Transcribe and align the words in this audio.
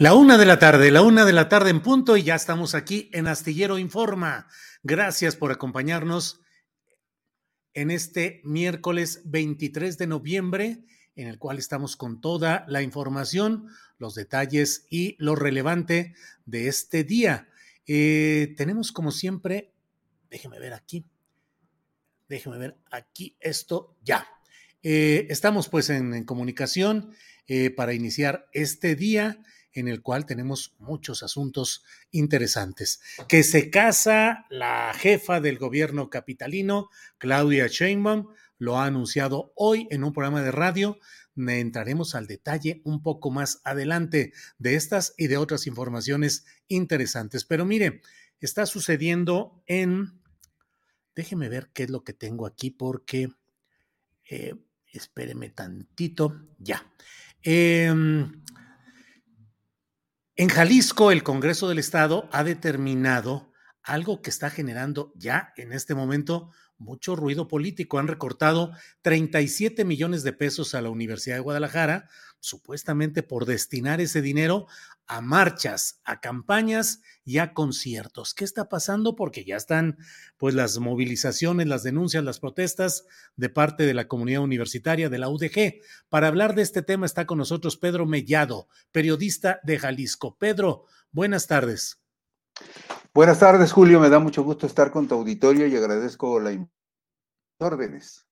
La 0.00 0.14
una 0.14 0.38
de 0.38 0.46
la 0.46 0.60
tarde, 0.60 0.92
la 0.92 1.02
una 1.02 1.24
de 1.24 1.32
la 1.32 1.48
tarde 1.48 1.70
en 1.70 1.82
punto 1.82 2.16
y 2.16 2.22
ya 2.22 2.36
estamos 2.36 2.76
aquí 2.76 3.10
en 3.12 3.26
Astillero 3.26 3.78
Informa. 3.78 4.46
Gracias 4.84 5.34
por 5.34 5.50
acompañarnos 5.50 6.40
en 7.74 7.90
este 7.90 8.40
miércoles 8.44 9.22
23 9.24 9.98
de 9.98 10.06
noviembre, 10.06 10.84
en 11.16 11.26
el 11.26 11.40
cual 11.40 11.58
estamos 11.58 11.96
con 11.96 12.20
toda 12.20 12.64
la 12.68 12.82
información, 12.82 13.70
los 13.98 14.14
detalles 14.14 14.86
y 14.88 15.16
lo 15.18 15.34
relevante 15.34 16.14
de 16.46 16.68
este 16.68 17.02
día. 17.02 17.48
Eh, 17.88 18.54
tenemos 18.56 18.92
como 18.92 19.10
siempre, 19.10 19.72
déjeme 20.30 20.60
ver 20.60 20.74
aquí, 20.74 21.06
déjeme 22.28 22.56
ver 22.58 22.78
aquí 22.92 23.36
esto 23.40 23.96
ya. 24.04 24.28
Eh, 24.84 25.26
estamos 25.28 25.68
pues 25.68 25.90
en, 25.90 26.22
comunicación 26.22 27.10
eh, 27.48 27.70
para 27.70 27.94
iniciar 27.94 28.48
este 28.52 28.94
día 28.94 29.42
en 29.72 29.88
el 29.88 30.02
cual 30.02 30.26
tenemos 30.26 30.74
muchos 30.78 31.22
asuntos 31.22 31.84
interesantes. 32.10 33.00
Que 33.28 33.42
se 33.42 33.70
casa 33.70 34.46
la 34.50 34.92
jefa 34.94 35.40
del 35.40 35.58
gobierno 35.58 36.10
capitalino, 36.10 36.88
Claudia 37.18 37.66
Sheinbaum, 37.66 38.28
lo 38.58 38.78
ha 38.78 38.86
anunciado 38.86 39.52
hoy 39.54 39.86
en 39.90 40.04
un 40.04 40.12
programa 40.12 40.42
de 40.42 40.50
radio. 40.50 40.98
Entraremos 41.36 42.14
al 42.14 42.26
detalle 42.26 42.82
un 42.84 43.02
poco 43.02 43.30
más 43.30 43.60
adelante 43.64 44.32
de 44.58 44.74
estas 44.74 45.14
y 45.16 45.28
de 45.28 45.36
otras 45.36 45.66
informaciones 45.68 46.44
interesantes. 46.66 47.44
Pero 47.44 47.64
mire, 47.64 48.02
está 48.40 48.66
sucediendo 48.66 49.62
en... 49.66 50.20
Déjeme 51.14 51.48
ver 51.48 51.70
qué 51.72 51.84
es 51.84 51.90
lo 51.90 52.02
que 52.02 52.12
tengo 52.12 52.46
aquí 52.46 52.70
porque... 52.70 53.28
Eh, 54.30 54.54
espéreme 54.92 55.50
tantito. 55.50 56.48
Ya. 56.58 56.92
Eh, 57.42 57.94
en 60.38 60.48
Jalisco, 60.48 61.10
el 61.10 61.24
Congreso 61.24 61.68
del 61.68 61.80
Estado 61.80 62.28
ha 62.30 62.44
determinado 62.44 63.50
algo 63.82 64.22
que 64.22 64.30
está 64.30 64.50
generando 64.50 65.12
ya 65.16 65.52
en 65.56 65.72
este 65.72 65.96
momento 65.96 66.52
mucho 66.76 67.16
ruido 67.16 67.48
político. 67.48 67.98
Han 67.98 68.06
recortado 68.06 68.70
37 69.02 69.84
millones 69.84 70.22
de 70.22 70.32
pesos 70.32 70.76
a 70.76 70.80
la 70.80 70.90
Universidad 70.90 71.34
de 71.34 71.40
Guadalajara, 71.40 72.08
supuestamente 72.40 73.22
por 73.22 73.46
destinar 73.46 74.00
ese 74.00 74.22
dinero 74.22 74.66
a 75.06 75.20
marchas, 75.20 76.00
a 76.04 76.20
campañas 76.20 77.00
y 77.24 77.38
a 77.38 77.54
conciertos. 77.54 78.34
¿Qué 78.34 78.44
está 78.44 78.68
pasando? 78.68 79.16
Porque 79.16 79.44
ya 79.44 79.56
están 79.56 79.96
pues 80.36 80.54
las 80.54 80.78
movilizaciones, 80.78 81.66
las 81.66 81.82
denuncias, 81.82 82.22
las 82.22 82.40
protestas 82.40 83.06
de 83.36 83.48
parte 83.48 83.86
de 83.86 83.94
la 83.94 84.06
comunidad 84.06 84.42
universitaria 84.42 85.08
de 85.08 85.18
la 85.18 85.30
UDG. 85.30 85.80
Para 86.08 86.28
hablar 86.28 86.54
de 86.54 86.62
este 86.62 86.82
tema 86.82 87.06
está 87.06 87.26
con 87.26 87.38
nosotros 87.38 87.76
Pedro 87.76 88.06
Mellado, 88.06 88.68
periodista 88.92 89.60
de 89.64 89.78
Jalisco. 89.78 90.36
Pedro, 90.36 90.84
buenas 91.10 91.46
tardes. 91.46 92.00
Buenas 93.14 93.38
tardes, 93.38 93.72
Julio. 93.72 94.00
Me 94.00 94.10
da 94.10 94.18
mucho 94.18 94.44
gusto 94.44 94.66
estar 94.66 94.90
con 94.90 95.08
tu 95.08 95.14
auditorio 95.14 95.66
y 95.66 95.76
agradezco 95.76 96.38
la 96.38 96.68
órdenes. 97.58 98.27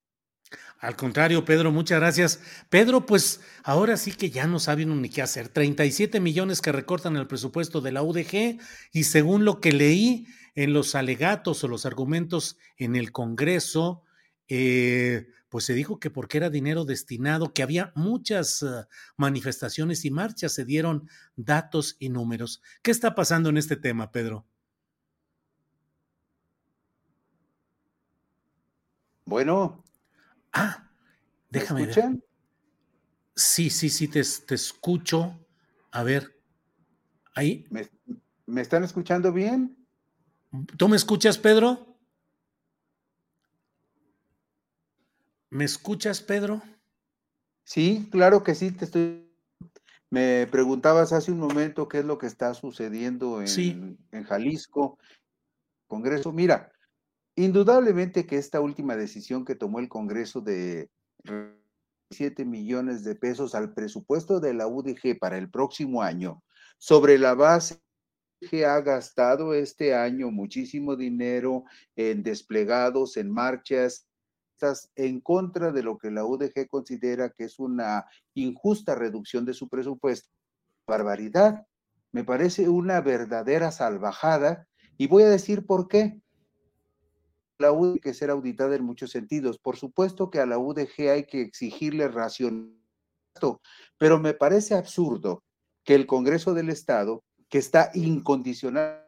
Al 0.78 0.94
contrario, 0.94 1.44
Pedro, 1.44 1.72
muchas 1.72 2.00
gracias. 2.00 2.40
Pedro, 2.68 3.06
pues 3.06 3.40
ahora 3.62 3.96
sí 3.96 4.12
que 4.12 4.30
ya 4.30 4.46
no 4.46 4.58
saben 4.58 5.00
ni 5.00 5.08
qué 5.08 5.22
hacer. 5.22 5.48
37 5.48 6.20
millones 6.20 6.60
que 6.60 6.70
recortan 6.70 7.16
el 7.16 7.26
presupuesto 7.26 7.80
de 7.80 7.92
la 7.92 8.02
UDG 8.02 8.58
y 8.92 9.04
según 9.04 9.44
lo 9.44 9.60
que 9.60 9.72
leí 9.72 10.26
en 10.54 10.72
los 10.72 10.94
alegatos 10.94 11.64
o 11.64 11.68
los 11.68 11.86
argumentos 11.86 12.58
en 12.76 12.94
el 12.94 13.10
Congreso, 13.12 14.02
eh, 14.48 15.28
pues 15.48 15.64
se 15.64 15.74
dijo 15.74 15.98
que 15.98 16.10
porque 16.10 16.36
era 16.36 16.50
dinero 16.50 16.84
destinado, 16.84 17.54
que 17.54 17.62
había 17.62 17.92
muchas 17.94 18.62
uh, 18.62 18.84
manifestaciones 19.16 20.04
y 20.04 20.10
marchas, 20.10 20.52
se 20.52 20.64
dieron 20.64 21.08
datos 21.36 21.96
y 21.98 22.10
números. 22.10 22.62
¿Qué 22.82 22.90
está 22.90 23.14
pasando 23.14 23.48
en 23.48 23.56
este 23.56 23.76
tema, 23.76 24.10
Pedro? 24.12 24.46
Bueno. 29.24 29.85
Ah, 30.58 30.90
déjame 31.50 31.80
¿Me 31.82 31.90
escuchan? 31.90 32.14
ver. 32.14 32.24
Sí, 33.34 33.68
sí, 33.68 33.90
sí, 33.90 34.08
te, 34.08 34.22
te, 34.46 34.54
escucho. 34.54 35.38
A 35.92 36.02
ver, 36.02 36.40
ahí. 37.34 37.66
¿Me, 37.68 37.86
¿Me, 38.46 38.62
están 38.62 38.82
escuchando 38.82 39.32
bien? 39.32 39.76
¿Tú 40.78 40.88
me 40.88 40.96
escuchas, 40.96 41.36
Pedro? 41.36 41.98
¿Me 45.50 45.64
escuchas, 45.64 46.22
Pedro? 46.22 46.62
Sí, 47.64 48.08
claro 48.10 48.42
que 48.42 48.54
sí, 48.54 48.70
te 48.70 48.86
estoy. 48.86 49.30
Me 50.08 50.46
preguntabas 50.50 51.12
hace 51.12 51.32
un 51.32 51.38
momento 51.38 51.88
qué 51.88 51.98
es 51.98 52.04
lo 52.06 52.16
que 52.16 52.26
está 52.26 52.54
sucediendo 52.54 53.42
en, 53.42 53.48
sí. 53.48 53.98
en 54.10 54.24
Jalisco, 54.24 54.98
Congreso. 55.86 56.32
Mira, 56.32 56.72
Indudablemente 57.38 58.26
que 58.26 58.38
esta 58.38 58.62
última 58.62 58.96
decisión 58.96 59.44
que 59.44 59.54
tomó 59.54 59.78
el 59.78 59.90
Congreso 59.90 60.40
de 60.40 60.90
7 62.10 62.46
millones 62.46 63.04
de 63.04 63.14
pesos 63.14 63.54
al 63.54 63.74
presupuesto 63.74 64.40
de 64.40 64.54
la 64.54 64.66
UDG 64.66 65.18
para 65.20 65.36
el 65.36 65.50
próximo 65.50 66.02
año, 66.02 66.42
sobre 66.78 67.18
la 67.18 67.34
base 67.34 67.82
que 68.50 68.64
ha 68.64 68.80
gastado 68.80 69.52
este 69.52 69.94
año 69.94 70.30
muchísimo 70.30 70.96
dinero 70.96 71.64
en 71.94 72.22
desplegados, 72.22 73.18
en 73.18 73.30
marchas, 73.30 74.08
en 74.94 75.20
contra 75.20 75.72
de 75.72 75.82
lo 75.82 75.98
que 75.98 76.10
la 76.10 76.24
UDG 76.24 76.66
considera 76.68 77.28
que 77.28 77.44
es 77.44 77.58
una 77.58 78.06
injusta 78.34 78.94
reducción 78.94 79.44
de 79.44 79.52
su 79.52 79.68
presupuesto. 79.68 80.30
Barbaridad. 80.86 81.66
Me 82.12 82.24
parece 82.24 82.68
una 82.68 83.02
verdadera 83.02 83.72
salvajada 83.72 84.66
y 84.96 85.06
voy 85.06 85.24
a 85.24 85.28
decir 85.28 85.66
por 85.66 85.88
qué 85.88 86.22
la 87.58 87.72
UDG 87.72 87.94
hay 87.94 88.00
que 88.00 88.14
ser 88.14 88.30
auditada 88.30 88.76
en 88.76 88.84
muchos 88.84 89.10
sentidos. 89.10 89.58
Por 89.58 89.76
supuesto 89.76 90.30
que 90.30 90.40
a 90.40 90.46
la 90.46 90.58
UDG 90.58 91.10
hay 91.10 91.24
que 91.24 91.40
exigirle 91.40 92.08
racionamiento, 92.08 93.60
pero 93.98 94.18
me 94.18 94.34
parece 94.34 94.74
absurdo 94.74 95.42
que 95.84 95.94
el 95.94 96.06
Congreso 96.06 96.54
del 96.54 96.70
Estado 96.70 97.22
que 97.48 97.58
está 97.58 97.90
incondicional 97.94 99.02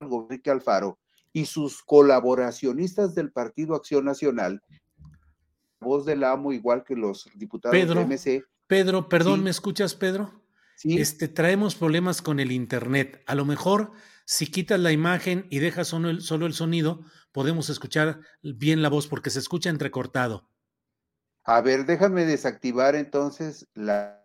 Enrique 0.00 0.50
Alfaro 0.50 0.98
y 1.32 1.46
sus 1.46 1.82
colaboracionistas 1.82 3.14
del 3.14 3.32
Partido 3.32 3.74
Acción 3.74 4.04
Nacional, 4.04 4.62
voz 5.80 6.04
del 6.04 6.24
amo, 6.24 6.52
igual 6.52 6.84
que 6.84 6.94
los 6.94 7.28
diputados 7.34 7.76
Pedro, 7.76 8.00
de 8.00 8.06
MC. 8.06 8.44
Pedro, 8.66 9.08
perdón, 9.08 9.38
Sí. 9.38 9.44
¿me 9.44 9.50
escuchas, 9.50 9.94
Pedro? 9.94 10.41
Sí, 10.76 10.98
Este, 11.00 11.28
traemos 11.28 11.74
problemas 11.74 12.22
con 12.22 12.40
el 12.40 12.50
internet. 12.52 13.22
A 13.26 13.34
lo 13.34 13.44
mejor, 13.44 13.92
si 14.24 14.46
quitas 14.46 14.80
la 14.80 14.92
imagen 14.92 15.46
y 15.50 15.58
dejas 15.60 15.88
solo 15.88 16.10
el, 16.10 16.20
solo 16.22 16.46
el 16.46 16.54
sonido, 16.54 17.02
podemos 17.30 17.70
escuchar 17.70 18.20
bien 18.42 18.82
la 18.82 18.88
voz 18.88 19.06
porque 19.06 19.30
se 19.30 19.38
escucha 19.38 19.70
entrecortado. 19.70 20.48
a 21.44 21.60
ver, 21.60 21.86
déjame 21.86 22.24
desactivar 22.24 22.94
entonces 22.94 23.66
la... 23.74 24.24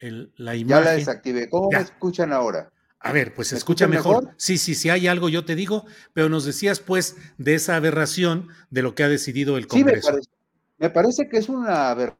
El- 0.00 0.32
la 0.36 0.54
Ya 0.54 0.60
imagen. 0.60 0.84
la 0.84 0.90
desactivé. 0.92 1.48
¿Cómo 1.48 1.70
Ya. 1.70 1.78
me 1.78 1.84
escuchan 1.84 2.32
ahora? 2.32 2.72
A 2.98 3.12
ver, 3.12 3.34
pues 3.34 3.48
se 3.48 3.54
¿Me 3.54 3.58
escucha 3.58 3.86
mejor. 3.88 4.22
mejor? 4.24 4.34
Sí, 4.38 4.58
sí, 4.58 4.74
si 4.74 4.88
hay 4.90 5.06
algo 5.08 5.28
yo 5.28 5.44
te 5.44 5.54
digo, 5.56 5.84
pero 6.12 6.28
nos 6.28 6.44
decías 6.44 6.80
pues 6.80 7.16
de 7.38 7.54
esa 7.54 7.76
aberración 7.76 8.48
de 8.70 8.82
lo 8.82 8.94
que 8.94 9.02
ha 9.04 9.08
decidido 9.08 9.56
el 9.56 9.64
Sí, 9.64 9.78
me 9.78 9.92
Congreso. 9.92 10.10
parece, 10.10 10.30
me 10.78 10.90
parece 10.90 11.28
que 11.28 11.38
es 11.38 11.48
una 11.48 11.92
ver- 11.94 12.16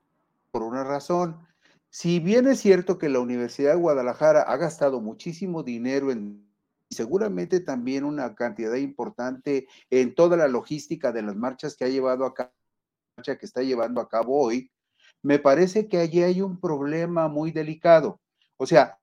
por 0.52 0.62
una 0.62 0.84
razón. 0.84 1.38
Si 1.94 2.21
bien 2.21 2.47
es 2.47 2.61
cierto 2.61 2.97
que 2.97 3.11
la 3.11 3.21
Universidad 3.21 3.73
de 3.73 3.77
Guadalajara 3.77 4.41
ha 4.41 4.56
gastado 4.56 5.03
muchísimo 5.03 5.62
dinero 5.62 6.11
en 6.11 6.50
seguramente 6.89 7.61
también 7.61 8.05
una 8.05 8.35
cantidad 8.35 8.75
importante 8.77 9.67
en 9.91 10.15
toda 10.15 10.39
la 10.39 10.49
logística 10.49 11.12
de 11.12 11.21
las 11.21 11.37
marchas 11.37 11.77
que 11.77 11.85
ha 11.85 11.89
llevado 11.89 12.25
a 12.25 12.33
cabo, 12.33 12.50
que 13.23 13.37
está 13.43 13.62
llevando 13.62 14.00
a 14.00 14.09
cabo 14.09 14.41
hoy, 14.41 14.71
me 15.21 15.39
parece 15.39 15.87
que 15.87 15.99
allí 15.99 16.23
hay 16.23 16.41
un 16.41 16.59
problema 16.59 17.29
muy 17.29 17.53
delicado. 17.53 18.23
O 18.56 18.67
sea, 18.67 18.99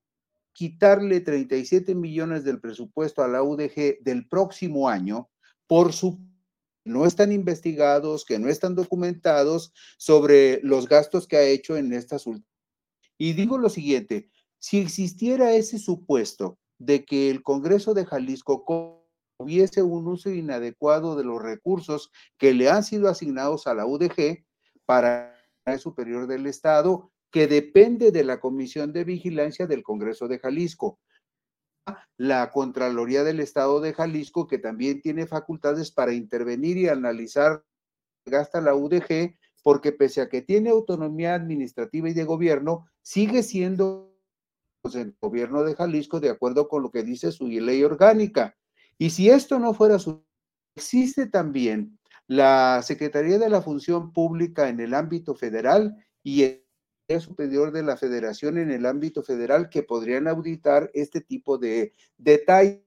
quitarle 0.51 1.19
37 1.19 1.93
millones 1.93 2.43
del 2.43 2.59
presupuesto 2.59 3.21
a 3.21 3.27
la 3.27 3.43
UDG 3.43 4.01
del 4.01 4.27
próximo 4.27 4.89
año, 4.89 5.29
por 5.67 5.93
su 5.93 6.19
no 6.85 7.05
están 7.05 7.31
investigados, 7.31 8.25
que 8.25 8.39
no 8.39 8.49
están 8.49 8.73
documentados 8.73 9.73
sobre 9.99 10.59
los 10.63 10.89
gastos 10.89 11.27
que 11.27 11.37
ha 11.37 11.43
hecho 11.43 11.77
en 11.77 11.93
estas 11.93 12.25
últimas. 12.25 12.49
Y 13.19 13.33
digo 13.33 13.57
lo 13.57 13.69
siguiente, 13.69 14.29
si 14.59 14.79
existiera 14.79 15.53
ese 15.53 15.77
supuesto 15.77 16.57
de 16.79 17.05
que 17.05 17.29
el 17.29 17.43
Congreso 17.43 17.93
de 17.93 18.05
Jalisco 18.05 18.63
co- 18.65 19.05
hubiese 19.37 19.83
un 19.83 20.07
uso 20.07 20.29
inadecuado 20.31 21.15
de 21.15 21.23
los 21.25 21.41
recursos 21.41 22.11
que 22.37 22.53
le 22.53 22.69
han 22.69 22.83
sido 22.83 23.09
asignados 23.09 23.67
a 23.67 23.73
la 23.73 23.85
UDG 23.85 24.45
para 24.85 25.35
el 25.65 25.79
Superior 25.79 26.27
del 26.27 26.47
Estado, 26.47 27.11
que 27.31 27.47
depende 27.47 28.11
de 28.11 28.23
la 28.23 28.39
Comisión 28.39 28.91
de 28.93 29.03
Vigilancia 29.03 29.67
del 29.67 29.83
Congreso 29.83 30.27
de 30.27 30.39
Jalisco 30.39 30.99
la 32.17 32.51
Contraloría 32.51 33.23
del 33.23 33.39
Estado 33.39 33.81
de 33.81 33.93
Jalisco, 33.93 34.47
que 34.47 34.59
también 34.59 35.01
tiene 35.01 35.25
facultades 35.25 35.91
para 35.91 36.13
intervenir 36.13 36.77
y 36.77 36.87
analizar 36.87 37.63
gasta 38.25 38.61
la 38.61 38.75
UDG, 38.75 39.37
porque 39.63 39.91
pese 39.91 40.21
a 40.21 40.29
que 40.29 40.41
tiene 40.41 40.69
autonomía 40.69 41.33
administrativa 41.33 42.09
y 42.09 42.13
de 42.13 42.23
gobierno, 42.23 42.87
sigue 43.01 43.43
siendo 43.43 44.15
pues, 44.81 44.95
el 44.95 45.15
gobierno 45.19 45.63
de 45.63 45.75
Jalisco 45.75 46.19
de 46.19 46.29
acuerdo 46.29 46.67
con 46.67 46.83
lo 46.83 46.91
que 46.91 47.03
dice 47.03 47.31
su 47.31 47.47
ley 47.47 47.83
orgánica. 47.83 48.55
Y 48.97 49.09
si 49.11 49.29
esto 49.29 49.59
no 49.59 49.73
fuera 49.73 49.99
su... 49.99 50.23
Existe 50.75 51.27
también 51.27 51.99
la 52.27 52.81
Secretaría 52.83 53.39
de 53.39 53.49
la 53.49 53.61
Función 53.61 54.13
Pública 54.13 54.69
en 54.69 54.79
el 54.79 54.93
ámbito 54.93 55.35
federal 55.35 55.97
y 56.23 56.43
el 56.43 57.21
superior 57.21 57.71
de 57.71 57.83
la 57.83 57.97
federación 57.97 58.57
en 58.59 58.71
el 58.71 58.85
ámbito 58.85 59.23
federal 59.23 59.69
que 59.69 59.83
podrían 59.83 60.27
auditar 60.27 60.91
este 60.93 61.21
tipo 61.21 61.57
de 61.57 61.93
detalles 62.17 62.81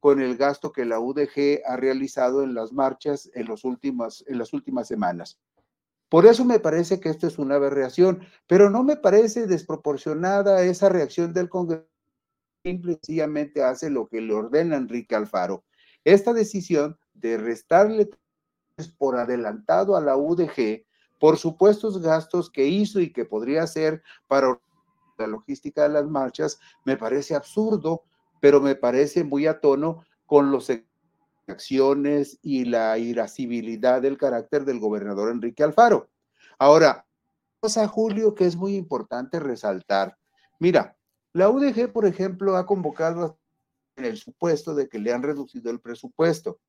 con 0.00 0.20
el 0.20 0.36
gasto 0.36 0.72
que 0.72 0.84
la 0.84 0.98
UDG 0.98 1.62
ha 1.64 1.76
realizado 1.76 2.42
en 2.42 2.54
las 2.54 2.72
marchas 2.72 3.30
en, 3.34 3.46
los 3.46 3.62
últimas, 3.64 4.24
en 4.26 4.38
las 4.38 4.52
últimas 4.52 4.88
semanas. 4.88 5.38
Por 6.12 6.26
eso 6.26 6.44
me 6.44 6.60
parece 6.60 7.00
que 7.00 7.08
esto 7.08 7.26
es 7.26 7.38
una 7.38 7.54
aberración, 7.54 8.20
pero 8.46 8.68
no 8.68 8.84
me 8.84 8.96
parece 8.96 9.46
desproporcionada 9.46 10.62
esa 10.62 10.90
reacción 10.90 11.32
del 11.32 11.48
Congreso. 11.48 11.88
Simple 12.62 12.92
y 12.92 12.94
sencillamente 12.96 13.62
hace 13.62 13.88
lo 13.88 14.08
que 14.08 14.20
le 14.20 14.34
ordena 14.34 14.76
Enrique 14.76 15.14
Alfaro. 15.14 15.64
Esta 16.04 16.34
decisión 16.34 16.98
de 17.14 17.38
restarle 17.38 18.10
por 18.98 19.16
adelantado 19.16 19.96
a 19.96 20.02
la 20.02 20.18
UDG 20.18 20.84
por 21.18 21.38
supuestos 21.38 22.02
gastos 22.02 22.50
que 22.50 22.66
hizo 22.66 23.00
y 23.00 23.10
que 23.10 23.24
podría 23.24 23.62
hacer 23.62 24.02
para 24.26 24.60
la 25.16 25.26
logística 25.26 25.84
de 25.84 25.94
las 25.94 26.04
marchas, 26.04 26.60
me 26.84 26.98
parece 26.98 27.34
absurdo, 27.34 28.02
pero 28.38 28.60
me 28.60 28.74
parece 28.74 29.24
muy 29.24 29.46
a 29.46 29.60
tono 29.60 30.04
con 30.26 30.50
los 30.50 30.68
acciones 31.48 32.38
y 32.42 32.64
la 32.64 32.98
irascibilidad 32.98 34.02
del 34.02 34.18
carácter 34.18 34.64
del 34.64 34.80
gobernador 34.80 35.30
Enrique 35.30 35.62
Alfaro. 35.62 36.10
Ahora, 36.58 37.06
cosa, 37.60 37.86
Julio, 37.88 38.34
que 38.34 38.46
es 38.46 38.56
muy 38.56 38.76
importante 38.76 39.40
resaltar. 39.40 40.16
Mira, 40.58 40.96
la 41.32 41.48
UDG, 41.48 41.92
por 41.92 42.06
ejemplo, 42.06 42.56
ha 42.56 42.66
convocado 42.66 43.38
en 43.96 44.04
el 44.04 44.16
supuesto 44.16 44.74
de 44.74 44.88
que 44.88 44.98
le 44.98 45.12
han 45.12 45.22
reducido 45.22 45.70
el 45.70 45.80
presupuesto. 45.80 46.60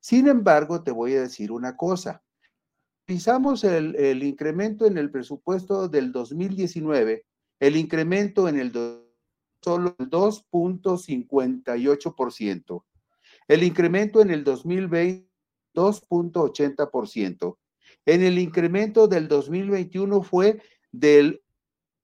Sin 0.00 0.28
embargo, 0.28 0.82
te 0.82 0.90
voy 0.90 1.14
a 1.14 1.20
decir 1.22 1.52
una 1.52 1.76
cosa. 1.76 2.22
Pisamos 3.04 3.64
el, 3.64 3.96
el 3.96 4.22
incremento 4.22 4.86
en 4.86 4.96
el 4.98 5.10
presupuesto 5.10 5.88
del 5.88 6.12
2019, 6.12 7.24
el 7.60 7.76
incremento 7.76 8.48
en 8.48 8.58
el 8.58 8.70
do, 8.70 9.08
solo 9.62 9.96
el 9.98 10.10
2.58%. 10.10 12.84
El 13.48 13.62
incremento 13.62 14.20
en 14.20 14.30
el 14.30 14.44
2020, 14.44 15.26
2.80%. 15.74 17.58
En 18.06 18.22
el 18.22 18.38
incremento 18.38 19.08
del 19.08 19.26
2021 19.28 20.22
fue 20.22 20.62
del 20.92 21.42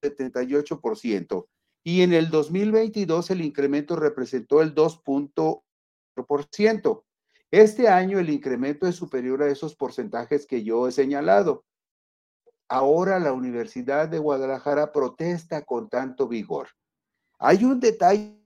78%. 0.03 1.47
Y 1.85 2.03
en 2.03 2.13
el 2.15 2.31
2022 2.31 3.31
el 3.31 3.43
incremento 3.43 3.95
representó 3.97 4.63
el 4.63 4.75
2.4%. 4.75 7.05
Este 7.51 7.89
año 7.89 8.19
el 8.19 8.31
incremento 8.31 8.87
es 8.87 8.97
superior 8.97 9.43
a 9.43 9.49
esos 9.49 9.77
porcentajes 9.77 10.47
que 10.47 10.65
yo 10.65 10.89
he 10.89 10.93
señalado. 10.93 11.67
Ahora 12.69 13.21
la 13.21 13.33
Universidad 13.33 14.09
de 14.09 14.19
Guadalajara 14.19 14.93
protesta 14.93 15.63
con 15.63 15.91
tanto 15.91 16.27
vigor. 16.27 16.69
Hay 17.39 17.65
un 17.65 17.81
detalle 17.81 18.44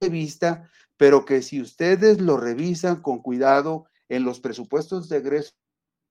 de 0.00 0.08
vista, 0.08 0.70
pero 0.96 1.24
que 1.24 1.42
si 1.42 1.60
ustedes 1.60 2.20
lo 2.20 2.36
revisan 2.36 3.02
con 3.02 3.20
cuidado 3.20 3.86
en 4.08 4.24
los 4.24 4.40
presupuestos 4.40 5.08
de 5.08 5.18
egreso 5.18 5.54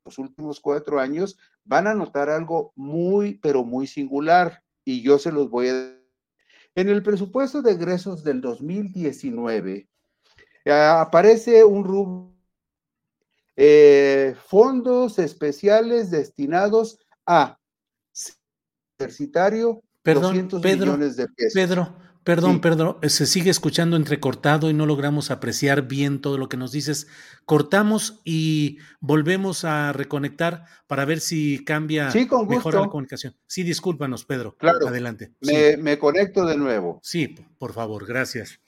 los 0.06 0.18
últimos 0.20 0.62
cuatro 0.62 1.02
años, 1.02 1.38
van 1.66 1.86
a 1.86 1.94
notar 1.94 2.30
algo 2.30 2.72
muy, 2.76 3.36
pero 3.40 3.66
muy 3.66 3.88
singular. 3.88 4.64
Y 4.86 5.02
yo 5.02 5.20
se 5.20 5.34
los 5.34 5.50
voy 5.50 5.68
a... 5.68 6.00
En 6.76 6.88
el 6.88 7.04
presupuesto 7.04 7.62
de 7.62 7.74
egresos 7.74 8.24
del 8.24 8.40
2019, 8.40 9.90
eh, 10.64 10.72
aparece 10.72 11.66
un 11.66 11.84
rubro 11.84 12.38
eh, 13.58 14.36
fondos 14.46 15.18
especiales 15.18 16.12
destinados 16.12 17.00
a 17.26 17.60
universitario 19.00 19.82
Perdón, 20.04 20.24
200 20.24 20.62
Pedro, 20.62 20.86
millones 20.86 21.16
de 21.18 21.28
pesos. 21.28 21.54
Pedro, 21.54 21.96
perdón, 22.28 22.56
Sí. 22.56 22.60
Pedro, 22.60 23.00
se 23.04 23.26
sigue 23.26 23.50
escuchando 23.50 23.96
entrecortado 23.96 24.70
y 24.70 24.74
no 24.74 24.86
logramos 24.86 25.32
apreciar 25.32 25.88
bien 25.88 26.20
todo 26.20 26.38
lo 26.38 26.50
que 26.50 26.58
nos 26.58 26.74
dices. 26.74 27.08
Cortamos 27.46 28.20
y 28.26 28.80
volvemos 29.00 29.64
a 29.64 29.94
reconectar 29.94 30.66
para 30.88 31.06
ver 31.06 31.22
si 31.22 31.64
cambia, 31.64 32.12
Sí, 32.12 32.28
con 32.28 32.46
mejora 32.50 32.82
la 32.82 32.90
comunicación. 32.90 33.34
Sí, 33.48 33.64
discúlpanos, 33.64 34.26
Pedro. 34.26 34.58
Claro. 34.58 34.90
Adelante. 34.90 35.32
Sí. 35.42 35.54
Me, 35.54 35.78
me 35.78 35.98
conecto 35.98 36.46
de 36.46 36.58
nuevo. 36.58 37.00
Sí, 37.02 37.34
por 37.58 37.72
favor, 37.72 38.06
gracias. 38.06 38.60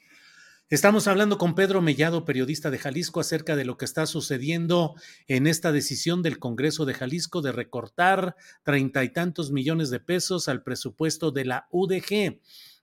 Estamos 0.69 1.07
hablando 1.07 1.37
con 1.37 1.53
Pedro 1.55 1.81
Mellado, 1.81 2.23
periodista 2.25 2.69
de 2.69 2.77
Jalisco, 2.77 3.19
acerca 3.19 3.55
de 3.57 3.65
lo 3.65 3.75
que 3.75 3.85
está 3.85 4.05
sucediendo 4.05 4.93
en 5.27 5.47
esta 5.47 5.71
decisión 5.73 6.21
del 6.21 6.39
Congreso 6.39 6.85
de 6.85 6.93
Jalisco 6.93 7.41
de 7.41 7.51
recortar 7.51 8.35
treinta 8.63 9.03
y 9.03 9.09
tantos 9.11 9.51
millones 9.51 9.89
de 9.89 9.99
pesos 9.99 10.47
al 10.47 10.63
presupuesto 10.63 11.31
de 11.31 11.45
la 11.45 11.67
UDG. 11.71 12.39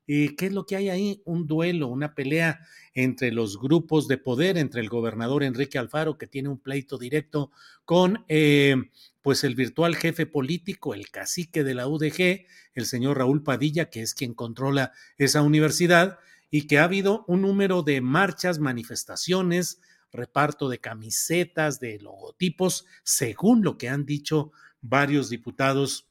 ¿Y 0.07 0.37
qué 0.37 0.47
es 0.47 0.53
lo 0.53 0.67
que 0.67 0.77
hay 0.77 0.89
ahí? 0.89 1.23
Un 1.25 1.47
duelo, 1.47 1.89
una 1.89 2.15
pelea 2.15 2.61
entre 2.95 3.33
los 3.33 3.59
grupos 3.59 4.07
de 4.07 4.19
poder, 4.19 4.57
entre 4.57 4.81
el 4.81 4.89
gobernador 4.89 5.43
Enrique 5.43 5.79
Alfaro, 5.79 6.17
que 6.17 6.29
tiene 6.29 6.49
un 6.49 6.59
pleito 6.59 6.97
directo 6.97 7.51
con 7.85 8.25
eh, 8.29 8.77
pues 9.23 9.43
el 9.43 9.57
virtual 9.57 9.97
jefe 9.97 10.27
político, 10.27 10.95
el 10.95 11.11
cacique 11.11 11.65
de 11.65 11.75
la 11.75 11.89
UDG, 11.89 12.47
el 12.75 12.87
señor 12.87 13.19
Raúl 13.19 13.43
Padilla, 13.43 13.91
que 13.91 14.03
es 14.03 14.15
quien 14.15 14.35
controla 14.35 14.93
esa 15.19 15.43
universidad, 15.43 16.19
y 16.51 16.69
que 16.69 16.79
ha 16.79 16.85
habido 16.85 17.25
un 17.27 17.43
número 17.43 17.83
de 17.83 18.01
marchas, 18.01 18.61
manifestaciones, 18.61 19.81
reparto 20.13 20.69
de 20.69 20.79
camisetas, 20.79 21.81
de 21.81 21.99
logotipos, 21.99 22.87
según 23.03 23.63
lo 23.63 23.77
que 23.79 23.89
han 23.89 24.07
dicho 24.07 24.53
varios 24.81 25.29
diputados 25.29 26.07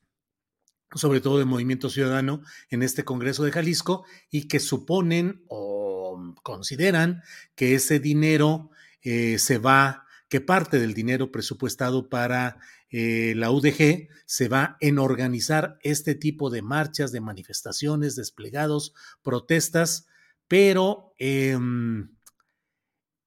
sobre 0.96 1.22
todo 1.22 1.38
de 1.38 1.46
Movimiento 1.46 1.90
Ciudadano, 1.90 2.42
en 2.70 2.82
este 2.84 3.04
Congreso 3.04 3.44
de 3.44 3.52
Jalisco 3.52 4.06
y 4.30 4.48
que 4.48 4.60
suponen 4.60 5.44
o 5.48 6.34
consideran 6.44 7.22
que 7.56 7.76
ese 7.76 8.00
dinero 8.00 8.72
eh, 9.02 9.38
se 9.38 9.58
va, 9.58 10.06
que 10.30 10.42
parte 10.42 10.80
del 10.80 10.94
dinero 10.94 11.32
presupuestado 11.32 12.10
para 12.10 12.58
eh, 12.90 13.34
la 13.36 13.52
UDG 13.52 14.08
se 14.26 14.48
va 14.48 14.78
en 14.80 15.00
organizar 15.00 15.78
este 15.82 16.16
tipo 16.16 16.50
de 16.50 16.62
marchas, 16.62 17.12
de 17.12 17.22
manifestaciones, 17.22 18.16
desplegados, 18.16 18.94
protestas, 19.22 20.08
pero 20.48 21.14
em, 21.18 22.10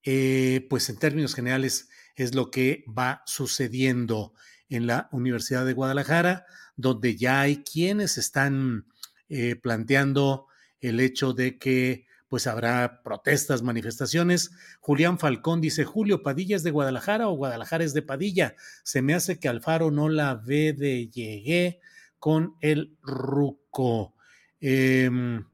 eh, 0.05 0.67
pues 0.71 0.89
en 0.89 0.99
términos 0.99 1.35
generales 1.35 1.89
es 2.17 2.35
lo 2.35 2.51
que 2.51 2.85
va 2.87 3.23
sucediendo 3.27 4.33
en 4.69 4.87
la 4.87 5.09
Universidad 5.13 5.65
de 5.65 5.73
Guadalajara, 5.73 6.47
donde 6.77 7.17
ya 7.17 7.41
hay 7.41 7.65
quienes 7.65 8.19
están 8.19 8.87
eh, 9.29 9.57
planteando 9.57 10.47
el 10.81 11.01
hecho 11.01 11.33
de 11.33 11.59
que 11.59 12.07
pues 12.29 12.47
habrá 12.47 13.03
protestas, 13.03 13.63
manifestaciones. 13.63 14.51
Julián 14.81 15.19
Falcón 15.19 15.61
dice, 15.61 15.85
Julio, 15.85 16.23
¿Padilla 16.23 16.57
es 16.57 16.63
de 16.63 16.71
Guadalajara 16.71 17.29
o 17.29 17.37
Guadalajara 17.37 17.85
es 17.85 17.95
de 17.95 18.03
Padilla? 18.03 18.55
Se 18.83 19.01
me 19.01 19.15
hace 19.15 19.39
que 19.39 19.49
Alfaro 19.49 19.91
no 19.91 20.09
la 20.09 20.35
ve 20.35 20.75
de 20.75 21.09
llegué 21.09 21.81
con 22.19 22.57
el 22.61 22.97
ruco. 23.03 24.15
Em, 24.61 25.47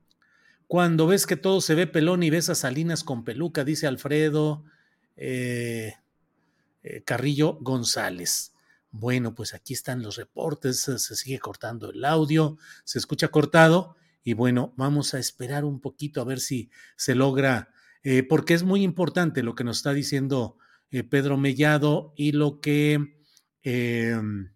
cuando 0.66 1.06
ves 1.06 1.26
que 1.26 1.36
todo 1.36 1.60
se 1.60 1.74
ve 1.74 1.86
pelón 1.86 2.22
y 2.22 2.30
ves 2.30 2.48
a 2.48 2.54
Salinas 2.54 3.04
con 3.04 3.24
peluca, 3.24 3.64
dice 3.64 3.86
Alfredo 3.86 4.64
eh, 5.16 5.94
eh, 6.82 7.02
Carrillo 7.04 7.58
González. 7.60 8.53
Bueno, 8.96 9.34
pues 9.34 9.54
aquí 9.54 9.74
están 9.74 10.02
los 10.02 10.14
reportes, 10.14 10.82
se 10.82 11.16
sigue 11.16 11.40
cortando 11.40 11.90
el 11.90 12.04
audio, 12.04 12.58
se 12.84 13.00
escucha 13.00 13.26
cortado 13.26 13.96
y 14.22 14.34
bueno, 14.34 14.72
vamos 14.76 15.14
a 15.14 15.18
esperar 15.18 15.64
un 15.64 15.80
poquito 15.80 16.20
a 16.20 16.24
ver 16.24 16.38
si 16.38 16.70
se 16.96 17.16
logra, 17.16 17.70
eh, 18.04 18.22
porque 18.22 18.54
es 18.54 18.62
muy 18.62 18.84
importante 18.84 19.42
lo 19.42 19.56
que 19.56 19.64
nos 19.64 19.78
está 19.78 19.92
diciendo 19.92 20.58
eh, 20.92 21.02
Pedro 21.02 21.36
Mellado 21.36 22.14
y 22.16 22.30
lo 22.30 22.60
que 22.60 23.18
em, 23.62 24.52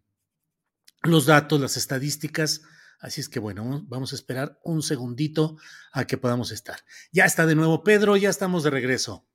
los 1.03 1.27
datos, 1.27 1.61
las 1.61 1.77
estadísticas. 1.77 2.63
Así 3.01 3.21
es 3.21 3.29
que 3.29 3.41
bueno, 3.41 3.85
vamos 3.89 4.13
a 4.13 4.15
esperar 4.15 4.61
un 4.63 4.83
segundito 4.83 5.57
a 5.93 6.05
que 6.05 6.17
podamos 6.17 6.53
estar. 6.53 6.79
Ya 7.11 7.25
está 7.25 7.45
de 7.45 7.57
nuevo 7.57 7.83
Pedro, 7.83 8.17
ya 8.17 8.31
estamos 8.31 8.63
de 8.63 8.71
regreso. 8.71 9.27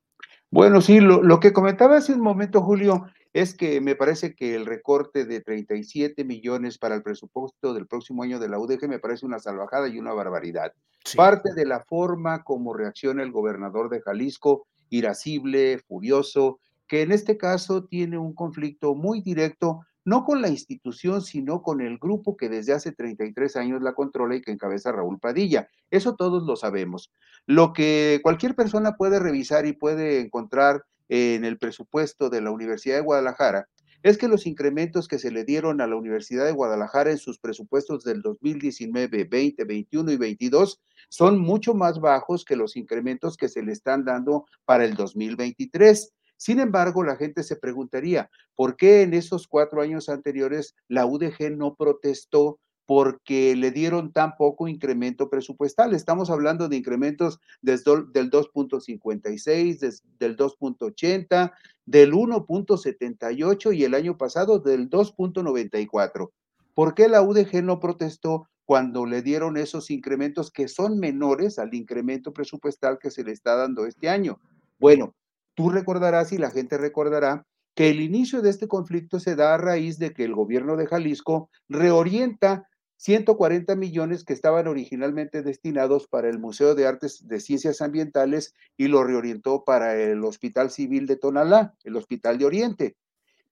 Bueno, 0.49 0.79
sí, 0.79 1.01
lo, 1.01 1.21
lo 1.21 1.41
que 1.41 1.51
comentaba 1.51 1.97
hace 1.97 2.13
un 2.13 2.21
momento, 2.21 2.61
Julio, 2.61 3.07
es 3.33 3.55
que 3.55 3.81
me 3.81 3.95
parece 3.95 4.35
que 4.35 4.55
el 4.55 4.67
recorte 4.67 5.25
de 5.25 5.41
37 5.41 6.23
millones 6.23 6.77
para 6.77 6.95
el 6.95 7.01
presupuesto 7.01 7.73
del 7.73 7.87
próximo 7.87 8.21
año 8.21 8.39
de 8.39 8.47
la 8.47 8.59
UDG 8.59 8.87
me 8.87 8.99
parece 8.99 9.25
una 9.25 9.39
salvajada 9.39 9.87
y 9.87 9.97
una 9.97 10.13
barbaridad. 10.13 10.71
Parte 11.15 11.53
de 11.53 11.65
la 11.65 11.79
forma 11.81 12.43
como 12.43 12.73
reacciona 12.73 13.23
el 13.23 13.31
gobernador 13.31 13.89
de 13.89 14.01
Jalisco, 14.01 14.67
irascible, 14.89 15.79
furioso, 15.79 16.59
que 16.87 17.01
en 17.01 17.11
este 17.11 17.37
caso 17.37 17.85
tiene 17.85 18.19
un 18.19 18.35
conflicto 18.35 18.93
muy 18.93 19.21
directo, 19.21 19.81
no 20.05 20.25
con 20.25 20.41
la 20.41 20.49
institución, 20.49 21.21
sino 21.21 21.63
con 21.63 21.81
el 21.81 21.97
grupo 21.97 22.37
que 22.37 22.49
desde 22.49 22.73
hace 22.73 22.91
33 22.91 23.55
años 23.55 23.81
la 23.81 23.95
controla 23.95 24.35
y 24.35 24.41
que 24.41 24.51
encabeza 24.51 24.91
Raúl 24.91 25.19
Padilla. 25.19 25.67
Eso 25.89 26.15
todos 26.15 26.43
lo 26.43 26.55
sabemos. 26.55 27.11
Lo 27.47 27.73
que 27.73 28.19
cualquier 28.21 28.53
persona 28.53 28.95
puede 28.95 29.17
revisar 29.17 29.65
y 29.65 29.73
puede 29.73 30.19
encontrar 30.19 30.83
en 31.15 31.45
el 31.45 31.59
presupuesto 31.59 32.31
de 32.31 32.41
la 32.41 32.49
Universidad 32.49 32.95
de 32.95 33.03
Guadalajara 33.03 33.69
es 34.01 34.17
que 34.17 34.27
los 34.27 34.47
incrementos 34.47 35.07
que 35.07 35.19
se 35.19 35.29
le 35.29 35.45
dieron 35.45 35.79
a 35.79 35.85
la 35.85 35.95
Universidad 35.95 36.43
de 36.45 36.53
Guadalajara 36.53 37.11
en 37.11 37.19
sus 37.19 37.37
presupuestos 37.37 38.03
del 38.03 38.23
2019, 38.23 39.25
20, 39.25 39.63
21 39.63 40.11
y 40.11 40.17
22 40.17 40.81
son 41.09 41.37
mucho 41.37 41.75
más 41.75 41.99
bajos 41.99 42.43
que 42.43 42.55
los 42.55 42.75
incrementos 42.75 43.37
que 43.37 43.47
se 43.47 43.61
le 43.61 43.73
están 43.73 44.05
dando 44.05 44.45
para 44.65 44.85
el 44.85 44.95
2023. 44.95 46.11
Sin 46.35 46.59
embargo, 46.59 47.03
la 47.03 47.15
gente 47.15 47.43
se 47.43 47.57
preguntaría, 47.57 48.31
¿por 48.55 48.75
qué 48.75 49.03
en 49.03 49.13
esos 49.13 49.47
cuatro 49.47 49.83
años 49.83 50.09
anteriores 50.09 50.75
la 50.87 51.05
UDG 51.05 51.55
no 51.55 51.75
protestó 51.75 52.59
porque 52.85 53.55
le 53.55 53.71
dieron 53.71 54.11
tan 54.11 54.35
poco 54.35 54.67
incremento 54.67 55.29
presupuestal. 55.29 55.93
Estamos 55.93 56.29
hablando 56.29 56.67
de 56.67 56.75
incrementos 56.75 57.39
desde 57.61 58.03
del 58.11 58.29
2.56, 58.29 60.01
del 60.19 60.37
2.80, 60.37 61.51
del 61.85 62.13
1.78 62.13 63.75
y 63.75 63.83
el 63.83 63.93
año 63.93 64.17
pasado 64.17 64.59
del 64.59 64.89
2.94. 64.89 66.31
¿Por 66.73 66.95
qué 66.95 67.07
la 67.07 67.21
UDG 67.21 67.63
no 67.63 67.79
protestó 67.79 68.47
cuando 68.65 69.05
le 69.05 69.21
dieron 69.21 69.57
esos 69.57 69.91
incrementos 69.91 70.51
que 70.51 70.67
son 70.67 70.99
menores 70.99 71.59
al 71.59 71.73
incremento 71.73 72.33
presupuestal 72.33 72.97
que 72.99 73.11
se 73.11 73.23
le 73.23 73.31
está 73.31 73.55
dando 73.55 73.85
este 73.85 74.09
año? 74.09 74.39
Bueno, 74.79 75.13
tú 75.55 75.69
recordarás 75.69 76.33
y 76.33 76.37
la 76.37 76.51
gente 76.51 76.77
recordará 76.77 77.45
que 77.75 77.89
el 77.89 78.01
inicio 78.01 78.41
de 78.41 78.49
este 78.49 78.67
conflicto 78.67 79.19
se 79.19 79.35
da 79.35 79.53
a 79.53 79.57
raíz 79.57 79.97
de 79.97 80.13
que 80.13 80.23
el 80.23 80.35
gobierno 80.35 80.75
de 80.75 80.87
Jalisco 80.87 81.49
reorienta 81.69 82.67
140 83.03 83.75
millones 83.75 84.23
que 84.23 84.31
estaban 84.31 84.65
originalmente 84.65 85.41
destinados 85.41 86.07
para 86.07 86.29
el 86.29 86.39
Museo 86.39 86.73
de 86.73 86.87
Artes 86.87 87.27
de 87.27 87.41
Ciencias 87.41 87.81
Ambientales 87.81 88.55
y 88.77 88.87
lo 88.87 89.03
reorientó 89.03 89.65
para 89.65 89.97
el 89.99 90.23
Hospital 90.23 90.71
Civil 90.71 91.05
de 91.05 91.17
Tonalá, 91.17 91.75
el 91.83 91.97
Hospital 91.97 92.37
de 92.37 92.45
Oriente. 92.45 92.95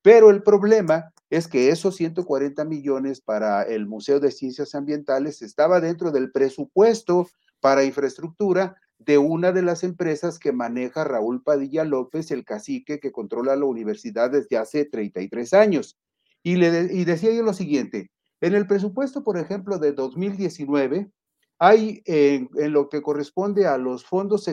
Pero 0.01 0.29
el 0.29 0.41
problema 0.41 1.13
es 1.29 1.49
que 1.49 1.67
esos 1.67 1.97
140 1.97 2.63
millones 2.63 3.19
para 3.19 3.63
el 3.63 3.87
Museo 3.87 4.21
de 4.21 4.31
Ciencias 4.31 4.73
Ambientales 4.73 5.41
estaba 5.41 5.81
dentro 5.81 6.11
del 6.11 6.31
presupuesto 6.31 7.27
para 7.59 7.83
infraestructura 7.83 8.77
de 8.99 9.17
una 9.17 9.51
de 9.51 9.63
las 9.63 9.83
empresas 9.83 10.39
que 10.39 10.53
maneja 10.53 11.03
Raúl 11.03 11.43
Padilla 11.43 11.83
López, 11.83 12.31
el 12.31 12.45
cacique 12.45 13.01
que 13.01 13.11
controla 13.11 13.57
la 13.57 13.65
universidad 13.65 14.31
desde 14.31 14.55
hace 14.55 14.85
33 14.85 15.53
años. 15.55 15.99
Y, 16.41 16.55
le 16.55 16.87
y 16.93 17.03
decía 17.03 17.33
yo 17.33 17.43
lo 17.43 17.53
siguiente, 17.53 18.11
en 18.41 18.55
el 18.55 18.67
presupuesto, 18.67 19.23
por 19.23 19.37
ejemplo, 19.37 19.77
de 19.77 19.93
2019, 19.93 21.11
hay 21.59 22.01
en, 22.05 22.49
lo 22.73 22.89
que 22.89 23.03
corresponde 23.03 23.67
a 23.67 23.77
los 23.77 24.03
fondos, 24.03 24.49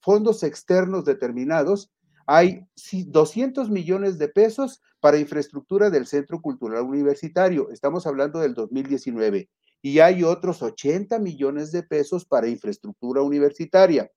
fondos 0.00 0.42
externos 0.44 1.04
determinados, 1.04 1.90
hay 2.26 2.66
200 3.06 3.68
millones 3.68 4.16
de 4.18 4.28
pesos 4.28 4.80
para 5.00 5.18
infraestructura 5.18 5.90
del 5.90 6.06
Centro 6.06 6.40
Cultural 6.40 6.84
Universitario. 6.84 7.68
Estamos 7.70 8.06
hablando 8.06 8.38
del 8.38 8.54
2019. 8.54 9.50
Y 9.82 9.98
hay 9.98 10.22
otros 10.22 10.62
80 10.62 11.18
millones 11.18 11.72
de 11.72 11.82
pesos 11.82 12.24
para 12.24 12.48
infraestructura 12.48 13.20
universitaria. 13.20 14.10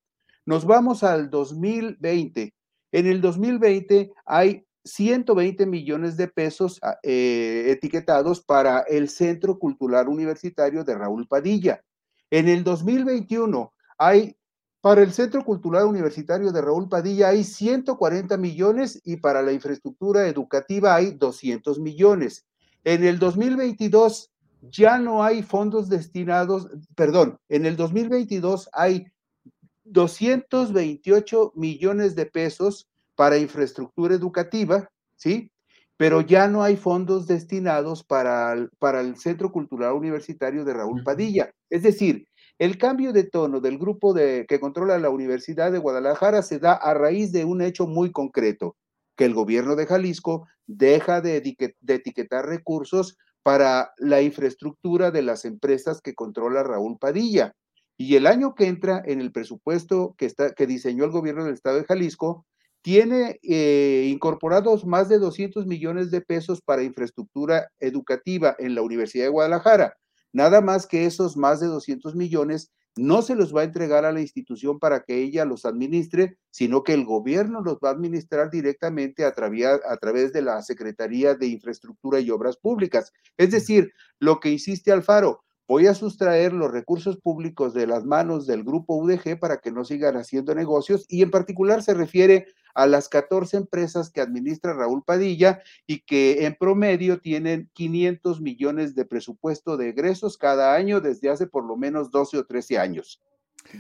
Nos 0.46 0.66
vamos 0.66 1.04
al 1.04 1.30
2020. 1.30 2.54
En 2.94 3.08
el 3.08 3.20
2020 3.20 4.12
hay 4.26 4.67
120 4.88 5.66
millones 5.66 6.18
de 6.18 6.28
pesos 6.28 6.80
ah, 6.82 6.98
eh, 7.04 7.66
etiquetados 7.68 8.42
para 8.42 8.80
el 8.82 9.10
Centro 9.10 9.60
Cultural 9.60 10.08
Universitario 10.08 10.84
de 10.84 10.96
Raúl 10.96 11.28
Padilla. 11.28 11.84
En 12.32 12.48
el 12.48 12.64
2021 12.64 13.74
hay, 13.98 14.36
para 14.82 15.02
el 15.02 15.14
Centro 15.14 15.44
Cultural 15.44 15.86
Universitario 15.86 16.52
de 16.52 16.62
Raúl 16.62 16.90
Padilla 16.90 17.30
hay 17.30 17.44
140 17.44 18.38
millones 18.38 19.02
y 19.04 19.18
para 19.18 19.42
la 19.42 19.52
infraestructura 19.52 20.28
educativa 20.28 20.96
hay 20.96 21.12
200 21.12 21.80
millones. 21.80 22.46
En 22.84 23.04
el 23.04 23.20
2022 23.20 24.32
ya 24.62 24.98
no 24.98 25.24
hay 25.24 25.44
fondos 25.44 25.90
destinados, 25.90 26.68
perdón, 26.96 27.38
en 27.50 27.66
el 27.66 27.76
2022 27.76 28.70
hay 28.74 29.08
228 29.86 31.54
millones 31.56 32.16
de 32.16 32.26
pesos 32.26 32.88
para 33.18 33.40
infraestructura 33.40 34.14
educativa, 34.14 34.88
¿sí? 35.16 35.52
Pero 35.98 36.22
ya 36.22 36.48
no 36.48 36.62
hay 36.62 36.78
fondos 36.78 37.26
destinados 37.26 38.04
para 38.04 38.54
el, 38.54 38.70
para 38.78 39.02
el 39.02 39.18
Centro 39.18 39.52
Cultural 39.52 39.94
Universitario 39.94 40.64
de 40.64 40.76
Raúl 40.76 41.04
Padilla. 41.04 41.50
Es 41.72 41.82
decir, 41.82 42.28
el 42.60 42.78
cambio 42.78 43.14
de 43.14 43.24
tono 43.24 43.60
del 43.60 43.80
grupo 43.80 44.14
de, 44.14 44.46
que 44.48 44.60
controla 44.60 45.00
la 45.00 45.10
Universidad 45.10 45.72
de 45.72 45.80
Guadalajara 45.80 46.44
se 46.44 46.60
da 46.60 46.74
a 46.74 46.94
raíz 46.94 47.32
de 47.32 47.44
un 47.44 47.64
hecho 47.64 47.88
muy 47.88 48.12
concreto, 48.12 48.76
que 49.16 49.26
el 49.26 49.34
gobierno 49.34 49.76
de 49.76 49.88
Jalisco 49.88 50.48
deja 50.68 51.20
de, 51.20 51.42
de 51.80 51.94
etiquetar 51.96 52.46
recursos 52.46 53.18
para 53.42 53.94
la 53.98 54.22
infraestructura 54.22 55.10
de 55.10 55.24
las 55.24 55.44
empresas 55.44 56.02
que 56.02 56.14
controla 56.14 56.62
Raúl 56.62 57.00
Padilla. 57.00 57.54
Y 57.98 58.16
el 58.16 58.28
año 58.28 58.54
que 58.54 58.68
entra 58.68 59.02
en 59.04 59.22
el 59.22 59.32
presupuesto 59.32 60.14
que, 60.20 60.28
está, 60.28 60.54
que 60.54 60.68
diseñó 60.68 61.06
el 61.06 61.12
gobierno 61.12 61.46
del 61.46 61.56
estado 61.56 61.78
de 61.78 61.86
Jalisco, 61.86 62.46
tiene 62.88 63.38
eh, 63.44 64.08
incorporados 64.10 64.86
más 64.86 65.10
de 65.10 65.20
200 65.20 65.68
millones 65.68 66.10
de 66.10 66.22
pesos 66.22 66.62
para 66.62 66.84
infraestructura 66.84 67.70
educativa 67.82 68.56
en 68.60 68.76
la 68.76 68.82
Universidad 68.82 69.26
de 69.26 69.30
Guadalajara. 69.30 69.98
Nada 70.32 70.62
más 70.62 70.88
que 70.88 71.06
esos 71.06 71.36
más 71.36 71.60
de 71.60 71.68
200 71.68 72.16
millones 72.16 72.72
no 72.96 73.24
se 73.24 73.36
los 73.36 73.54
va 73.54 73.60
a 73.60 73.66
entregar 73.66 74.06
a 74.06 74.14
la 74.14 74.22
institución 74.22 74.80
para 74.80 75.02
que 75.02 75.22
ella 75.22 75.44
los 75.44 75.66
administre, 75.66 76.38
sino 76.50 76.84
que 76.84 76.94
el 76.94 77.04
gobierno 77.04 77.60
los 77.60 77.76
va 77.84 77.90
a 77.90 77.92
administrar 77.92 78.50
directamente 78.50 79.26
a, 79.26 79.34
a 79.36 79.98
través 79.98 80.32
de 80.32 80.42
la 80.42 80.62
Secretaría 80.62 81.36
de 81.36 81.48
Infraestructura 81.48 82.22
y 82.22 82.32
Obras 82.32 82.56
Públicas. 82.56 83.12
Es 83.36 83.52
decir, 83.52 83.92
lo 84.18 84.40
que 84.40 84.50
insiste 84.50 84.94
Alfaro, 84.94 85.44
voy 85.68 85.88
a 85.88 85.94
sustraer 85.94 86.54
los 86.54 86.72
recursos 86.72 87.18
públicos 87.18 87.74
de 87.74 87.88
las 87.88 88.06
manos 88.06 88.48
del 88.48 88.64
grupo 88.64 88.96
UDG 88.96 89.38
para 89.40 89.58
que 89.58 89.72
no 89.72 89.84
sigan 89.84 90.16
haciendo 90.16 90.56
negocios 90.56 91.04
y 91.10 91.22
en 91.22 91.32
particular 91.32 91.84
se 91.84 91.94
refiere 91.94 92.48
a 92.74 92.88
las 92.88 93.10
14 93.10 93.58
empresas 93.58 94.10
que 94.10 94.22
administra 94.22 94.72
Raúl 94.74 95.04
Padilla 95.04 95.62
y 95.86 96.00
que 96.00 96.46
en 96.46 96.56
promedio 96.56 97.20
tienen 97.20 97.70
500 97.74 98.40
millones 98.40 98.96
de 98.96 99.04
presupuesto 99.04 99.76
de 99.78 99.90
egresos 99.90 100.38
cada 100.38 100.74
año 100.76 101.02
desde 101.02 101.30
hace 101.30 101.48
por 101.48 101.66
lo 101.66 101.76
menos 101.76 102.12
12 102.12 102.38
o 102.38 102.46
13 102.46 102.78
años. 102.78 103.22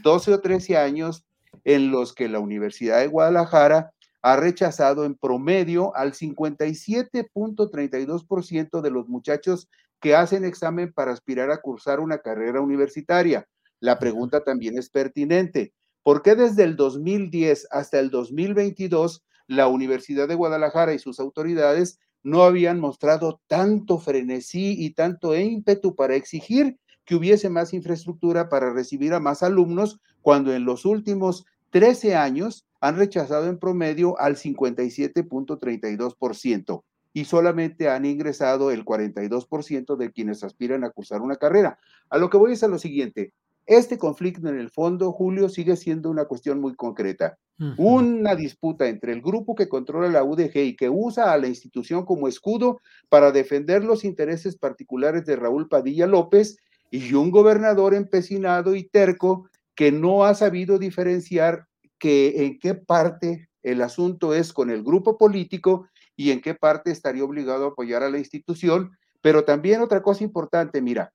12 0.02 0.34
o 0.34 0.42
13 0.42 0.76
años 0.78 1.24
en 1.64 1.92
los 1.92 2.14
que 2.14 2.28
la 2.28 2.40
Universidad 2.40 3.00
de 3.00 3.08
Guadalajara 3.08 3.94
ha 4.24 4.36
rechazado 4.36 5.06
en 5.06 5.14
promedio 5.16 5.96
al 5.96 6.12
57.32% 6.14 8.82
de 8.82 8.92
los 8.92 9.08
muchachos 9.08 9.70
que 10.00 10.16
hacen 10.16 10.46
examen 10.46 10.94
para 10.94 11.12
aspirar 11.12 11.52
a 11.52 11.62
cursar 11.62 12.00
una 12.00 12.20
carrera 12.20 12.62
universitaria. 12.62 13.48
La 13.80 14.00
pregunta 14.00 14.44
también 14.44 14.78
es 14.78 14.90
pertinente. 14.90 15.74
¿Por 16.04 16.22
qué 16.22 16.36
desde 16.36 16.64
el 16.64 16.76
2010 16.76 17.68
hasta 17.72 18.00
el 18.00 18.10
2022 18.10 19.24
la 19.48 19.68
Universidad 19.68 20.28
de 20.28 20.36
Guadalajara 20.36 20.94
y 20.94 21.00
sus 21.00 21.20
autoridades 21.20 22.00
no 22.24 22.44
habían 22.44 22.80
mostrado 22.80 23.42
tanto 23.48 24.00
frenesí 24.00 24.76
y 24.78 24.92
tanto 24.92 25.36
ímpetu 25.36 25.96
para 25.96 26.16
exigir 26.16 26.78
que 27.06 27.16
hubiese 27.16 27.50
más 27.50 27.74
infraestructura 27.74 28.50
para 28.50 28.74
recibir 28.74 29.14
a 29.14 29.20
más 29.20 29.44
alumnos 29.44 30.00
cuando 30.22 30.54
en 30.54 30.66
los 30.66 30.86
últimos 30.86 31.46
13 31.70 32.16
años 32.16 32.66
han 32.82 32.98
rechazado 32.98 33.48
en 33.48 33.60
promedio 33.60 34.20
al 34.20 34.36
57.32% 34.36 36.84
y 37.18 37.26
solamente 37.26 37.90
han 37.90 38.06
ingresado 38.06 38.70
el 38.70 38.86
42% 38.86 39.96
de 39.96 40.12
quienes 40.12 40.44
aspiran 40.44 40.84
a 40.84 40.92
cursar 40.92 41.22
una 41.22 41.38
carrera. 41.38 41.80
A 42.12 42.20
lo 42.20 42.30
que 42.30 42.38
voy 42.38 42.52
es 42.54 42.62
a 42.62 42.68
lo 42.68 42.78
siguiente. 42.78 43.34
Este 43.66 43.98
conflicto 43.98 44.48
en 44.48 44.60
el 44.60 44.70
fondo, 44.70 45.12
Julio, 45.12 45.50
sigue 45.50 45.78
siendo 45.78 46.12
una 46.12 46.26
cuestión 46.26 46.62
muy 46.62 46.76
concreta. 46.76 47.40
Una 47.80 48.36
disputa 48.36 48.88
entre 48.88 49.14
el 49.14 49.24
grupo 49.24 49.56
que 49.56 49.68
controla 49.68 50.10
la 50.10 50.24
UDG 50.24 50.58
y 50.58 50.76
que 50.76 50.92
usa 50.92 51.34
a 51.34 51.40
la 51.40 51.48
institución 51.48 52.06
como 52.06 52.28
escudo 52.28 52.82
para 53.10 53.32
defender 53.32 53.84
los 53.84 54.06
intereses 54.06 54.56
particulares 54.56 55.26
de 55.26 55.38
Raúl 55.38 55.68
Padilla 55.68 56.06
López 56.06 56.58
y 56.92 57.16
un 57.16 57.32
gobernador 57.32 57.96
empecinado 57.96 58.76
y 58.76 58.84
terco 58.84 59.50
que 59.74 59.92
no 59.92 60.24
ha 60.24 60.36
sabido 60.36 60.78
diferenciar 60.78 61.66
que 61.98 62.46
en 62.46 62.60
qué 62.60 62.76
parte 62.76 63.50
el 63.64 63.82
asunto 63.82 64.36
es 64.36 64.54
con 64.54 64.70
el 64.70 64.84
grupo 64.84 65.18
político 65.18 65.88
y 66.18 66.32
en 66.32 66.42
qué 66.42 66.56
parte 66.56 66.92
estaría 66.92 67.24
obligado 67.24 67.64
a 67.66 67.70
apoyar 67.70 68.04
a 68.04 68.10
la 68.10 68.18
institución. 68.18 68.92
Pero 69.22 69.46
también 69.46 69.82
otra 69.82 70.02
cosa 70.02 70.24
importante, 70.24 70.82
mira, 70.82 71.14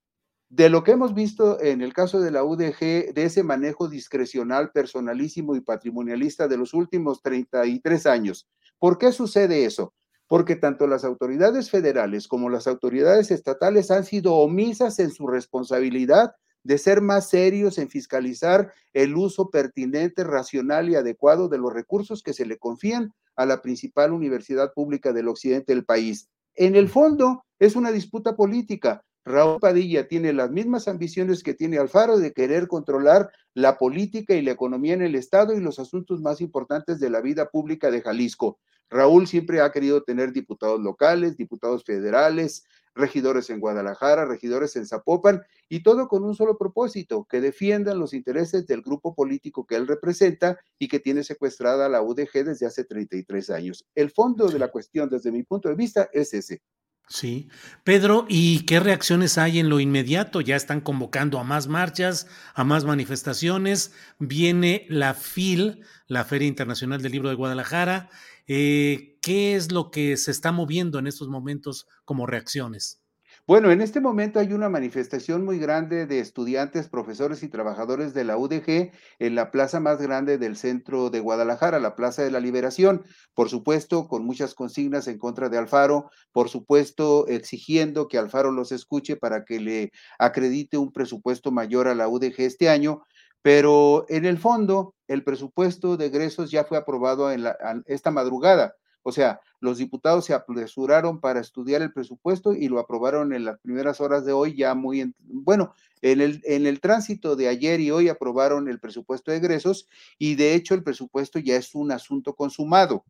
de 0.49 0.69
lo 0.69 0.85
que 0.85 0.93
hemos 0.93 1.13
visto 1.15 1.61
en 1.61 1.83
el 1.83 1.93
caso 1.93 2.21
de 2.21 2.31
la 2.31 2.45
UDG, 2.45 3.13
de 3.13 3.25
ese 3.25 3.43
manejo 3.43 3.89
discrecional, 3.89 4.71
personalísimo 4.71 5.57
y 5.57 5.61
patrimonialista 5.61 6.47
de 6.47 6.57
los 6.57 6.73
últimos 6.73 7.21
33 7.23 8.07
años. 8.07 8.49
¿Por 8.79 8.99
qué 8.99 9.13
sucede 9.13 9.65
eso? 9.65 9.95
Porque 10.29 10.57
tanto 10.57 10.87
las 10.87 11.05
autoridades 11.05 11.71
federales 11.71 12.29
como 12.29 12.49
las 12.49 12.67
autoridades 12.67 13.31
estatales 13.31 13.91
han 13.91 14.05
sido 14.05 14.35
omisas 14.35 14.99
en 14.99 15.11
su 15.11 15.27
responsabilidad 15.27 16.35
de 16.65 16.79
ser 16.79 17.01
más 17.01 17.29
serios 17.29 17.79
en 17.79 17.89
fiscalizar 17.89 18.73
el 18.93 19.17
uso 19.17 19.51
pertinente, 19.51 20.23
racional 20.23 20.89
y 20.91 20.95
adecuado 20.95 21.49
de 21.49 21.59
los 21.59 21.73
recursos 21.73 22.23
que 22.23 22.35
se 22.35 22.47
le 22.47 22.59
confían 22.59 23.13
a 23.37 23.47
la 23.47 23.63
principal 23.63 24.13
universidad 24.13 24.73
pública 24.73 25.13
del 25.13 25.29
occidente 25.29 25.75
del 25.75 25.85
país. 25.85 26.29
En 26.55 26.77
el 26.77 26.89
fondo, 26.89 27.45
es 27.59 27.77
una 27.77 27.93
disputa 27.93 28.37
política. 28.37 29.05
Raúl 29.25 29.61
Padilla 29.61 30.09
tiene 30.09 30.33
las 30.33 30.51
mismas 30.51 30.89
ambiciones 30.89 31.43
que 31.43 31.55
tiene 31.55 31.79
Alfaro 31.79 32.19
de 32.19 32.33
querer 32.33 32.67
controlar 32.67 33.31
la 33.55 33.79
política 33.79 34.35
y 34.35 34.43
la 34.43 34.51
economía 34.51 34.95
en 34.95 35.03
el 35.03 35.15
Estado 35.15 35.55
y 35.55 35.61
los 35.61 35.79
asuntos 35.79 36.21
más 36.21 36.41
importantes 36.41 36.99
de 36.99 37.09
la 37.09 37.21
vida 37.21 37.49
pública 37.49 37.91
de 37.91 38.03
Jalisco. 38.03 38.59
Raúl 38.91 39.27
siempre 39.27 39.61
ha 39.61 39.71
querido 39.71 40.03
tener 40.03 40.33
diputados 40.33 40.81
locales, 40.81 41.37
diputados 41.37 41.85
federales, 41.85 42.65
regidores 42.95 43.51
en 43.51 43.61
Guadalajara, 43.61 44.25
regidores 44.25 44.77
en 44.77 44.87
Zapopan, 44.87 45.43
y 45.69 45.83
todo 45.83 46.09
con 46.09 46.25
un 46.25 46.35
solo 46.35 46.59
propósito, 46.59 47.27
que 47.29 47.41
defiendan 47.41 47.99
los 47.99 48.15
intereses 48.15 48.67
del 48.67 48.83
grupo 48.83 49.15
político 49.15 49.67
que 49.67 49.77
él 49.77 49.87
representa 49.87 50.59
y 50.79 50.89
que 50.89 51.01
tiene 51.01 51.25
secuestrada 51.25 51.89
la 51.89 52.03
UDG 52.03 52.45
desde 52.45 52.67
hace 52.67 52.85
33 52.85 53.51
años. 53.51 53.87
El 53.95 54.11
fondo 54.11 54.49
de 54.49 54.59
la 54.59 54.69
cuestión, 54.69 55.09
desde 55.09 55.33
mi 55.33 55.43
punto 55.43 55.69
de 55.69 55.75
vista, 55.75 56.11
es 56.13 56.35
ese. 56.35 56.63
Sí. 57.09 57.49
Pedro, 57.85 58.25
¿y 58.29 58.65
qué 58.65 58.81
reacciones 58.81 59.37
hay 59.37 59.59
en 59.59 59.69
lo 59.69 59.81
inmediato? 59.81 60.41
Ya 60.41 60.57
están 60.57 60.81
convocando 60.81 61.39
a 61.39 61.45
más 61.45 61.69
marchas, 61.69 62.27
a 62.55 62.65
más 62.65 62.85
manifestaciones. 62.85 63.93
Viene 64.19 64.87
la 64.89 65.13
FIL, 65.13 65.85
la 66.07 66.25
Feria 66.25 66.49
Internacional 66.49 67.03
del 67.03 67.13
Libro 67.13 67.29
de 67.29 67.35
Guadalajara. 67.35 68.09
Eh, 68.47 69.19
¿Qué 69.23 69.55
es 69.55 69.73
lo 69.73 69.91
que 69.91 70.17
se 70.17 70.31
está 70.31 70.53
moviendo 70.53 70.99
en 70.99 71.07
estos 71.07 71.29
momentos 71.29 71.87
como 72.05 72.27
reacciones? 72.27 73.03
Bueno, 73.45 73.73
en 73.73 73.81
este 73.81 74.01
momento 74.01 74.39
hay 74.39 74.53
una 74.53 74.69
manifestación 74.69 75.45
muy 75.45 75.59
grande 75.59 76.07
de 76.07 76.21
estudiantes, 76.21 76.89
profesores 76.89 77.43
y 77.43 77.49
trabajadores 77.49 78.15
de 78.15 78.23
la 78.23 78.37
UDG 78.37 78.93
en 79.19 79.35
la 79.35 79.51
plaza 79.51 79.81
más 79.81 80.01
grande 80.01 80.39
del 80.39 80.57
centro 80.57 81.11
de 81.11 81.19
Guadalajara, 81.19 81.81
la 81.81 81.97
Plaza 81.97 82.23
de 82.23 82.31
la 82.31 82.39
Liberación. 82.39 83.05
Por 83.35 83.49
supuesto, 83.49 84.07
con 84.07 84.25
muchas 84.25 84.55
consignas 84.55 85.09
en 85.09 85.19
contra 85.19 85.49
de 85.49 85.59
Alfaro, 85.59 86.09
por 86.31 86.51
supuesto, 86.51 87.27
exigiendo 87.27 88.07
que 88.07 88.17
Alfaro 88.19 88.53
los 88.53 88.71
escuche 88.71 89.17
para 89.17 89.45
que 89.45 89.59
le 89.59 89.91
acredite 90.21 90.79
un 90.79 90.93
presupuesto 90.93 91.51
mayor 91.51 91.89
a 91.89 91.97
la 91.97 92.07
UDG 92.07 92.43
este 92.43 92.69
año. 92.69 93.03
Pero 93.43 94.07
en 94.09 94.25
el 94.25 94.39
fondo, 94.39 94.95
el 95.09 95.25
presupuesto 95.25 95.97
de 95.97 96.07
egresos 96.07 96.51
ya 96.51 96.65
fue 96.65 96.79
aprobado 96.79 97.31
en 97.33 97.45
esta 97.87 98.11
madrugada. 98.11 98.77
O 99.03 99.11
sea, 99.11 99.41
los 99.61 99.79
diputados 99.79 100.25
se 100.27 100.35
apresuraron 100.35 101.21
para 101.21 101.41
estudiar 101.41 101.83
el 101.83 101.93
presupuesto 101.93 102.55
y 102.55 102.69
lo 102.69 102.79
aprobaron 102.79 103.33
en 103.33 103.45
las 103.45 103.59
primeras 103.59 104.01
horas 104.01 104.25
de 104.25 104.33
hoy, 104.33 104.57
ya 104.57 104.75
muy, 104.75 105.13
bueno, 105.19 105.75
en 106.03 106.21
el, 106.21 106.41
en 106.45 106.67
el 106.67 106.81
tránsito 106.81 107.35
de 107.35 107.49
ayer 107.49 107.81
y 107.81 107.91
hoy 107.91 108.09
aprobaron 108.09 108.69
el 108.69 108.79
presupuesto 108.79 109.33
de 109.33 109.39
egresos 109.39 109.89
y 110.19 110.37
de 110.37 110.55
hecho 110.55 110.75
el 110.75 110.85
presupuesto 110.85 111.41
ya 111.41 111.57
es 111.57 111.75
un 111.75 111.91
asunto 111.91 112.35
consumado. 112.35 113.05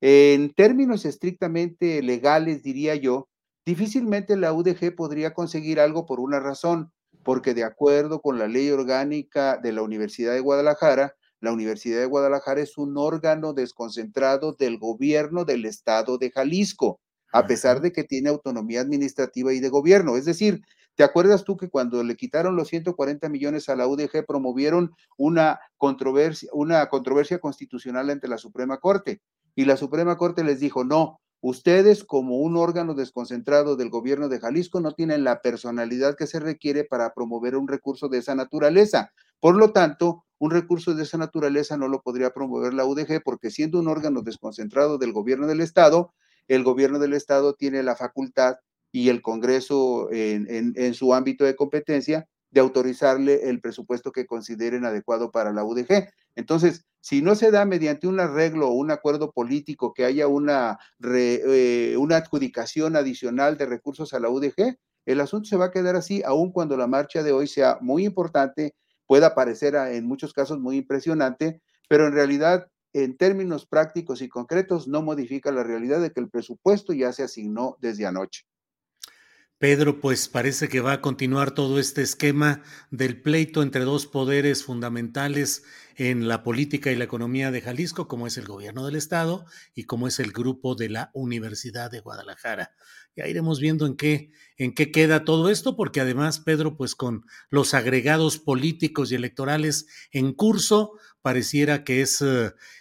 En 0.00 0.50
términos 0.52 1.04
estrictamente 1.06 2.02
legales, 2.02 2.62
diría 2.62 2.94
yo, 2.94 3.28
difícilmente 3.64 4.36
la 4.36 4.52
UDG 4.52 4.94
podría 4.94 5.32
conseguir 5.34 5.80
algo 5.80 6.06
por 6.06 6.20
una 6.20 6.40
razón, 6.40 6.92
porque 7.22 7.54
de 7.54 7.64
acuerdo 7.64 8.20
con 8.20 8.38
la 8.38 8.48
ley 8.48 8.70
orgánica 8.70 9.56
de 9.56 9.72
la 9.72 9.82
Universidad 9.82 10.32
de 10.32 10.40
Guadalajara, 10.40 11.14
la 11.40 11.52
Universidad 11.52 12.00
de 12.00 12.06
Guadalajara 12.06 12.60
es 12.60 12.78
un 12.78 12.96
órgano 12.96 13.52
desconcentrado 13.52 14.54
del 14.54 14.78
gobierno 14.78 15.44
del 15.44 15.64
estado 15.66 16.18
de 16.18 16.30
Jalisco, 16.30 17.00
a 17.32 17.46
pesar 17.46 17.80
de 17.80 17.92
que 17.92 18.04
tiene 18.04 18.28
autonomía 18.28 18.80
administrativa 18.80 19.52
y 19.52 19.60
de 19.60 19.68
gobierno. 19.68 20.16
Es 20.16 20.24
decir, 20.24 20.62
¿te 20.96 21.04
acuerdas 21.04 21.44
tú 21.44 21.56
que 21.56 21.68
cuando 21.68 22.02
le 22.02 22.16
quitaron 22.16 22.56
los 22.56 22.68
140 22.68 23.28
millones 23.28 23.68
a 23.68 23.76
la 23.76 23.86
UDG 23.86 24.26
promovieron 24.26 24.92
una 25.16 25.60
controversia, 25.76 26.48
una 26.52 26.88
controversia 26.88 27.38
constitucional 27.38 28.10
ante 28.10 28.26
la 28.26 28.38
Suprema 28.38 28.78
Corte? 28.78 29.20
Y 29.54 29.64
la 29.64 29.76
Suprema 29.76 30.16
Corte 30.16 30.42
les 30.42 30.60
dijo, 30.60 30.84
no, 30.84 31.20
Ustedes, 31.40 32.02
como 32.02 32.38
un 32.38 32.56
órgano 32.56 32.94
desconcentrado 32.94 33.76
del 33.76 33.90
gobierno 33.90 34.28
de 34.28 34.40
Jalisco, 34.40 34.80
no 34.80 34.92
tienen 34.92 35.22
la 35.22 35.40
personalidad 35.40 36.16
que 36.16 36.26
se 36.26 36.40
requiere 36.40 36.84
para 36.84 37.14
promover 37.14 37.56
un 37.56 37.68
recurso 37.68 38.08
de 38.08 38.18
esa 38.18 38.34
naturaleza. 38.34 39.12
Por 39.38 39.56
lo 39.56 39.72
tanto, 39.72 40.24
un 40.38 40.50
recurso 40.50 40.94
de 40.94 41.04
esa 41.04 41.18
naturaleza 41.18 41.76
no 41.76 41.88
lo 41.88 42.02
podría 42.02 42.30
promover 42.30 42.74
la 42.74 42.84
UDG 42.84 43.22
porque 43.24 43.50
siendo 43.50 43.78
un 43.78 43.88
órgano 43.88 44.22
desconcentrado 44.22 44.98
del 44.98 45.12
gobierno 45.12 45.46
del 45.46 45.60
Estado, 45.60 46.12
el 46.48 46.64
gobierno 46.64 46.98
del 46.98 47.12
Estado 47.12 47.54
tiene 47.54 47.82
la 47.82 47.94
facultad 47.94 48.56
y 48.90 49.10
el 49.10 49.22
Congreso 49.22 50.08
en, 50.10 50.94
su 50.94 51.14
ámbito 51.14 51.44
de 51.44 51.56
competencia 51.56 52.28
de 52.50 52.60
autorizarle 52.60 53.48
el 53.48 53.60
presupuesto 53.60 54.12
que 54.12 54.26
consideren 54.26 54.84
adecuado 54.84 55.30
para 55.30 55.52
la 55.52 55.64
UDG. 55.64 56.08
Entonces, 56.38 56.86
si 57.00 57.20
no 57.20 57.34
se 57.34 57.50
da 57.50 57.64
mediante 57.64 58.06
un 58.06 58.20
arreglo 58.20 58.68
o 58.68 58.74
un 58.74 58.92
acuerdo 58.92 59.32
político 59.32 59.92
que 59.92 60.04
haya 60.04 60.28
una, 60.28 60.78
eh, 61.04 61.96
una 61.98 62.16
adjudicación 62.18 62.94
adicional 62.94 63.58
de 63.58 63.66
recursos 63.66 64.14
a 64.14 64.20
la 64.20 64.30
UDG, 64.30 64.78
el 65.04 65.20
asunto 65.20 65.48
se 65.48 65.56
va 65.56 65.66
a 65.66 65.70
quedar 65.72 65.96
así, 65.96 66.22
aun 66.24 66.52
cuando 66.52 66.76
la 66.76 66.86
marcha 66.86 67.24
de 67.24 67.32
hoy 67.32 67.48
sea 67.48 67.78
muy 67.80 68.04
importante, 68.04 68.76
pueda 69.06 69.34
parecer 69.34 69.74
en 69.74 70.06
muchos 70.06 70.32
casos 70.32 70.60
muy 70.60 70.76
impresionante, 70.76 71.60
pero 71.88 72.06
en 72.06 72.12
realidad, 72.12 72.68
en 72.92 73.16
términos 73.16 73.66
prácticos 73.66 74.22
y 74.22 74.28
concretos, 74.28 74.86
no 74.86 75.02
modifica 75.02 75.50
la 75.50 75.64
realidad 75.64 76.00
de 76.00 76.12
que 76.12 76.20
el 76.20 76.30
presupuesto 76.30 76.92
ya 76.92 77.12
se 77.12 77.24
asignó 77.24 77.76
desde 77.80 78.06
anoche. 78.06 78.44
Pedro, 79.58 80.00
pues 80.00 80.28
parece 80.28 80.68
que 80.68 80.80
va 80.80 80.92
a 80.92 81.00
continuar 81.00 81.50
todo 81.50 81.80
este 81.80 82.00
esquema 82.00 82.62
del 82.92 83.20
pleito 83.20 83.60
entre 83.60 83.82
dos 83.82 84.06
poderes 84.06 84.62
fundamentales 84.62 85.64
en 85.96 86.28
la 86.28 86.44
política 86.44 86.92
y 86.92 86.94
la 86.94 87.02
economía 87.02 87.50
de 87.50 87.60
Jalisco, 87.60 88.06
como 88.06 88.28
es 88.28 88.38
el 88.38 88.46
gobierno 88.46 88.86
del 88.86 88.94
estado 88.94 89.46
y 89.74 89.82
como 89.82 90.06
es 90.06 90.20
el 90.20 90.30
grupo 90.30 90.76
de 90.76 90.90
la 90.90 91.10
Universidad 91.12 91.90
de 91.90 91.98
Guadalajara. 91.98 92.70
Ya 93.16 93.26
iremos 93.26 93.58
viendo 93.58 93.84
en 93.86 93.96
qué, 93.96 94.30
en 94.58 94.76
qué 94.76 94.92
queda 94.92 95.24
todo 95.24 95.50
esto, 95.50 95.74
porque 95.74 96.00
además, 96.00 96.38
Pedro, 96.38 96.76
pues 96.76 96.94
con 96.94 97.24
los 97.50 97.74
agregados 97.74 98.38
políticos 98.38 99.10
y 99.10 99.16
electorales 99.16 99.88
en 100.12 100.34
curso, 100.34 100.92
pareciera 101.20 101.82
que 101.82 102.02
es, 102.02 102.22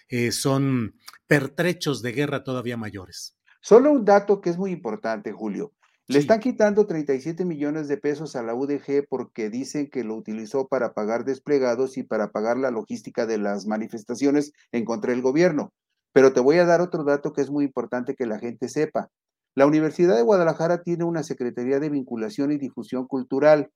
eh, 0.09 0.31
son 0.31 0.93
pertrechos 1.25 2.03
de 2.03 2.11
guerra 2.11 2.43
todavía 2.43 2.77
mayores. 2.77 3.35
Solo 3.61 3.91
un 3.91 4.05
dato 4.05 4.41
que 4.41 4.51
es 4.51 4.59
muy 4.59 4.71
importante, 4.71 5.31
Julio. 5.31 5.73
Le 6.10 6.20
están 6.20 6.39
quitando 6.39 6.88
37 6.88 7.43
millones 7.43 7.89
de 7.89 7.98
pesos 7.98 8.38
a 8.38 8.41
la 8.41 8.56
UDG 8.56 9.06
porque 9.10 9.50
dicen 9.50 9.89
que 9.89 10.06
lo 10.06 10.15
utilizó 10.15 10.70
para 10.70 10.93
pagar 10.93 11.26
desplegados 11.26 11.98
y 11.98 12.04
para 12.04 12.32
pagar 12.32 12.58
la 12.58 12.72
logística 12.72 13.26
de 13.26 13.38
las 13.38 13.67
manifestaciones 13.67 14.54
en 14.72 14.86
contra 14.86 15.12
del 15.12 15.22
gobierno. 15.22 15.74
Pero 16.13 16.32
te 16.32 16.39
voy 16.39 16.60
a 16.60 16.65
dar 16.65 16.80
otro 16.80 17.04
dato 17.04 17.34
que 17.34 17.41
es 17.41 17.50
muy 17.50 17.65
importante 17.65 18.15
que 18.15 18.26
la 18.26 18.39
gente 18.39 18.70
sepa. 18.70 19.10
La 19.54 19.67
Universidad 19.67 20.15
de 20.15 20.22
Guadalajara 20.22 20.82
tiene 20.82 21.04
una 21.04 21.24
Secretaría 21.24 21.82
de 21.82 21.89
Vinculación 21.89 22.54
y 22.54 22.58
Difusión 22.58 23.06
Cultural. 23.06 23.70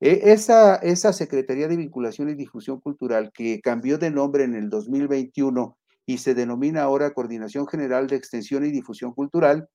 E, 0.00 0.32
esa, 0.32 0.76
esa 0.76 1.12
Secretaría 1.12 1.68
de 1.68 1.76
Vinculación 1.76 2.30
y 2.30 2.34
Difusión 2.34 2.80
Cultural 2.80 3.30
que 3.34 3.60
cambió 3.60 3.98
de 3.98 4.10
nombre 4.10 4.44
en 4.44 4.54
el 4.54 4.70
2021 4.70 5.76
y 6.06 6.16
se 6.16 6.34
denomina 6.34 6.84
ahora 6.84 7.12
Coordinación 7.12 7.66
General 7.66 8.06
de 8.06 8.16
Extensión 8.16 8.64
y 8.64 8.70
Difusión 8.70 9.12
Cultural, 9.12 9.68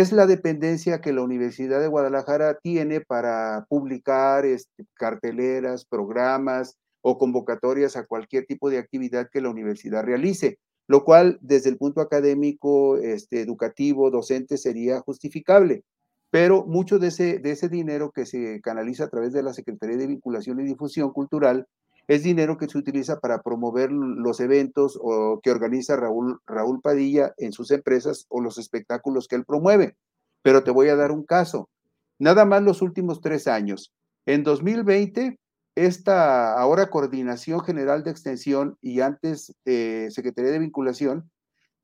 es 0.00 0.10
la 0.10 0.26
dependencia 0.26 1.00
que 1.00 1.12
la 1.12 1.22
Universidad 1.22 1.80
de 1.80 1.86
Guadalajara 1.86 2.58
tiene 2.60 3.00
para 3.00 3.64
publicar 3.68 4.44
este, 4.44 4.86
carteleras, 4.94 5.84
programas 5.84 6.76
o 7.00 7.16
convocatorias 7.16 7.96
a 7.96 8.04
cualquier 8.04 8.44
tipo 8.46 8.70
de 8.70 8.78
actividad 8.78 9.28
que 9.30 9.40
la 9.40 9.50
universidad 9.50 10.02
realice, 10.02 10.58
lo 10.88 11.04
cual 11.04 11.38
desde 11.42 11.70
el 11.70 11.78
punto 11.78 12.00
académico, 12.00 12.96
este, 12.96 13.40
educativo, 13.40 14.10
docente 14.10 14.56
sería 14.56 14.98
justificable. 15.00 15.84
Pero 16.30 16.64
mucho 16.66 16.98
de 16.98 17.08
ese, 17.08 17.38
de 17.38 17.52
ese 17.52 17.68
dinero 17.68 18.10
que 18.10 18.26
se 18.26 18.60
canaliza 18.62 19.04
a 19.04 19.10
través 19.10 19.32
de 19.32 19.44
la 19.44 19.52
Secretaría 19.52 19.96
de 19.96 20.08
Vinculación 20.08 20.58
y 20.58 20.64
Difusión 20.64 21.12
Cultural 21.12 21.68
es 22.06 22.22
dinero 22.22 22.58
que 22.58 22.68
se 22.68 22.78
utiliza 22.78 23.20
para 23.20 23.42
promover 23.42 23.90
los 23.90 24.40
eventos 24.40 24.98
que 25.42 25.50
organiza 25.50 25.96
Raúl, 25.96 26.40
Raúl 26.46 26.80
Padilla 26.80 27.34
en 27.38 27.52
sus 27.52 27.70
empresas 27.70 28.26
o 28.28 28.40
los 28.40 28.58
espectáculos 28.58 29.28
que 29.28 29.36
él 29.36 29.44
promueve. 29.44 29.96
Pero 30.42 30.64
te 30.64 30.70
voy 30.70 30.88
a 30.88 30.96
dar 30.96 31.10
un 31.10 31.24
caso. 31.24 31.70
Nada 32.18 32.44
más 32.44 32.62
los 32.62 32.82
últimos 32.82 33.20
tres 33.20 33.46
años. 33.46 33.92
En 34.26 34.42
2020, 34.42 35.38
esta 35.74 36.58
ahora 36.58 36.90
Coordinación 36.90 37.60
General 37.60 38.04
de 38.04 38.10
Extensión 38.10 38.78
y 38.80 39.00
antes 39.00 39.54
eh, 39.64 40.08
Secretaría 40.10 40.52
de 40.52 40.58
Vinculación, 40.60 41.30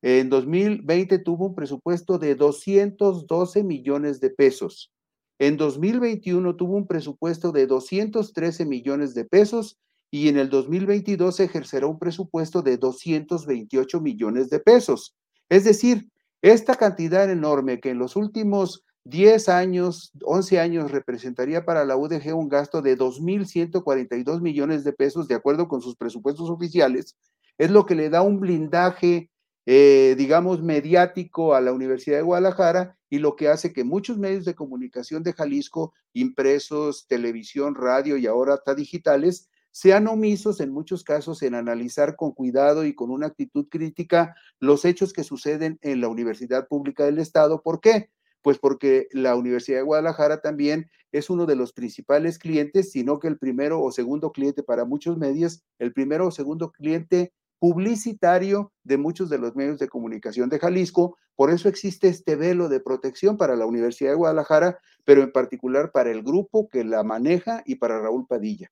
en 0.01 0.29
2020 0.29 1.19
tuvo 1.19 1.47
un 1.47 1.55
presupuesto 1.55 2.17
de 2.17 2.35
212 2.35 3.63
millones 3.63 4.19
de 4.19 4.29
pesos. 4.29 4.91
En 5.37 5.57
2021 5.57 6.55
tuvo 6.55 6.75
un 6.75 6.87
presupuesto 6.87 7.51
de 7.51 7.67
213 7.67 8.65
millones 8.65 9.13
de 9.13 9.25
pesos 9.25 9.79
y 10.11 10.27
en 10.27 10.37
el 10.37 10.49
2022 10.49 11.39
ejercerá 11.39 11.87
un 11.87 11.97
presupuesto 11.97 12.61
de 12.61 12.77
228 12.77 14.01
millones 14.01 14.49
de 14.49 14.59
pesos. 14.59 15.15
Es 15.49 15.63
decir, 15.63 16.09
esta 16.41 16.75
cantidad 16.75 17.31
enorme 17.31 17.79
que 17.79 17.91
en 17.91 17.97
los 17.97 18.17
últimos 18.17 18.83
10 19.05 19.49
años, 19.49 20.11
11 20.23 20.59
años 20.59 20.91
representaría 20.91 21.65
para 21.65 21.85
la 21.85 21.95
UDG 21.95 22.35
un 22.35 22.49
gasto 22.49 22.81
de 22.81 22.97
2.142 22.97 24.41
millones 24.41 24.83
de 24.83 24.93
pesos 24.93 25.27
de 25.27 25.35
acuerdo 25.35 25.67
con 25.67 25.81
sus 25.81 25.95
presupuestos 25.95 26.49
oficiales, 26.49 27.15
es 27.57 27.71
lo 27.71 27.85
que 27.85 27.95
le 27.95 28.09
da 28.09 28.21
un 28.21 28.39
blindaje, 28.39 29.31
eh, 29.65 30.15
digamos, 30.17 30.61
mediático 30.61 31.55
a 31.55 31.61
la 31.61 31.71
Universidad 31.71 32.17
de 32.17 32.23
Guadalajara 32.23 32.97
y 33.09 33.19
lo 33.19 33.35
que 33.35 33.47
hace 33.47 33.71
que 33.71 33.83
muchos 33.83 34.17
medios 34.17 34.45
de 34.45 34.55
comunicación 34.55 35.23
de 35.23 35.33
Jalisco, 35.33 35.93
impresos, 36.13 37.07
televisión, 37.07 37.75
radio 37.75 38.17
y 38.17 38.27
ahora 38.27 38.55
hasta 38.55 38.75
digitales, 38.75 39.49
sean 39.71 40.07
omisos 40.07 40.59
en 40.59 40.71
muchos 40.71 41.03
casos 41.03 41.41
en 41.41 41.55
analizar 41.55 42.15
con 42.15 42.31
cuidado 42.31 42.85
y 42.85 42.93
con 42.93 43.09
una 43.09 43.27
actitud 43.27 43.67
crítica 43.69 44.35
los 44.59 44.85
hechos 44.85 45.13
que 45.13 45.23
suceden 45.23 45.79
en 45.81 46.01
la 46.01 46.09
Universidad 46.09 46.67
Pública 46.67 47.05
del 47.05 47.19
Estado. 47.19 47.61
¿Por 47.61 47.79
qué? 47.79 48.09
Pues 48.41 48.57
porque 48.57 49.07
la 49.11 49.35
Universidad 49.35 49.77
de 49.77 49.83
Guadalajara 49.83 50.41
también 50.41 50.89
es 51.11 51.29
uno 51.29 51.45
de 51.45 51.55
los 51.55 51.73
principales 51.73 52.39
clientes, 52.39 52.91
sino 52.91 53.19
que 53.19 53.27
el 53.27 53.37
primero 53.37 53.81
o 53.81 53.91
segundo 53.91 54.31
cliente 54.31 54.63
para 54.63 54.85
muchos 54.85 55.17
medios, 55.17 55.63
el 55.79 55.93
primero 55.93 56.27
o 56.27 56.31
segundo 56.31 56.71
cliente 56.71 57.33
publicitario 57.59 58.73
de 58.83 58.97
muchos 58.97 59.29
de 59.29 59.37
los 59.37 59.55
medios 59.55 59.77
de 59.77 59.87
comunicación 59.87 60.49
de 60.49 60.57
Jalisco. 60.57 61.17
Por 61.35 61.51
eso 61.51 61.69
existe 61.69 62.07
este 62.07 62.35
velo 62.35 62.69
de 62.69 62.79
protección 62.79 63.37
para 63.37 63.55
la 63.55 63.67
Universidad 63.67 64.11
de 64.11 64.15
Guadalajara, 64.15 64.79
pero 65.05 65.21
en 65.21 65.31
particular 65.31 65.91
para 65.91 66.09
el 66.09 66.23
grupo 66.23 66.67
que 66.69 66.83
la 66.83 67.03
maneja 67.03 67.61
y 67.65 67.75
para 67.75 68.01
Raúl 68.01 68.25
Padilla. 68.25 68.71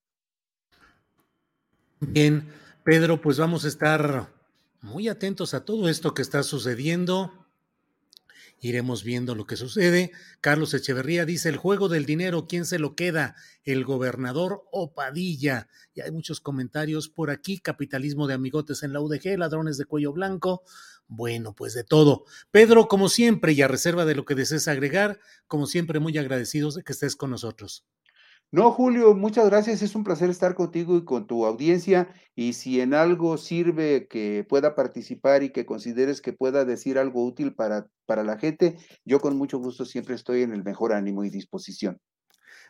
Bien, 2.01 2.49
Pedro, 2.85 3.19
pues 3.19 3.37
vamos 3.37 3.65
a 3.65 3.67
estar 3.67 4.33
muy 4.81 5.09
atentos 5.09 5.53
a 5.53 5.65
todo 5.65 5.89
esto 5.89 6.13
que 6.13 6.21
está 6.21 6.43
sucediendo. 6.43 7.45
Iremos 8.61 9.03
viendo 9.03 9.35
lo 9.35 9.45
que 9.45 9.57
sucede. 9.57 10.11
Carlos 10.39 10.73
Echeverría 10.73 11.25
dice, 11.25 11.49
el 11.49 11.57
juego 11.57 11.89
del 11.89 12.05
dinero, 12.05 12.47
¿quién 12.47 12.65
se 12.65 12.79
lo 12.79 12.95
queda? 12.95 13.35
¿El 13.65 13.83
gobernador 13.83 14.63
o 14.71 14.93
Padilla? 14.93 15.67
Y 15.93 15.99
hay 15.99 16.11
muchos 16.11 16.39
comentarios 16.39 17.09
por 17.09 17.31
aquí. 17.31 17.59
Capitalismo 17.59 18.27
de 18.27 18.33
amigotes 18.33 18.83
en 18.83 18.93
la 18.93 19.01
UDG, 19.01 19.37
ladrones 19.37 19.77
de 19.77 19.85
cuello 19.85 20.13
blanco. 20.13 20.63
Bueno, 21.07 21.53
pues 21.53 21.73
de 21.73 21.83
todo. 21.83 22.23
Pedro, 22.49 22.87
como 22.87 23.09
siempre, 23.09 23.51
y 23.51 23.61
a 23.61 23.67
reserva 23.67 24.05
de 24.05 24.15
lo 24.15 24.23
que 24.23 24.35
desees 24.35 24.69
agregar, 24.69 25.19
como 25.47 25.65
siempre, 25.67 25.99
muy 25.99 26.17
agradecidos 26.17 26.75
de 26.75 26.83
que 26.83 26.93
estés 26.93 27.17
con 27.17 27.31
nosotros. 27.31 27.85
No, 28.51 28.71
Julio, 28.71 29.13
muchas 29.13 29.45
gracias. 29.45 29.83
Es 29.83 29.93
un 29.93 30.03
placer 30.03 30.29
estar 30.29 30.55
contigo 30.55 30.97
y 30.97 31.05
con 31.05 31.27
tu 31.27 31.45
audiencia. 31.45 32.13
Y 32.35 32.53
si 32.53 32.81
en 32.81 32.95
algo 32.95 33.37
sirve 33.37 34.07
que 34.07 34.45
pueda 34.47 34.73
participar 34.73 35.43
y 35.43 35.51
que 35.51 35.67
consideres 35.67 36.19
que 36.21 36.33
pueda 36.33 36.65
decir 36.65 36.97
algo 36.97 37.23
útil 37.25 37.53
para, 37.53 37.87
para 38.07 38.23
la 38.23 38.39
gente, 38.39 38.77
yo 39.05 39.19
con 39.19 39.37
mucho 39.37 39.59
gusto 39.59 39.85
siempre 39.85 40.15
estoy 40.15 40.41
en 40.41 40.51
el 40.51 40.63
mejor 40.63 40.93
ánimo 40.93 41.23
y 41.23 41.29
disposición. 41.29 41.99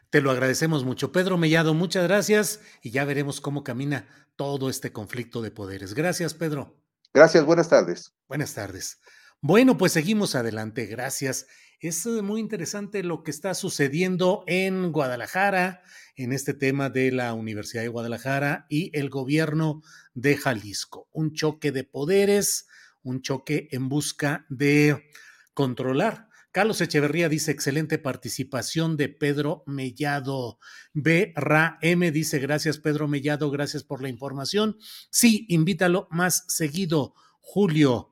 Te 0.09 0.21
lo 0.21 0.31
agradecemos 0.31 0.83
mucho. 0.83 1.11
Pedro 1.11 1.37
Mellado, 1.37 1.73
muchas 1.73 2.03
gracias 2.03 2.59
y 2.81 2.91
ya 2.91 3.05
veremos 3.05 3.39
cómo 3.39 3.63
camina 3.63 4.07
todo 4.35 4.69
este 4.69 4.91
conflicto 4.91 5.41
de 5.41 5.51
poderes. 5.51 5.93
Gracias, 5.93 6.33
Pedro. 6.33 6.75
Gracias, 7.13 7.45
buenas 7.45 7.69
tardes. 7.69 8.13
Buenas 8.27 8.53
tardes. 8.53 8.99
Bueno, 9.41 9.77
pues 9.77 9.93
seguimos 9.93 10.35
adelante. 10.35 10.85
Gracias. 10.85 11.47
Es 11.79 12.05
eh, 12.05 12.21
muy 12.21 12.41
interesante 12.41 13.03
lo 13.03 13.23
que 13.23 13.31
está 13.31 13.53
sucediendo 13.53 14.43
en 14.47 14.91
Guadalajara, 14.91 15.81
en 16.17 16.33
este 16.33 16.53
tema 16.53 16.89
de 16.89 17.13
la 17.13 17.33
Universidad 17.33 17.83
de 17.83 17.87
Guadalajara 17.87 18.65
y 18.67 18.91
el 18.97 19.09
gobierno 19.09 19.81
de 20.13 20.35
Jalisco. 20.35 21.07
Un 21.13 21.31
choque 21.31 21.71
de 21.71 21.85
poderes, 21.85 22.67
un 23.01 23.21
choque 23.21 23.69
en 23.71 23.87
busca 23.87 24.45
de 24.49 25.09
controlar. 25.53 26.27
Carlos 26.51 26.81
Echeverría 26.81 27.29
dice 27.29 27.51
excelente 27.51 27.97
participación 27.97 28.97
de 28.97 29.07
Pedro 29.07 29.63
Mellado. 29.65 30.59
B. 30.91 31.31
Ra 31.37 31.77
M 31.81 32.11
dice 32.11 32.39
gracias 32.39 32.79
Pedro 32.79 33.07
Mellado, 33.07 33.49
gracias 33.51 33.85
por 33.85 34.01
la 34.01 34.09
información. 34.09 34.75
Sí, 35.11 35.45
invítalo 35.47 36.09
más 36.11 36.43
seguido. 36.49 37.13
Julio, 37.39 38.08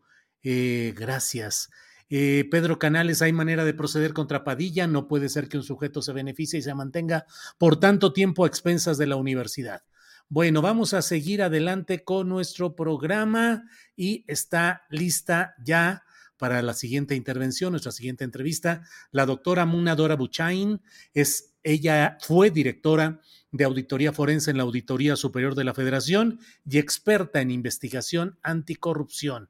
eh, 0.49 0.93
gracias. 0.95 1.69
Eh, 2.10 2.47
Pedro 2.49 2.79
Canales, 2.79 3.21
hay 3.21 3.33
manera 3.33 3.65
de 3.65 3.73
proceder 3.73 4.13
contra 4.13 4.45
Padilla. 4.45 4.88
No 4.88 5.10
puede 5.10 5.27
ser 5.27 5.49
que 5.49 5.57
un 5.57 5.63
sujeto 5.63 6.01
se 6.01 6.13
beneficie 6.13 6.60
y 6.60 6.62
se 6.62 6.73
mantenga 6.73 7.25
por 7.57 7.81
tanto 7.81 8.13
tiempo 8.13 8.45
a 8.45 8.47
expensas 8.47 8.97
de 8.97 9.07
la 9.07 9.17
universidad. 9.17 9.83
Bueno, 10.29 10.62
vamos 10.62 10.93
a 10.93 11.01
seguir 11.01 11.41
adelante 11.41 12.05
con 12.05 12.29
nuestro 12.29 12.75
programa 12.75 13.65
y 13.97 14.23
está 14.27 14.83
lista 14.89 15.53
ya 15.62 16.05
para 16.38 16.62
la 16.62 16.73
siguiente 16.73 17.15
intervención, 17.15 17.71
nuestra 17.71 17.91
siguiente 17.91 18.23
entrevista, 18.23 18.83
la 19.12 19.25
doctora 19.25 19.65
Munadora 19.65 20.15
Buchain. 20.15 20.81
Es, 21.13 21.55
ella 21.62 22.17
fue 22.21 22.51
directora 22.51 23.19
de 23.51 23.65
auditoría 23.65 24.13
forense 24.13 24.51
en 24.51 24.57
la 24.57 24.63
Auditoría 24.63 25.17
Superior 25.17 25.55
de 25.55 25.65
la 25.65 25.73
Federación 25.73 26.39
y 26.63 26.77
experta 26.77 27.41
en 27.41 27.51
investigación 27.51 28.39
anticorrupción. 28.43 29.49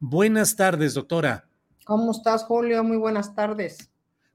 Buenas 0.00 0.54
tardes, 0.54 0.94
doctora. 0.94 1.48
¿Cómo 1.84 2.12
estás, 2.12 2.44
Julio? 2.44 2.84
Muy 2.84 2.96
buenas 2.96 3.34
tardes. 3.34 3.90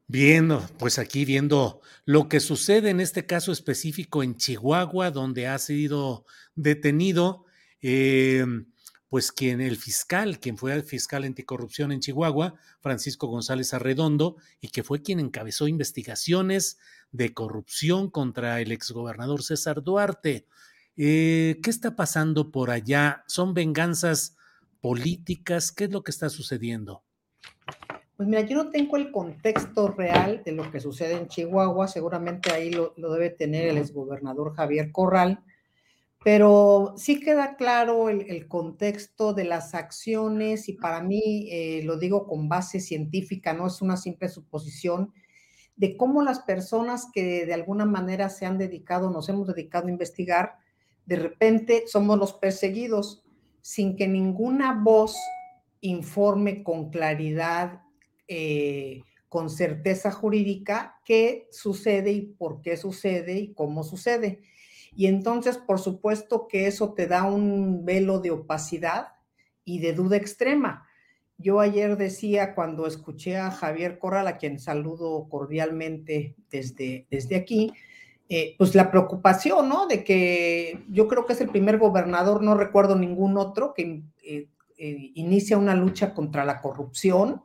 Bien, 0.07 0.49
pues 0.77 0.99
aquí 0.99 1.23
viendo 1.23 1.79
lo 2.03 2.27
que 2.27 2.41
sucede 2.41 2.89
en 2.89 2.99
este 2.99 3.25
caso 3.25 3.53
específico 3.53 4.23
en 4.23 4.35
Chihuahua, 4.35 5.11
donde 5.11 5.47
ha 5.47 5.57
sido 5.57 6.25
detenido, 6.55 7.45
eh, 7.81 8.45
pues 9.07 9.31
quien 9.31 9.61
el 9.61 9.77
fiscal, 9.77 10.41
quien 10.41 10.57
fue 10.57 10.73
el 10.73 10.83
fiscal 10.83 11.23
anticorrupción 11.23 11.93
en 11.93 12.01
Chihuahua, 12.01 12.55
Francisco 12.81 13.27
González 13.27 13.73
Arredondo, 13.73 14.35
y 14.59 14.67
que 14.67 14.83
fue 14.83 15.01
quien 15.01 15.21
encabezó 15.21 15.69
investigaciones 15.69 16.77
de 17.13 17.33
corrupción 17.33 18.09
contra 18.09 18.59
el 18.59 18.73
exgobernador 18.73 19.43
César 19.43 19.81
Duarte. 19.81 20.45
Eh, 20.97 21.59
¿Qué 21.63 21.69
está 21.69 21.95
pasando 21.95 22.51
por 22.51 22.69
allá? 22.69 23.23
¿Son 23.27 23.53
venganzas 23.53 24.35
políticas? 24.83 25.71
¿Qué 25.71 25.85
es 25.85 25.91
lo 25.91 26.03
que 26.03 26.11
está 26.11 26.29
sucediendo? 26.29 27.03
Pues 28.17 28.27
mira, 28.27 28.41
yo 28.41 28.57
no 28.57 28.69
tengo 28.69 28.97
el 28.97 29.13
contexto 29.13 29.87
real 29.87 30.41
de 30.43 30.51
lo 30.51 30.69
que 30.69 30.81
sucede 30.81 31.13
en 31.13 31.29
Chihuahua, 31.29 31.87
seguramente 31.87 32.51
ahí 32.51 32.69
lo, 32.69 32.93
debe 32.97 33.29
tener 33.29 33.69
el 33.69 33.77
exgobernador 33.77 34.53
Javier 34.53 34.91
Corral, 34.91 35.41
pero 36.21 36.95
sí 36.97 37.21
queda 37.21 37.55
claro 37.55 38.09
el, 38.09 38.47
contexto 38.49 39.33
de 39.33 39.45
las 39.45 39.73
acciones 39.73 40.67
y 40.67 40.73
para 40.73 41.01
mí, 41.01 41.47
eh, 41.49 41.81
lo 41.85 41.97
digo 41.97 42.27
con 42.27 42.49
base 42.49 42.81
científica, 42.81 43.53
no 43.53 43.67
es 43.67 43.81
una 43.81 43.95
simple 43.95 44.27
suposición, 44.27 45.13
de 45.77 45.95
cómo 45.95 46.23
las 46.23 46.39
personas 46.41 47.07
que 47.13 47.45
de 47.45 47.53
alguna 47.53 47.85
manera 47.85 48.29
se 48.29 48.45
han 48.45 48.57
dedicado, 48.57 49.09
nos 49.09 49.29
hemos 49.29 49.47
dedicado 49.47 49.87
a 49.87 49.91
investigar, 49.91 50.57
de 51.05 51.15
repente 51.15 51.85
somos 51.87 52.19
los 52.19 52.33
perseguidos 52.33 53.22
sin 53.63 53.95
que 53.95 54.09
ninguna 54.09 54.77
voz 54.83 55.15
informe 55.79 56.63
con 56.63 56.89
claridad, 56.89 57.81
eh, 58.27 59.01
con 59.29 59.49
certeza 59.49 60.11
jurídica 60.11 60.99
qué 61.05 61.47
sucede 61.49 62.11
y 62.11 62.21
por 62.21 62.61
qué 62.61 62.75
sucede 62.75 63.39
y 63.39 63.53
cómo 63.53 63.83
sucede. 63.83 64.41
Y 64.95 65.07
entonces, 65.07 65.57
por 65.57 65.79
supuesto 65.79 66.47
que 66.47 66.67
eso 66.67 66.93
te 66.93 67.07
da 67.07 67.23
un 67.23 67.85
velo 67.85 68.19
de 68.19 68.31
opacidad 68.31 69.07
y 69.63 69.79
de 69.79 69.93
duda 69.93 70.17
extrema. 70.17 70.85
Yo 71.37 71.61
ayer 71.61 71.97
decía 71.97 72.53
cuando 72.55 72.85
escuché 72.85 73.37
a 73.37 73.49
Javier 73.49 73.97
Corral, 73.97 74.27
a 74.27 74.37
quien 74.37 74.59
saludo 74.59 75.27
cordialmente 75.29 76.35
desde, 76.51 77.07
desde 77.09 77.37
aquí, 77.37 77.71
eh, 78.35 78.55
pues 78.57 78.73
la 78.73 78.89
preocupación, 78.89 79.69
¿no? 79.69 79.85
De 79.85 80.03
que 80.03 80.83
yo 80.89 81.07
creo 81.07 81.27
que 81.27 81.33
es 81.33 81.41
el 81.41 81.49
primer 81.49 81.77
gobernador, 81.77 82.41
no 82.41 82.55
recuerdo 82.55 82.95
ningún 82.95 83.37
otro, 83.37 83.75
que 83.75 84.01
eh, 84.23 84.47
eh, 84.75 85.11
inicia 85.13 85.55
una 85.55 85.75
lucha 85.75 86.15
contra 86.15 86.43
la 86.43 86.59
corrupción 86.59 87.43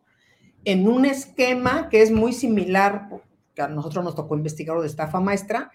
en 0.64 0.88
un 0.88 1.05
esquema 1.05 1.90
que 1.90 2.01
es 2.01 2.11
muy 2.11 2.33
similar, 2.33 3.11
que 3.55 3.61
a 3.61 3.68
nosotros 3.68 4.03
nos 4.03 4.14
tocó 4.14 4.35
investigar 4.35 4.81
de 4.81 4.87
estafa 4.87 5.20
maestra, 5.20 5.70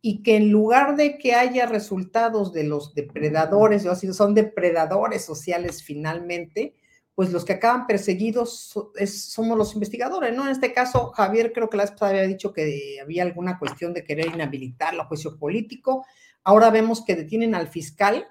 y 0.00 0.22
que 0.22 0.36
en 0.36 0.52
lugar 0.52 0.94
de 0.94 1.18
que 1.18 1.34
haya 1.34 1.66
resultados 1.66 2.52
de 2.52 2.62
los 2.62 2.94
depredadores, 2.94 3.82
yo 3.82 3.90
así 3.90 4.12
son 4.12 4.32
depredadores 4.32 5.24
sociales 5.24 5.82
finalmente, 5.82 6.72
pues 7.14 7.30
los 7.30 7.44
que 7.44 7.52
acaban 7.52 7.86
perseguidos 7.86 8.72
somos 9.06 9.58
los 9.58 9.74
investigadores, 9.74 10.34
¿no? 10.34 10.44
En 10.44 10.50
este 10.50 10.72
caso, 10.72 11.10
Javier 11.10 11.52
creo 11.52 11.68
que 11.68 11.76
la 11.76 11.84
vez 11.84 11.94
había 12.00 12.22
dicho 12.22 12.52
que 12.52 12.98
había 13.02 13.22
alguna 13.22 13.58
cuestión 13.58 13.92
de 13.92 14.04
querer 14.04 14.28
inhabilitar 14.28 14.94
la 14.94 15.04
juicio 15.04 15.36
político. 15.36 16.06
Ahora 16.42 16.70
vemos 16.70 17.04
que 17.04 17.14
detienen 17.14 17.54
al 17.54 17.68
fiscal 17.68 18.26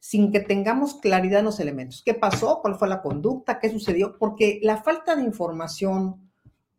sin 0.00 0.32
que 0.32 0.40
tengamos 0.40 0.96
claridad 1.00 1.38
en 1.38 1.46
los 1.46 1.60
elementos. 1.60 2.02
¿Qué 2.04 2.12
pasó? 2.12 2.60
¿Cuál 2.60 2.74
fue 2.74 2.88
la 2.88 3.00
conducta? 3.00 3.58
¿Qué 3.58 3.70
sucedió? 3.70 4.18
Porque 4.18 4.58
la 4.62 4.82
falta 4.82 5.14
de 5.14 5.22
información, 5.22 6.30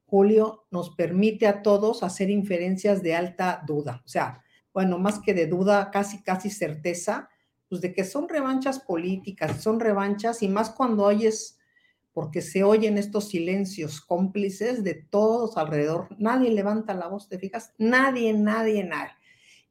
Julio, 0.05 0.65
nos 0.71 0.91
permite 0.91 1.47
a 1.47 1.61
todos 1.61 2.03
hacer 2.03 2.29
inferencias 2.29 3.01
de 3.01 3.15
alta 3.15 3.63
duda. 3.65 4.03
O 4.05 4.07
sea, 4.07 4.43
bueno, 4.73 4.99
más 4.99 5.19
que 5.19 5.33
de 5.33 5.47
duda, 5.47 5.89
casi, 5.89 6.21
casi 6.21 6.49
certeza 6.49 7.29
pues 7.69 7.81
de 7.81 7.93
que 7.93 8.03
son 8.03 8.29
revanchas 8.29 8.79
políticas, 8.79 9.61
son 9.61 9.79
revanchas 9.79 10.43
y 10.43 10.47
más 10.47 10.69
cuando 10.69 11.03
oyes, 11.03 11.59
porque 12.13 12.41
se 12.41 12.63
oyen 12.63 12.97
estos 12.97 13.29
silencios 13.29 13.99
cómplices 13.99 14.83
de 14.83 14.93
todos 14.93 15.57
alrededor, 15.57 16.07
nadie 16.17 16.51
levanta 16.51 16.93
la 16.93 17.07
voz, 17.07 17.27
¿te 17.27 17.37
fijas? 17.37 17.73
Nadie, 17.77 18.33
nadie, 18.33 18.83
nadie. 18.83 19.11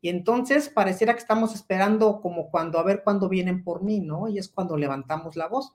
Y 0.03 0.11
entonces 0.11 0.69
pareciera 0.69 1.15
que 1.15 1.21
estamos 1.21 1.55
esperando 1.55 2.21
como 2.21 2.51
cuando 2.51 2.79
a 2.79 2.83
ver 2.83 3.03
cuándo 3.03 3.31
vienen 3.31 3.65
por 3.65 3.83
mí, 3.83 4.01
¿no? 4.01 4.29
Y 4.29 4.37
es 4.39 4.49
cuando 4.49 4.77
levantamos 4.77 5.35
la 5.35 5.49
voz. 5.49 5.73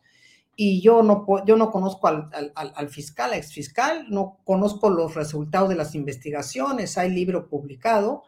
Y 0.55 0.81
yo 0.81 1.01
no, 1.01 1.25
yo 1.45 1.55
no 1.57 1.71
conozco 1.71 2.07
al, 2.07 2.29
al, 2.33 2.51
al 2.53 2.89
fiscal, 2.89 3.33
ex 3.33 3.51
fiscal, 3.53 4.05
no 4.09 4.37
conozco 4.43 4.91
los 4.91 5.15
resultados 5.15 5.69
de 5.69 5.75
las 5.75 5.95
investigaciones, 5.95 6.97
hay 6.99 7.09
libro 7.09 7.49
publicado, 7.49 8.23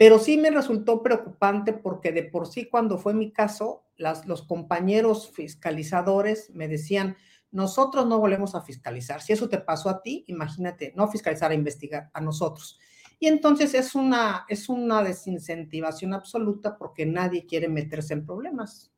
pero 0.00 0.18
sí 0.18 0.38
me 0.38 0.50
resultó 0.50 1.02
preocupante 1.02 1.74
porque 1.74 2.10
de 2.10 2.22
por 2.22 2.46
sí 2.46 2.70
cuando 2.70 2.96
fue 2.96 3.12
mi 3.12 3.32
caso, 3.32 3.84
las, 3.98 4.24
los 4.24 4.40
compañeros 4.40 5.30
fiscalizadores 5.30 6.48
me 6.54 6.68
decían, 6.68 7.18
nosotros 7.50 8.06
no 8.06 8.18
volvemos 8.18 8.54
a 8.54 8.62
fiscalizar. 8.62 9.20
Si 9.20 9.34
eso 9.34 9.50
te 9.50 9.58
pasó 9.58 9.90
a 9.90 10.00
ti, 10.00 10.24
imagínate, 10.28 10.94
no 10.96 11.06
fiscalizar, 11.08 11.50
a 11.50 11.54
investigar 11.54 12.08
a 12.14 12.22
nosotros. 12.22 12.80
Y 13.18 13.26
entonces 13.26 13.74
es 13.74 13.94
una, 13.94 14.46
es 14.48 14.70
una 14.70 15.02
desincentivación 15.02 16.14
absoluta 16.14 16.78
porque 16.78 17.04
nadie 17.04 17.44
quiere 17.44 17.68
meterse 17.68 18.14
en 18.14 18.24
problemas. 18.24 18.90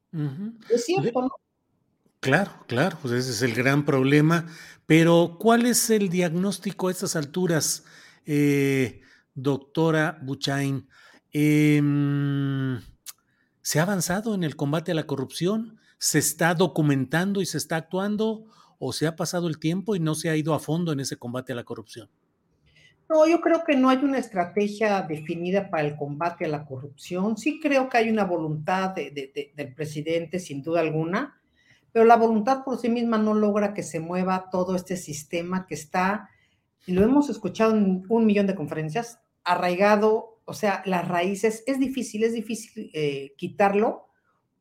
Es 0.71 0.85
cierto, 0.85 1.23
¿no? 1.23 1.33
Claro, 2.21 2.53
claro, 2.69 2.97
pues 3.03 3.13
ese 3.15 3.33
es 3.33 3.43
el 3.43 3.55
gran 3.55 3.85
problema. 3.85 4.47
Pero, 4.87 5.37
¿cuál 5.41 5.67
es 5.67 5.91
el 5.91 6.11
diagnóstico 6.11 6.87
a 6.87 6.93
estas 6.93 7.17
alturas? 7.17 7.85
Eh, 8.25 9.02
doctora 9.35 10.19
Buchain. 10.23 10.89
Em, 11.33 12.81
¿Se 13.63 13.79
ha 13.79 13.83
avanzado 13.83 14.35
en 14.35 14.45
el 14.45 14.57
combate 14.57 14.93
a 14.93 14.95
la 14.95 15.07
corrupción? 15.07 15.79
¿Se 15.99 16.19
está 16.19 16.55
documentando 16.55 17.41
y 17.41 17.47
se 17.47 17.59
está 17.59 17.77
actuando? 17.77 18.47
¿O 18.79 18.93
se 18.93 19.07
ha 19.07 19.15
pasado 19.15 19.49
el 19.49 19.59
tiempo 19.59 19.95
y 19.95 20.01
no 20.01 20.15
se 20.15 20.31
ha 20.31 20.37
ido 20.37 20.55
a 20.55 20.59
fondo 20.59 20.93
en 20.93 21.01
ese 21.01 21.17
combate 21.17 21.53
a 21.53 21.57
la 21.57 21.65
corrupción? 21.65 22.11
No, 23.09 23.27
yo 23.27 23.41
creo 23.41 23.63
que 23.63 23.77
no 23.77 23.91
hay 23.91 23.99
una 23.99 24.19
estrategia 24.19 25.03
definida 25.03 25.69
para 25.69 25.87
el 25.87 25.97
combate 25.97 26.47
a 26.47 26.49
la 26.49 26.65
corrupción. 26.65 27.37
Sí 27.37 27.61
creo 27.61 27.89
que 27.89 27.99
hay 27.99 28.11
una 28.11 28.25
voluntad 28.25 28.95
del 28.95 29.75
presidente, 29.75 30.39
sin 30.39 30.63
duda 30.63 30.81
alguna, 30.81 31.39
pero 31.93 32.07
la 32.07 32.17
voluntad 32.17 32.65
por 32.65 32.79
sí 32.79 32.89
misma 32.89 33.19
no 33.19 33.35
logra 33.35 33.75
que 33.75 33.83
se 33.83 34.01
mueva 34.01 34.49
todo 34.51 34.75
este 34.75 34.97
sistema 34.97 35.67
que 35.67 35.75
está, 35.75 36.31
lo 36.87 37.03
hemos 37.03 37.31
escuchado 37.31 37.77
en 37.77 38.05
un 38.09 38.27
millón 38.27 38.47
de 38.47 38.55
conferencias, 38.55 39.21
arraigado, 39.45 40.41
o 40.45 40.55
sea, 40.55 40.83
las 40.87 41.07
raíces, 41.07 41.63
es 41.67 41.79
difícil, 41.79 42.25
es 42.25 42.33
difícil 42.33 42.91
eh, 42.95 43.35
quitarlo 43.37 44.09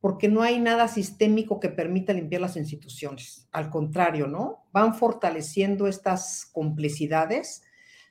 porque 0.02 0.28
no 0.28 0.42
hay 0.42 0.60
nada 0.60 0.88
sistémico 0.88 1.60
que 1.60 1.70
permita 1.70 2.12
limpiar 2.12 2.42
las 2.42 2.58
instituciones. 2.58 3.48
Al 3.52 3.70
contrario, 3.70 4.28
¿no? 4.28 4.66
Van 4.74 4.96
fortaleciendo 4.96 5.88
estas 5.88 6.50
complicidades, 6.52 7.64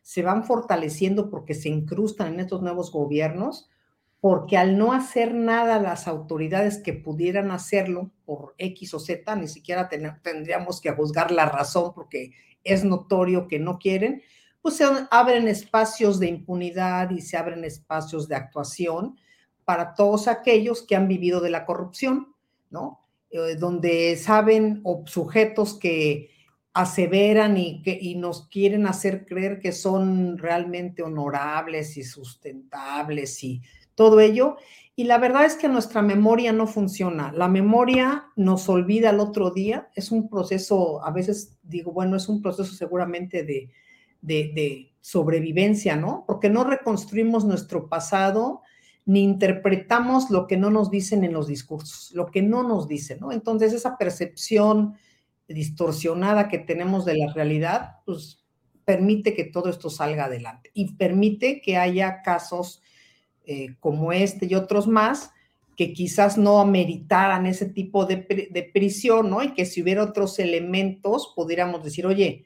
se 0.02 0.22
van 0.22 0.44
fortaleciendo 0.44 1.30
porque 1.30 1.54
se 1.54 1.68
incrustan 1.68 2.34
en 2.34 2.40
estos 2.40 2.62
nuevos 2.62 2.92
gobiernos, 2.92 3.68
porque 4.20 4.56
al 4.56 4.78
no 4.78 4.92
hacer 4.92 5.34
nada 5.34 5.80
las 5.80 6.06
autoridades 6.06 6.78
que 6.78 6.92
pudieran 6.92 7.50
hacerlo 7.50 8.12
por 8.24 8.54
X 8.58 8.94
o 8.94 9.00
Z, 9.00 9.34
ni 9.34 9.48
siquiera 9.48 9.88
tendríamos 9.88 10.80
que 10.80 10.92
juzgar 10.92 11.32
la 11.32 11.46
razón 11.46 11.92
porque 11.92 12.32
es 12.64 12.84
notorio 12.84 13.48
que 13.48 13.58
no 13.58 13.78
quieren, 13.78 14.22
pues 14.62 14.76
se 14.76 14.84
abren 15.10 15.48
espacios 15.48 16.18
de 16.18 16.28
impunidad 16.28 17.10
y 17.10 17.20
se 17.20 17.36
abren 17.36 17.64
espacios 17.64 18.28
de 18.28 18.36
actuación 18.36 19.16
para 19.64 19.94
todos 19.94 20.28
aquellos 20.28 20.82
que 20.82 20.96
han 20.96 21.08
vivido 21.08 21.40
de 21.40 21.50
la 21.50 21.64
corrupción, 21.64 22.34
¿no? 22.70 23.00
Eh, 23.30 23.56
donde 23.56 24.16
saben 24.16 24.80
o 24.82 25.04
sujetos 25.06 25.78
que 25.78 26.30
aseveran 26.72 27.56
y, 27.56 27.82
que, 27.82 27.96
y 28.00 28.16
nos 28.16 28.48
quieren 28.48 28.86
hacer 28.86 29.26
creer 29.26 29.60
que 29.60 29.72
son 29.72 30.38
realmente 30.38 31.02
honorables 31.02 31.96
y 31.96 32.04
sustentables 32.04 33.42
y 33.42 33.62
todo 34.00 34.20
ello. 34.20 34.56
Y 34.96 35.04
la 35.04 35.18
verdad 35.18 35.44
es 35.44 35.56
que 35.56 35.68
nuestra 35.68 36.00
memoria 36.00 36.54
no 36.54 36.66
funciona. 36.66 37.32
La 37.32 37.48
memoria 37.48 38.30
nos 38.34 38.66
olvida 38.70 39.10
el 39.10 39.20
otro 39.20 39.50
día. 39.50 39.90
Es 39.94 40.10
un 40.10 40.30
proceso, 40.30 41.04
a 41.04 41.10
veces 41.10 41.58
digo, 41.62 41.92
bueno, 41.92 42.16
es 42.16 42.26
un 42.26 42.40
proceso 42.40 42.72
seguramente 42.72 43.42
de, 43.42 43.68
de, 44.22 44.94
sobrevivencia, 45.02 45.96
¿no? 45.96 46.24
Porque 46.26 46.48
no 46.48 46.64
reconstruimos 46.64 47.44
nuestro 47.44 47.90
pasado 47.90 48.62
ni 49.04 49.22
interpretamos 49.22 50.30
lo 50.30 50.46
que 50.46 50.56
no 50.56 50.70
nos 50.70 50.90
dicen 50.90 51.22
en 51.22 51.34
los 51.34 51.46
discursos, 51.46 52.10
lo 52.14 52.30
que 52.30 52.40
no 52.40 52.62
nos 52.62 52.88
dicen, 52.88 53.20
¿no? 53.20 53.32
Entonces 53.32 53.74
esa 53.74 53.98
percepción 53.98 54.94
distorsionada 55.46 56.48
que 56.48 56.58
tenemos 56.58 57.04
de 57.04 57.18
la 57.18 57.30
realidad, 57.34 57.98
pues 58.06 58.46
permite 58.86 59.34
que 59.34 59.44
todo 59.44 59.68
esto 59.68 59.90
salga 59.90 60.24
adelante 60.24 60.70
y 60.72 60.94
permite 60.94 61.60
que 61.60 61.76
haya 61.76 62.22
casos 62.22 62.82
eh, 63.52 63.74
como 63.80 64.12
este 64.12 64.46
y 64.46 64.54
otros 64.54 64.86
más 64.86 65.32
que 65.76 65.92
quizás 65.92 66.38
no 66.38 66.60
ameritaran 66.60 67.46
ese 67.46 67.66
tipo 67.66 68.06
de, 68.06 68.70
prisión, 68.72 69.28
¿no? 69.28 69.42
Y 69.42 69.54
que 69.54 69.66
si 69.66 69.82
hubiera 69.82 70.04
otros 70.04 70.38
elementos, 70.38 71.32
pudiéramos 71.34 71.82
decir, 71.82 72.06
oye, 72.06 72.44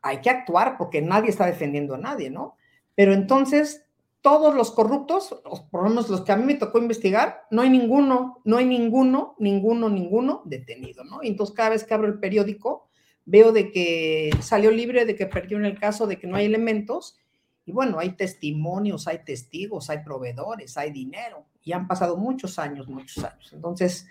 hay 0.00 0.20
que 0.20 0.30
actuar 0.30 0.78
porque 0.78 1.02
nadie 1.02 1.30
está 1.30 1.44
defendiendo 1.44 1.96
a 1.96 1.98
nadie, 1.98 2.30
¿no? 2.30 2.54
Pero 2.94 3.14
entonces 3.14 3.82
todos 4.20 4.54
los 4.54 4.70
corruptos, 4.70 5.40
por 5.72 5.82
lo 5.82 5.88
menos 5.88 6.08
los 6.08 6.20
que 6.20 6.30
a 6.30 6.36
mí 6.36 6.44
me 6.44 6.54
tocó 6.54 6.78
investigar, 6.78 7.42
no 7.50 7.62
hay 7.62 7.70
ninguno, 7.70 8.40
no 8.44 8.58
hay 8.58 8.66
ninguno, 8.66 9.34
ninguno, 9.40 9.88
ninguno 9.88 10.42
detenido, 10.44 11.02
¿no? 11.02 11.18
Entonces 11.24 11.56
cada 11.56 11.70
vez 11.70 11.82
que 11.82 11.94
abro 11.94 12.06
el 12.06 12.20
periódico, 12.20 12.88
veo 13.24 13.50
de 13.50 13.72
que 13.72 14.30
salió 14.40 14.70
libre, 14.70 15.04
de 15.04 15.16
que 15.16 15.26
perdió 15.26 15.58
en 15.58 15.64
el 15.64 15.80
caso, 15.80 16.06
de 16.06 16.16
que 16.20 16.28
no 16.28 16.36
hay 16.36 16.46
elementos, 16.46 17.18
y 17.68 17.72
bueno, 17.72 17.98
hay 17.98 18.12
testimonios, 18.12 19.06
hay 19.06 19.18
testigos, 19.18 19.90
hay 19.90 19.98
proveedores, 19.98 20.78
hay 20.78 20.90
dinero, 20.90 21.44
y 21.62 21.72
han 21.72 21.86
pasado 21.86 22.16
muchos 22.16 22.58
años, 22.58 22.88
muchos 22.88 23.22
años. 23.22 23.52
Entonces, 23.52 24.06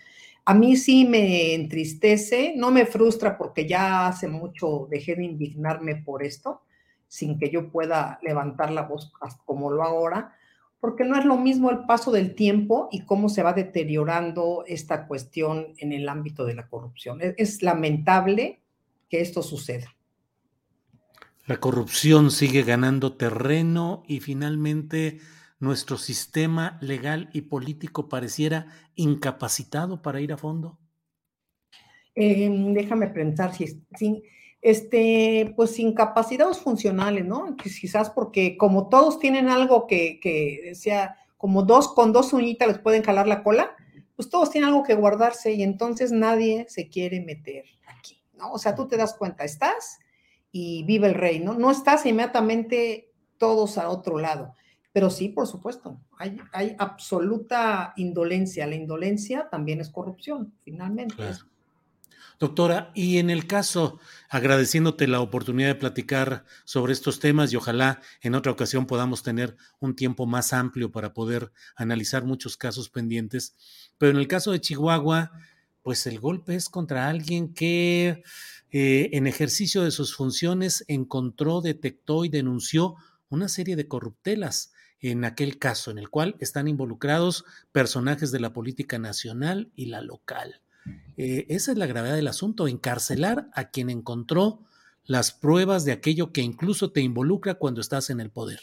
a 0.45 0.53
mí 0.53 0.77
sí 0.77 1.05
me 1.05 1.55
entristece, 1.55 2.53
no 2.55 2.69
me 2.69 2.85
frustra 2.85 3.35
porque 3.35 3.67
ya 3.67 4.05
hace 4.05 4.27
mucho 4.27 4.87
dejé 4.91 5.15
de 5.15 5.25
indignarme 5.25 5.95
por 5.95 6.21
esto, 6.21 6.61
sin 7.07 7.39
que 7.39 7.49
yo 7.49 7.71
pueda 7.71 8.19
levantar 8.21 8.71
la 8.71 8.83
voz 8.83 9.11
como 9.43 9.71
lo 9.71 9.81
ahora, 9.81 10.35
porque 10.79 11.03
no 11.03 11.17
es 11.17 11.25
lo 11.25 11.37
mismo 11.37 11.71
el 11.71 11.87
paso 11.87 12.11
del 12.11 12.35
tiempo 12.35 12.89
y 12.91 13.05
cómo 13.05 13.27
se 13.27 13.41
va 13.41 13.53
deteriorando 13.53 14.65
esta 14.67 15.07
cuestión 15.07 15.73
en 15.79 15.93
el 15.93 16.07
ámbito 16.07 16.45
de 16.45 16.53
la 16.53 16.67
corrupción. 16.67 17.21
Es, 17.21 17.63
lamentable 17.63 18.61
que 19.09 19.21
esto 19.21 19.41
suceda. 19.41 19.96
La 21.47 21.61
corrupción 21.61 22.29
sigue 22.29 22.63
ganando 22.63 23.15
terreno 23.15 24.03
y 24.05 24.19
finalmente 24.19 25.19
nuestro 25.59 25.97
sistema 25.97 26.77
legal 26.81 27.29
y 27.31 27.43
político 27.43 28.09
pareciera 28.09 28.67
incapacitado 28.95 30.01
para 30.01 30.19
ir 30.19 30.33
a 30.33 30.37
fondo. 30.37 30.77
Em, 32.15 32.73
déjame 32.73 33.07
pensar 33.07 33.55
si, 33.55 33.81
si 33.97 34.23
este, 34.61 35.53
pues 35.55 35.79
incapacidades 35.79 36.57
funcionales, 36.57 37.23
¿no? 37.23 37.55
Quizás 37.55 38.09
porque 38.09 38.57
como 38.57 38.89
todos 38.89 39.17
tienen 39.17 39.47
algo 39.47 39.87
que, 39.87 40.19
que 40.19 40.75
sea 40.75 41.15
como 41.37 41.63
dos 41.63 41.93
con 41.93 42.11
dos 42.11 42.33
uñitas 42.33 42.67
les 42.67 42.79
pueden 42.79 43.03
jalar 43.03 43.25
la 43.25 43.41
cola, 43.41 43.73
pues 44.17 44.29
todos 44.29 44.49
tienen 44.49 44.67
algo 44.67 44.83
que 44.83 44.95
guardarse 44.95 45.53
y 45.53 45.63
entonces 45.63 46.11
nadie 46.11 46.65
se 46.67 46.89
quiere 46.89 47.21
meter 47.21 47.63
aquí, 47.85 48.21
¿no? 48.33 48.51
O 48.51 48.57
sea, 48.57 48.75
tú 48.75 48.85
te 48.85 48.97
das 48.97 49.13
cuenta, 49.13 49.45
estás 49.45 49.99
y 50.51 50.83
vive 50.83 51.07
el 51.07 51.13
rey, 51.13 51.39
¿no? 51.39 51.53
No 51.53 51.71
estás 51.71 52.05
inmediatamente 52.05 53.11
todos 53.37 53.77
a 53.77 53.89
otro 53.89 54.17
lado, 54.17 54.55
pero 54.91 55.09
sí, 55.09 55.29
por 55.29 55.47
supuesto, 55.47 55.99
hay, 56.17 56.37
hay 56.51 56.75
absoluta 56.79 57.93
indolencia. 57.97 58.65
La 58.65 58.75
indolencia 58.75 59.47
también 59.49 59.79
es 59.79 59.89
corrupción, 59.89 60.53
finalmente. 60.63 61.15
Doctora, 62.39 62.91
y 62.93 63.17
en 63.17 63.31
el 63.31 63.47
caso, 63.47 63.99
agradeciéndote 64.29 65.07
la 65.07 65.21
oportunidad 65.21 65.69
de 65.69 65.75
platicar 65.75 66.45
sobre 66.65 66.93
estos 66.93 67.19
temas 67.19 67.51
y 67.51 67.55
ojalá 67.55 67.99
en 68.21 68.35
otra 68.35 68.51
ocasión 68.51 68.85
podamos 68.85 69.23
tener 69.23 69.57
un 69.79 69.95
tiempo 69.95 70.27
más 70.27 70.53
amplio 70.53 70.91
para 70.91 71.13
poder 71.13 71.51
analizar 71.75 72.25
muchos 72.25 72.55
casos 72.55 72.91
pendientes, 72.91 73.55
pero 73.97 74.11
en 74.11 74.17
el 74.17 74.27
caso 74.27 74.51
de 74.51 74.61
Chihuahua, 74.61 75.31
pues 75.81 76.05
el 76.05 76.19
golpe 76.19 76.53
es 76.53 76.69
contra 76.69 77.07
alguien 77.07 77.55
que 77.55 78.21
eh, 78.71 79.09
en 79.13 79.27
ejercicio 79.27 79.83
de 79.83 79.91
sus 79.91 80.15
funciones 80.15 80.83
encontró, 80.87 81.61
detectó 81.61 82.25
y 82.25 82.29
denunció 82.29 82.95
una 83.29 83.47
serie 83.47 83.75
de 83.75 83.87
corruptelas 83.87 84.73
en 84.99 85.25
aquel 85.25 85.59
caso, 85.59 85.91
en 85.91 85.99
el 85.99 86.09
cual 86.09 86.35
están 86.39 86.67
involucrados 86.67 87.45
personajes 87.71 88.31
de 88.31 88.39
la 88.39 88.53
política 88.53 88.97
nacional 88.97 89.71
y 89.75 89.85
la 89.87 90.01
local. 90.01 90.61
Eh, 91.17 91.45
esa 91.49 91.71
es 91.71 91.77
la 91.77 91.85
gravedad 91.85 92.15
del 92.15 92.27
asunto, 92.27 92.67
encarcelar 92.67 93.49
a 93.53 93.69
quien 93.69 93.89
encontró 93.89 94.61
las 95.05 95.31
pruebas 95.31 95.85
de 95.85 95.91
aquello 95.91 96.31
que 96.33 96.41
incluso 96.41 96.91
te 96.91 97.01
involucra 97.01 97.55
cuando 97.55 97.81
estás 97.81 98.09
en 98.09 98.19
el 98.19 98.29
poder. 98.29 98.59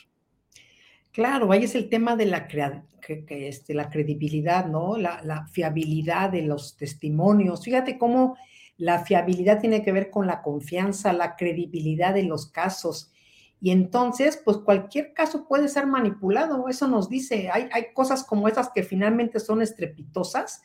Claro, 1.12 1.52
ahí 1.52 1.64
es 1.64 1.74
el 1.74 1.88
tema 1.88 2.16
de 2.16 2.26
la, 2.26 2.48
este, 2.48 3.74
credibilidad, 3.90 4.66
¿no? 4.66 4.96
La, 4.96 5.22
la, 5.22 5.46
fiabilidad 5.46 6.30
de 6.30 6.42
los 6.42 6.76
testimonios. 6.76 7.62
Fíjate 7.62 7.98
cómo 7.98 8.36
la 8.76 9.04
fiabilidad 9.04 9.60
tiene 9.60 9.82
que 9.82 9.92
ver 9.92 10.10
con 10.10 10.26
la 10.26 10.42
confianza, 10.42 11.12
la 11.12 11.36
credibilidad 11.36 12.14
de 12.14 12.24
los 12.24 12.46
casos. 12.46 13.12
Y 13.60 13.70
entonces, 13.70 14.40
pues 14.44 14.58
cualquier 14.58 15.14
caso 15.14 15.46
puede 15.46 15.68
ser 15.68 15.86
manipulado. 15.86 16.68
Eso 16.68 16.88
nos 16.88 17.08
dice, 17.08 17.50
hay, 17.52 17.68
hay 17.72 17.92
cosas 17.94 18.24
como 18.24 18.48
esas 18.48 18.70
que 18.70 18.82
finalmente 18.82 19.40
son 19.40 19.62
estrepitosas 19.62 20.62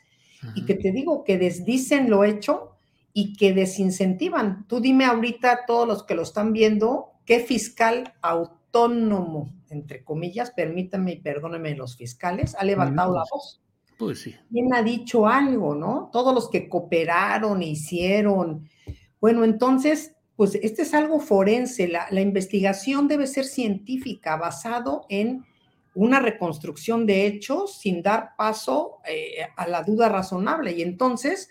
y 0.55 0.65
que 0.65 0.75
te 0.75 0.91
digo 0.91 1.23
que 1.23 1.37
desdicen 1.37 2.09
lo 2.09 2.23
hecho 2.23 2.71
y 3.13 3.35
que 3.35 3.53
desincentivan. 3.53 4.65
Tú 4.67 4.79
dime 4.79 5.05
ahorita, 5.05 5.65
todos 5.65 5.87
los 5.87 6.03
que 6.03 6.15
lo 6.15 6.23
están 6.23 6.53
viendo, 6.53 7.11
qué 7.25 7.39
fiscal 7.39 8.13
autónomo, 8.21 9.53
entre 9.69 10.03
comillas, 10.03 10.51
permítanme 10.51 11.13
y 11.13 11.21
perdónenme 11.21 11.75
los 11.75 11.95
fiscales, 11.97 12.55
ha 12.55 12.63
levantado 12.63 13.13
la 13.13 13.23
voz. 13.31 13.61
Pues 13.99 14.21
sí. 14.21 14.33
¿Quién 14.49 14.73
ha 14.73 14.81
dicho 14.81 15.27
algo, 15.27 15.75
no? 15.75 16.09
Todos 16.13 16.33
los 16.33 16.49
que 16.49 16.69
cooperaron, 16.69 17.61
hicieron. 17.61 18.69
Bueno, 19.19 19.43
entonces, 19.43 20.15
pues 20.37 20.55
este 20.55 20.83
es 20.83 20.93
algo 20.93 21.19
forense. 21.19 21.89
La, 21.89 22.07
la 22.09 22.21
investigación 22.21 23.09
debe 23.09 23.27
ser 23.27 23.43
científica, 23.43 24.37
basado 24.37 25.05
en 25.09 25.43
una 25.93 26.21
reconstrucción 26.21 27.05
de 27.05 27.25
hechos 27.27 27.77
sin 27.77 28.01
dar 28.01 28.37
paso 28.37 28.99
eh, 29.05 29.45
a 29.57 29.67
la 29.67 29.83
duda 29.83 30.07
razonable. 30.07 30.71
Y 30.71 30.81
entonces, 30.81 31.49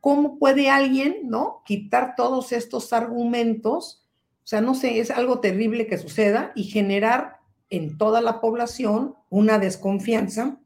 ¿cómo 0.00 0.38
puede 0.38 0.70
alguien, 0.70 1.16
no, 1.24 1.62
quitar 1.66 2.14
todos 2.16 2.52
estos 2.52 2.94
argumentos? 2.94 4.02
O 4.44 4.46
sea, 4.46 4.62
no 4.62 4.74
sé, 4.74 4.98
es 4.98 5.10
algo 5.10 5.40
terrible 5.40 5.86
que 5.86 5.98
suceda 5.98 6.52
y 6.54 6.64
generar 6.64 7.40
en 7.68 7.98
toda 7.98 8.22
la 8.22 8.40
población 8.40 9.14
una 9.28 9.58
desconfianza 9.58 10.58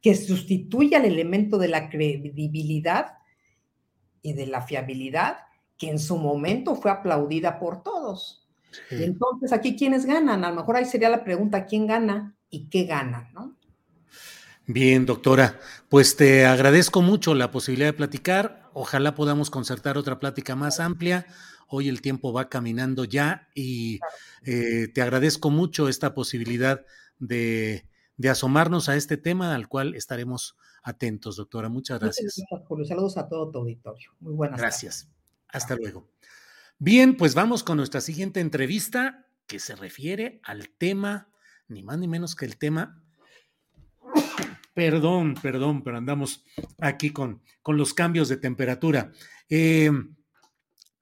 que 0.00 0.14
sustituya 0.14 0.98
el 0.98 1.04
elemento 1.04 1.58
de 1.58 1.68
la 1.68 1.90
credibilidad 1.90 3.18
y 4.22 4.32
de 4.32 4.46
la 4.46 4.62
fiabilidad 4.62 5.38
que 5.76 5.90
en 5.90 5.98
su 5.98 6.16
momento 6.16 6.74
fue 6.74 6.90
aplaudida 6.90 7.58
por 7.58 7.82
todos. 7.82 8.48
entonces, 8.90 9.52
aquí, 9.52 9.76
¿quiénes 9.76 10.06
ganan? 10.06 10.44
A 10.44 10.50
lo 10.50 10.56
mejor 10.56 10.76
ahí 10.76 10.84
sería 10.84 11.08
la 11.08 11.24
pregunta, 11.24 11.66
¿quién 11.66 11.86
gana? 11.86 12.36
y 12.50 12.68
qué 12.68 12.84
ganan, 12.84 13.32
¿no? 13.32 13.56
Bien, 14.66 15.06
doctora, 15.06 15.58
pues 15.88 16.16
te 16.16 16.46
agradezco 16.46 17.02
mucho 17.02 17.34
la 17.34 17.50
posibilidad 17.50 17.88
de 17.88 17.94
platicar. 17.94 18.68
Ojalá 18.72 19.14
podamos 19.14 19.50
concertar 19.50 19.96
otra 19.96 20.20
plática 20.20 20.54
más 20.54 20.78
amplia. 20.78 21.26
Hoy 21.66 21.88
el 21.88 22.02
tiempo 22.02 22.32
va 22.32 22.48
caminando 22.48 23.04
ya 23.04 23.48
y 23.54 24.00
eh, 24.44 24.88
te 24.92 25.02
agradezco 25.02 25.50
mucho 25.50 25.88
esta 25.88 26.14
posibilidad 26.14 26.84
de, 27.18 27.84
asomarnos 28.28 28.88
a 28.88 28.96
este 28.96 29.16
tema 29.16 29.54
al 29.54 29.68
cual 29.68 29.94
estaremos 29.94 30.56
atentos, 30.82 31.36
doctora. 31.36 31.68
Muchas 31.68 32.00
gracias. 32.00 32.42
Saludos 32.86 33.16
a 33.16 33.28
todo 33.28 33.50
tu 33.50 33.58
auditorio. 33.58 34.10
Muy 34.20 34.34
buenas 34.34 34.60
Gracias. 34.60 35.10
Hasta 35.48 35.76
luego. 35.76 36.08
Bien, 36.78 37.16
pues 37.16 37.34
vamos 37.34 37.62
con 37.62 37.76
nuestra 37.76 38.00
siguiente 38.00 38.40
entrevista 38.40 39.26
que 39.46 39.58
se 39.58 39.74
refiere 39.74 40.40
al 40.44 40.70
tema 40.70 41.30
ni 41.70 41.82
más 41.82 41.98
ni 41.98 42.08
menos 42.08 42.36
que 42.36 42.44
el 42.44 42.58
tema. 42.58 43.02
Perdón, 44.74 45.34
perdón, 45.42 45.82
pero 45.82 45.98
andamos 45.98 46.44
aquí 46.78 47.10
con, 47.10 47.42
con 47.60 47.76
los 47.76 47.92
cambios 47.92 48.28
de 48.28 48.36
temperatura. 48.36 49.12
Em, 49.48 50.14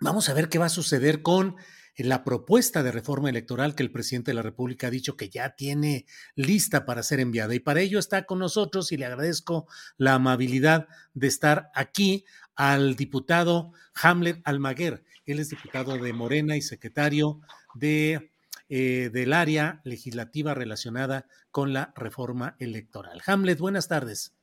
vamos 0.01 0.29
a 0.29 0.35
ver 0.35 0.49
qué 0.49 0.59
va 0.59 0.67
a 0.67 0.71
suceder 0.71 1.23
con 1.23 1.57
la 1.99 2.25
propuesta 2.25 2.83
de 2.83 2.93
reforma 2.93 3.29
electoral 3.29 3.75
que 3.75 3.83
el 3.83 3.91
presidente 3.91 4.31
de 4.31 4.37
la 4.37 4.43
República 4.43 4.87
ha 4.87 4.91
dicho 4.91 5.17
que 5.17 5.29
ya 5.29 5.57
tiene 5.57 6.07
lista 6.35 6.87
para 6.87 7.03
ser 7.03 7.21
enviada. 7.21 7.55
Y 7.55 7.61
para 7.61 7.81
ello 7.81 7.99
está 7.99 8.25
con 8.25 8.39
nosotros 8.39 8.93
y 8.93 8.97
le 8.97 9.07
agradezco 9.07 9.67
la 9.97 10.15
amabilidad 10.15 10.89
de 11.15 11.27
estar 11.27 11.71
aquí 11.75 12.25
al 12.55 12.97
diputado 12.97 13.73
Hamlet 14.01 14.41
Almaguer. 14.45 15.05
Él 15.27 15.41
es 15.41 15.51
diputado 15.51 15.99
de 15.99 16.13
Morena 16.13 16.57
y 16.57 16.63
secretario 16.63 17.41
de 17.75 18.31
eh, 18.71 19.09
del 19.11 19.33
área 19.33 19.81
legislativa 19.85 20.53
relacionada 20.53 21.27
con 21.51 21.73
la 21.73 21.95
reforma 21.97 22.55
electoral. 22.59 23.23
Hamlet, 23.27 23.59
buenas 23.59 23.89
tardes. 23.89 24.37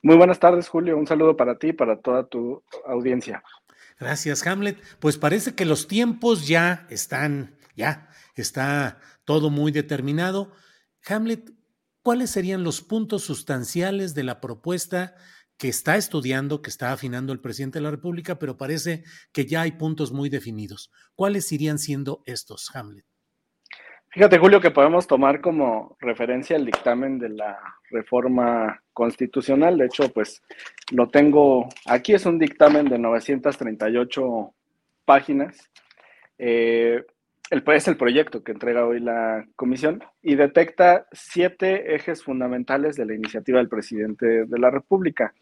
Muy 0.00 0.16
buenas 0.16 0.38
tardes, 0.38 0.68
Julio. 0.68 0.96
Un 0.96 1.08
saludo 1.08 1.36
para 1.36 1.58
ti 1.58 1.68
y 1.68 1.72
para 1.72 2.00
toda 2.00 2.28
tu 2.28 2.62
audiencia. 2.86 3.42
Gracias, 3.98 4.46
Hamlet. 4.46 4.80
Pues 5.00 5.18
parece 5.18 5.54
que 5.54 5.64
los 5.64 5.88
tiempos 5.88 6.46
ya 6.46 6.86
están, 6.90 7.56
ya 7.76 8.10
está 8.36 9.00
todo 9.24 9.50
muy 9.50 9.72
determinado. 9.72 10.52
Hamlet, 11.06 11.52
¿cuáles 12.02 12.30
serían 12.30 12.62
los 12.62 12.80
puntos 12.80 13.24
sustanciales 13.24 14.14
de 14.14 14.22
la 14.22 14.40
propuesta 14.40 15.16
que 15.56 15.68
está 15.68 15.96
estudiando, 15.96 16.62
que 16.62 16.70
está 16.70 16.92
afinando 16.92 17.32
el 17.32 17.40
presidente 17.40 17.78
de 17.78 17.82
la 17.82 17.90
República, 17.90 18.38
pero 18.38 18.56
parece 18.56 19.04
que 19.32 19.46
ya 19.46 19.62
hay 19.62 19.72
puntos 19.72 20.12
muy 20.12 20.28
definidos? 20.28 20.90
¿Cuáles 21.16 21.50
irían 21.50 21.78
siendo 21.80 22.22
estos, 22.26 22.70
Hamlet? 22.74 23.04
Fíjate, 24.18 24.38
Julio, 24.38 24.60
que 24.60 24.72
podemos 24.72 25.06
tomar 25.06 25.40
como 25.40 25.96
referencia 26.00 26.56
el 26.56 26.64
dictamen 26.64 27.20
de 27.20 27.28
la 27.28 27.56
reforma 27.88 28.82
constitucional. 28.92 29.78
De 29.78 29.86
hecho, 29.86 30.08
pues 30.12 30.42
lo 30.90 31.06
tengo 31.06 31.68
aquí, 31.86 32.14
es 32.14 32.26
un 32.26 32.36
dictamen 32.36 32.86
de 32.86 32.98
938 32.98 34.52
páginas. 35.04 35.70
Eh, 36.36 37.00
el, 37.50 37.62
es 37.74 37.88
el 37.88 37.96
proyecto 37.96 38.42
que 38.42 38.52
entrega 38.52 38.86
hoy 38.86 39.00
la 39.00 39.46
comisión 39.56 40.02
y 40.22 40.34
detecta 40.34 41.06
siete 41.12 41.94
ejes 41.94 42.22
fundamentales 42.22 42.96
de 42.96 43.06
la 43.06 43.14
iniciativa 43.14 43.58
del 43.58 43.68
presidente 43.68 44.44
de 44.44 44.58
la 44.58 44.70
República. 44.70 45.32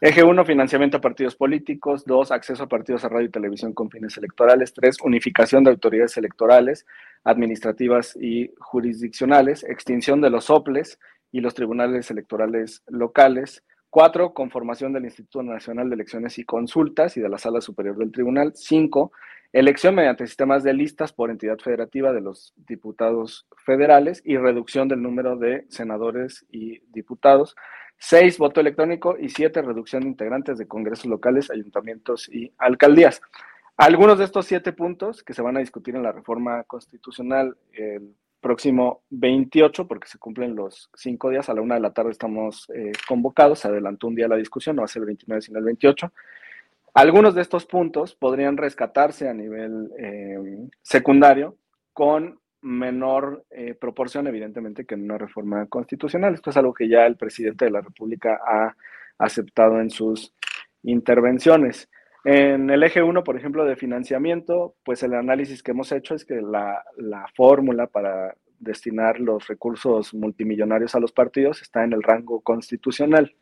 Eje 0.00 0.24
1, 0.24 0.44
financiamiento 0.44 0.96
a 0.96 1.00
partidos 1.00 1.36
políticos. 1.36 2.04
2, 2.06 2.32
acceso 2.32 2.64
a 2.64 2.68
partidos 2.68 3.04
a 3.04 3.08
radio 3.08 3.28
y 3.28 3.30
televisión 3.30 3.72
con 3.72 3.90
fines 3.90 4.16
electorales. 4.16 4.74
3, 4.74 4.98
unificación 5.04 5.62
de 5.64 5.70
autoridades 5.70 6.16
electorales, 6.16 6.86
administrativas 7.22 8.16
y 8.20 8.50
jurisdiccionales. 8.58 9.64
Extinción 9.64 10.20
de 10.20 10.30
los 10.30 10.50
OPLES 10.50 10.98
y 11.30 11.40
los 11.40 11.54
tribunales 11.54 12.10
electorales 12.10 12.82
locales. 12.88 13.62
4, 13.90 14.34
conformación 14.34 14.92
del 14.92 15.04
Instituto 15.04 15.44
Nacional 15.44 15.88
de 15.88 15.94
Elecciones 15.94 16.36
y 16.40 16.44
Consultas 16.44 17.16
y 17.16 17.20
de 17.20 17.28
la 17.28 17.38
Sala 17.38 17.60
Superior 17.60 17.96
del 17.96 18.10
Tribunal. 18.10 18.52
5, 18.56 19.12
elección 19.54 19.94
mediante 19.94 20.26
sistemas 20.26 20.64
de 20.64 20.74
listas 20.74 21.12
por 21.12 21.30
entidad 21.30 21.58
federativa 21.58 22.12
de 22.12 22.20
los 22.20 22.52
diputados 22.56 23.46
federales 23.64 24.20
y 24.24 24.36
reducción 24.36 24.88
del 24.88 25.00
número 25.00 25.36
de 25.36 25.64
senadores 25.68 26.44
y 26.50 26.80
diputados. 26.90 27.54
Seis, 27.96 28.36
voto 28.36 28.60
electrónico 28.60 29.16
y 29.16 29.28
siete, 29.28 29.62
reducción 29.62 30.02
de 30.02 30.08
integrantes 30.08 30.58
de 30.58 30.66
congresos 30.66 31.06
locales, 31.06 31.52
ayuntamientos 31.52 32.28
y 32.28 32.52
alcaldías. 32.58 33.22
Algunos 33.76 34.18
de 34.18 34.24
estos 34.24 34.46
siete 34.46 34.72
puntos 34.72 35.22
que 35.22 35.34
se 35.34 35.42
van 35.42 35.56
a 35.56 35.60
discutir 35.60 35.94
en 35.94 36.02
la 36.02 36.10
reforma 36.10 36.64
constitucional 36.64 37.56
el 37.72 38.12
próximo 38.40 39.04
28, 39.10 39.86
porque 39.86 40.08
se 40.08 40.18
cumplen 40.18 40.56
los 40.56 40.90
cinco 40.96 41.30
días, 41.30 41.48
a 41.48 41.54
la 41.54 41.60
una 41.60 41.76
de 41.76 41.80
la 41.80 41.92
tarde 41.92 42.10
estamos 42.10 42.68
eh, 42.74 42.90
convocados, 43.06 43.60
se 43.60 43.68
adelantó 43.68 44.08
un 44.08 44.16
día 44.16 44.26
la 44.26 44.36
discusión, 44.36 44.74
no 44.74 44.82
va 44.82 44.86
a 44.86 44.88
ser 44.88 45.00
el 45.00 45.06
29, 45.06 45.42
sino 45.42 45.60
el 45.60 45.64
28. 45.64 46.12
Algunos 46.94 47.34
de 47.34 47.42
estos 47.42 47.66
puntos 47.66 48.14
podrían 48.14 48.56
rescatarse 48.56 49.28
a 49.28 49.34
nivel 49.34 49.90
eh, 49.98 50.38
secundario 50.80 51.56
con 51.92 52.38
menor 52.62 53.44
eh, 53.50 53.74
proporción, 53.74 54.28
evidentemente, 54.28 54.86
que 54.86 54.94
en 54.94 55.02
una 55.02 55.18
reforma 55.18 55.66
constitucional. 55.66 56.34
Esto 56.34 56.50
es 56.50 56.56
algo 56.56 56.72
que 56.72 56.88
ya 56.88 57.04
el 57.04 57.16
presidente 57.16 57.64
de 57.64 57.72
la 57.72 57.80
República 57.80 58.40
ha 58.46 58.76
aceptado 59.18 59.80
en 59.80 59.90
sus 59.90 60.32
intervenciones. 60.84 61.90
En 62.24 62.70
el 62.70 62.84
eje 62.84 63.02
1, 63.02 63.24
por 63.24 63.36
ejemplo, 63.36 63.64
de 63.64 63.74
financiamiento, 63.74 64.76
pues 64.84 65.02
el 65.02 65.14
análisis 65.14 65.64
que 65.64 65.72
hemos 65.72 65.90
hecho 65.90 66.14
es 66.14 66.24
que 66.24 66.40
la 66.40 67.26
fórmula 67.34 67.88
para 67.88 68.36
destinar 68.60 69.18
los 69.18 69.48
recursos 69.48 70.14
multimillonarios 70.14 70.94
a 70.94 71.00
los 71.00 71.12
partidos 71.12 71.60
está 71.60 71.82
en 71.82 71.92
el 71.92 72.04
rango 72.04 72.40
constitucional. 72.40 73.34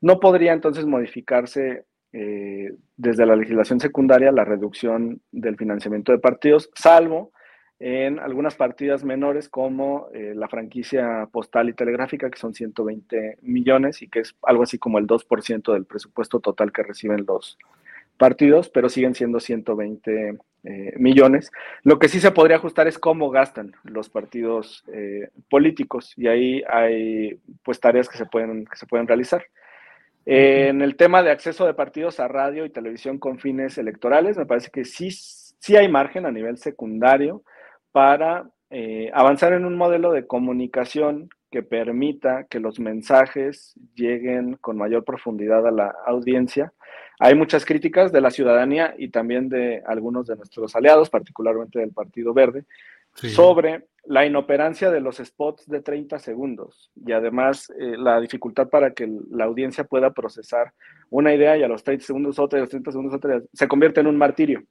No 0.00 0.20
podría 0.20 0.52
entonces 0.52 0.86
modificarse 0.86 1.84
eh, 2.12 2.72
desde 2.96 3.26
la 3.26 3.36
legislación 3.36 3.80
secundaria 3.80 4.32
la 4.32 4.44
reducción 4.44 5.20
del 5.32 5.56
financiamiento 5.56 6.12
de 6.12 6.18
partidos, 6.18 6.70
salvo 6.74 7.32
en 7.78 8.18
algunas 8.18 8.54
partidas 8.54 9.04
menores 9.04 9.50
como 9.50 10.08
eh, 10.14 10.32
la 10.34 10.48
franquicia 10.48 11.28
postal 11.30 11.68
y 11.68 11.74
telegráfica, 11.74 12.30
que 12.30 12.38
son 12.38 12.54
120 12.54 13.38
millones 13.42 14.00
y 14.00 14.08
que 14.08 14.20
es 14.20 14.34
algo 14.42 14.62
así 14.62 14.78
como 14.78 14.98
el 14.98 15.06
2% 15.06 15.72
del 15.74 15.84
presupuesto 15.84 16.40
total 16.40 16.72
que 16.72 16.82
reciben 16.82 17.26
los 17.26 17.58
partidos, 18.16 18.70
pero 18.70 18.88
siguen 18.88 19.14
siendo 19.14 19.40
120 19.40 20.38
eh, 20.64 20.94
millones. 20.96 21.52
Lo 21.82 21.98
que 21.98 22.08
sí 22.08 22.18
se 22.18 22.30
podría 22.30 22.56
ajustar 22.56 22.86
es 22.86 22.98
cómo 22.98 23.28
gastan 23.28 23.74
los 23.84 24.08
partidos 24.08 24.84
políticos 25.50 26.14
y 26.16 26.28
ahí 26.28 26.62
hay 26.66 27.38
pues 27.62 27.78
tareas 27.78 28.08
que 28.08 28.16
se 28.16 28.24
pueden, 28.24 28.64
que 28.64 28.76
se 28.76 28.86
pueden 28.86 29.06
realizar 29.06 29.44
en 30.26 30.82
el 30.82 30.96
tema 30.96 31.22
de 31.22 31.30
acceso 31.30 31.66
de 31.66 31.74
partidos 31.74 32.18
a 32.18 32.26
radio 32.26 32.64
y 32.64 32.70
televisión 32.70 33.18
con 33.18 33.38
fines 33.38 33.78
electorales, 33.78 34.36
me 34.36 34.44
parece 34.44 34.70
que 34.70 34.84
sí, 34.84 35.10
sí 35.12 35.76
hay 35.76 35.88
margen 35.88 36.26
a 36.26 36.32
nivel 36.32 36.58
secundario 36.58 37.44
para 37.92 38.50
eh, 38.70 39.08
avanzar 39.14 39.52
en 39.52 39.64
un 39.64 39.76
modelo 39.76 40.10
de 40.10 40.26
comunicación 40.26 41.28
que 41.52 41.62
permita 41.62 42.44
que 42.50 42.58
los 42.58 42.80
mensajes 42.80 43.74
lleguen 43.94 44.56
con 44.56 44.76
mayor 44.76 45.04
profundidad 45.04 45.64
a 45.64 45.70
la 45.70 45.94
audiencia. 46.04 46.72
Hay 47.20 47.36
muchas 47.36 47.64
críticas 47.64 48.10
de 48.10 48.20
la 48.20 48.32
ciudadanía 48.32 48.94
y 48.98 49.10
también 49.10 49.48
de 49.48 49.80
algunos 49.86 50.26
de 50.26 50.36
nuestros 50.36 50.74
aliados, 50.74 51.08
particularmente 51.08 51.78
del 51.78 51.92
Partido 51.92 52.34
Verde, 52.34 52.64
sobre 53.16 53.86
la 54.04 54.24
inoperancia 54.24 54.90
de 54.90 55.00
los 55.00 55.16
spots 55.16 55.66
de 55.66 55.82
30 55.82 56.18
segundos. 56.18 56.90
Y 56.94 57.12
además 57.12 57.70
eh, 57.70 57.96
la 57.96 58.20
dificultad 58.20 58.68
para 58.68 58.92
que 58.92 59.08
la 59.30 59.44
audiencia 59.44 59.84
pueda 59.84 60.12
procesar 60.12 60.72
una 61.10 61.34
idea 61.34 61.56
y 61.56 61.62
a 61.62 61.68
los 61.68 61.82
30 61.82 62.04
segundos 62.04 62.38
otra 62.38 62.58
y 62.58 62.60
a 62.60 62.62
los 62.62 62.70
30 62.70 62.90
segundos 62.92 63.14
otra, 63.14 63.40
se 63.52 63.68
convierte 63.68 64.00
en 64.00 64.06
un 64.06 64.16
martirio. 64.16 64.62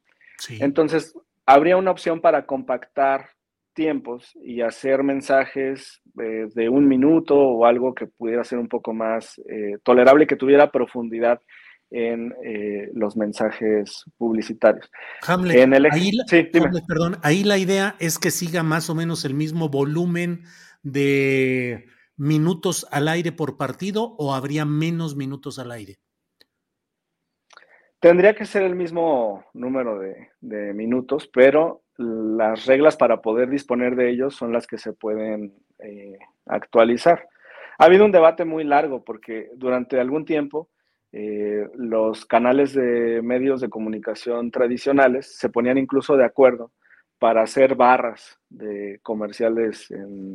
Entonces, 0.60 1.14
habría 1.46 1.78
una 1.78 1.92
opción 1.92 2.20
para 2.20 2.46
compactar 2.46 3.30
tiempos 3.74 4.32
y 4.42 4.62
hacer 4.62 5.04
mensajes 5.04 6.02
eh, 6.20 6.48
de 6.54 6.70
un 6.70 6.88
minuto 6.88 7.38
o 7.38 7.66
algo 7.66 7.94
que 7.94 8.08
pudiera 8.08 8.44
ser 8.44 8.58
un 8.58 8.68
poco 8.68 8.94
más 8.94 9.38
eh, 9.50 9.78
tolerable, 9.84 10.28
que 10.28 10.38
tuviera 10.38 10.72
profundidad 10.72 11.42
en 11.92 12.34
eh, 12.44 12.90
los 12.94 13.16
mensajes 13.16 14.04
publicitarios. 14.18 14.90
en 15.28 15.74
el... 15.74 15.86
ahí, 15.92 16.12
la, 16.12 16.26
perdón, 16.88 17.18
ahí 17.24 17.44
la 17.44 17.58
idea 17.58 17.96
es 18.00 18.20
que 18.20 18.32
siga 18.32 18.64
más 18.64 18.90
o 18.90 18.96
menos 18.96 19.26
el 19.26 19.34
mismo 19.34 19.70
volumen 19.70 20.44
de 20.84 21.86
minutos 22.18 22.88
al 22.92 23.08
aire 23.08 23.32
por 23.32 23.58
partido 23.58 24.16
o 24.18 24.34
habría 24.34 24.66
menos 24.66 25.16
minutos 25.16 25.60
al 25.60 25.72
aire. 25.72 25.98
Tendría 28.00 28.36
que 28.36 28.46
ser 28.46 28.64
el 28.64 28.76
mismo 28.76 29.46
número 29.54 30.00
de, 30.00 30.74
minutos, 30.74 31.30
pero 31.34 31.84
las 31.98 32.66
reglas 32.66 32.98
para 32.98 33.22
poder 33.22 33.50
disponer 33.50 33.96
de 33.96 34.12
ellos 34.12 34.36
son 34.36 34.54
las 34.54 34.68
que 34.68 34.78
se 34.78 34.94
pueden 34.94 35.56
eh, 35.80 36.20
actualizar. 36.46 37.28
Ha 37.80 37.86
habido 37.86 38.06
un 38.06 38.12
debate 38.12 38.46
muy 38.46 38.64
largo 38.64 39.04
porque 39.04 39.50
durante 39.56 40.00
algún 40.00 40.26
tiempo 40.26 40.70
eh, 41.18 41.70
los 41.76 42.26
canales 42.26 42.74
de 42.74 43.22
medios 43.22 43.62
de 43.62 43.70
comunicación 43.70 44.52
tradicionales 44.52 45.38
se 45.38 45.48
ponían 45.48 45.78
incluso 45.78 46.18
de 46.18 46.26
acuerdo 46.26 46.74
para 47.20 47.42
hacer 47.42 47.76
barras 47.76 48.38
de 48.50 49.00
comerciales 49.02 49.88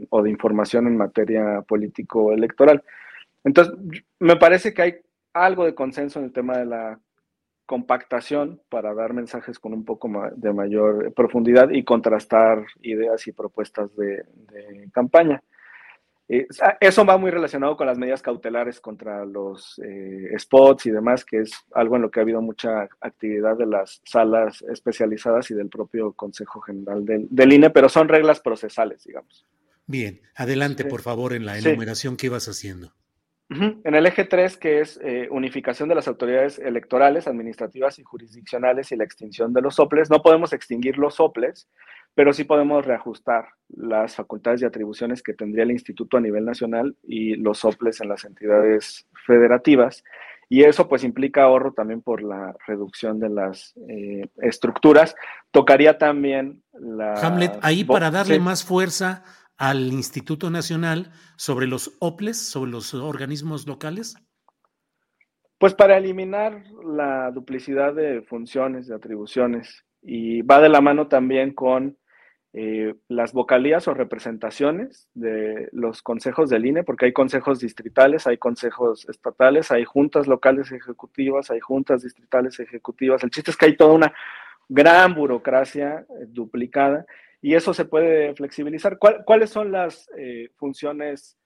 o 0.08 0.22
de 0.22 0.30
información 0.30 0.86
en 0.86 0.96
materia 0.96 1.60
político-electoral. 1.68 2.82
Entonces, 3.44 3.74
me 4.20 4.36
parece 4.36 4.72
que 4.72 4.80
hay 4.80 4.94
algo 5.34 5.66
de 5.66 5.74
consenso 5.74 6.18
en 6.18 6.24
el 6.24 6.32
tema 6.32 6.56
de 6.56 6.64
la 6.64 6.98
compactación 7.66 8.62
para 8.70 8.94
dar 8.94 9.12
mensajes 9.12 9.58
con 9.58 9.74
un 9.74 9.84
poco 9.84 10.10
de 10.34 10.52
mayor 10.54 11.12
profundidad 11.12 11.68
y 11.68 11.84
contrastar 11.84 12.64
ideas 12.80 13.26
y 13.26 13.32
propuestas 13.32 13.94
de 13.96 14.24
campaña. 14.94 15.42
Eh, 16.32 16.46
eso 16.78 17.04
va 17.04 17.18
muy 17.18 17.32
relacionado 17.32 17.76
con 17.76 17.88
las 17.88 17.98
medidas 17.98 18.22
cautelares 18.22 18.78
contra 18.78 19.24
los 19.24 19.80
eh, 19.84 20.30
spots 20.38 20.86
y 20.86 20.92
demás, 20.92 21.24
que 21.24 21.38
es 21.38 21.50
algo 21.74 21.96
en 21.96 22.02
lo 22.02 22.10
que 22.12 22.20
ha 22.20 22.22
habido 22.22 22.40
mucha 22.40 22.88
actividad 23.00 23.56
de 23.56 23.66
las 23.66 24.00
salas 24.04 24.62
especializadas 24.70 25.50
y 25.50 25.54
del 25.54 25.68
propio 25.68 26.12
Consejo 26.12 26.60
General 26.60 27.04
del, 27.04 27.52
INE, 27.52 27.70
pero 27.70 27.88
son 27.88 28.08
reglas 28.08 28.38
procesales, 28.38 29.02
digamos. 29.02 29.44
Bien, 29.86 30.20
adelante 30.36 30.84
por 30.84 31.02
favor 31.02 31.32
en 31.32 31.46
la 31.46 31.58
enumeración 31.58 32.16
que 32.16 32.26
ibas 32.26 32.46
haciendo. 32.46 32.94
En 33.50 33.94
el 33.96 34.06
eje 34.06 34.24
3, 34.24 34.56
que 34.58 34.80
es 34.80 35.00
eh, 35.02 35.26
unificación 35.28 35.88
de 35.88 35.96
las 35.96 36.06
autoridades 36.06 36.60
electorales, 36.60 37.26
administrativas 37.26 37.98
y 37.98 38.04
jurisdiccionales 38.04 38.92
y 38.92 38.96
la 38.96 39.02
extinción 39.02 39.52
de 39.52 39.60
los 39.60 39.74
soples, 39.74 40.08
no 40.08 40.22
podemos 40.22 40.52
extinguir 40.52 40.98
los 40.98 41.16
soples, 41.16 41.68
pero 42.14 42.32
sí 42.32 42.44
podemos 42.44 42.86
reajustar 42.86 43.48
las 43.68 44.14
facultades 44.14 44.62
y 44.62 44.66
atribuciones 44.66 45.20
que 45.22 45.34
tendría 45.34 45.64
el 45.64 45.72
instituto 45.72 46.16
a 46.16 46.20
nivel 46.20 46.44
nacional 46.44 46.94
y 47.02 47.34
los 47.34 47.58
soples 47.58 48.00
en 48.00 48.08
las 48.08 48.24
entidades 48.24 49.08
federativas. 49.26 50.04
Y 50.48 50.62
eso 50.62 50.88
pues 50.88 51.02
implica 51.02 51.42
ahorro 51.42 51.72
también 51.72 52.02
por 52.02 52.22
la 52.22 52.54
reducción 52.68 53.18
de 53.18 53.30
las 53.30 53.74
eh, 53.88 54.28
estructuras. 54.42 55.16
Tocaría 55.50 55.98
también 55.98 56.62
la... 56.72 57.14
Hamlet, 57.14 57.58
ahí 57.62 57.84
para 57.84 58.12
darle 58.12 58.38
más 58.38 58.64
fuerza 58.64 59.24
al 59.60 59.92
Instituto 59.92 60.48
Nacional 60.48 61.12
sobre 61.36 61.66
los 61.66 61.94
OPLES, 62.00 62.38
sobre 62.38 62.70
los 62.70 62.94
organismos 62.94 63.66
locales. 63.66 64.16
Pues 65.58 65.74
para 65.74 65.98
eliminar 65.98 66.64
la 66.82 67.30
duplicidad 67.30 67.94
de 67.94 68.22
funciones, 68.22 68.88
de 68.88 68.94
atribuciones, 68.94 69.84
y 70.00 70.40
va 70.40 70.62
de 70.62 70.70
la 70.70 70.80
mano 70.80 71.08
también 71.08 71.52
con 71.52 71.98
eh, 72.54 72.94
las 73.08 73.34
vocalías 73.34 73.86
o 73.86 73.92
representaciones 73.92 75.10
de 75.12 75.68
los 75.72 76.00
consejos 76.00 76.48
del 76.48 76.64
INE, 76.64 76.82
porque 76.82 77.04
hay 77.04 77.12
consejos 77.12 77.60
distritales, 77.60 78.26
hay 78.26 78.38
consejos 78.38 79.06
estatales, 79.10 79.70
hay 79.70 79.84
juntas 79.84 80.26
locales 80.26 80.72
ejecutivas, 80.72 81.50
hay 81.50 81.60
juntas 81.60 82.02
distritales 82.02 82.58
ejecutivas. 82.60 83.22
El 83.22 83.30
chiste 83.30 83.50
es 83.50 83.58
que 83.58 83.66
hay 83.66 83.76
toda 83.76 83.92
una 83.92 84.14
gran 84.70 85.14
burocracia 85.14 86.06
eh, 86.08 86.24
duplicada 86.28 87.04
y 87.42 87.54
eso 87.54 87.72
se 87.74 87.84
puede 87.84 88.34
flexibilizar. 88.34 88.98
¿Cuáles 88.98 89.50
son 89.50 89.72
las 89.72 90.08
eh, 90.16 90.50
funciones 90.56 91.38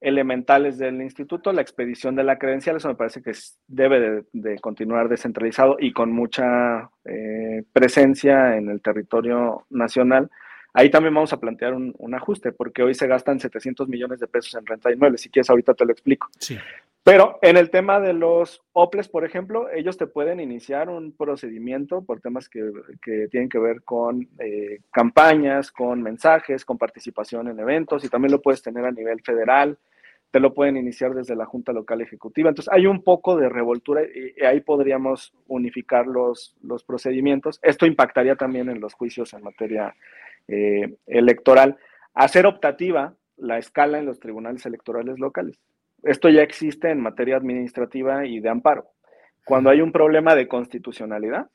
elementales 0.00 0.78
del 0.78 1.02
instituto, 1.02 1.52
la 1.52 1.62
expedición 1.62 2.14
de 2.14 2.24
la 2.24 2.38
credencial, 2.38 2.76
eso 2.76 2.88
me 2.88 2.94
parece 2.94 3.22
que 3.22 3.32
debe 3.66 4.24
de, 4.32 4.58
continuar 4.60 5.08
descentralizado 5.08 5.76
y 5.78 5.92
con 5.92 6.12
mucha 6.12 6.90
eh, 7.04 7.64
presencia 7.72 8.56
en 8.56 8.68
el 8.68 8.80
territorio 8.80 9.66
nacional. 9.70 10.30
Ahí 10.72 10.90
también 10.90 11.14
vamos 11.14 11.32
a 11.32 11.40
plantear 11.40 11.74
un, 11.74 12.14
ajuste, 12.14 12.52
porque 12.52 12.82
hoy 12.82 12.94
se 12.94 13.08
gastan 13.08 13.40
700 13.40 13.88
millones 13.88 14.20
de 14.20 14.28
pesos 14.28 14.54
en 14.54 14.66
renta 14.66 14.88
de 14.88 14.94
inmuebles. 14.94 15.22
Si 15.22 15.30
quieres, 15.30 15.50
ahorita 15.50 15.74
te 15.74 15.84
lo 15.84 15.92
explico. 15.92 16.28
Sí. 16.38 16.56
Pero 17.08 17.38
en 17.40 17.56
el 17.56 17.70
tema 17.70 18.00
de 18.00 18.12
los 18.12 18.60
OPLES, 18.74 19.08
por 19.08 19.24
ejemplo, 19.24 19.70
ellos 19.70 19.96
te 19.96 20.06
pueden 20.06 20.40
iniciar 20.40 20.90
un 20.90 21.12
procedimiento 21.12 22.04
por 22.04 22.20
temas 22.20 22.50
que, 22.50 22.70
tienen 23.30 23.48
que 23.48 23.58
ver 23.58 23.82
con 23.82 24.28
eh, 24.38 24.80
campañas, 24.92 25.72
con 25.72 26.02
mensajes, 26.02 26.66
con 26.66 26.76
participación 26.76 27.48
en 27.48 27.60
eventos 27.60 28.04
y 28.04 28.10
también 28.10 28.32
lo 28.32 28.42
puedes 28.42 28.60
tener 28.60 28.84
a 28.84 28.92
nivel 28.92 29.22
federal, 29.22 29.78
te 30.30 30.38
lo 30.38 30.52
pueden 30.52 30.76
iniciar 30.76 31.14
desde 31.14 31.34
la 31.34 31.46
Junta 31.46 31.72
Local 31.72 32.02
Ejecutiva. 32.02 32.50
Entonces 32.50 32.70
hay 32.70 32.86
un 32.86 33.02
poco 33.02 33.38
de 33.38 33.48
revoltura 33.48 34.02
y, 34.02 34.44
ahí 34.44 34.60
podríamos 34.60 35.32
unificar 35.46 36.06
los, 36.06 36.58
los 36.62 36.84
procedimientos. 36.84 37.58
Esto 37.62 37.86
impactaría 37.86 38.36
también 38.36 38.68
en 38.68 38.80
los 38.82 38.92
juicios 38.92 39.32
en 39.32 39.44
materia 39.44 39.96
eh, 40.46 40.94
electoral. 41.06 41.78
Hacer 42.12 42.44
optativa 42.44 43.14
la 43.38 43.56
escala 43.56 43.98
en 43.98 44.04
los 44.04 44.20
tribunales 44.20 44.66
electorales 44.66 45.18
locales. 45.18 45.58
Esto 46.02 46.28
ya 46.28 46.42
existe 46.42 46.90
en 46.90 47.00
materia 47.00 47.36
administrativa 47.36 48.26
y 48.26 48.40
de 48.40 48.48
amparo. 48.48 48.86
Cuando 49.44 49.70
hay 49.70 49.80
un 49.80 49.92
problema 49.92 50.34
de 50.34 50.46
constitucionalidad, 50.46 51.50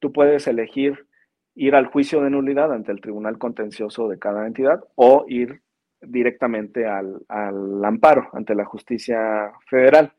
tú 0.00 0.12
puedes 0.12 0.46
elegir 0.46 1.06
ir 1.54 1.74
al 1.74 1.86
juicio 1.86 2.20
de 2.22 2.30
nulidad 2.30 2.72
ante 2.72 2.90
el 2.90 3.00
tribunal 3.00 3.38
contencioso 3.38 4.08
de 4.08 4.18
cada 4.18 4.46
entidad 4.46 4.82
o 4.96 5.24
ir 5.28 5.62
directamente 6.00 6.86
al, 6.86 7.20
amparo 7.84 8.28
ante 8.32 8.54
la 8.54 8.64
justicia 8.64 9.52
federal. 9.68 10.12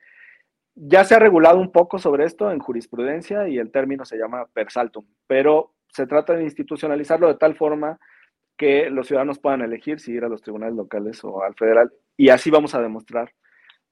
Ya 0.76 1.04
se 1.04 1.16
ha 1.16 1.20
regulado 1.20 1.60
un 1.60 1.72
poco 1.72 2.00
sobre 2.00 2.26
esto 2.26 2.52
en 2.52 2.60
jurisprudencia 2.60 3.48
y 3.48 3.58
el 3.58 3.72
término 3.72 4.06
se 4.06 4.18
llama 4.18 4.46
per 4.54 4.72
saltum, 4.72 5.06
pero 5.28 5.74
se 5.88 6.08
trata 6.08 6.34
de 6.34 6.44
institucionalizarlo 6.44 7.28
de 7.28 7.36
tal 7.36 7.56
forma 7.56 8.00
que 8.58 8.90
los 8.90 9.08
ciudadanos 9.08 9.40
puedan 9.40 9.62
elegir 9.62 10.00
si 10.00 10.14
ir 10.14 10.24
a 10.24 10.30
los 10.30 10.42
tribunales 10.42 10.76
locales 10.76 11.24
o 11.24 11.44
al 11.44 11.56
federal 11.56 11.92
y 12.18 12.30
así 12.30 12.50
vamos 12.50 12.74
a 12.76 12.82
demostrar 12.82 13.32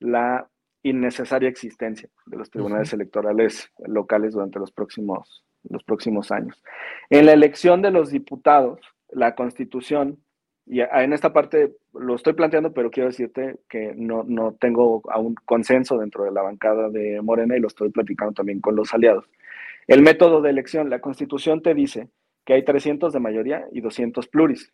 la 0.03 0.49
innecesaria 0.83 1.49
existencia 1.49 2.09
de 2.25 2.37
los 2.37 2.49
tribunales 2.49 2.91
electorales 2.93 3.71
locales 3.87 4.33
durante 4.33 4.59
los 4.59 4.71
próximos, 4.71 5.43
los 5.63 5.83
próximos 5.83 6.31
años. 6.31 6.61
En 7.09 7.25
la 7.25 7.33
elección 7.33 7.81
de 7.81 7.91
los 7.91 8.11
diputados, 8.11 8.79
la 9.09 9.33
constitución, 9.33 10.19
y 10.65 10.81
en 10.81 11.13
esta 11.13 11.31
parte 11.31 11.75
lo 11.93 12.15
estoy 12.15 12.33
planteando, 12.33 12.73
pero 12.73 12.91
quiero 12.91 13.09
decirte 13.09 13.59
que 13.69 13.93
no, 13.95 14.23
no 14.23 14.53
tengo 14.53 15.01
aún 15.09 15.35
consenso 15.45 15.97
dentro 15.97 16.25
de 16.25 16.31
la 16.31 16.41
bancada 16.41 16.89
de 16.89 17.21
Morena 17.21 17.55
y 17.55 17.61
lo 17.61 17.67
estoy 17.67 17.89
platicando 17.89 18.33
también 18.33 18.59
con 18.59 18.75
los 18.75 18.93
aliados. 18.93 19.25
El 19.87 20.01
método 20.01 20.41
de 20.41 20.49
elección, 20.49 20.89
la 20.89 20.99
constitución 20.99 21.61
te 21.61 21.73
dice 21.73 22.09
que 22.45 22.53
hay 22.53 22.63
300 22.63 23.13
de 23.13 23.19
mayoría 23.19 23.65
y 23.71 23.81
200 23.81 24.27
pluris. 24.27 24.73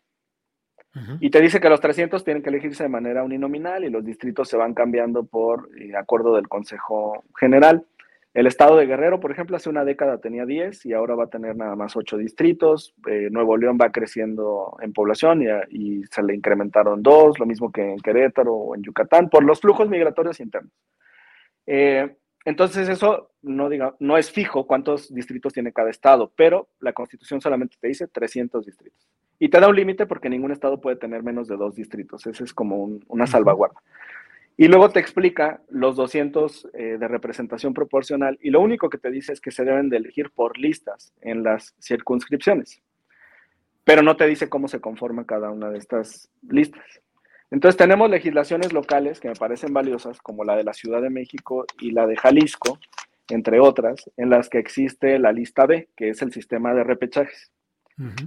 Y 1.20 1.30
te 1.30 1.40
dice 1.40 1.60
que 1.60 1.68
los 1.68 1.80
300 1.80 2.24
tienen 2.24 2.42
que 2.42 2.48
elegirse 2.48 2.82
de 2.82 2.88
manera 2.88 3.22
uninominal 3.22 3.84
y 3.84 3.90
los 3.90 4.04
distritos 4.04 4.48
se 4.48 4.56
van 4.56 4.74
cambiando 4.74 5.24
por 5.24 5.70
eh, 5.78 5.94
acuerdo 5.96 6.34
del 6.34 6.48
Consejo 6.48 7.22
General. 7.38 7.84
El 8.32 8.46
estado 8.46 8.76
de 8.76 8.86
Guerrero, 8.86 9.18
por 9.18 9.32
ejemplo, 9.32 9.56
hace 9.56 9.68
una 9.68 9.84
década 9.84 10.18
tenía 10.18 10.46
10 10.46 10.86
y 10.86 10.92
ahora 10.92 11.16
va 11.16 11.24
a 11.24 11.30
tener 11.30 11.56
nada 11.56 11.74
más 11.74 11.96
8 11.96 12.16
distritos. 12.16 12.94
Eh, 13.08 13.28
Nuevo 13.30 13.56
León 13.56 13.76
va 13.80 13.90
creciendo 13.90 14.76
en 14.80 14.92
población 14.92 15.42
y, 15.70 16.04
se 16.04 16.22
le 16.22 16.34
incrementaron 16.34 17.02
dos, 17.02 17.38
lo 17.40 17.46
mismo 17.46 17.72
que 17.72 17.82
en 17.82 17.98
Querétaro 17.98 18.54
o 18.54 18.74
en 18.76 18.82
Yucatán, 18.82 19.28
por 19.28 19.44
los 19.44 19.60
flujos 19.60 19.88
migratorios 19.88 20.38
internos. 20.38 20.72
Eh, 21.66 22.16
entonces 22.44 22.88
eso 22.88 23.30
no, 23.42 23.68
diga, 23.68 23.94
no 23.98 24.16
es 24.16 24.30
fijo 24.30 24.66
cuántos 24.66 25.12
distritos 25.12 25.52
tiene 25.52 25.72
cada 25.72 25.90
estado, 25.90 26.32
pero 26.34 26.68
la 26.80 26.92
constitución 26.92 27.40
solamente 27.40 27.76
te 27.78 27.88
dice 27.88 28.08
300 28.08 28.64
distritos. 28.64 29.08
Y 29.38 29.48
te 29.48 29.60
da 29.60 29.68
un 29.68 29.76
límite 29.76 30.06
porque 30.06 30.28
ningún 30.28 30.52
estado 30.52 30.80
puede 30.80 30.96
tener 30.96 31.22
menos 31.22 31.48
de 31.48 31.56
dos 31.56 31.74
distritos. 31.74 32.26
Ese 32.26 32.44
es 32.44 32.52
como 32.52 32.98
una 33.08 33.26
salvaguarda. 33.26 33.80
Y 34.56 34.68
luego 34.68 34.90
te 34.90 35.00
explica 35.00 35.62
los 35.70 35.96
200 35.96 36.68
eh, 36.74 36.98
de 36.98 37.08
representación 37.08 37.72
proporcional 37.72 38.38
y 38.42 38.50
lo 38.50 38.60
único 38.60 38.90
que 38.90 38.98
te 38.98 39.10
dice 39.10 39.32
es 39.32 39.40
que 39.40 39.50
se 39.50 39.64
deben 39.64 39.88
de 39.88 39.96
elegir 39.96 40.30
por 40.30 40.58
listas 40.58 41.14
en 41.22 41.42
las 41.42 41.74
circunscripciones. 41.80 42.82
Pero 43.84 44.02
no 44.02 44.16
te 44.16 44.26
dice 44.26 44.50
cómo 44.50 44.68
se 44.68 44.80
conforma 44.80 45.24
cada 45.24 45.50
una 45.50 45.70
de 45.70 45.78
estas 45.78 46.28
listas. 46.46 46.84
Entonces 47.50 47.76
tenemos 47.76 48.08
legislaciones 48.08 48.72
locales 48.72 49.18
que 49.20 49.28
me 49.28 49.34
parecen 49.34 49.72
valiosas, 49.72 50.20
como 50.20 50.44
la 50.44 50.56
de 50.56 50.64
la 50.64 50.72
Ciudad 50.72 51.02
de 51.02 51.10
México 51.10 51.66
y 51.80 51.90
la 51.90 52.06
de 52.06 52.16
Jalisco, 52.16 52.78
entre 53.28 53.60
otras, 53.60 54.10
en 54.16 54.30
las 54.30 54.48
que 54.48 54.58
existe 54.58 55.18
la 55.18 55.32
lista 55.32 55.66
B, 55.66 55.88
que 55.96 56.10
es 56.10 56.22
el 56.22 56.32
sistema 56.32 56.74
de 56.74 56.84
repechajes. 56.84 57.50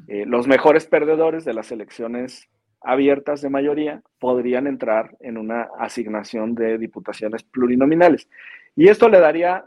Eh, 0.07 0.25
los 0.27 0.47
mejores 0.47 0.85
perdedores 0.85 1.45
de 1.45 1.53
las 1.55 1.71
elecciones 1.71 2.47
abiertas 2.79 3.41
de 3.41 3.49
mayoría 3.49 4.03
podrían 4.19 4.67
entrar 4.67 5.15
en 5.19 5.37
una 5.37 5.67
asignación 5.79 6.53
de 6.53 6.77
diputaciones 6.77 7.43
plurinominales. 7.43 8.29
Y 8.75 8.89
esto 8.89 9.09
le 9.09 9.19
daría 9.19 9.65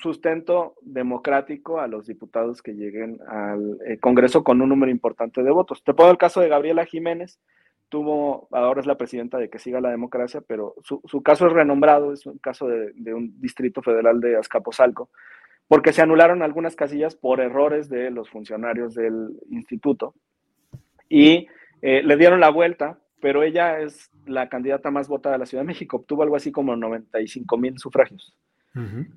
sustento 0.00 0.74
democrático 0.82 1.80
a 1.80 1.88
los 1.88 2.06
diputados 2.06 2.62
que 2.62 2.74
lleguen 2.74 3.18
al 3.26 3.78
eh, 3.84 3.98
Congreso 3.98 4.44
con 4.44 4.62
un 4.62 4.68
número 4.68 4.92
importante 4.92 5.42
de 5.42 5.50
votos. 5.50 5.82
Te 5.82 5.94
pongo 5.94 6.10
el 6.10 6.18
caso 6.18 6.40
de 6.40 6.48
Gabriela 6.48 6.84
Jiménez, 6.84 7.40
tuvo, 7.88 8.48
ahora 8.52 8.80
es 8.80 8.86
la 8.86 8.96
presidenta 8.96 9.38
de 9.38 9.48
que 9.48 9.58
siga 9.58 9.80
la 9.80 9.90
democracia, 9.90 10.40
pero 10.46 10.74
su, 10.82 11.22
caso 11.22 11.46
es 11.46 11.52
renombrado, 11.52 12.12
es 12.12 12.26
un 12.26 12.38
caso 12.38 12.66
de, 12.68 12.92
de, 12.94 13.14
un 13.14 13.40
distrito 13.40 13.82
federal 13.82 14.20
de 14.20 14.36
Azcapotzalco, 14.36 15.10
porque 15.66 15.92
se 15.92 16.02
anularon 16.02 16.42
algunas 16.42 16.76
casillas 16.76 17.14
por 17.14 17.40
errores 17.40 17.88
de 17.88 18.10
los 18.10 18.30
funcionarios 18.30 18.94
del 18.94 19.30
instituto 19.50 20.14
y 21.08 21.46
eh, 21.82 22.02
le 22.02 22.16
dieron 22.16 22.40
la 22.40 22.50
vuelta, 22.50 22.98
pero 23.20 23.42
ella 23.42 23.80
es 23.80 24.10
la 24.26 24.48
candidata 24.48 24.90
más 24.90 25.08
votada 25.08 25.34
de 25.34 25.40
la 25.40 25.46
Ciudad 25.46 25.62
de 25.62 25.68
México, 25.68 25.98
obtuvo 25.98 26.22
algo 26.22 26.36
así 26.36 26.52
como 26.52 26.76
95 26.76 27.56
mil 27.56 27.78
sufragios. 27.78 28.34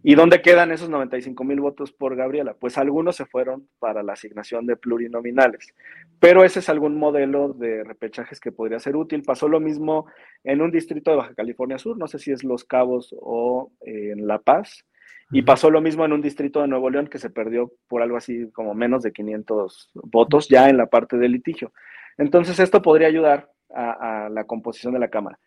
¿Y 0.04 0.16
dónde 0.16 0.42
quedan 0.42 0.72
esos 0.72 0.90
95 0.90 1.44
mil 1.44 1.60
votos 1.60 1.92
por 1.92 2.16
Gabriela? 2.16 2.54
Pues 2.54 2.78
algunos 2.78 3.16
se 3.16 3.26
fueron 3.26 3.68
para 3.80 4.04
la 4.04 4.14
asignación 4.14 4.66
de 4.66 4.76
plurinominales, 4.76 5.74
pero 6.20 6.44
ese 6.44 6.60
es 6.60 6.70
algún 6.70 6.98
modelo 6.98 7.54
de 7.54 7.84
repechajes 7.84 8.40
que 8.40 8.52
podría 8.52 8.80
ser 8.80 8.96
útil. 8.96 9.24
Pasó 9.24 9.48
lo 9.48 9.60
mismo 9.60 10.08
en 10.44 10.62
un 10.62 10.72
distrito 10.72 11.12
de 11.12 11.18
Baja 11.18 11.36
California 11.36 11.78
Sur, 11.78 11.98
no 11.98 12.08
sé 12.08 12.20
si 12.20 12.32
es 12.32 12.44
Los 12.44 12.64
Cabos 12.64 13.16
o 13.20 13.72
eh, 13.86 14.12
en 14.12 14.28
La 14.28 14.40
Paz, 14.40 14.86
y 15.32 15.44
pasó 15.44 15.70
lo 15.70 15.82
mismo 15.82 16.06
en 16.06 16.14
un 16.14 16.22
distrito 16.22 16.62
de 16.62 16.68
Nuevo 16.68 16.90
León 16.90 17.08
que 17.08 17.20
se 17.20 17.30
perdió 17.30 17.72
por 17.88 18.02
algo 18.02 18.18
así 18.18 18.50
como 18.52 18.74
menos 18.74 19.04
de 19.04 19.14
500 19.14 19.92
votos 19.94 20.50
ya 20.50 20.70
en 20.70 20.78
la 20.78 20.88
parte 20.88 21.18
del 21.18 21.32
litigio. 21.32 21.72
Entonces 22.18 22.60
esto 22.60 22.82
podría 22.82 23.08
ayudar 23.08 23.50
a, 23.74 24.26
a 24.26 24.30
la 24.30 24.44
composición 24.44 24.94
de 24.94 25.00
la 25.00 25.10
Cámara. 25.10 25.40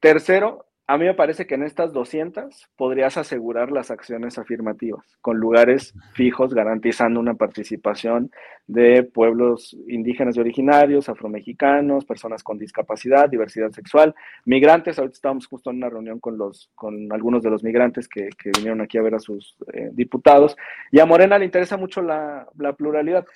Tercero, 0.00 0.66
a 0.86 0.98
mí 0.98 1.04
me 1.04 1.14
parece 1.14 1.46
que 1.46 1.54
en 1.54 1.62
estas 1.62 1.92
200 1.92 2.68
podrías 2.76 3.16
asegurar 3.16 3.70
las 3.70 3.90
acciones 3.90 4.38
afirmativas 4.38 5.06
con 5.20 5.38
lugares 5.38 5.94
fijos 6.14 6.54
garantizando 6.54 7.20
una 7.20 7.34
participación 7.34 8.30
de 8.66 9.02
pueblos 9.02 9.76
indígenas 9.88 10.36
y 10.36 10.40
originarios, 10.40 11.08
afromexicanos, 11.08 12.04
personas 12.04 12.42
con 12.42 12.58
discapacidad, 12.58 13.28
diversidad 13.28 13.70
sexual, 13.70 14.14
migrantes. 14.44 14.98
Ahorita 14.98 15.14
estábamos 15.14 15.46
justo 15.46 15.70
en 15.70 15.76
una 15.76 15.90
reunión 15.90 16.20
con, 16.20 16.38
los, 16.38 16.70
con 16.74 17.12
algunos 17.12 17.42
de 17.42 17.50
los 17.50 17.62
migrantes 17.62 18.08
que, 18.08 18.30
vinieron 18.56 18.80
aquí 18.80 18.98
a 18.98 19.02
ver 19.02 19.14
a 19.14 19.20
sus 19.20 19.56
eh, 19.72 19.90
diputados. 19.92 20.56
Y 20.90 21.00
a 21.00 21.06
Morena 21.06 21.38
le 21.38 21.44
interesa 21.44 21.76
mucho 21.76 22.02
la, 22.02 22.46
pluralidad, 22.76 23.26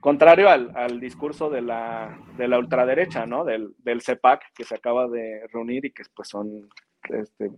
contrario 0.00 0.48
al, 0.48 1.00
discurso 1.00 1.50
de 1.50 1.62
la, 1.62 2.18
de 2.36 2.48
la 2.48 2.58
ultraderecha, 2.58 3.26
¿no? 3.26 3.44
Del, 3.44 3.74
del 3.78 4.00
CEPAC 4.00 4.52
que 4.54 4.64
se 4.64 4.74
acaba 4.74 5.08
de 5.08 5.46
reunir 5.52 5.84
y 5.84 5.90
que 5.90 6.02
pues 6.14 6.28
son 6.28 6.41
este, 7.08 7.50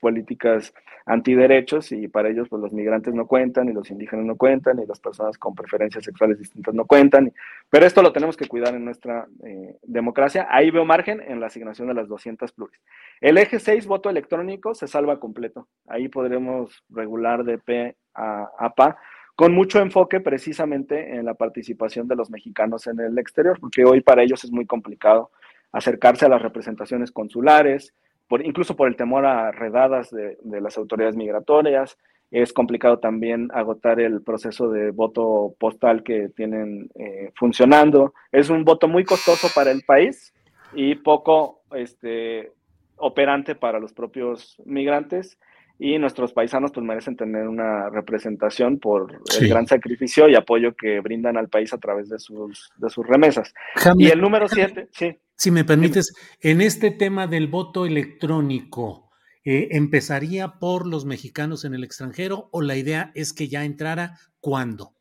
políticas 0.00 0.74
antiderechos 1.06 1.92
y 1.92 2.08
para 2.08 2.28
ellos 2.28 2.48
pues 2.48 2.60
los 2.60 2.72
migrantes 2.72 3.14
no 3.14 3.26
cuentan 3.26 3.68
y 3.68 3.72
los 3.72 3.90
indígenas 3.90 4.26
no 4.26 4.36
cuentan 4.36 4.80
y 4.80 4.86
las 4.86 4.98
personas 4.98 5.38
con 5.38 5.54
preferencias 5.54 6.04
sexuales 6.04 6.38
distintas 6.38 6.74
no 6.74 6.86
cuentan. 6.86 7.32
Pero 7.70 7.86
esto 7.86 8.02
lo 8.02 8.12
tenemos 8.12 8.36
que 8.36 8.48
cuidar 8.48 8.74
en 8.74 8.84
nuestra 8.84 9.28
eh, 9.44 9.76
democracia. 9.82 10.48
Ahí 10.50 10.70
veo 10.70 10.84
margen 10.84 11.20
en 11.20 11.40
la 11.40 11.46
asignación 11.46 11.88
de 11.88 11.94
las 11.94 12.08
200 12.08 12.52
pluris. 12.52 12.80
El 13.20 13.38
eje 13.38 13.60
6, 13.60 13.86
voto 13.86 14.10
electrónico, 14.10 14.74
se 14.74 14.88
salva 14.88 15.20
completo. 15.20 15.68
Ahí 15.86 16.08
podremos 16.08 16.82
regular 16.90 17.44
de 17.44 17.58
P 17.58 17.96
a 18.14 18.74
PA 18.76 18.98
con 19.36 19.54
mucho 19.54 19.80
enfoque 19.80 20.20
precisamente 20.20 21.16
en 21.16 21.24
la 21.24 21.34
participación 21.34 22.06
de 22.06 22.16
los 22.16 22.30
mexicanos 22.30 22.86
en 22.86 23.00
el 23.00 23.18
exterior, 23.18 23.58
porque 23.58 23.84
hoy 23.84 24.00
para 24.00 24.22
ellos 24.22 24.44
es 24.44 24.50
muy 24.50 24.66
complicado 24.66 25.30
acercarse 25.72 26.26
a 26.26 26.28
las 26.28 26.42
representaciones 26.42 27.10
consulares, 27.10 27.94
por, 28.32 28.46
incluso 28.46 28.76
por 28.76 28.88
el 28.88 28.96
temor 28.96 29.26
a 29.26 29.52
redadas 29.52 30.10
de, 30.10 30.38
las 30.62 30.78
autoridades 30.78 31.16
migratorias. 31.16 31.98
Es 32.30 32.54
complicado 32.54 32.98
también 32.98 33.50
agotar 33.52 34.00
el 34.00 34.22
proceso 34.22 34.70
de 34.70 34.90
voto 34.90 35.54
postal 35.58 36.02
que 36.02 36.30
tienen 36.34 36.88
eh, 36.94 37.30
funcionando. 37.36 38.14
Es 38.30 38.48
un 38.48 38.64
voto 38.64 38.88
muy 38.88 39.04
costoso 39.04 39.48
para 39.54 39.70
el 39.70 39.82
país 39.82 40.32
y 40.72 40.94
poco 40.94 41.60
este, 41.74 42.52
operante 42.96 43.54
para 43.54 43.78
los 43.78 43.92
propios 43.92 44.56
migrantes 44.64 45.38
y 45.78 45.98
nuestros 45.98 46.32
paisanos 46.32 46.72
pues 46.72 46.86
merecen 46.86 47.18
tener 47.18 47.46
una 47.46 47.90
representación 47.90 48.78
por 48.78 49.20
el 49.38 49.48
gran 49.50 49.66
sacrificio 49.66 50.26
y 50.26 50.36
apoyo 50.36 50.74
que 50.74 51.00
brindan 51.00 51.36
al 51.36 51.50
país 51.50 51.74
a 51.74 51.78
través 51.78 52.08
de 52.08 52.18
sus, 52.18 52.70
de 52.76 52.88
sus 52.88 53.06
remesas. 53.06 53.52
y 53.98 54.08
el 54.08 54.22
número 54.22 54.48
siete, 54.48 54.88
sí. 54.90 55.18
Si 55.42 55.50
me 55.50 55.64
permites, 55.64 56.14
en 56.40 56.60
este 56.60 56.92
tema 56.92 57.26
del 57.26 57.48
voto 57.48 57.84
electrónico, 57.84 59.10
eh, 59.44 59.70
¿empezaría 59.72 60.60
por 60.60 60.86
los 60.86 61.04
mexicanos 61.04 61.64
en 61.64 61.74
el 61.74 61.82
extranjero 61.82 62.48
o 62.52 62.62
la 62.62 62.76
idea 62.76 63.10
es 63.16 63.32
que 63.32 63.48
ya 63.48 63.64
entrara 63.64 64.18
cuándo? 64.38 64.94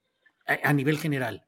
a 0.64 0.74
nivel 0.74 0.98
general. 0.98 1.46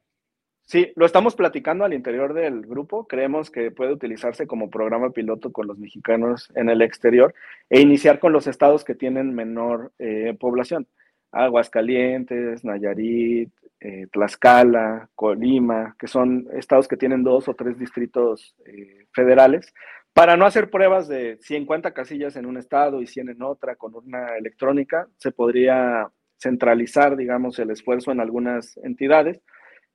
Sí, 0.62 0.94
lo 0.96 1.08
estamos 1.08 1.36
platicando 1.36 1.84
al 1.84 1.94
interior 1.94 2.36
del 2.36 2.62
grupo. 2.62 3.08
Creemos 3.08 3.50
que 3.50 3.72
puede 3.72 3.91
utilizarse 3.91 4.46
como 4.46 4.70
programa 4.70 5.10
piloto 5.10 5.52
con 5.52 5.66
los 5.66 5.80
mexicanos 5.80 6.52
en 6.56 6.70
el 6.70 6.84
exterior 6.84 7.34
e 7.72 7.82
iniciar 7.82 8.20
con 8.20 8.32
los 8.32 8.46
estados 8.46 8.84
que 8.84 8.94
tienen 8.94 9.34
menor 9.34 9.91
eh, 9.98 10.38
población. 10.39 10.88
Aguascalientes, 11.32 12.64
Nayarit, 12.64 13.52
eh, 13.84 14.08
Tlaxcala, 14.12 15.10
Colima, 15.14 15.96
que 16.00 16.08
son 16.08 16.48
estados 16.58 16.88
que 16.88 16.96
tienen 16.96 17.24
dos 17.24 17.50
o 17.50 17.54
tres 17.54 17.78
distritos 17.78 18.56
eh, 18.66 19.08
federales, 19.12 19.74
para 20.14 20.38
no 20.38 20.46
hacer 20.46 20.70
pruebas 20.70 21.08
de 21.08 21.38
50 21.42 21.94
casillas 21.94 22.36
en 22.38 22.46
un 22.46 22.58
estado 22.58 23.02
y 23.02 23.08
100 23.08 23.30
en 23.30 23.42
otra 23.42 23.76
con 23.76 23.94
una 23.96 24.38
electrónica, 24.38 25.08
se 25.18 25.32
podría 25.32 26.08
centralizar, 26.38 27.18
digamos, 27.18 27.60
el 27.60 27.72
esfuerzo 27.72 28.12
en 28.12 28.22
algunas 28.22 28.78
entidades 28.78 29.42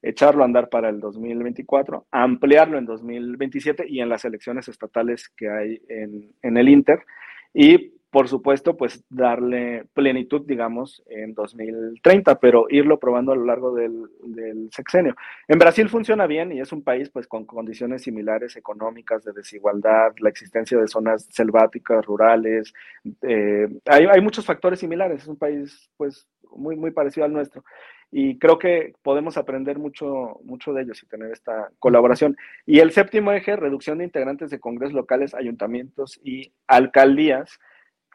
echarlo 0.02 0.42
a 0.42 0.46
andar 0.46 0.68
para 0.68 0.88
el 0.88 1.00
2024, 1.00 2.06
ampliarlo 2.10 2.78
en 2.78 2.84
2027 2.86 3.86
y 3.88 4.00
en 4.00 4.08
las 4.08 4.24
elecciones 4.24 4.68
estatales 4.68 5.28
que 5.36 5.48
hay 5.48 5.82
en, 5.88 6.32
en 6.42 6.56
el 6.56 6.68
Inter. 6.68 7.00
Y 7.52 7.97
por 8.10 8.28
supuesto, 8.28 8.76
pues 8.76 9.04
darle 9.10 9.84
plenitud, 9.92 10.42
digamos, 10.46 11.02
en 11.08 11.34
2030, 11.34 12.38
pero 12.40 12.66
irlo 12.70 12.98
probando 12.98 13.32
a 13.32 13.36
lo 13.36 13.44
largo 13.44 13.74
del, 13.74 14.06
del, 14.22 14.70
sexenio. 14.72 15.14
En 15.46 15.58
Brasil 15.58 15.88
funciona 15.88 16.26
bien 16.26 16.52
y 16.52 16.60
es 16.60 16.72
un 16.72 16.82
país 16.82 17.10
pues 17.10 17.26
con 17.26 17.44
condiciones 17.44 18.02
similares 18.02 18.56
económicas, 18.56 19.24
de 19.24 19.32
desigualdad, 19.32 20.12
la 20.20 20.30
existencia 20.30 20.78
de 20.78 20.88
zonas 20.88 21.28
selváticas, 21.30 22.04
rurales, 22.06 22.72
eh, 23.22 23.68
hay, 23.86 24.06
hay, 24.06 24.20
muchos 24.20 24.46
factores 24.46 24.80
similares, 24.80 25.22
es 25.22 25.28
un 25.28 25.36
país 25.36 25.90
pues 25.96 26.26
muy, 26.56 26.76
muy 26.76 26.90
parecido 26.90 27.26
al 27.26 27.32
nuestro 27.32 27.62
y 28.10 28.38
creo 28.38 28.58
que 28.58 28.94
podemos 29.02 29.36
aprender 29.36 29.78
mucho, 29.78 30.40
mucho 30.44 30.72
de 30.72 30.82
ellos 30.82 31.02
y 31.02 31.06
tener 31.06 31.30
esta 31.30 31.70
colaboración. 31.78 32.36
Y 32.64 32.80
el 32.80 32.92
séptimo 32.92 33.32
eje, 33.32 33.56
reducción 33.56 33.98
de 33.98 34.04
integrantes 34.04 34.50
de 34.50 34.60
congresos 34.60 34.94
locales, 34.94 35.34
ayuntamientos 35.34 36.18
y 36.24 36.52
alcaldías, 36.66 37.58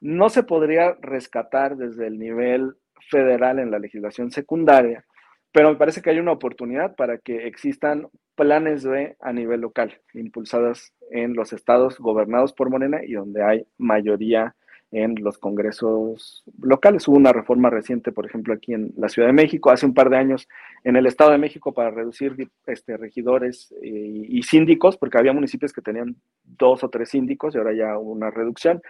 no 0.03 0.27
se 0.27 0.43
podría 0.43 0.97
rescatar 1.01 1.77
desde 1.77 2.07
el 2.07 2.19
nivel 2.19 2.75
federal 3.09 3.57
en 3.59 3.71
la 3.71 3.79
legislación 3.79 4.31
secundaria, 4.31 5.05
pero 5.53 5.69
me 5.69 5.77
parece 5.77 6.01
que 6.01 6.09
hay 6.09 6.19
una 6.19 6.33
oportunidad 6.33 6.95
para 6.97 7.19
que 7.19 7.47
existan 7.47 8.09
planes 8.35 8.83
B 8.85 9.15
a 9.21 9.31
nivel 9.31 9.61
local, 9.61 9.97
impulsadas 10.13 10.93
en 11.09 11.35
los 11.35 11.53
estados 11.53 11.99
gobernados 11.99 12.51
por 12.51 12.69
Morena 12.69 12.99
y 13.01 13.13
donde 13.13 13.43
hay 13.43 13.65
mayoría 13.77 14.55
en 14.91 15.15
los 15.23 15.37
congresos 15.37 16.43
locales. 16.61 17.07
Hubo 17.07 17.15
una 17.15 17.31
reforma 17.31 17.69
reciente, 17.69 18.11
por 18.11 18.25
ejemplo, 18.25 18.53
aquí 18.53 18.73
en 18.73 18.91
la 18.97 19.07
Ciudad 19.07 19.29
de 19.29 19.33
México, 19.33 19.71
hace 19.71 19.85
un 19.85 19.93
par 19.93 20.09
de 20.09 20.17
años 20.17 20.49
en 20.83 20.97
el 20.97 21.05
Estado 21.05 21.31
de 21.31 21.37
México 21.37 21.73
para 21.73 21.91
reducir 21.91 22.49
este, 22.67 22.97
regidores 22.97 23.73
y, 23.81 24.37
y 24.37 24.43
síndicos, 24.43 24.97
porque 24.97 25.17
había 25.17 25.33
municipios 25.33 25.71
que 25.71 25.81
tenían 25.81 26.17
dos 26.43 26.83
o 26.83 26.89
tres 26.89 27.09
síndicos 27.09 27.55
y 27.55 27.57
ahora 27.57 27.73
ya 27.73 27.97
hubo 27.97 28.11
una 28.11 28.29
reducción. 28.31 28.81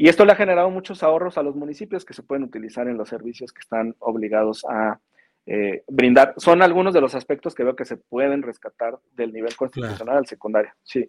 Y 0.00 0.08
esto 0.08 0.24
le 0.24 0.32
ha 0.32 0.34
generado 0.34 0.70
muchos 0.70 1.02
ahorros 1.02 1.36
a 1.36 1.42
los 1.42 1.54
municipios 1.54 2.06
que 2.06 2.14
se 2.14 2.22
pueden 2.22 2.42
utilizar 2.42 2.88
en 2.88 2.96
los 2.96 3.10
servicios 3.10 3.52
que 3.52 3.60
están 3.60 3.94
obligados 3.98 4.64
a 4.64 4.98
eh, 5.44 5.84
brindar. 5.88 6.32
Son 6.38 6.62
algunos 6.62 6.94
de 6.94 7.02
los 7.02 7.14
aspectos 7.14 7.54
que 7.54 7.64
veo 7.64 7.76
que 7.76 7.84
se 7.84 7.98
pueden 7.98 8.40
rescatar 8.40 8.98
del 9.12 9.30
nivel 9.30 9.54
constitucional 9.56 10.16
al 10.16 10.26
secundario. 10.26 10.72
Sí. 10.84 11.04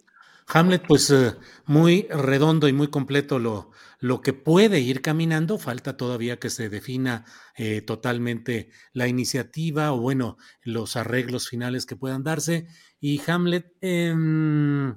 Hamlet, 0.46 0.84
pues 0.86 1.08
eh, 1.10 1.32
muy 1.64 2.06
redondo 2.10 2.68
y 2.68 2.74
muy 2.74 2.88
completo 2.88 3.38
lo, 3.38 3.70
lo 3.98 4.20
que 4.20 4.34
puede 4.34 4.80
ir 4.80 5.00
caminando. 5.00 5.56
Falta 5.56 5.96
todavía 5.96 6.38
que 6.38 6.50
se 6.50 6.68
defina 6.68 7.24
eh, 7.56 7.80
totalmente 7.80 8.68
la 8.92 9.08
iniciativa 9.08 9.92
o, 9.92 10.02
bueno, 10.02 10.36
los 10.64 10.96
arreglos 10.96 11.48
finales 11.48 11.86
que 11.86 11.96
puedan 11.96 12.24
darse. 12.24 12.66
Y 13.00 13.22
Hamlet, 13.26 13.72
em, 13.80 14.96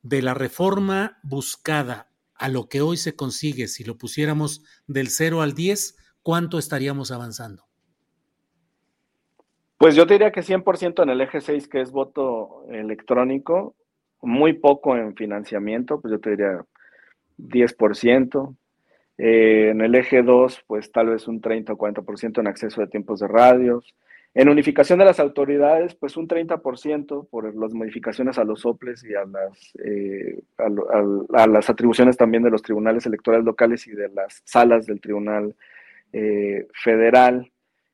de 0.00 0.22
la 0.22 0.32
reforma 0.32 1.18
buscada 1.22 2.07
a 2.38 2.48
lo 2.48 2.68
que 2.68 2.80
hoy 2.80 2.96
se 2.96 3.16
consigue, 3.16 3.66
si 3.66 3.84
lo 3.84 3.98
pusiéramos 3.98 4.62
del 4.86 5.08
0 5.08 5.42
al 5.42 5.54
10, 5.54 5.96
¿cuánto 6.22 6.58
estaríamos 6.58 7.10
avanzando? 7.10 7.64
Pues 9.76 9.94
yo 9.94 10.06
diría 10.06 10.32
que 10.32 10.42
100% 10.42 11.02
en 11.02 11.10
el 11.10 11.20
eje 11.20 11.40
6, 11.40 11.68
que 11.68 11.80
es 11.80 11.90
voto 11.90 12.64
electrónico, 12.70 13.74
muy 14.20 14.54
poco 14.54 14.96
en 14.96 15.14
financiamiento, 15.14 16.00
pues 16.00 16.12
yo 16.12 16.20
te 16.20 16.30
diría 16.30 16.64
10%. 17.38 18.56
Eh, 19.18 19.70
en 19.70 19.80
el 19.80 19.94
eje 19.94 20.22
2, 20.22 20.64
pues 20.66 20.90
tal 20.92 21.08
vez 21.08 21.28
un 21.28 21.40
30 21.40 21.72
o 21.72 21.78
40% 21.78 22.40
en 22.40 22.46
acceso 22.46 22.80
de 22.80 22.88
tiempos 22.88 23.20
de 23.20 23.28
radios. 23.28 23.94
En 24.38 24.48
unificación 24.48 25.00
de 25.00 25.04
las 25.04 25.18
autoridades, 25.18 25.96
pues 25.96 26.16
un 26.16 26.28
30% 26.28 27.28
por 27.28 27.52
las 27.56 27.74
modificaciones 27.74 28.38
a 28.38 28.44
los 28.44 28.60
soples 28.60 29.02
y 29.02 29.12
a 29.12 29.24
las, 29.24 29.74
eh, 29.84 30.40
a, 31.34 31.46
las 31.48 31.68
atribuciones 31.68 32.16
también 32.16 32.44
de 32.44 32.50
los 32.50 32.62
tribunales 32.62 33.04
electorales 33.04 33.44
locales 33.44 33.84
y 33.88 33.90
de 33.90 34.08
las 34.10 34.40
salas 34.44 34.86
del 34.86 35.00
Tribunal 35.00 35.56
eh, 36.12 36.68
Federal. 36.72 37.50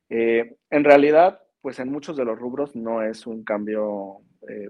en 0.07 0.83
realidad, 0.83 1.41
pues 1.61 1.79
en 1.79 1.91
muchos 1.91 2.15
de 2.15 2.25
los 2.25 2.37
rubros 2.37 2.75
no 2.75 3.01
es 3.01 3.25
un 3.25 3.43
cambio 3.43 4.19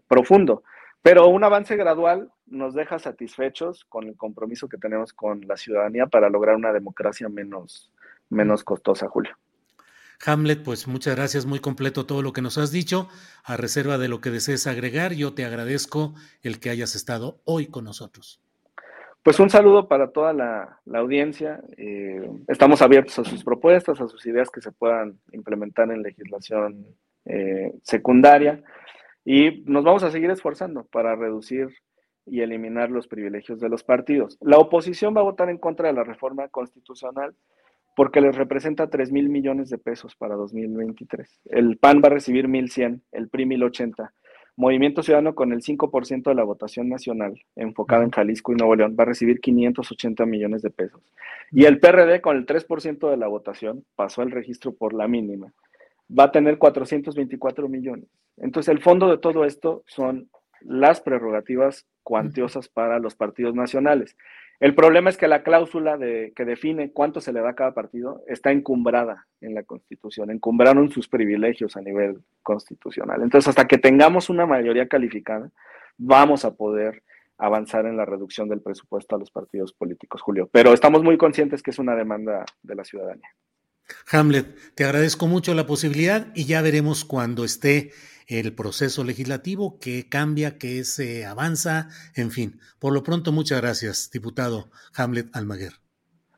profundo. 0.07 0.63
Pero 1.01 1.27
un 1.27 1.43
avance 1.43 1.75
gradual 1.75 2.31
nos 2.45 2.73
deja 2.73 2.99
satisfechos 2.99 3.83
con 3.89 4.07
el 4.07 4.15
compromiso 4.15 4.69
que 4.69 4.77
tenemos 4.77 5.11
con 5.11 5.41
la 5.45 5.57
ciudadanía 5.57 6.07
para 6.07 6.29
lograr 6.29 6.55
una 6.55 6.71
democracia 6.71 7.27
menos, 7.27 7.91
menos 8.29 8.63
costosa, 8.63 9.09
Julio. 9.09 9.35
Hamlet, 10.25 10.63
pues 10.63 10.87
muchas 10.87 11.15
gracias, 11.15 11.45
muy 11.45 11.59
completo 11.59 12.05
todo 12.05 12.21
lo 12.21 12.33
que 12.33 12.41
nos 12.41 12.57
has 12.57 12.71
dicho. 12.71 13.09
A 13.43 13.57
reserva 13.57 13.97
de 13.97 14.07
lo 14.07 14.21
que 14.21 14.29
desees 14.29 14.67
agregar, 14.67 15.13
yo 15.13 15.33
te 15.33 15.45
agradezco 15.45 16.13
el 16.41 16.59
que 16.59 16.69
hayas 16.69 16.95
estado 16.95 17.39
hoy 17.45 17.67
con 17.67 17.85
nosotros. 17.85 18.41
Pues 19.23 19.39
un 19.39 19.49
saludo 19.49 19.87
para 19.87 20.11
toda 20.11 20.33
la, 20.33 20.79
audiencia. 20.93 21.59
Eh, 21.77 22.29
estamos 22.47 22.83
abiertos 22.83 23.17
a 23.17 23.23
sus 23.23 23.43
propuestas, 23.43 23.99
a 23.99 24.07
sus 24.07 24.23
ideas 24.27 24.51
que 24.51 24.61
se 24.61 24.71
puedan 24.71 25.19
implementar 25.31 25.89
en 25.91 26.03
legislación 26.03 26.85
eh, 27.25 27.73
secundaria. 27.81 28.61
Y 29.25 29.63
nos 29.65 29.83
vamos 29.83 30.03
a 30.03 30.11
seguir 30.11 30.29
esforzando 30.29 30.83
para 30.85 31.15
reducir 31.15 31.69
y 32.27 32.41
eliminar 32.41 32.91
los 32.91 33.07
privilegios 33.07 33.59
de 33.59 33.69
los 33.69 33.83
partidos. 33.83 34.37
La 34.41 34.59
oposición 34.59 35.15
va 35.15 35.21
a 35.21 35.25
votar 35.25 35.49
en 35.49 35.57
contra 35.57 35.87
de 35.87 35.93
la 35.93 36.03
reforma 36.03 36.47
constitucional 36.49 37.33
porque 37.95 38.21
les 38.21 38.35
representa 38.35 38.89
3 38.89 39.11
mil 39.11 39.29
millones 39.29 39.69
de 39.69 39.77
pesos 39.77 40.15
para 40.15 40.35
2023. 40.35 41.41
El 41.45 41.77
PAN 41.77 42.01
va 42.03 42.07
a 42.07 42.11
recibir 42.11 42.47
1.100, 42.47 43.01
el 43.11 43.29
PRI 43.29 43.45
1.080. 43.45 44.11
Movimiento 44.57 45.03
Ciudadano 45.03 45.35
con 45.35 45.51
el 45.51 45.61
5% 45.61 46.23
de 46.23 46.35
la 46.35 46.43
votación 46.43 46.87
nacional 46.87 47.41
enfocada 47.55 48.03
en 48.03 48.11
Jalisco 48.11 48.53
y 48.53 48.55
Nuevo 48.55 48.75
León 48.75 48.95
va 48.97 49.03
a 49.03 49.07
recibir 49.07 49.41
580 49.41 50.25
millones 50.25 50.61
de 50.61 50.69
pesos. 50.69 51.01
Y 51.51 51.65
el 51.65 51.79
PRD 51.79 52.21
con 52.21 52.37
el 52.37 52.45
3% 52.45 53.09
de 53.09 53.17
la 53.17 53.27
votación 53.27 53.83
pasó 53.95 54.21
el 54.21 54.31
registro 54.31 54.73
por 54.73 54.93
la 54.93 55.07
mínima 55.07 55.51
va 56.07 56.25
a 56.25 56.31
tener 56.31 56.57
424 56.57 57.67
millones. 57.67 58.09
Entonces, 58.37 58.71
el 58.71 58.81
fondo 58.81 59.09
de 59.09 59.17
todo 59.17 59.45
esto 59.45 59.83
son 59.87 60.29
las 60.61 61.01
prerrogativas 61.01 61.85
cuantiosas 62.03 62.69
para 62.69 62.99
los 62.99 63.15
partidos 63.15 63.55
nacionales. 63.55 64.15
El 64.59 64.73
problema 64.73 65.09
es 65.09 65.17
que 65.17 65.27
la 65.27 65.43
cláusula 65.43 65.97
de, 65.97 66.31
que 66.35 66.45
define 66.45 66.91
cuánto 66.91 67.19
se 67.19 67.33
le 67.33 67.41
da 67.41 67.49
a 67.49 67.55
cada 67.55 67.73
partido 67.73 68.23
está 68.27 68.51
encumbrada 68.51 69.27
en 69.41 69.53
la 69.53 69.63
Constitución, 69.63 70.31
encumbraron 70.31 70.89
sus 70.91 71.07
privilegios 71.07 71.75
a 71.75 71.81
nivel 71.81 72.19
constitucional. 72.41 73.21
Entonces, 73.21 73.49
hasta 73.49 73.67
que 73.67 73.77
tengamos 73.77 74.29
una 74.29 74.45
mayoría 74.45 74.87
calificada, 74.87 75.51
vamos 75.97 76.45
a 76.45 76.55
poder 76.55 77.03
avanzar 77.37 77.85
en 77.85 77.97
la 77.97 78.05
reducción 78.05 78.47
del 78.47 78.61
presupuesto 78.61 79.15
a 79.15 79.19
los 79.19 79.29
partidos 79.29 79.73
políticos, 79.73 80.21
Julio. 80.21 80.49
Pero 80.51 80.73
estamos 80.73 81.03
muy 81.03 81.17
conscientes 81.17 81.61
que 81.61 81.71
es 81.71 81.79
una 81.79 81.95
demanda 81.95 82.45
de 82.63 82.75
la 82.75 82.85
ciudadanía. 82.85 83.29
Hamlet, 84.11 84.73
te 84.73 84.83
agradezco 84.83 85.27
mucho 85.27 85.53
la 85.53 85.67
posibilidad 85.67 86.27
y 86.33 86.45
ya 86.45 86.61
veremos 86.61 87.05
cuando 87.05 87.43
esté 87.43 87.91
el 88.27 88.53
proceso 88.53 89.03
legislativo, 89.03 89.79
que 89.79 90.07
cambia, 90.09 90.57
que 90.57 90.83
se 90.83 91.25
avanza, 91.25 91.89
en 92.15 92.31
fin. 92.31 92.59
Por 92.79 92.93
lo 92.93 93.03
pronto, 93.03 93.31
muchas 93.31 93.61
gracias, 93.61 94.09
diputado 94.11 94.69
Hamlet 94.95 95.35
Almaguer. 95.35 95.73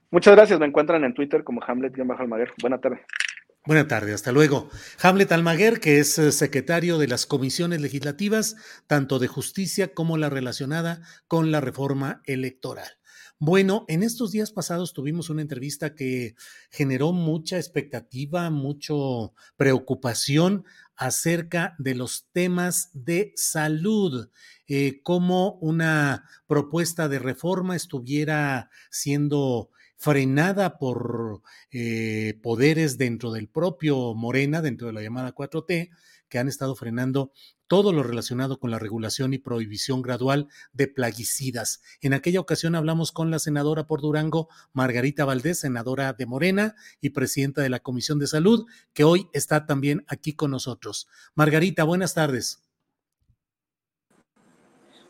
Muchas 0.09 0.35
gracias, 0.35 0.59
me 0.59 0.65
encuentran 0.65 1.03
en 1.03 1.13
Twitter 1.13 1.43
como 1.43 1.61
Hamlet-Almaguer. 1.61 2.53
Buena 2.61 2.79
tarde. 2.79 3.01
Buenas 3.65 3.89
tardes, 3.89 4.15
hasta 4.15 4.31
luego. 4.31 4.69
Hamlet 5.01 5.29
Almaguer, 5.33 5.81
que 5.81 5.99
es 5.99 6.17
eh, 6.17 6.31
secretario 6.31 6.97
de 6.97 7.09
las 7.09 7.25
comisiones 7.25 7.81
legislativas, 7.81 8.55
tanto 8.87 9.19
de 9.19 9.27
justicia 9.27 9.93
como 9.93 10.17
la 10.17 10.29
relacionada 10.29 11.01
con 11.27 11.51
la 11.51 11.59
reforma 11.59 12.21
electoral. 12.23 12.87
Bueno, 13.39 13.83
en 13.89 14.01
estos 14.01 14.31
días 14.31 14.51
pasados 14.51 14.93
tuvimos 14.93 15.29
una 15.29 15.41
entrevista 15.41 15.93
que 15.93 16.35
generó 16.71 17.11
mucha 17.11 17.57
expectativa, 17.57 18.49
mucha 18.49 18.93
preocupación 19.57 20.63
acerca 20.97 21.75
de 21.77 21.95
los 21.95 22.27
temas 22.33 22.89
de 22.93 23.31
salud, 23.35 24.29
eh, 24.67 25.01
cómo 25.03 25.53
una 25.61 26.25
propuesta 26.47 27.07
de 27.07 27.19
reforma 27.19 27.75
estuviera 27.75 28.69
siendo 28.89 29.69
frenada 29.97 30.77
por 30.77 31.41
eh, 31.71 32.39
poderes 32.41 32.97
dentro 32.97 33.31
del 33.31 33.47
propio 33.47 34.13
Morena, 34.13 34.61
dentro 34.61 34.87
de 34.87 34.93
la 34.93 35.01
llamada 35.01 35.33
4T, 35.33 35.89
que 36.29 36.39
han 36.39 36.47
estado 36.47 36.75
frenando 36.75 37.31
todo 37.67 37.91
lo 37.91 38.03
relacionado 38.03 38.59
con 38.59 38.71
la 38.71 38.79
regulación 38.79 39.33
y 39.33 39.37
prohibición 39.37 40.01
gradual 40.01 40.47
de 40.73 40.87
plaguicidas. 40.87 41.81
En 42.01 42.13
aquella 42.13 42.39
ocasión 42.39 42.75
hablamos 42.75 43.11
con 43.11 43.29
la 43.29 43.39
senadora 43.39 43.87
por 43.87 44.01
Durango, 44.01 44.47
Margarita 44.73 45.25
Valdés, 45.25 45.59
senadora 45.59 46.13
de 46.13 46.25
Morena 46.25 46.75
y 47.01 47.09
presidenta 47.09 47.61
de 47.61 47.69
la 47.69 47.79
Comisión 47.79 48.19
de 48.19 48.27
Salud, 48.27 48.65
que 48.93 49.03
hoy 49.03 49.27
está 49.33 49.65
también 49.65 50.05
aquí 50.07 50.33
con 50.33 50.51
nosotros. 50.51 51.07
Margarita, 51.35 51.83
buenas 51.83 52.13
tardes. 52.13 52.63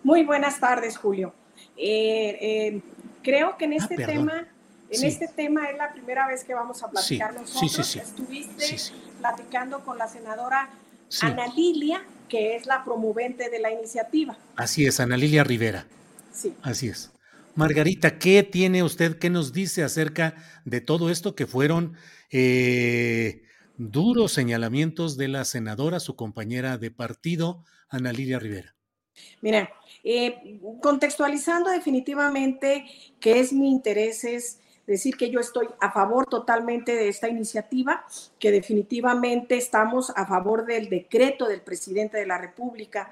Muy 0.04 0.24
buenas 0.24 0.60
tardes, 0.60 0.98
Julio. 0.98 1.34
Eh, 1.76 2.38
eh, 2.42 2.82
creo 3.24 3.58
que 3.58 3.66
en 3.66 3.74
ah, 3.74 3.78
este 3.78 3.96
tema 3.98 4.48
en 4.90 5.04
este 5.04 5.28
tema 5.28 5.70
es 5.70 5.78
la 5.78 5.92
primera 5.92 6.28
vez 6.28 6.44
que 6.44 6.54
vamos 6.54 6.82
a 6.82 6.90
platicar 6.90 7.34
nosotros. 7.34 7.96
Estuviste 7.96 8.78
platicando 9.20 9.84
con 9.84 9.98
la 9.98 10.08
senadora 10.08 10.70
Ana 11.22 11.48
Lilia, 11.56 12.04
que 12.30 12.56
es 12.56 12.66
la 12.66 12.84
promovente 12.84 13.50
de 13.50 13.60
la 13.60 13.72
iniciativa. 13.72 14.38
Así 14.56 14.86
es, 14.86 15.00
Ana 15.00 15.18
Lilia 15.18 15.44
Rivera. 15.44 15.88
Sí. 16.32 16.54
Así 16.62 16.88
es. 16.90 17.12
Margarita, 17.56 18.20
¿qué 18.20 18.44
tiene 18.44 18.84
usted, 18.84 19.18
qué 19.18 19.30
nos 19.30 19.52
dice 19.52 19.84
acerca 19.84 20.36
de 20.66 20.80
todo 20.80 21.10
esto 21.10 21.34
que 21.34 21.48
fueron 21.48 21.96
eh, 22.30 23.42
duros 23.78 24.32
señalamientos 24.32 25.18
de 25.18 25.28
la 25.28 25.44
senadora, 25.44 26.00
su 26.00 26.16
compañera 26.16 26.78
de 26.78 26.92
partido, 26.92 27.64
Ana 27.90 28.14
Lilia 28.14 28.38
Rivera? 28.38 28.76
Mira, 29.42 29.70
eh, 30.04 30.60
contextualizando 30.82 31.72
definitivamente 31.72 32.86
que 33.20 33.40
es 33.40 33.54
mi 33.54 33.72
interés 33.72 34.24
es 34.24 34.60
decir 34.88 35.18
que 35.18 35.30
yo 35.30 35.40
estoy 35.40 35.68
a 35.80 35.92
favor 35.92 36.26
totalmente 36.26 36.96
de 36.96 37.10
esta 37.10 37.28
iniciativa, 37.28 38.06
que 38.40 38.52
definitivamente 38.52 39.58
estamos 39.58 40.12
a 40.16 40.26
favor 40.26 40.66
del 40.66 40.90
decreto 40.90 41.46
del 41.46 41.62
presidente 41.62 42.18
de 42.18 42.26
la 42.26 42.38
República, 42.38 43.12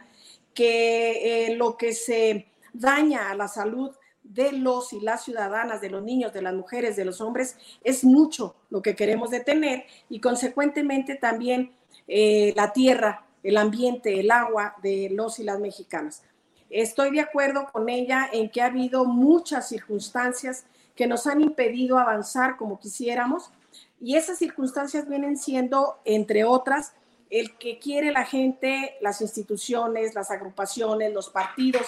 que 0.53 1.47
eh, 1.47 1.55
lo 1.55 1.76
que 1.76 1.93
se 1.93 2.47
daña 2.73 3.30
a 3.30 3.36
la 3.36 3.49
salud 3.49 3.91
de 4.23 4.53
los 4.53 4.93
y 4.93 5.01
las 5.01 5.26
ciudadanas, 5.26 5.82
de 5.82 5.89
los 5.89 6.01
niños, 6.01 6.34
de 6.34 6.41
las 6.41 6.53
mujeres, 6.53 6.95
de 6.95 7.05
los 7.05 7.21
hombres, 7.21 7.57
es 7.84 8.03
mucho 8.03 8.55
lo 8.69 8.82
que 8.82 8.95
queremos 8.95 9.30
detener 9.30 9.86
y 10.09 10.19
consecuentemente 10.19 11.15
también 11.15 11.73
eh, 12.07 12.53
la 12.55 12.73
tierra, 12.73 13.26
el 13.43 13.57
ambiente, 13.57 14.19
el 14.19 14.32
agua 14.32 14.76
de 14.82 15.09
los 15.11 15.39
y 15.39 15.43
las 15.43 15.59
mexicanas. 15.59 16.23
Estoy 16.69 17.11
de 17.11 17.21
acuerdo 17.21 17.67
con 17.71 17.89
ella 17.89 18.28
en 18.32 18.49
que 18.49 18.61
ha 18.61 18.65
habido 18.65 19.05
muchas 19.05 19.69
circunstancias 19.69 20.65
que 20.96 21.08
nos 21.08 21.28
han 21.28 21.41
impedido 21.41 22.00
avanzar 22.00 22.58
como 22.58 22.80
quisiéramos. 22.80 23.52
Y 24.00 24.16
esas 24.16 24.38
circunstancias 24.38 25.08
vienen 25.08 25.38
siendo, 25.38 26.00
entre 26.06 26.43
otras, 26.43 26.93
el 27.30 27.58
que 27.58 27.80
quiere 27.80 28.12
la 28.12 28.26
gente, 28.26 28.96
las 29.02 29.22
instituciones, 29.22 30.16
las 30.16 30.32
agrupaciones, 30.32 31.14
los 31.14 31.30
partidos, 31.30 31.86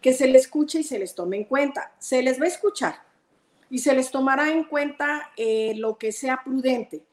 que 0.00 0.12
se 0.12 0.26
les 0.26 0.42
escuche 0.42 0.80
y 0.80 0.84
se 0.84 0.98
les 0.98 1.14
tome 1.14 1.36
en 1.36 1.44
cuenta. 1.44 1.92
Se 1.98 2.22
les 2.22 2.40
va 2.40 2.44
a 2.44 2.48
escuchar 2.48 3.06
y 3.68 3.80
se 3.80 3.94
les 3.94 4.10
tomará 4.10 4.50
en 4.50 4.64
cuenta 4.64 5.30
eh, 5.36 5.74
lo 5.76 5.98
que 5.98 6.12
sea 6.12 6.40
prudente. 6.44 7.04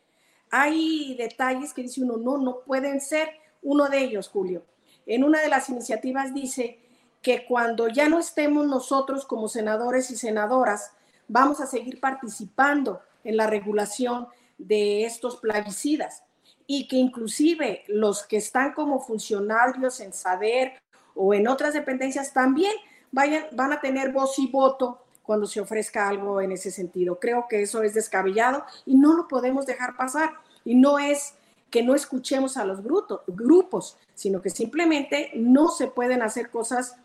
Hay 0.51 1.15
detalles 1.17 1.73
que 1.73 1.81
dice 1.81 2.01
uno, 2.01 2.17
no, 2.17 2.37
no 2.37 2.59
pueden 2.59 3.01
ser. 3.01 3.29
Uno 3.63 3.87
de 3.87 3.99
ellos, 3.99 4.27
Julio, 4.27 4.63
en 5.05 5.23
una 5.23 5.41
de 5.41 5.47
las 5.47 5.69
iniciativas 5.69 6.33
dice 6.33 6.79
que 7.21 7.45
cuando 7.45 7.87
ya 7.87 8.09
no 8.09 8.19
estemos 8.19 8.67
nosotros 8.67 9.25
como 9.25 9.47
senadores 9.47 10.11
y 10.11 10.17
senadoras, 10.17 10.91
vamos 11.27 11.61
a 11.61 11.67
seguir 11.67 11.99
participando 11.99 13.01
en 13.23 13.37
la 13.37 13.47
regulación 13.47 14.27
de 14.57 15.05
estos 15.05 15.37
plaguicidas 15.37 16.23
y 16.67 16.87
que 16.87 16.95
inclusive 16.95 17.83
los 17.87 18.23
que 18.23 18.37
están 18.37 18.73
como 18.73 18.99
funcionarios 18.99 19.99
en 19.99 20.13
saber 20.13 20.73
o 21.15 21.33
en 21.33 21.47
otras 21.47 21.73
dependencias 21.73 22.33
también 22.33 22.73
vayan, 23.11 23.45
van 23.51 23.73
a 23.73 23.81
tener 23.81 24.11
voz 24.11 24.39
y 24.39 24.47
voto 24.47 24.99
cuando 25.23 25.47
se 25.47 25.61
ofrezca 25.61 26.07
algo 26.07 26.41
en 26.41 26.51
ese 26.51 26.71
sentido. 26.71 27.19
Creo 27.19 27.47
que 27.49 27.61
eso 27.61 27.81
es 27.81 27.93
descabellado 27.93 28.65
y 28.85 28.95
no 28.95 29.13
lo 29.13 29.27
podemos 29.27 29.65
dejar 29.65 29.95
pasar. 29.95 30.31
Y 30.65 30.75
no 30.75 30.99
es 30.99 31.33
que 31.69 31.81
no 31.81 31.95
escuchemos 31.95 32.57
a 32.57 32.65
los 32.65 32.81
grupos, 32.83 33.97
sino 34.13 34.41
que 34.41 34.49
simplemente 34.49 35.31
no 35.33 35.69
se 35.69 35.87
pueden 35.87 36.21
hacer 36.21 36.49
cosas 36.49 36.97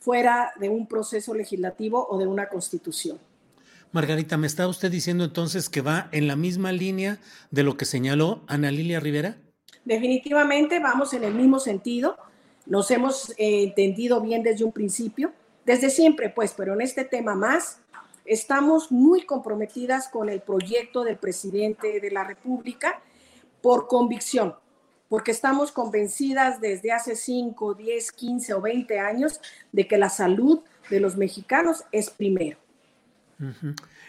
fuera 0.00 0.52
de 0.58 0.68
un 0.68 0.86
proceso 0.86 1.34
legislativo 1.34 2.06
o 2.08 2.16
de 2.16 2.26
una 2.26 2.48
constitución. 2.48 3.18
Margarita, 3.92 4.36
¿me 4.36 4.46
está 4.46 4.68
usted 4.68 4.90
diciendo 4.90 5.24
entonces 5.24 5.68
que 5.68 5.80
va 5.80 6.08
en 6.12 6.26
la 6.26 6.36
misma 6.36 6.72
línea 6.72 7.18
de 7.50 7.62
lo 7.62 7.76
que 7.76 7.84
señaló 7.84 8.42
Ana 8.46 8.70
Lilia 8.70 9.00
Rivera? 9.00 9.36
Definitivamente 9.84 10.80
vamos 10.80 11.12
en 11.14 11.24
el 11.24 11.34
mismo 11.34 11.60
sentido. 11.60 12.16
Nos 12.66 12.90
hemos 12.90 13.30
eh, 13.38 13.62
entendido 13.62 14.20
bien 14.20 14.42
desde 14.42 14.64
un 14.64 14.72
principio, 14.72 15.32
desde 15.64 15.90
siempre, 15.90 16.28
pues, 16.28 16.52
pero 16.56 16.74
en 16.74 16.80
este 16.80 17.04
tema 17.04 17.34
más, 17.34 17.78
estamos 18.24 18.90
muy 18.90 19.22
comprometidas 19.22 20.08
con 20.08 20.28
el 20.28 20.40
proyecto 20.40 21.04
del 21.04 21.16
presidente 21.16 22.00
de 22.00 22.10
la 22.10 22.24
República 22.24 23.00
por 23.62 23.86
convicción, 23.86 24.56
porque 25.08 25.30
estamos 25.30 25.72
convencidas 25.72 26.60
desde 26.60 26.92
hace 26.92 27.14
5, 27.14 27.74
10, 27.74 28.12
15 28.12 28.54
o 28.54 28.60
20 28.60 28.98
años 28.98 29.40
de 29.72 29.86
que 29.86 29.98
la 29.98 30.08
salud 30.08 30.60
de 30.90 31.00
los 31.00 31.16
mexicanos 31.16 31.84
es 31.92 32.10
primero. 32.10 32.58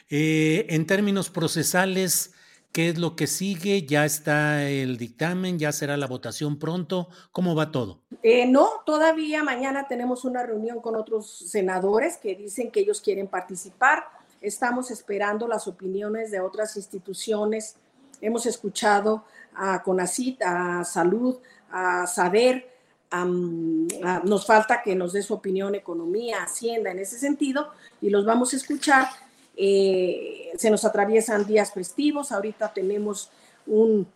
Eh, 0.09 0.65
en 0.69 0.85
términos 0.85 1.29
procesales, 1.29 2.33
¿qué 2.71 2.89
es 2.89 2.97
lo 2.97 3.15
que 3.15 3.27
sigue? 3.27 3.85
¿Ya 3.85 4.05
está 4.05 4.63
el 4.69 4.97
dictamen? 4.97 5.59
¿Ya 5.59 5.71
será 5.71 5.97
la 5.97 6.07
votación 6.07 6.59
pronto? 6.59 7.09
¿Cómo 7.31 7.55
va 7.55 7.71
todo? 7.71 8.01
Eh, 8.23 8.45
no, 8.45 8.69
todavía 8.85 9.43
mañana 9.43 9.87
tenemos 9.87 10.25
una 10.25 10.43
reunión 10.43 10.81
con 10.81 10.95
otros 10.95 11.29
senadores 11.29 12.17
que 12.17 12.35
dicen 12.35 12.71
que 12.71 12.81
ellos 12.81 13.01
quieren 13.01 13.27
participar. 13.27 14.05
Estamos 14.41 14.91
esperando 14.91 15.47
las 15.47 15.67
opiniones 15.67 16.31
de 16.31 16.39
otras 16.39 16.77
instituciones. 16.77 17.75
Hemos 18.21 18.45
escuchado 18.45 19.25
a 19.55 19.81
CONACIT, 19.83 20.41
a 20.43 20.83
Salud, 20.83 21.37
a 21.71 22.05
Saber. 22.07 22.76
Nos 23.11 24.45
falta 24.45 24.81
que 24.83 24.95
nos 24.95 25.13
dé 25.13 25.21
su 25.21 25.33
opinión 25.33 25.75
economía, 25.75 26.43
hacienda 26.43 26.91
en 26.91 26.99
ese 26.99 27.17
sentido 27.17 27.71
y 28.01 28.09
los 28.09 28.25
vamos 28.25 28.53
a 28.53 28.57
escuchar. 28.57 29.07
Eh, 29.55 30.51
se 30.55 30.69
nos 30.69 30.85
atraviesan 30.85 31.47
días 31.47 31.73
festivos, 31.73 32.31
ahorita 32.31 32.73
tenemos 32.73 33.31
un, 33.65 34.07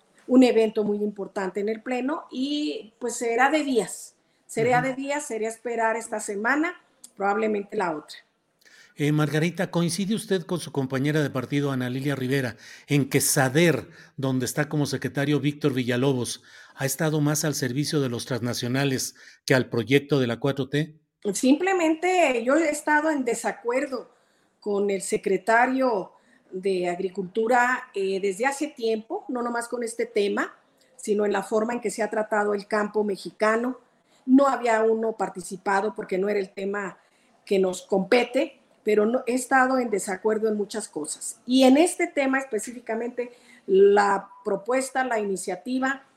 evento 0.43 0.83
muy 0.83 1.03
importante 1.03 1.59
en 1.59 1.69
el 1.69 1.81
Pleno 1.81 2.25
y 2.31 2.93
pues 2.99 3.15
será 3.15 3.49
de 3.49 3.63
días, 3.63 4.15
será 4.45 4.81
de 4.81 4.93
días, 4.93 5.25
sería 5.25 5.49
esperar 5.49 5.97
esta 5.97 6.19
semana, 6.19 6.79
probablemente 7.17 7.75
la 7.75 7.95
otra. 7.95 8.17
Eh, 8.95 9.11
Margarita, 9.11 9.71
¿coincide 9.71 10.13
usted 10.13 10.43
con 10.43 10.59
su 10.59 10.71
compañera 10.71 11.23
de 11.23 11.29
partido, 11.29 11.71
Ana 11.71 11.89
Lilia 11.89 12.15
Rivera, 12.15 12.55
en 12.87 13.09
que 13.09 13.19
SADER, 13.19 13.89
donde 14.15 14.45
está 14.45 14.69
como 14.69 14.85
secretario 14.85 15.39
Víctor 15.39 15.73
Villalobos, 15.73 16.43
ha 16.82 16.86
estado 16.86 17.21
más 17.21 17.45
al 17.45 17.53
servicio 17.53 18.01
de 18.01 18.09
los 18.09 18.25
transnacionales 18.25 19.13
que 19.45 19.53
al 19.53 19.69
proyecto 19.69 20.19
de 20.19 20.25
la 20.25 20.39
4T? 20.39 20.97
Simplemente 21.32 22.43
yo 22.43 22.55
he 22.55 22.71
estado 22.71 23.11
en 23.11 23.23
desacuerdo 23.23 24.09
con 24.59 24.89
el 24.89 25.03
secretario 25.03 26.13
de 26.49 26.89
Agricultura 26.89 27.91
eh, 27.93 28.19
desde 28.19 28.47
hace 28.47 28.69
tiempo, 28.69 29.25
no 29.29 29.43
nomás 29.43 29.67
con 29.67 29.84
este 29.84 30.07
tema, 30.07 30.55
sino 30.95 31.23
en 31.23 31.34
la 31.34 31.43
forma 31.43 31.73
en 31.73 31.82
que 31.82 31.91
se 31.91 32.01
ha 32.01 32.09
tratado 32.09 32.55
el 32.55 32.65
campo 32.65 33.03
mexicano. 33.03 33.77
No 34.25 34.47
había 34.47 34.82
uno 34.82 35.11
participado 35.11 35.93
porque 35.93 36.17
no 36.17 36.29
era 36.29 36.39
el 36.39 36.49
tema 36.49 36.97
que 37.45 37.59
nos 37.59 37.84
compete, 37.84 38.59
pero 38.84 39.05
no, 39.05 39.21
he 39.27 39.36
estado 39.36 39.77
en 39.77 39.91
desacuerdo 39.91 40.47
en 40.47 40.57
muchas 40.57 40.88
cosas. 40.88 41.41
Y 41.45 41.61
en 41.61 41.77
este 41.77 42.07
tema 42.07 42.39
específicamente, 42.39 43.32
la 43.67 44.29
propuesta, 44.43 45.03
la 45.03 45.19
iniciativa, 45.19 46.07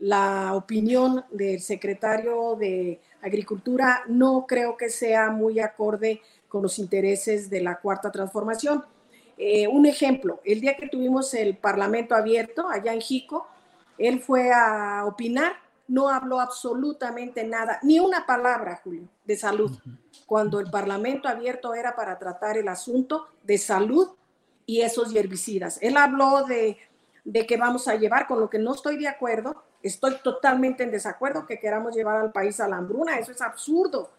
la 0.00 0.54
opinión 0.54 1.24
del 1.30 1.60
secretario 1.60 2.56
de 2.56 3.00
Agricultura 3.20 4.04
no 4.06 4.46
creo 4.46 4.76
que 4.76 4.90
sea 4.90 5.30
muy 5.30 5.58
acorde 5.58 6.22
con 6.48 6.62
los 6.62 6.78
intereses 6.78 7.50
de 7.50 7.60
la 7.60 7.80
cuarta 7.80 8.10
transformación. 8.10 8.84
Eh, 9.36 9.68
un 9.68 9.86
ejemplo, 9.86 10.40
el 10.44 10.60
día 10.60 10.76
que 10.76 10.88
tuvimos 10.88 11.32
el 11.34 11.56
Parlamento 11.56 12.14
abierto 12.14 12.68
allá 12.68 12.92
en 12.92 13.00
Jico, 13.00 13.46
él 13.96 14.20
fue 14.20 14.52
a 14.52 15.04
opinar, 15.06 15.52
no 15.88 16.08
habló 16.08 16.40
absolutamente 16.40 17.44
nada, 17.44 17.78
ni 17.82 17.98
una 17.98 18.26
palabra, 18.26 18.80
Julio, 18.82 19.08
de 19.24 19.36
salud, 19.36 19.78
cuando 20.26 20.60
el 20.60 20.70
Parlamento 20.70 21.28
abierto 21.28 21.74
era 21.74 21.96
para 21.96 22.18
tratar 22.18 22.56
el 22.56 22.68
asunto 22.68 23.26
de 23.42 23.58
salud 23.58 24.08
y 24.66 24.82
esos 24.82 25.14
herbicidas. 25.14 25.78
Él 25.82 25.96
habló 25.96 26.44
de, 26.44 26.76
de 27.24 27.46
que 27.46 27.56
vamos 27.56 27.88
a 27.88 27.96
llevar, 27.96 28.26
con 28.26 28.38
lo 28.40 28.50
que 28.50 28.58
no 28.58 28.74
estoy 28.74 28.96
de 28.98 29.08
acuerdo, 29.08 29.62
estoy 29.82 30.16
totalmente 30.22 30.82
en 30.82 30.90
desacuerdo 30.90 31.46
que 31.46 31.58
queramos 31.58 31.94
llevar 31.94 32.16
al 32.16 32.32
país 32.32 32.60
a 32.60 32.68
la 32.68 32.76
hambruna, 32.76 33.18
eso 33.18 33.32
es 33.32 33.40
absurdo. 33.40 34.10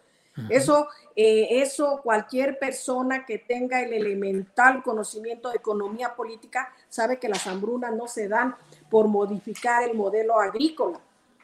Eso, 0.48 0.88
eh, 1.16 1.60
eso 1.60 2.00
cualquier 2.02 2.58
persona 2.58 3.26
que 3.26 3.38
tenga 3.38 3.82
el 3.82 3.92
elemental 3.92 4.82
conocimiento 4.82 5.50
de 5.50 5.56
economía 5.56 6.14
política 6.14 6.72
sabe 6.88 7.18
que 7.18 7.28
las 7.28 7.46
hambrunas 7.46 7.94
no 7.94 8.06
se 8.06 8.28
dan 8.28 8.54
por 8.88 9.08
modificar 9.08 9.82
el 9.82 9.94
modelo 9.94 10.40
agrícola. 10.40 11.00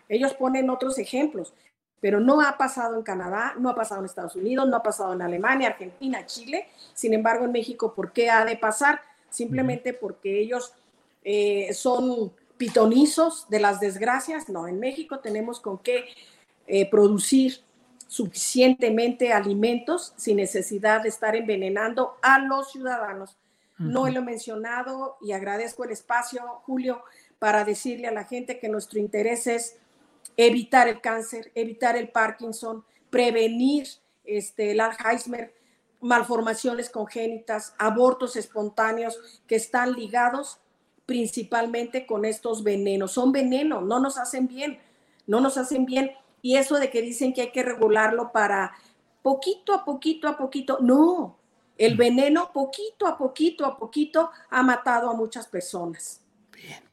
Ellos 0.09 0.35
ponen 0.35 0.71
otros 0.71 0.99
ejemplos, 0.99 1.53
pero 2.01 2.21
no 2.21 2.41
ha 2.41 2.57
pasado 2.57 2.97
en 2.97 3.03
Canadá, 3.03 3.55
no 3.59 3.69
ha 3.69 3.75
pasado 3.75 4.01
en 4.01 4.07
Estados 4.07 4.37
Unidos, 4.37 4.69
no 4.69 4.77
ha 4.77 4.83
pasado 4.83 5.13
en 5.13 5.23
Alemania, 5.23 5.69
Argentina, 5.69 6.25
Chile. 6.25 6.69
Sin 6.95 7.13
embargo, 7.13 7.45
en 7.45 7.53
México, 7.53 7.93
¿por 7.93 8.13
qué 8.13 8.31
ha 8.31 8.45
de 8.45 8.57
pasar? 8.57 9.01
Simplemente 9.29 9.93
porque 9.93 10.41
ellos 10.41 10.73
eh, 11.25 11.75
son 11.75 12.33
pitonizos 12.57 13.49
de 13.49 13.61
las 13.61 13.81
desgracias. 13.81 14.49
No, 14.49 14.67
en 14.69 14.79
México 14.81 15.21
tenemos 15.21 15.61
con 15.61 15.79
qué 15.79 16.07
eh, 16.67 16.89
producir 16.91 17.61
suficientemente 18.09 19.33
alimentos 19.33 20.13
sin 20.17 20.37
necesidad 20.37 21.03
de 21.03 21.09
estar 21.09 21.37
envenenando 21.37 22.17
a 22.23 22.39
los 22.39 22.73
ciudadanos. 22.73 23.37
No 23.79 24.09
lo 24.09 24.21
he 24.21 24.25
mencionado 24.25 25.19
y 25.21 25.33
agradezco 25.33 25.85
el 25.85 25.91
espacio, 25.91 26.43
Julio, 26.65 27.03
para 27.39 27.63
decirle 27.65 28.07
a 28.07 28.13
la 28.13 28.25
gente 28.25 28.59
que 28.59 28.71
nuestro 28.71 28.99
interés 28.99 29.47
es 29.47 29.77
evitar 30.39 30.89
el 30.89 31.03
cáncer, 31.03 31.53
evitar 31.55 31.95
el 31.97 32.09
Parkinson, 32.09 32.85
prevenir 33.11 33.87
este, 34.25 34.71
el 34.71 34.81
Alzheimer, 34.81 35.55
malformaciones 36.01 36.89
congénitas, 36.89 37.75
abortos 37.79 38.37
espontáneos 38.37 39.43
que 39.47 39.57
están 39.57 39.93
ligados 39.93 40.59
principalmente 41.07 42.05
con 42.05 42.25
estos 42.25 42.63
venenos. 42.63 43.13
Son 43.13 43.33
venenos, 43.33 43.85
no 43.85 44.01
nos 44.01 44.19
hacen 44.19 44.49
bien, 44.49 44.79
no 45.27 45.41
nos 45.41 45.57
hacen 45.57 45.87
bien 45.87 46.11
y 46.43 46.57
eso 46.57 46.79
de 46.79 46.91
que 46.91 47.01
dicen 47.01 47.33
que 47.33 47.43
hay 47.43 47.53
que 47.53 47.63
regularlo 47.63 48.33
para 48.33 48.73
poquito 49.23 49.73
a 49.75 49.85
poquito 49.85 50.29
a 50.29 50.37
poquito, 50.37 50.79
no, 50.81 51.39
el 51.79 51.95
mm. 51.95 51.99
veneno 51.99 52.53
poquito 52.53 53.07
a 53.07 53.17
poquito 53.17 53.65
a 53.65 53.77
poquito 53.77 54.31
ha 54.51 54.63
matado 54.63 55.11
a 55.11 55.15
muchas 55.15 55.47
personas. 55.47 56.21
Bien. 56.53 56.85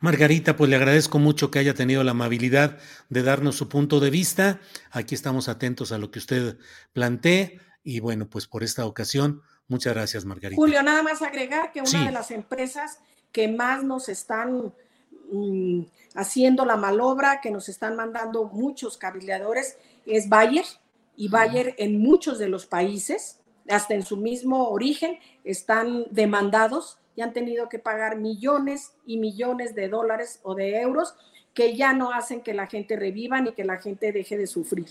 Margarita, 0.00 0.56
pues 0.56 0.70
le 0.70 0.76
agradezco 0.76 1.18
mucho 1.18 1.50
que 1.50 1.58
haya 1.58 1.74
tenido 1.74 2.02
la 2.02 2.12
amabilidad 2.12 2.78
de 3.08 3.22
darnos 3.22 3.56
su 3.56 3.68
punto 3.68 4.00
de 4.00 4.10
vista. 4.10 4.60
Aquí 4.90 5.14
estamos 5.14 5.48
atentos 5.48 5.92
a 5.92 5.98
lo 5.98 6.10
que 6.10 6.18
usted 6.18 6.58
plantee 6.92 7.60
y 7.82 8.00
bueno, 8.00 8.28
pues 8.28 8.46
por 8.46 8.62
esta 8.62 8.86
ocasión, 8.86 9.42
muchas 9.68 9.94
gracias, 9.94 10.24
Margarita. 10.24 10.56
Julio, 10.56 10.82
nada 10.82 11.02
más 11.02 11.22
agregar 11.22 11.72
que 11.72 11.80
una 11.80 12.06
de 12.06 12.12
las 12.12 12.30
empresas 12.30 12.98
que 13.32 13.48
más 13.48 13.84
nos 13.84 14.08
están 14.08 14.72
mm, 15.32 15.82
haciendo 16.14 16.64
la 16.64 16.76
malobra, 16.76 17.40
que 17.40 17.50
nos 17.50 17.68
están 17.68 17.96
mandando 17.96 18.44
muchos 18.44 18.96
cabildeadores, 18.96 19.78
es 20.06 20.28
Bayer, 20.28 20.64
y 21.16 21.28
Bayer 21.28 21.74
en 21.78 22.00
muchos 22.00 22.38
de 22.38 22.48
los 22.48 22.66
países, 22.66 23.40
hasta 23.68 23.94
en 23.94 24.04
su 24.04 24.16
mismo 24.16 24.68
origen, 24.70 25.18
están 25.44 26.06
demandados 26.10 26.98
y 27.14 27.20
han 27.20 27.32
tenido 27.32 27.68
que 27.68 27.78
pagar 27.78 28.16
millones 28.16 28.92
y 29.04 29.18
millones 29.18 29.74
de 29.74 29.88
dólares 29.88 30.40
o 30.42 30.54
de 30.54 30.80
euros 30.80 31.14
que 31.52 31.76
ya 31.76 31.92
no 31.92 32.12
hacen 32.12 32.40
que 32.40 32.54
la 32.54 32.66
gente 32.66 32.96
reviva 32.96 33.40
ni 33.40 33.52
que 33.52 33.64
la 33.64 33.78
gente 33.78 34.12
deje 34.12 34.38
de 34.38 34.46
sufrir. 34.46 34.88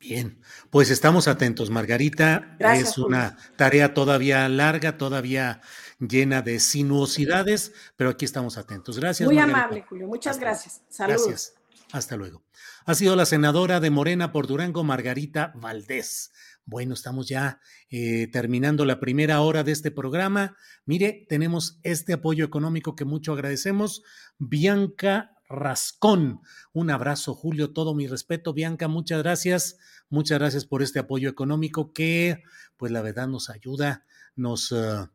Bien, 0.00 0.36
pues 0.70 0.90
estamos 0.90 1.28
atentos, 1.28 1.70
Margarita. 1.70 2.56
es 2.58 2.98
una 2.98 3.36
tarea 3.54 3.94
todavía 3.94 4.48
larga, 4.48 4.98
todavía 4.98 5.60
llena 6.08 6.42
de 6.42 6.58
sinuosidades, 6.60 7.72
pero 7.96 8.10
aquí 8.10 8.24
estamos 8.24 8.58
atentos. 8.58 8.98
Gracias. 8.98 9.28
Muy 9.28 9.38
amable, 9.38 9.82
Julio. 9.88 10.06
Muchas 10.06 10.38
gracias. 10.38 10.82
Saludos. 10.88 11.26
Gracias. 11.26 11.54
Hasta 11.92 12.16
luego. 12.16 12.42
Ha 12.86 12.94
sido 12.94 13.16
la 13.16 13.26
senadora 13.26 13.78
de 13.78 13.90
Morena 13.90 14.32
por 14.32 14.46
Durango, 14.46 14.82
Margarita 14.82 15.52
Valdés. 15.54 16.32
Bueno, 16.64 16.94
estamos 16.94 17.28
ya 17.28 17.60
eh, 17.90 18.28
terminando 18.32 18.84
la 18.84 18.98
primera 18.98 19.40
hora 19.40 19.62
de 19.62 19.72
este 19.72 19.90
programa. 19.90 20.56
Mire, 20.86 21.26
tenemos 21.28 21.78
este 21.82 22.14
apoyo 22.14 22.44
económico 22.44 22.96
que 22.96 23.04
mucho 23.04 23.32
agradecemos. 23.32 24.02
Bianca 24.38 25.36
Rascón. 25.48 26.40
Un 26.72 26.90
abrazo, 26.90 27.34
Julio, 27.34 27.72
todo 27.72 27.94
mi 27.94 28.06
respeto. 28.06 28.54
Bianca, 28.54 28.88
muchas 28.88 29.22
gracias. 29.22 29.76
Muchas 30.08 30.38
gracias 30.38 30.64
por 30.64 30.82
este 30.82 30.98
apoyo 30.98 31.28
económico 31.28 31.92
que, 31.92 32.42
pues 32.76 32.90
la 32.90 33.02
verdad, 33.02 33.28
nos 33.28 33.50
ayuda, 33.50 34.06
nos... 34.34 34.72
Uh, 34.72 35.08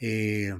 eh, 0.00 0.54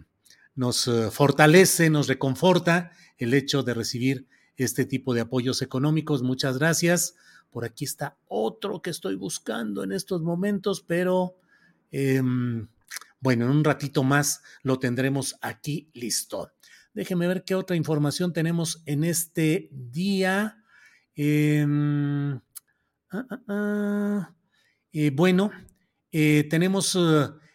nos 0.54 0.86
eh, 0.86 1.10
fortalece, 1.10 1.88
nos 1.88 2.06
reconforta 2.06 2.92
el 3.16 3.32
hecho 3.32 3.62
de 3.62 3.72
recibir 3.72 4.28
este 4.56 4.84
tipo 4.84 5.14
de 5.14 5.22
apoyos 5.22 5.62
económicos. 5.62 6.22
Muchas 6.22 6.58
gracias. 6.58 7.16
Por 7.50 7.64
aquí 7.64 7.86
está 7.86 8.18
otro 8.28 8.82
que 8.82 8.90
estoy 8.90 9.16
buscando 9.16 9.82
en 9.82 9.92
estos 9.92 10.20
momentos, 10.22 10.84
pero 10.86 11.36
em, 11.90 12.68
bueno, 13.20 13.46
en 13.46 13.50
un 13.50 13.64
ratito 13.64 14.04
más 14.04 14.42
lo 14.62 14.78
tendremos 14.78 15.36
aquí 15.40 15.88
listo. 15.94 16.52
Déjeme 16.92 17.26
ver 17.26 17.44
qué 17.44 17.54
otra 17.54 17.76
información 17.76 18.32
tenemos 18.34 18.82
en 18.84 19.04
este 19.04 19.70
día. 19.72 20.62
Em, 21.14 22.34
ah, 23.10 23.26
ah, 23.30 23.40
ah. 23.48 24.34
Eh, 24.92 25.10
bueno, 25.10 25.52
tenemos 26.10 26.98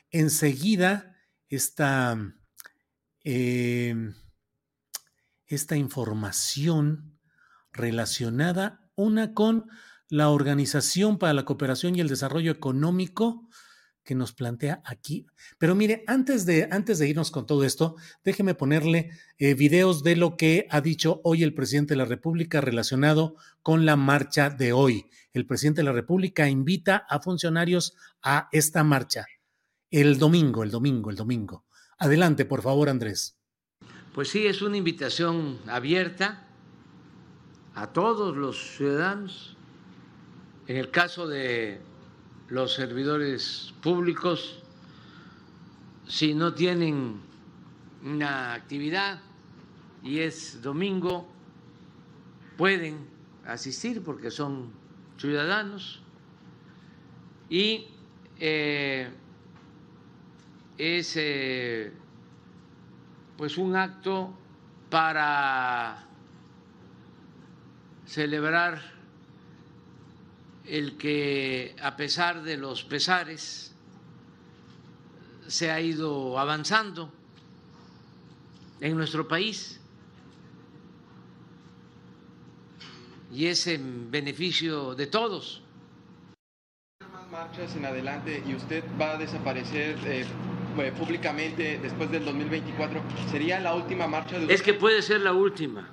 enseguida 0.09 1.14
esta, 1.49 2.17
em, 3.23 4.13
esta 5.47 5.77
información 5.77 7.19
relacionada, 7.71 8.89
una 8.95 9.33
con 9.33 9.67
la 10.09 10.29
Organización 10.29 11.17
para 11.17 11.33
la 11.33 11.45
Cooperación 11.45 11.95
y 11.95 12.01
el 12.01 12.07
Desarrollo 12.07 12.51
Económico 12.51 13.49
que 14.03 14.15
nos 14.15 14.33
plantea 14.33 14.81
aquí. 14.85 15.25
Pero 15.57 15.73
mire, 15.73 16.03
antes 16.05 16.45
de, 16.45 16.67
antes 16.71 16.99
de 16.99 17.09
irnos 17.09 17.31
con 17.31 17.47
todo 17.47 17.63
esto, 17.63 17.95
déjeme 18.23 18.53
ponerle 18.53 19.09
eh, 19.39 19.55
videos 19.55 20.03
de 20.03 20.15
lo 20.15 20.37
que 20.37 20.67
ha 20.69 20.79
dicho 20.79 21.21
hoy 21.23 21.41
el 21.41 21.55
presidente 21.55 21.95
de 21.95 21.97
la 21.97 22.05
República 22.05 22.61
relacionado 22.61 23.35
con 23.63 23.85
la 23.85 23.95
marcha 23.95 24.51
de 24.51 24.73
hoy. 24.73 25.07
El 25.33 25.47
presidente 25.47 25.81
de 25.81 25.85
la 25.85 25.91
República 25.91 26.47
invita 26.47 27.03
a 27.09 27.19
funcionarios 27.19 27.95
a 28.21 28.47
esta 28.51 28.83
marcha 28.83 29.25
el 30.01 30.19
domingo, 30.19 30.63
el 30.63 30.71
domingo, 30.71 31.09
el 31.09 31.15
domingo. 31.15 31.63
Adelante, 31.97 32.43
por 32.43 32.61
favor, 32.61 32.89
Andrés. 32.89 33.37
Pues 34.13 34.27
sí, 34.27 34.45
es 34.45 34.61
una 34.61 34.75
invitación 34.75 35.57
abierta 35.67 36.49
a 37.75 37.87
todos 37.87 38.35
los 38.35 38.75
ciudadanos. 38.75 39.55
En 40.67 40.75
el 40.75 40.91
caso 40.91 41.27
de 41.27 41.79
los 42.49 42.73
servidores 42.73 43.73
públicos, 43.81 44.61
si 46.05 46.33
no 46.33 46.53
tienen 46.53 47.21
una 48.03 48.53
actividad 48.53 49.21
y 50.03 50.19
es 50.19 50.61
domingo, 50.61 51.25
pueden 52.57 53.07
asistir 53.45 54.03
porque 54.03 54.29
son 54.29 54.73
ciudadanos 55.17 56.01
y 57.49 57.87
eh, 58.39 59.09
es 60.77 61.13
eh, 61.17 61.91
pues 63.37 63.57
un 63.57 63.75
acto 63.75 64.33
para 64.89 66.05
celebrar 68.05 68.81
el 70.65 70.97
que 70.97 71.75
a 71.81 71.95
pesar 71.95 72.43
de 72.43 72.57
los 72.57 72.83
pesares 72.83 73.73
se 75.47 75.71
ha 75.71 75.79
ido 75.79 76.39
avanzando 76.39 77.11
en 78.79 78.97
nuestro 78.97 79.27
país 79.27 79.79
y 83.31 83.47
es 83.47 83.67
en 83.67 84.09
beneficio 84.09 84.95
de 84.95 85.07
todos. 85.07 85.61
marchas 87.31 87.75
en 87.75 87.85
adelante 87.85 88.41
y 88.47 88.55
usted 88.55 88.83
va 88.99 89.11
a 89.11 89.17
desaparecer 89.17 89.97
eh, 90.05 90.25
eh, 90.77 90.91
públicamente 90.91 91.79
después 91.81 92.11
del 92.11 92.25
2024, 92.25 93.01
¿sería 93.31 93.59
la 93.59 93.75
última 93.75 94.07
marcha 94.07 94.39
de 94.39 94.53
Es 94.53 94.61
que 94.61 94.73
puede 94.73 95.01
ser 95.01 95.21
la 95.21 95.33
última, 95.33 95.89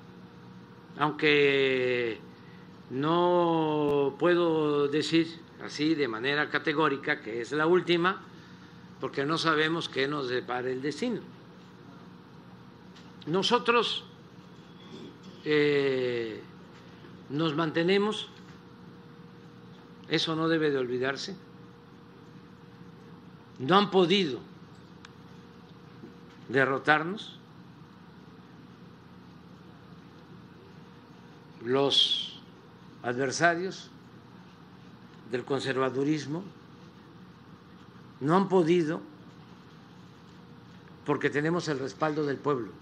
aunque 0.98 2.18
no 2.90 4.16
puedo 4.18 4.88
decir 4.88 5.40
así 5.64 5.94
de 5.94 6.08
manera 6.08 6.50
categórica 6.50 7.20
que 7.20 7.40
es 7.40 7.52
la 7.52 7.66
última, 7.66 8.22
porque 9.00 9.24
no 9.24 9.38
sabemos 9.38 9.88
qué 9.88 10.08
nos 10.08 10.28
depara 10.28 10.68
el 10.70 10.82
destino. 10.82 11.20
Nosotros 13.26 14.04
eh, 15.44 16.40
nos 17.30 17.54
mantenemos, 17.54 18.28
eso 20.08 20.34
no 20.36 20.48
debe 20.48 20.70
de 20.70 20.78
olvidarse, 20.78 21.36
no 23.58 23.78
han 23.78 23.90
podido 23.90 24.51
derrotarnos 26.52 27.38
los 31.64 32.40
adversarios 33.02 33.90
del 35.30 35.44
conservadurismo 35.44 36.44
no 38.20 38.36
han 38.36 38.48
podido 38.48 39.00
porque 41.04 41.30
tenemos 41.30 41.68
el 41.68 41.78
respaldo 41.78 42.24
del 42.24 42.36
pueblo. 42.36 42.72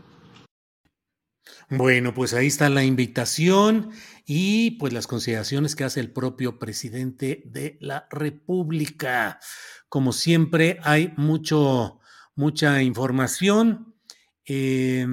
Bueno, 1.71 2.12
pues 2.12 2.35
ahí 2.35 2.49
está 2.49 2.68
la 2.68 2.83
invitación 2.83 3.91
y 4.27 4.73
pues 4.73 4.93
las 4.93 5.07
consideraciones 5.07 5.77
que 5.77 5.85
hace 5.85 6.01
el 6.01 6.11
propio 6.11 6.59
presidente 6.59 7.43
de 7.47 7.79
la 7.81 8.09
República. 8.11 9.39
Como 9.89 10.12
siempre, 10.12 10.79
hay 10.83 11.14
mucho, 11.16 12.00
mucha 12.35 12.83
información. 12.83 13.95
Eh, 14.45 15.07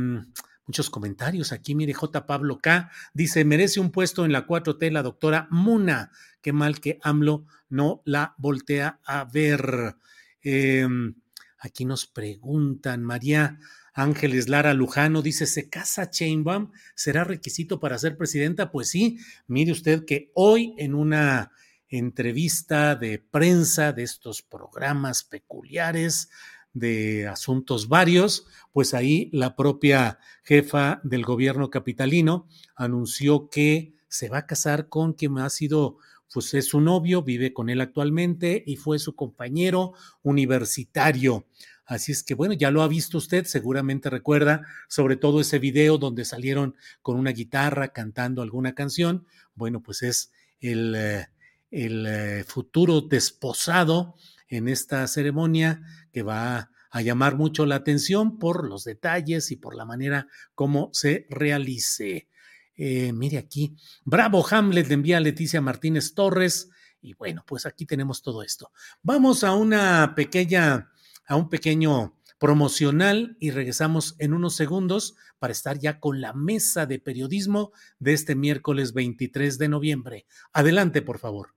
muchos 0.68 0.90
comentarios 0.90 1.52
aquí. 1.52 1.76
Mire, 1.76 1.94
J. 1.94 2.26
Pablo 2.26 2.60
K. 2.60 2.92
dice: 3.14 3.46
merece 3.46 3.80
un 3.80 3.92
puesto 3.92 4.26
en 4.26 4.32
la 4.32 4.46
4T 4.46 4.92
la 4.92 5.04
doctora 5.04 5.48
Muna. 5.50 6.12
Qué 6.42 6.54
mal 6.54 6.80
que 6.80 7.00
AMLO 7.02 7.46
no 7.70 8.02
la 8.06 8.36
voltea 8.38 9.00
a 9.06 9.26
ver. 9.26 9.96
Em, 10.42 11.16
aquí 11.60 11.86
nos 11.86 12.06
preguntan, 12.06 13.04
María 13.04 13.60
Ángeles 13.94 14.48
Lara 14.48 14.74
Lujano 14.74 15.22
dice: 15.22 15.46
¿se 15.46 15.70
casa 15.70 16.10
Chainbaum? 16.10 16.72
¿Será 16.96 17.24
requisito 17.24 17.80
para 17.80 17.98
ser 17.98 18.18
presidenta? 18.18 18.72
Pues 18.72 18.90
sí, 18.90 19.18
mire 19.48 19.72
usted 19.72 20.06
que 20.06 20.32
hoy 20.36 20.74
en 20.78 20.94
una 20.94 21.52
entrevista 21.90 22.96
de 22.96 23.20
prensa 23.20 23.94
de 23.94 24.04
estos 24.04 24.42
programas 24.42 25.24
peculiares, 25.24 26.30
de 26.74 27.28
asuntos 27.28 27.88
varios, 27.88 28.46
pues 28.72 28.94
ahí 28.94 29.30
la 29.34 29.56
propia 29.56 30.20
jefa 30.44 31.02
del 31.04 31.24
gobierno 31.24 31.70
capitalino 31.70 32.48
anunció 32.76 33.50
que 33.50 33.94
se 34.08 34.30
va 34.30 34.40
a 34.40 34.46
casar 34.46 34.90
con 34.90 35.14
quien 35.14 35.38
ha 35.40 35.50
sido, 35.50 35.98
pues 36.34 36.54
es 36.54 36.68
su 36.68 36.82
novio, 36.82 37.24
vive 37.24 37.54
con 37.54 37.70
él 37.70 37.82
actualmente 37.82 38.64
y 38.66 38.76
fue 38.76 39.00
su 39.00 39.16
compañero 39.16 39.94
universitario. 40.24 41.46
Así 41.86 42.12
es 42.12 42.22
que 42.22 42.36
bueno, 42.36 42.54
ya 42.54 42.70
lo 42.70 42.82
ha 42.82 42.88
visto 42.88 43.18
usted, 43.18 43.46
seguramente 43.46 44.10
recuerda 44.10 44.62
sobre 44.90 45.16
todo 45.16 45.40
ese 45.40 45.58
video 45.58 45.98
donde 45.98 46.26
salieron 46.26 46.76
con 47.02 47.18
una 47.18 47.32
guitarra 47.32 47.90
cantando 47.90 48.42
alguna 48.42 48.76
canción. 48.76 49.26
Bueno, 49.56 49.82
pues 49.82 50.04
es 50.04 50.32
el, 50.60 50.96
eh, 50.96 51.28
el 51.72 52.06
eh, 52.06 52.44
futuro 52.46 53.02
desposado 53.02 54.16
en 54.48 54.68
esta 54.68 55.06
ceremonia 55.08 55.82
que 56.12 56.24
va 56.24 56.72
a 56.90 57.02
llamar 57.02 57.36
mucho 57.36 57.66
la 57.66 57.76
atención 57.76 58.40
por 58.40 58.68
los 58.68 58.84
detalles 58.84 59.52
y 59.52 59.58
por 59.58 59.76
la 59.76 59.86
manera 59.86 60.28
como 60.56 60.90
se 60.94 61.28
realice. 61.30 62.28
Eh, 62.76 63.12
mire 63.12 63.38
aquí, 63.38 63.76
bravo 64.06 64.46
Hamlet, 64.50 64.88
le 64.88 64.94
envía 64.94 65.18
a 65.18 65.22
Leticia 65.22 65.62
Martínez 65.62 66.14
Torres. 66.14 66.70
Y 67.02 67.14
bueno, 67.14 67.44
pues 67.46 67.66
aquí 67.66 67.86
tenemos 67.86 68.22
todo 68.22 68.44
esto. 68.44 68.72
Vamos 69.02 69.44
a 69.44 69.54
una 69.54 70.14
pequeña, 70.16 70.92
a 71.26 71.36
un 71.36 71.50
pequeño 71.50 72.18
promocional 72.40 73.36
y 73.40 73.52
regresamos 73.52 74.16
en 74.20 74.34
unos 74.34 74.56
segundos 74.56 75.16
para 75.40 75.52
estar 75.52 75.80
ya 75.80 76.00
con 76.00 76.22
la 76.22 76.34
mesa 76.34 76.86
de 76.86 77.00
periodismo 77.00 77.72
de 78.00 78.14
este 78.14 78.36
miércoles 78.36 78.94
23 78.94 79.58
de 79.58 79.70
noviembre. 79.70 80.26
Adelante, 80.54 81.02
por 81.02 81.18
favor. 81.18 81.56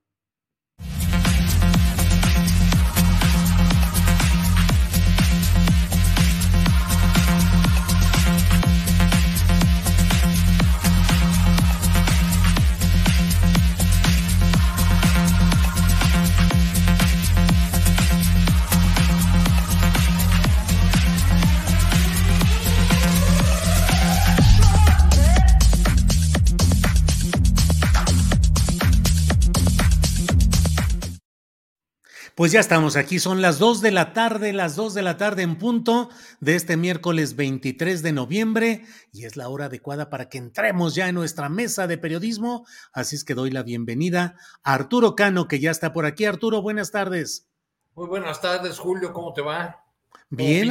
Pues 32.41 32.53
ya 32.53 32.61
estamos 32.61 32.97
aquí, 32.97 33.19
son 33.19 33.43
las 33.43 33.59
2 33.59 33.83
de 33.83 33.91
la 33.91 34.15
tarde, 34.15 34.55
las 34.55 34.75
2 34.75 34.95
de 34.95 35.03
la 35.03 35.19
tarde 35.19 35.43
en 35.43 35.59
punto 35.59 36.09
de 36.41 36.55
este 36.55 36.79
miércoles 36.79 37.37
23 37.37 38.03
de 38.03 38.13
noviembre 38.13 38.87
y 39.13 39.27
es 39.27 39.37
la 39.37 39.51
hora 39.51 39.67
adecuada 39.67 40.09
para 40.09 40.31
que 40.31 40.39
entremos 40.39 40.95
ya 40.95 41.11
en 41.11 41.17
nuestra 41.17 41.51
mesa 41.51 41.87
de 41.87 41.99
periodismo. 41.99 42.65
Así 42.95 43.15
es 43.15 43.25
que 43.25 43.35
doy 43.35 43.51
la 43.51 43.63
bienvenida 43.63 44.37
a 44.63 44.73
Arturo 44.73 45.17
Cano, 45.17 45.49
que 45.49 45.61
ya 45.61 45.71
está 45.71 45.93
por 45.93 46.07
aquí. 46.07 46.25
Arturo, 46.25 46.63
buenas 46.63 46.91
tardes. 46.91 47.47
Muy 47.95 48.07
buenas 48.07 48.41
tardes, 48.41 48.79
Julio, 48.79 49.13
¿cómo 49.13 49.35
te 49.35 49.43
va? 49.43 49.85
Bien, 50.31 50.71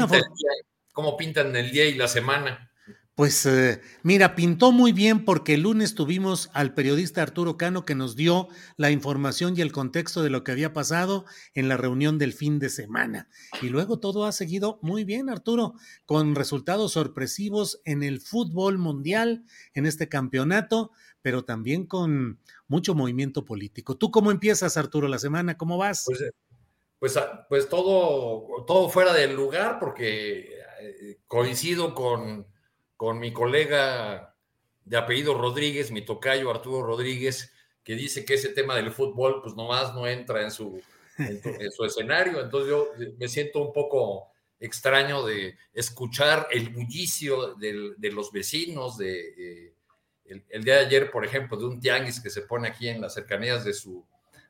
¿Cómo 0.92 1.18
pintan 1.18 1.56
el 1.56 1.70
día 1.70 1.86
y 1.86 1.94
la 1.94 2.08
semana? 2.08 2.69
Pues 3.20 3.46
eh, 3.46 3.82
mira, 4.02 4.34
pintó 4.34 4.72
muy 4.72 4.94
bien 4.94 5.26
porque 5.26 5.56
el 5.56 5.64
lunes 5.64 5.94
tuvimos 5.94 6.50
al 6.54 6.74
periodista 6.74 7.22
Arturo 7.22 7.58
Cano 7.58 7.84
que 7.84 7.94
nos 7.94 8.16
dio 8.16 8.48
la 8.78 8.92
información 8.92 9.56
y 9.58 9.62
el 9.62 9.74
contexto 9.74 10.24
de 10.24 10.30
lo 10.30 10.46
que 10.46 10.54
había 10.54 10.72
pasado 10.72 11.26
en 11.54 11.68
la 11.68 11.76
reunión 11.76 12.18
del 12.18 12.32
fin 12.32 12.60
de 12.60 12.70
semana. 12.70 13.28
Y 13.62 13.68
luego 13.68 14.00
todo 14.00 14.24
ha 14.24 14.32
seguido 14.32 14.80
muy 14.82 15.04
bien, 15.04 15.30
Arturo, 15.30 15.74
con 16.06 16.34
resultados 16.34 16.94
sorpresivos 16.94 17.82
en 17.84 18.04
el 18.04 18.22
fútbol 18.22 18.78
mundial, 18.78 19.44
en 19.74 19.86
este 19.86 20.08
campeonato, 20.08 20.92
pero 21.22 21.44
también 21.44 21.88
con 21.88 22.40
mucho 22.70 22.96
movimiento 22.96 23.44
político. 23.44 23.98
¿Tú 23.98 24.12
cómo 24.12 24.32
empiezas, 24.32 24.78
Arturo, 24.78 25.10
la 25.10 25.20
semana? 25.20 25.58
¿Cómo 25.58 25.78
vas? 25.78 26.06
Pues, 26.06 26.22
eh, 26.22 26.32
pues, 27.00 27.18
ah, 27.18 27.46
pues 27.50 27.68
todo, 27.68 28.64
todo 28.66 28.88
fuera 28.88 29.12
del 29.14 29.36
lugar 29.36 29.78
porque 29.78 30.54
eh, 30.80 31.20
coincido 31.28 31.94
con 31.94 32.48
con 33.00 33.18
mi 33.18 33.32
colega 33.32 34.36
de 34.84 34.98
apellido 34.98 35.34
Rodríguez, 35.34 35.90
mi 35.90 36.04
tocayo 36.04 36.52
Arturo 36.52 36.86
Rodríguez, 36.86 37.54
que 37.82 37.96
dice 37.96 38.26
que 38.26 38.34
ese 38.34 38.50
tema 38.50 38.76
del 38.76 38.92
fútbol, 38.92 39.42
pues 39.42 39.56
nomás 39.56 39.96
no 39.96 40.06
entra 40.06 40.42
en 40.42 40.52
su, 40.52 40.82
en, 41.18 41.72
su 41.72 41.86
escenario. 41.86 42.42
Entonces 42.42 42.70
yo 42.70 42.90
me 43.18 43.30
siento 43.30 43.62
un 43.62 43.72
poco 43.72 44.34
extraño 44.60 45.26
de 45.26 45.58
escuchar 45.72 46.50
el 46.52 46.72
bullicio 46.72 47.56
de 47.56 48.12
los 48.12 48.34
vecinos, 48.34 48.98
de 48.98 49.74
el, 50.26 50.64
día 50.66 50.76
de 50.76 50.86
ayer, 50.86 51.10
por 51.10 51.24
ejemplo, 51.24 51.56
de 51.56 51.68
un 51.68 51.80
tianguis 51.80 52.20
que 52.20 52.30
se 52.30 52.42
pone 52.42 52.68
aquí 52.68 52.90
en 52.90 53.00
las 53.00 53.14
cercanías 53.14 53.64
de 53.64 53.72
su, 53.72 54.06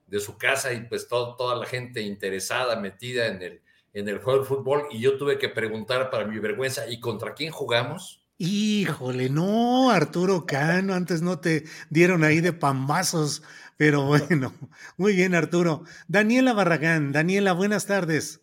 de 0.07 0.19
su 0.19 0.39
casa 0.39 0.73
y 0.73 0.81
pues 0.87 1.07
toda 1.07 1.55
la 1.55 1.67
gente 1.67 2.01
interesada, 2.01 2.77
metida 2.77 3.27
en 3.27 3.43
el, 3.43 3.61
en 3.93 4.09
el 4.09 4.17
juego 4.17 4.39
del 4.39 4.47
fútbol 4.47 4.87
y 4.89 4.99
yo 4.99 5.19
tuve 5.19 5.37
que 5.37 5.49
preguntar 5.49 6.09
para 6.09 6.25
mi 6.25 6.39
vergüenza, 6.39 6.89
¿y 6.89 6.99
contra 6.99 7.35
quién 7.35 7.51
jugamos? 7.51 8.19
Híjole, 8.41 9.29
no, 9.29 9.91
Arturo 9.91 10.45
Cano, 10.45 10.93
antes 10.93 11.21
no 11.21 11.39
te 11.39 11.65
dieron 11.89 12.23
ahí 12.23 12.39
de 12.39 12.53
pambazos, 12.53 13.43
pero 13.75 14.03
bueno, 14.05 14.53
muy 14.95 15.13
bien, 15.13 15.35
Arturo. 15.35 15.83
Daniela 16.07 16.53
Barragán, 16.53 17.11
Daniela, 17.11 17.51
buenas 17.51 17.85
tardes. 17.85 18.39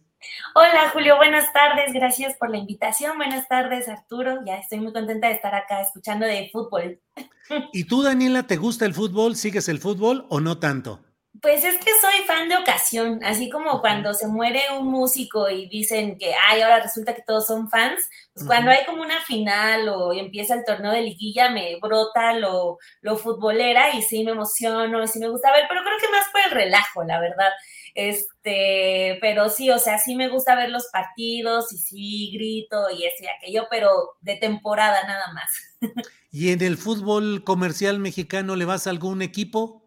Hola, 0.54 0.90
Julio, 0.92 1.16
buenas 1.16 1.50
tardes, 1.54 1.94
gracias 1.94 2.36
por 2.36 2.50
la 2.50 2.58
invitación. 2.58 3.16
Buenas 3.16 3.48
tardes, 3.48 3.88
Arturo. 3.88 4.40
Ya 4.44 4.56
estoy 4.56 4.80
muy 4.80 4.92
contenta 4.92 5.28
de 5.28 5.34
estar 5.34 5.54
acá 5.54 5.80
escuchando 5.80 6.26
de 6.26 6.50
fútbol. 6.52 7.00
¿Y 7.72 7.84
tú, 7.84 8.02
Daniela, 8.02 8.42
te 8.42 8.56
gusta 8.56 8.84
el 8.84 8.92
fútbol? 8.92 9.34
¿Sigues 9.34 9.66
el 9.70 9.78
fútbol 9.78 10.26
o 10.28 10.40
no 10.40 10.58
tanto? 10.58 11.05
Pues 11.42 11.64
es 11.64 11.78
que 11.78 11.90
soy 12.00 12.24
fan 12.26 12.48
de 12.48 12.56
ocasión, 12.56 13.20
así 13.24 13.50
como 13.50 13.80
cuando 13.80 14.14
se 14.14 14.28
muere 14.28 14.60
un 14.78 14.86
músico 14.86 15.48
y 15.50 15.68
dicen 15.68 16.16
que, 16.18 16.32
ay, 16.34 16.60
ahora 16.60 16.80
resulta 16.80 17.14
que 17.14 17.22
todos 17.22 17.46
son 17.46 17.68
fans, 17.68 18.08
pues 18.32 18.46
cuando 18.46 18.70
hay 18.70 18.84
como 18.86 19.02
una 19.02 19.20
final 19.22 19.88
o 19.88 20.12
empieza 20.12 20.54
el 20.54 20.64
torneo 20.64 20.92
de 20.92 21.02
liguilla, 21.02 21.50
me 21.50 21.78
brota 21.80 22.32
lo, 22.34 22.78
lo 23.00 23.16
futbolera 23.16 23.94
y 23.94 24.02
sí 24.02 24.24
me 24.24 24.32
emociono, 24.32 25.02
y 25.02 25.08
sí 25.08 25.18
me 25.18 25.28
gusta 25.28 25.52
ver, 25.52 25.64
pero 25.68 25.82
creo 25.82 25.98
que 25.98 26.10
más 26.10 26.26
por 26.30 26.40
el 26.42 26.50
relajo, 26.50 27.04
la 27.04 27.20
verdad. 27.20 27.50
Este, 27.96 29.18
pero 29.22 29.48
sí, 29.48 29.70
o 29.70 29.78
sea, 29.78 29.98
sí 29.98 30.16
me 30.16 30.28
gusta 30.28 30.54
ver 30.54 30.68
los 30.68 30.86
partidos 30.92 31.72
y 31.72 31.78
sí 31.78 32.30
grito 32.34 32.90
y 32.90 33.06
eso 33.06 33.24
y 33.24 33.26
aquello, 33.26 33.66
pero 33.70 34.16
de 34.20 34.36
temporada 34.36 35.02
nada 35.06 35.32
más. 35.32 35.50
¿Y 36.30 36.52
en 36.52 36.62
el 36.62 36.76
fútbol 36.76 37.42
comercial 37.42 37.98
mexicano 37.98 38.54
le 38.54 38.66
vas 38.66 38.86
a 38.86 38.90
algún 38.90 39.22
equipo? 39.22 39.85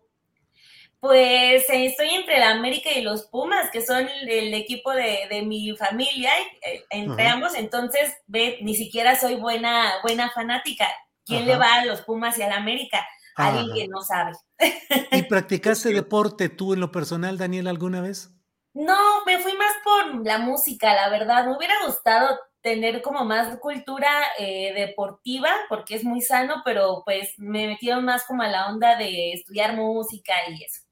Pues 0.99 1.69
eh, 1.69 1.85
estoy 1.85 2.09
entre 2.09 2.39
la 2.39 2.51
América 2.51 2.89
y 2.91 3.01
los 3.01 3.23
Pumas, 3.27 3.71
que 3.71 3.81
son 3.81 4.07
el, 4.27 4.53
equipo 4.53 4.91
de, 4.91 5.43
mi 5.45 5.75
familia, 5.77 6.31
eh, 6.61 6.83
entre 6.89 7.27
ambos, 7.27 7.55
entonces 7.55 8.13
ve, 8.27 8.59
ni 8.61 8.75
siquiera 8.75 9.15
soy 9.15 9.35
buena, 9.35 9.93
buena 10.03 10.29
fanática. 10.31 10.87
¿Quién 11.25 11.45
le 11.45 11.55
va 11.55 11.75
a 11.75 11.85
los 11.85 12.01
Pumas 12.01 12.37
y 12.37 12.41
a 12.41 12.49
la 12.49 12.57
América? 12.57 13.05
Alguien 13.35 13.73
que 13.73 13.87
no 13.87 14.01
sabe. 14.01 14.33
¿Y 15.11 15.23
practicaste 15.23 15.89
deporte 15.93 16.49
tú 16.49 16.73
en 16.73 16.81
lo 16.81 16.91
personal, 16.91 17.37
Daniel, 17.37 17.67
alguna 17.67 18.01
vez? 18.01 18.31
No, 18.73 19.23
me 19.25 19.39
fui 19.39 19.53
más 19.53 19.73
por 19.83 20.25
la 20.25 20.39
música, 20.39 20.93
la 20.93 21.09
verdad. 21.09 21.45
Me 21.45 21.55
hubiera 21.55 21.75
gustado 21.85 22.37
tener 22.61 23.01
como 23.01 23.23
más 23.23 23.57
cultura 23.59 24.09
eh, 24.37 24.73
deportiva, 24.73 25.49
porque 25.69 25.95
es 25.95 26.03
muy 26.03 26.21
sano, 26.21 26.61
pero 26.65 27.03
pues 27.05 27.33
me 27.37 27.67
metieron 27.67 28.03
más 28.03 28.25
como 28.25 28.43
a 28.43 28.49
la 28.49 28.67
onda 28.67 28.97
de 28.97 29.31
estudiar 29.31 29.75
música 29.75 30.33
y 30.49 30.63
eso. 30.63 30.88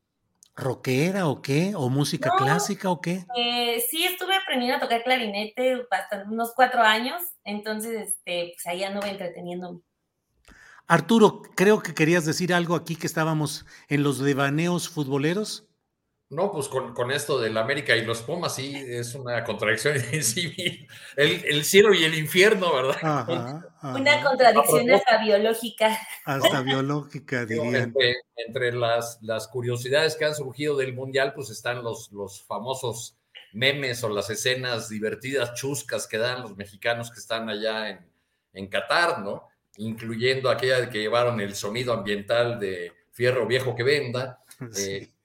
¿Rockera 0.57 1.27
o 1.27 1.41
qué? 1.41 1.73
¿O 1.75 1.87
música 1.87 2.33
clásica 2.35 2.89
o 2.89 2.99
qué? 2.99 3.25
Eh, 3.37 3.85
sí, 3.89 4.03
estuve 4.05 4.35
aprendiendo 4.35 4.77
a 4.77 4.79
tocar 4.79 5.03
clarinete 5.03 5.85
bastante, 5.89 6.27
unos 6.27 6.53
cuatro 6.55 6.81
años, 6.81 7.21
entonces 7.43 8.09
este, 8.09 8.53
pues 8.55 8.65
ahí 8.65 8.83
anduve 8.83 9.09
entreteniéndome. 9.09 9.81
Arturo, 10.87 11.43
creo 11.55 11.81
que 11.81 11.93
querías 11.93 12.25
decir 12.25 12.53
algo 12.53 12.75
aquí 12.75 12.95
que 12.95 13.05
estábamos 13.07 13.65
en 13.87 14.01
los 14.01 14.19
devaneos 14.19 14.89
futboleros. 14.89 15.66
No, 16.29 16.51
pues 16.51 16.67
con, 16.67 17.11
esto 17.11 17.39
del 17.39 17.57
América 17.57 17.95
y 17.95 18.03
los 18.03 18.21
Pumas, 18.21 18.55
sí, 18.55 18.75
es 18.75 19.15
una 19.15 19.45
contradicción 19.45 19.95
en 20.11 20.23
sí. 20.23 20.85
El, 21.15 21.63
cielo 21.63 21.93
y 21.93 22.03
el 22.03 22.15
infierno, 22.15 22.73
¿verdad? 22.73 23.63
Una 23.81 24.23
contradicción 24.23 24.91
hasta 24.91 25.23
biológica. 25.23 25.97
Hasta 26.25 26.61
biológica, 26.63 27.45
dirían. 27.45 27.93
Entre, 28.35 28.73
las, 28.73 29.19
las, 29.21 29.47
curiosidades 29.47 30.15
que 30.17 30.25
han 30.25 30.35
surgido 30.35 30.75
del 30.75 30.93
Mundial, 30.93 31.33
pues 31.33 31.49
están 31.49 31.81
los, 31.81 32.11
los 32.11 32.43
famosos 32.43 33.17
memes 33.53 34.03
o 34.03 34.09
las 34.09 34.29
escenas 34.29 34.89
divertidas, 34.89 35.53
chuscas 35.53 36.07
que 36.07 36.17
dan 36.17 36.41
los 36.41 36.57
mexicanos 36.57 37.09
que 37.09 37.19
están 37.19 37.49
allá 37.49 37.89
en, 37.89 38.05
en 38.51 38.67
Qatar, 38.67 39.19
¿no? 39.19 39.47
Incluyendo 39.77 40.49
aquella 40.49 40.81
de 40.81 40.89
que 40.89 40.99
llevaron 40.99 41.39
el 41.39 41.55
sonido 41.55 41.93
ambiental 41.93 42.59
de 42.59 42.91
Fierro 43.11 43.47
Viejo 43.47 43.75
que 43.75 43.83
Venda. 43.83 44.43
Eh, 44.59 44.97
eh, 45.03 45.16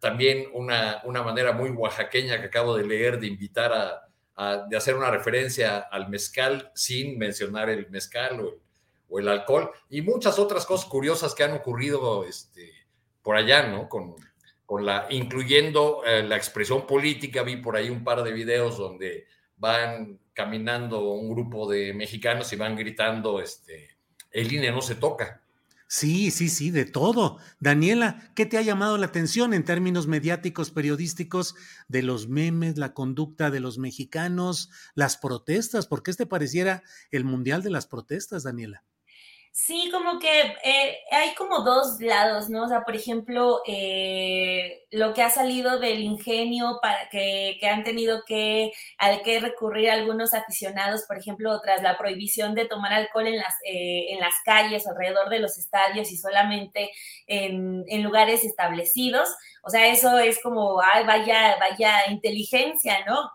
también 0.00 0.48
una, 0.52 1.00
una, 1.04 1.22
manera 1.22 1.52
muy 1.52 1.70
oaxaqueña 1.70 2.40
que 2.40 2.46
acabo 2.46 2.76
de 2.76 2.86
leer 2.86 3.20
de 3.20 3.26
invitar 3.26 3.72
a, 4.36 4.66
de 4.68 4.76
hacer 4.76 4.96
una 4.96 5.10
referencia 5.10 5.78
al 5.78 6.08
mezcal 6.08 6.70
sin 6.74 7.18
mencionar 7.18 7.68
el 7.68 7.90
mezcal 7.90 8.40
o 9.08 9.18
el, 9.18 9.28
alcohol 9.28 9.70
y 9.90 10.00
muchas 10.02 10.38
otras 10.38 10.64
cosas 10.64 10.88
curiosas 10.88 11.34
que 11.34 11.44
han 11.44 11.52
ocurrido 11.52 12.24
este, 12.24 12.72
por 13.22 13.36
allá, 13.36 13.66
¿no? 13.66 13.88
Con, 13.88 14.16
con 14.64 14.86
la, 14.86 15.06
incluyendo 15.10 16.02
eh, 16.06 16.22
la 16.22 16.36
expresión 16.36 16.86
política, 16.86 17.42
vi 17.42 17.56
por 17.56 17.76
ahí 17.76 17.90
un 17.90 18.04
par 18.04 18.22
de 18.22 18.32
videos 18.32 18.78
donde 18.78 19.26
van 19.56 20.20
caminando 20.32 21.10
un 21.10 21.28
grupo 21.28 21.70
de 21.70 21.92
mexicanos 21.92 22.52
y 22.52 22.56
van 22.56 22.76
gritando, 22.76 23.40
este, 23.40 23.90
el 24.30 24.52
INE 24.52 24.70
no 24.70 24.80
se 24.80 24.94
toca. 24.94 25.39
Sí, 25.92 26.30
sí, 26.30 26.48
sí, 26.48 26.70
de 26.70 26.84
todo. 26.84 27.38
Daniela, 27.58 28.30
¿qué 28.36 28.46
te 28.46 28.56
ha 28.58 28.62
llamado 28.62 28.96
la 28.96 29.06
atención 29.06 29.52
en 29.52 29.64
términos 29.64 30.06
mediáticos, 30.06 30.70
periodísticos, 30.70 31.56
de 31.88 32.02
los 32.04 32.28
memes, 32.28 32.78
la 32.78 32.94
conducta 32.94 33.50
de 33.50 33.58
los 33.58 33.76
mexicanos, 33.76 34.70
las 34.94 35.16
protestas? 35.16 35.88
¿Por 35.88 36.02
qué 36.04 36.12
te 36.12 36.26
pareciera 36.26 36.84
el 37.10 37.24
Mundial 37.24 37.62
de 37.64 37.70
las 37.70 37.86
Protestas, 37.88 38.44
Daniela? 38.44 38.84
Sí, 39.52 39.90
como 39.92 40.18
que 40.20 40.28
eh, 40.64 40.98
hay 41.10 41.34
como 41.34 41.60
dos 41.62 42.00
lados, 42.00 42.48
¿no? 42.48 42.64
O 42.64 42.68
sea, 42.68 42.82
por 42.84 42.94
ejemplo, 42.94 43.60
eh, 43.66 44.86
lo 44.92 45.12
que 45.12 45.22
ha 45.22 45.30
salido 45.30 45.78
del 45.80 46.00
ingenio 46.00 46.78
para 46.80 47.08
que, 47.10 47.56
que, 47.60 47.68
han 47.68 47.82
tenido 47.82 48.22
que, 48.26 48.72
al 48.96 49.22
que 49.22 49.40
recurrir 49.40 49.90
algunos 49.90 50.34
aficionados, 50.34 51.02
por 51.06 51.18
ejemplo, 51.18 51.60
tras 51.60 51.82
la 51.82 51.98
prohibición 51.98 52.54
de 52.54 52.66
tomar 52.66 52.92
alcohol 52.92 53.26
en 53.26 53.38
las, 53.38 53.54
eh, 53.66 54.12
en 54.12 54.20
las 54.20 54.34
calles, 54.44 54.86
alrededor 54.86 55.28
de 55.28 55.40
los 55.40 55.58
estadios 55.58 56.10
y 56.12 56.16
solamente 56.16 56.90
en, 57.26 57.84
en 57.88 58.02
lugares 58.04 58.44
establecidos. 58.44 59.28
O 59.62 59.70
sea, 59.70 59.88
eso 59.88 60.18
es 60.18 60.40
como, 60.42 60.80
ay, 60.80 61.04
vaya, 61.04 61.56
vaya 61.58 62.06
inteligencia, 62.08 63.04
¿no? 63.04 63.30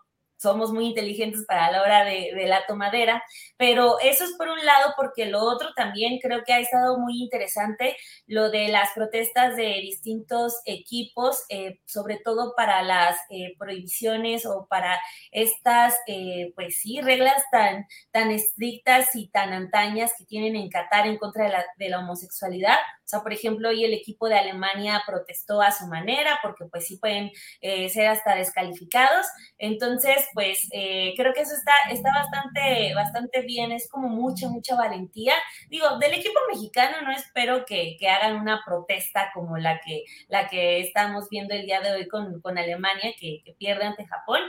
Somos 0.45 0.71
muy 0.71 0.85
inteligentes 0.85 1.43
para 1.47 1.71
la 1.71 1.81
hora 1.81 2.05
de, 2.05 2.31
la 2.45 2.63
tomadera, 2.67 3.23
pero 3.57 3.97
eso 3.99 4.25
es 4.25 4.33
por 4.37 4.47
un 4.47 4.63
lado, 4.63 4.93
porque 4.95 5.25
lo 5.25 5.41
otro 5.41 5.69
también 5.75 6.19
creo 6.19 6.43
que 6.45 6.53
ha 6.53 6.59
estado 6.59 6.99
muy 6.99 7.19
interesante, 7.19 7.97
lo 8.27 8.51
de 8.51 8.67
las 8.67 8.91
protestas 8.93 9.55
de 9.55 9.79
distintos 9.81 10.61
equipos, 10.65 11.43
eh, 11.49 11.79
sobre 11.85 12.17
todo 12.23 12.53
para 12.55 12.83
las 12.83 13.17
eh, 13.31 13.55
prohibiciones 13.57 14.45
o 14.45 14.67
para 14.69 14.99
estas, 15.31 15.95
eh, 16.05 16.53
pues 16.53 16.79
sí, 16.79 17.01
reglas 17.01 17.41
tan, 17.51 17.87
tan 18.11 18.29
estrictas 18.29 19.15
y 19.15 19.29
tan 19.29 19.51
antañas 19.51 20.13
que 20.15 20.25
tienen 20.25 20.55
en 20.55 20.69
Qatar 20.69 21.07
en 21.07 21.17
contra 21.17 21.45
de 21.45 21.49
la, 21.49 21.65
de 21.77 21.89
la 21.89 21.99
homosexualidad. 21.99 22.77
O 23.06 23.08
sea, 23.08 23.22
por 23.22 23.34
ejemplo, 23.34 23.70
hoy 23.70 23.84
el 23.86 23.93
equipo 23.93 24.28
de 24.28 24.36
Alemania 24.36 25.03
protestó 25.06 25.62
a 25.62 25.72
su 25.72 25.86
manera 25.88 26.39
porque 26.41 26.66
pues 26.66 26.88
sí 26.88 26.97
pueden 26.97 27.32
ser 27.62 28.08
hasta 28.08 28.36
descalificados. 28.36 29.26
Entonces, 29.58 30.28
pues 30.34 30.68
eh, 30.72 31.14
creo 31.16 31.34
que 31.34 31.41
eso 31.41 31.53
está, 31.56 31.74
está 31.91 32.10
bastante, 32.14 32.93
bastante 32.93 33.41
bien, 33.41 33.72
es 33.72 33.89
como 33.89 34.10
mucha, 34.10 34.49
mucha 34.49 34.76
valentía. 34.76 35.34
Digo, 35.70 35.97
del 35.99 36.14
equipo 36.14 36.39
mexicano 36.51 37.01
no 37.03 37.12
espero 37.12 37.66
que, 37.66 37.97
hagan 38.06 38.36
una 38.36 38.62
protesta 38.66 39.32
como 39.34 39.58
la 39.58 39.80
que, 39.80 40.03
la 40.28 40.47
que 40.47 40.80
estamos 40.80 41.28
viendo 41.30 41.56
el 41.56 41.66
día 41.66 41.82
de 41.82 41.91
hoy 41.91 42.08
con, 42.08 42.58
Alemania, 42.58 43.14
que, 43.20 43.41
pierde 43.58 43.86
ante 43.86 44.06
Japón, 44.06 44.39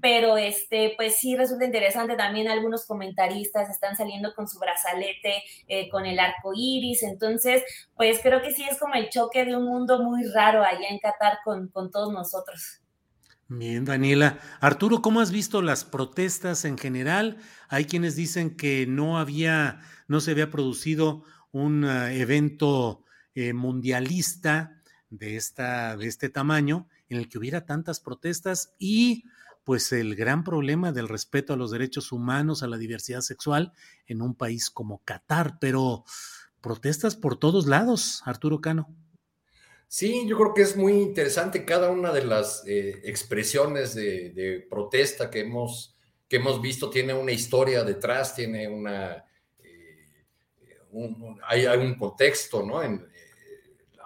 pero 0.00 0.36
este, 0.36 0.94
pues 0.96 1.16
sí 1.16 1.36
resulta 1.36 1.64
interesante 1.64 2.16
también 2.16 2.48
algunos 2.48 2.86
comentaristas 2.86 3.70
están 3.70 3.96
saliendo 3.96 4.34
con 4.34 4.48
su 4.48 4.58
brazalete, 4.58 5.42
eh, 5.68 5.88
con 5.90 6.06
el 6.06 6.18
arco 6.18 6.52
iris, 6.54 7.02
entonces, 7.02 7.62
pues 7.96 8.03
creo 8.22 8.42
que 8.42 8.52
sí 8.52 8.64
es 8.70 8.78
como 8.78 8.94
el 8.94 9.08
choque 9.08 9.44
de 9.44 9.56
un 9.56 9.64
mundo 9.64 10.02
muy 10.02 10.24
raro 10.24 10.62
allá 10.62 10.88
en 10.88 10.98
Qatar 10.98 11.38
con, 11.44 11.68
con 11.68 11.90
todos 11.90 12.12
nosotros. 12.12 12.80
Bien, 13.48 13.84
Daniela. 13.84 14.38
Arturo, 14.60 15.02
¿cómo 15.02 15.20
has 15.20 15.30
visto 15.30 15.60
las 15.60 15.84
protestas 15.84 16.64
en 16.64 16.78
general? 16.78 17.36
Hay 17.68 17.84
quienes 17.84 18.16
dicen 18.16 18.56
que 18.56 18.86
no 18.86 19.18
había, 19.18 19.80
no 20.08 20.20
se 20.20 20.30
había 20.30 20.50
producido 20.50 21.24
un 21.52 21.84
eh, 21.84 22.20
evento 22.20 23.04
eh, 23.34 23.52
mundialista 23.52 24.80
de, 25.10 25.36
esta, 25.36 25.96
de 25.96 26.06
este 26.06 26.30
tamaño 26.30 26.88
en 27.08 27.18
el 27.18 27.28
que 27.28 27.38
hubiera 27.38 27.66
tantas 27.66 28.00
protestas 28.00 28.74
y 28.78 29.24
pues 29.62 29.92
el 29.92 30.14
gran 30.14 30.42
problema 30.44 30.92
del 30.92 31.08
respeto 31.08 31.52
a 31.52 31.56
los 31.56 31.70
derechos 31.70 32.12
humanos, 32.12 32.62
a 32.62 32.66
la 32.66 32.76
diversidad 32.76 33.20
sexual 33.20 33.72
en 34.06 34.20
un 34.20 34.34
país 34.34 34.70
como 34.70 35.02
Qatar, 35.04 35.58
pero 35.58 36.04
protestas 36.64 37.14
por 37.14 37.38
todos 37.38 37.66
lados, 37.66 38.22
Arturo 38.24 38.58
Cano. 38.62 38.88
Sí, 39.86 40.26
yo 40.26 40.38
creo 40.38 40.54
que 40.54 40.62
es 40.62 40.76
muy 40.78 40.94
interesante 40.94 41.66
cada 41.66 41.90
una 41.90 42.10
de 42.10 42.24
las 42.24 42.64
eh, 42.66 43.02
expresiones 43.04 43.94
de, 43.94 44.66
protesta 44.70 45.30
que 45.30 45.40
hemos, 45.40 45.94
que 46.26 46.36
hemos 46.36 46.62
visto, 46.62 46.88
tiene 46.88 47.12
una 47.12 47.32
historia 47.32 47.84
detrás, 47.84 48.34
tiene 48.34 48.66
una... 48.66 49.26
Eh, 49.62 50.24
hay, 51.46 51.66
un 51.66 51.96
contexto, 51.96 52.62
¿no? 52.62 52.82
Eh, 52.82 52.98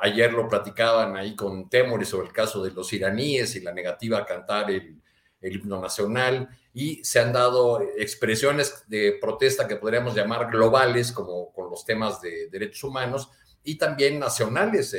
ayer 0.00 0.32
lo 0.32 0.48
platicaban 0.48 1.16
ahí 1.16 1.36
con 1.36 1.68
Temori 1.68 2.04
sobre 2.04 2.26
el 2.26 2.32
caso 2.32 2.60
de 2.60 2.72
los 2.72 2.92
iraníes 2.92 3.54
y 3.54 3.60
la 3.60 3.72
negativa 3.72 4.18
a 4.18 4.26
cantar 4.26 4.68
el 4.72 5.00
himno 5.40 5.80
nacional 5.80 6.48
y 6.78 7.02
se 7.02 7.18
han 7.18 7.32
dado 7.32 7.80
expresiones 7.96 8.84
de 8.86 9.18
protesta 9.20 9.66
que 9.66 9.74
podríamos 9.74 10.14
llamar 10.14 10.48
globales, 10.48 11.10
como 11.10 11.52
con 11.52 11.68
los 11.68 11.84
temas 11.84 12.20
de 12.20 12.48
derechos 12.50 12.84
humanos, 12.84 13.30
y 13.64 13.76
también 13.76 14.20
nacionales 14.20 14.94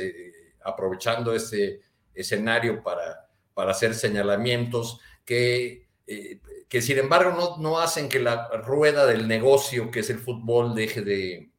aprovechando 0.62 1.34
ese 1.34 1.80
escenario 2.14 2.82
para, 2.82 3.30
para 3.54 3.70
hacer 3.70 3.94
señalamientos 3.94 5.00
que, 5.24 5.88
eh, 6.06 6.40
que 6.68 6.82
sin 6.82 6.98
embargo 6.98 7.30
no, 7.30 7.56
no, 7.56 7.80
hacen 7.80 8.10
que 8.10 8.20
la 8.20 8.48
rueda 8.58 9.06
del 9.06 9.26
negocio, 9.26 9.90
que 9.90 10.00
es 10.00 10.10
el 10.10 10.18
fútbol, 10.18 10.74
deje 10.74 11.00
de, 11.00 11.50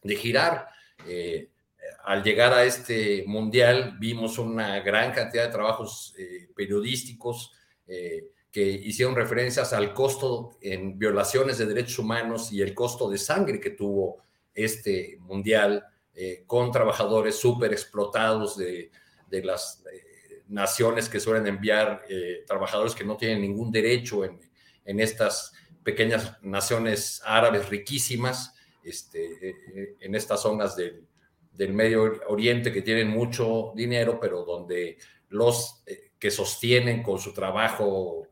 de 0.00 0.14
girar. 0.14 0.68
Eh, 1.08 1.50
al 2.04 2.22
llegar 2.22 2.52
a 2.52 2.62
este 2.62 3.24
mundial 3.26 3.96
vimos 3.98 4.38
una 4.38 4.78
gran 4.78 5.12
cantidad 5.12 5.46
de 5.46 5.52
trabajos 5.52 6.14
eh, 6.16 6.50
periodísticos 6.54 7.52
que 8.56 8.62
hicieron 8.62 9.14
referencias 9.14 9.74
al 9.74 9.92
costo 9.92 10.56
en 10.62 10.98
violaciones 10.98 11.58
de 11.58 11.66
derechos 11.66 11.98
humanos 11.98 12.50
y 12.50 12.62
el 12.62 12.72
costo 12.72 13.10
de 13.10 13.18
sangre 13.18 13.60
que 13.60 13.68
tuvo 13.68 14.22
este 14.54 15.18
mundial 15.20 15.84
eh, 16.14 16.44
con 16.46 16.72
trabajadores 16.72 17.36
súper 17.36 17.72
explotados 17.72 18.56
de, 18.56 18.90
las 19.30 19.84
eh, 19.92 20.42
naciones 20.48 21.10
que 21.10 21.20
suelen 21.20 21.46
enviar 21.46 22.04
eh, 22.08 22.44
trabajadores 22.46 22.94
que 22.94 23.04
no 23.04 23.18
tienen 23.18 23.42
ningún 23.42 23.70
derecho 23.70 24.24
en, 24.24 24.40
estas 24.86 25.52
pequeñas 25.82 26.42
naciones 26.42 27.20
árabes 27.26 27.68
riquísimas, 27.68 28.54
este, 28.82 29.54
en 30.00 30.14
estas 30.14 30.40
zonas 30.40 30.74
del, 30.76 31.04
del 31.52 31.74
Medio 31.74 32.22
Oriente 32.28 32.72
que 32.72 32.80
tienen 32.80 33.08
mucho 33.08 33.74
dinero, 33.76 34.18
pero 34.18 34.46
donde 34.46 34.96
los 35.28 35.82
que 36.18 36.30
sostienen 36.30 37.02
con 37.02 37.18
su 37.18 37.34
trabajo, 37.34 38.25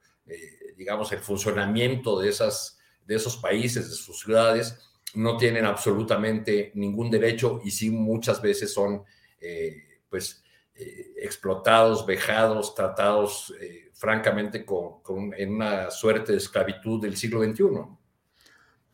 digamos, 0.85 1.11
el 1.13 1.21
funcionamiento 1.21 2.21
de, 2.21 2.29
esas, 2.29 2.79
de 3.07 3.15
esos 3.15 3.39
países, 3.39 3.89
de 3.89 3.97
sus 3.97 4.21
ciudades, 4.21 4.79
no 5.15 5.39
tienen 5.39 5.65
absolutamente 5.65 6.73
ningún 6.75 7.11
derecho 7.11 7.63
y 7.65 7.71
sí 7.71 7.89
muchas 7.89 8.43
veces 8.43 8.71
son, 8.71 9.03
eh, 9.41 10.01
pues, 10.11 10.43
explotados, 10.75 12.05
vejados, 12.05 12.75
tratados 12.75 13.55
francamente 13.93 14.65
con, 14.67 15.33
en 15.37 15.55
una 15.55 15.91
suerte 15.91 16.33
de 16.33 16.39
esclavitud 16.39 17.01
del 17.01 17.17
siglo 17.17 17.43
XXI. 17.43 17.65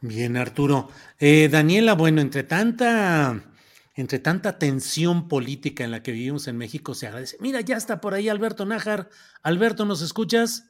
Bien, 0.03 0.37
Arturo. 0.37 0.91
Daniela, 1.19 1.95
bueno, 1.95 2.21
entre 2.21 2.45
tanta 2.45 3.51
entre 4.01 4.19
tanta 4.19 4.59
tensión 4.59 5.29
política 5.29 5.85
en 5.85 5.91
la 5.91 6.03
que 6.03 6.13
vivimos 6.13 6.49
en 6.49 6.57
México, 6.57 6.95
se 6.95 7.07
agradece. 7.07 7.37
Mira, 7.41 7.61
ya 7.61 7.77
está 7.77 8.01
por 8.01 8.15
ahí 8.15 8.29
Alberto 8.29 8.65
Nájar. 8.65 9.11
Alberto, 9.43 9.85
¿nos 9.85 10.01
escuchas? 10.01 10.70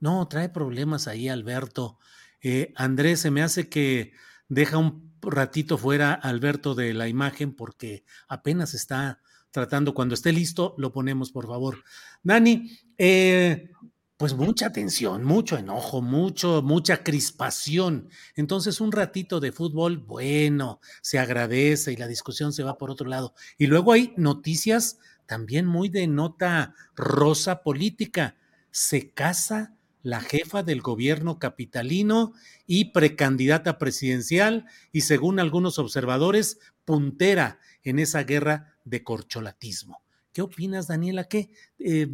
No, 0.00 0.26
trae 0.28 0.48
problemas 0.48 1.08
ahí, 1.08 1.28
Alberto. 1.28 1.98
Eh, 2.42 2.72
Andrés, 2.76 3.20
se 3.20 3.30
me 3.30 3.42
hace 3.42 3.68
que 3.68 4.12
deja 4.48 4.78
un 4.78 5.16
ratito 5.22 5.78
fuera 5.78 6.12
Alberto 6.12 6.74
de 6.74 6.94
la 6.94 7.08
imagen 7.08 7.54
porque 7.54 8.04
apenas 8.28 8.74
está 8.74 9.20
tratando. 9.50 9.94
Cuando 9.94 10.14
esté 10.14 10.32
listo, 10.32 10.74
lo 10.78 10.92
ponemos, 10.92 11.32
por 11.32 11.46
favor. 11.46 11.82
Dani, 12.22 12.70
eh, 12.98 13.70
pues 14.16 14.34
mucha 14.34 14.72
tensión, 14.72 15.24
mucho 15.24 15.58
enojo, 15.58 16.00
mucho, 16.00 16.62
mucha 16.62 17.02
crispación. 17.02 18.08
Entonces 18.34 18.80
un 18.80 18.92
ratito 18.92 19.40
de 19.40 19.52
fútbol, 19.52 19.98
bueno, 19.98 20.80
se 21.02 21.18
agradece 21.18 21.92
y 21.92 21.96
la 21.96 22.06
discusión 22.06 22.52
se 22.52 22.62
va 22.62 22.78
por 22.78 22.90
otro 22.90 23.08
lado. 23.08 23.34
Y 23.58 23.66
luego 23.66 23.92
hay 23.92 24.14
noticias 24.16 24.98
también 25.26 25.66
muy 25.66 25.88
de 25.88 26.06
nota 26.06 26.74
rosa 26.94 27.62
política. 27.62 28.36
Se 28.70 29.10
casa 29.10 29.75
la 30.06 30.20
jefa 30.20 30.62
del 30.62 30.82
gobierno 30.82 31.40
capitalino 31.40 32.32
y 32.64 32.92
precandidata 32.92 33.76
presidencial 33.76 34.66
y 34.92 35.00
según 35.00 35.40
algunos 35.40 35.80
observadores, 35.80 36.60
puntera 36.84 37.58
en 37.82 37.98
esa 37.98 38.22
guerra 38.22 38.76
de 38.84 39.02
corcholatismo. 39.02 40.00
¿Qué 40.32 40.42
opinas, 40.42 40.86
Daniela? 40.86 41.24
¿Qué? 41.24 41.50
Eh, 41.80 42.06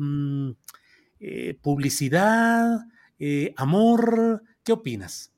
eh, 1.21 1.59
publicidad, 1.61 2.81
eh, 3.19 3.53
amor. 3.59 4.43
¿Qué 4.65 4.73
opinas? 4.73 5.32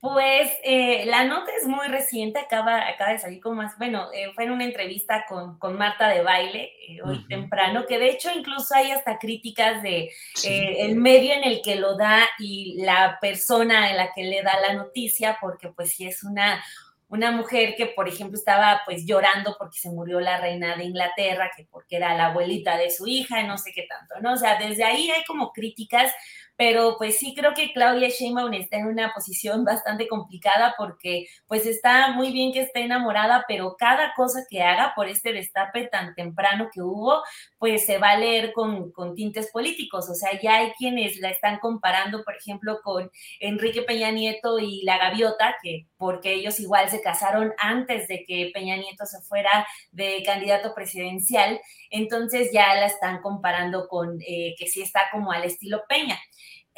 Pues 0.00 0.52
eh, 0.62 1.04
la 1.06 1.24
nota 1.24 1.50
es 1.60 1.66
muy 1.66 1.88
reciente, 1.88 2.38
acaba, 2.38 2.86
acaba 2.86 3.10
de 3.10 3.18
salir 3.18 3.40
como 3.40 3.56
más, 3.56 3.76
bueno, 3.78 4.08
fue 4.36 4.44
en 4.44 4.52
una 4.52 4.64
entrevista 4.64 5.24
con, 5.28 5.58
Marta 5.76 6.08
de 6.08 6.22
Baile 6.22 6.72
hoy 7.04 7.26
temprano, 7.26 7.84
que 7.84 7.98
de 7.98 8.10
hecho 8.10 8.30
incluso 8.32 8.76
hay 8.76 8.92
hasta 8.92 9.18
críticas 9.18 9.82
de 9.82 10.12
el 10.44 10.94
medio 10.94 11.34
en 11.34 11.42
el 11.42 11.62
que 11.62 11.74
lo 11.74 11.96
da 11.96 12.28
y 12.38 12.80
la 12.80 13.18
persona 13.20 13.90
en 13.90 13.96
la 13.96 14.12
que 14.12 14.22
le 14.22 14.42
da 14.42 14.60
la 14.60 14.74
noticia, 14.74 15.36
porque 15.40 15.70
pues 15.70 15.90
sí 15.94 16.06
es 16.06 16.22
una, 16.22 16.62
una 17.08 17.30
mujer 17.30 17.74
que, 17.74 17.86
por 17.86 18.06
ejemplo, 18.06 18.38
estaba 18.38 18.82
pues 18.84 19.06
llorando 19.06 19.56
porque 19.58 19.78
se 19.78 19.90
murió 19.90 20.20
la 20.20 20.38
reina 20.38 20.76
de 20.76 20.84
Inglaterra, 20.84 21.50
que 21.56 21.64
porque 21.64 21.96
era 21.96 22.14
la 22.14 22.26
abuelita 22.26 22.76
de 22.76 22.90
su 22.90 23.06
hija, 23.06 23.42
no 23.44 23.56
sé 23.56 23.72
qué 23.74 23.86
tanto, 23.88 24.20
¿no? 24.20 24.34
O 24.34 24.36
sea, 24.36 24.58
desde 24.58 24.84
ahí 24.84 25.10
hay 25.10 25.24
como 25.24 25.52
críticas 25.52 26.12
pero 26.58 26.96
pues 26.98 27.18
sí 27.18 27.34
creo 27.36 27.54
que 27.54 27.72
Claudia 27.72 28.08
Sheinbaum 28.08 28.52
está 28.52 28.78
en 28.78 28.88
una 28.88 29.14
posición 29.14 29.64
bastante 29.64 30.08
complicada 30.08 30.74
porque 30.76 31.26
pues 31.46 31.64
está 31.66 32.10
muy 32.12 32.32
bien 32.32 32.52
que 32.52 32.62
esté 32.62 32.80
enamorada, 32.80 33.44
pero 33.46 33.76
cada 33.78 34.12
cosa 34.16 34.40
que 34.50 34.60
haga 34.60 34.92
por 34.96 35.06
este 35.06 35.32
destape 35.32 35.86
tan 35.86 36.16
temprano 36.16 36.68
que 36.72 36.82
hubo, 36.82 37.22
pues 37.58 37.86
se 37.86 37.98
va 37.98 38.10
a 38.10 38.18
leer 38.18 38.52
con, 38.52 38.90
con 38.90 39.14
tintes 39.14 39.52
políticos, 39.52 40.10
o 40.10 40.14
sea, 40.14 40.30
ya 40.40 40.56
hay 40.56 40.72
quienes 40.72 41.18
la 41.20 41.30
están 41.30 41.60
comparando, 41.60 42.24
por 42.24 42.34
ejemplo, 42.34 42.80
con 42.82 43.08
Enrique 43.38 43.82
Peña 43.82 44.10
Nieto 44.10 44.58
y 44.58 44.82
la 44.82 44.98
gaviota, 44.98 45.54
que 45.62 45.86
porque 45.98 46.32
ellos 46.32 46.60
igual 46.60 46.88
se 46.88 47.02
casaron 47.02 47.52
antes 47.58 48.08
de 48.08 48.24
que 48.24 48.50
Peña 48.54 48.76
Nieto 48.76 49.04
se 49.04 49.20
fuera 49.20 49.66
de 49.90 50.22
candidato 50.24 50.74
presidencial, 50.74 51.60
entonces 51.90 52.50
ya 52.52 52.74
la 52.74 52.86
están 52.86 53.20
comparando 53.20 53.88
con 53.88 54.18
eh, 54.26 54.54
que 54.58 54.66
sí 54.66 54.80
está 54.80 55.10
como 55.12 55.32
al 55.32 55.44
estilo 55.44 55.82
Peña. 55.88 56.18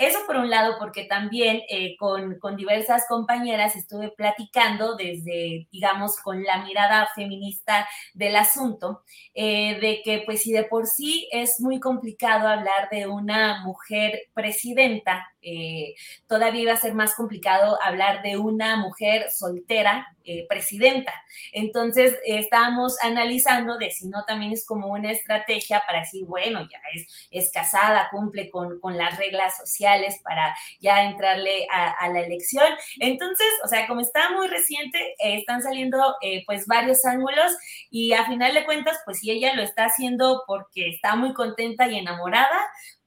Eso 0.01 0.21
por 0.27 0.37
un 0.37 0.49
lado, 0.49 0.77
porque 0.79 1.05
también 1.05 1.61
eh, 1.69 1.95
con, 1.99 2.39
con, 2.39 2.57
diversas 2.57 3.05
compañeras 3.07 3.77
estuve 3.77 4.11
platicando 4.11 4.97
desde, 4.97 5.69
digamos, 5.71 6.17
con 6.17 6.43
la 6.43 6.65
mirada 6.65 7.07
feminista 7.15 7.87
del 8.15 8.37
asunto, 8.37 9.03
eh, 9.35 9.79
de 9.79 10.01
que 10.03 10.23
pues 10.25 10.41
si 10.41 10.53
de 10.53 10.65
por 10.65 10.87
sí 10.87 11.29
es 11.33 11.61
muy 11.61 11.81
complicado 11.81 12.49
hablar 12.49 12.89
de 12.91 13.09
una 13.09 13.63
mujer 13.63 14.23
presidenta, 14.33 15.31
eh, 15.43 15.95
todavía 16.27 16.63
iba 16.63 16.73
a 16.73 16.77
ser 16.77 16.95
más 16.95 17.15
complicado 17.15 17.79
hablar 17.83 18.23
de 18.23 18.39
una 18.39 18.77
mujer 18.77 19.31
soltera 19.31 20.07
eh, 20.33 20.47
presidenta. 20.49 21.13
Entonces, 21.51 22.17
estábamos 22.25 22.97
analizando 23.03 23.79
de 23.79 23.91
si 23.91 24.07
no 24.07 24.25
también 24.27 24.53
es 24.53 24.65
como 24.65 24.87
una 24.87 25.11
estrategia 25.11 25.83
para 25.85 26.03
decir, 26.03 26.25
bueno, 26.25 26.61
ya 26.71 26.79
es, 26.95 27.29
es 27.33 27.51
casada, 27.51 28.09
cumple 28.13 28.49
con, 28.49 28.79
las 28.97 29.19
reglas 29.19 29.57
sociales 29.57 30.21
para 30.23 30.55
ya 30.79 31.03
entrarle 31.03 31.67
a, 31.73 32.09
la 32.11 32.21
elección. 32.21 32.69
Entonces, 33.01 33.49
o 33.65 33.67
sea, 33.69 33.89
como 33.89 34.03
está 34.03 34.31
muy 34.31 34.47
reciente, 34.47 34.99
eh, 35.19 35.39
están 35.39 35.63
saliendo 35.63 35.99
pues 36.47 36.67
varios 36.67 37.05
ángulos 37.05 37.53
y 37.91 38.13
a 38.13 38.27
final 38.27 38.55
de 38.55 38.65
cuentas, 38.65 39.01
pues 39.05 39.19
si 39.19 39.33
ella 39.33 39.55
lo 39.55 39.63
está 39.63 39.87
haciendo 39.87 40.45
porque 40.47 40.91
está 40.91 41.17
muy 41.17 41.35
contenta 41.35 41.89
y 41.89 41.99
enamorada, 41.99 42.61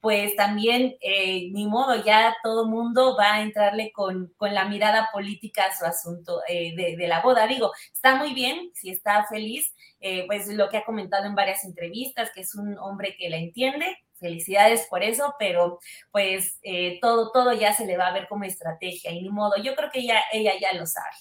pues 0.04 0.36
también, 0.36 0.98
eh, 1.00 1.48
ni 1.52 1.66
modo, 1.66 2.04
ya 2.04 2.36
todo 2.42 2.68
mundo 2.68 3.16
va 3.18 3.36
a 3.36 3.40
entrarle 3.40 3.90
con, 3.90 4.34
la 4.38 4.66
mirada 4.66 5.08
política 5.10 5.62
a 5.64 5.74
su 5.74 5.86
asunto 5.86 6.42
eh, 6.46 6.74
de, 6.76 7.08
la 7.08 7.22
boda. 7.22 7.46
Digo, 7.46 7.72
está 7.90 8.14
muy 8.14 8.34
bien, 8.34 8.70
si 8.74 8.90
está 8.90 9.24
feliz, 9.24 9.74
eh, 10.00 10.24
pues 10.26 10.46
lo 10.48 10.68
que 10.68 10.76
ha 10.76 10.84
comentado 10.84 11.24
en 11.24 11.34
varias 11.34 11.64
entrevistas, 11.64 12.30
que 12.34 12.42
es 12.42 12.54
un 12.54 12.76
hombre 12.76 13.16
que 13.18 13.30
la 13.30 13.38
entiende, 13.38 13.96
felicidades 14.20 14.86
por 14.90 15.02
eso, 15.02 15.34
pero 15.38 15.78
pues 16.12 16.60
todo, 17.00 17.30
todo 17.32 17.54
ya 17.54 17.72
se 17.72 17.86
le 17.86 17.96
va 17.96 18.08
a 18.08 18.12
ver 18.12 18.28
como 18.28 18.44
estrategia 18.44 19.10
y 19.10 19.22
ni 19.22 19.30
modo, 19.30 19.54
yo 19.56 19.74
creo 19.74 19.88
que 19.90 20.00
ella, 20.00 20.20
ella 20.34 20.52
ya 20.60 20.78
lo 20.78 20.84
sabe. 20.84 21.16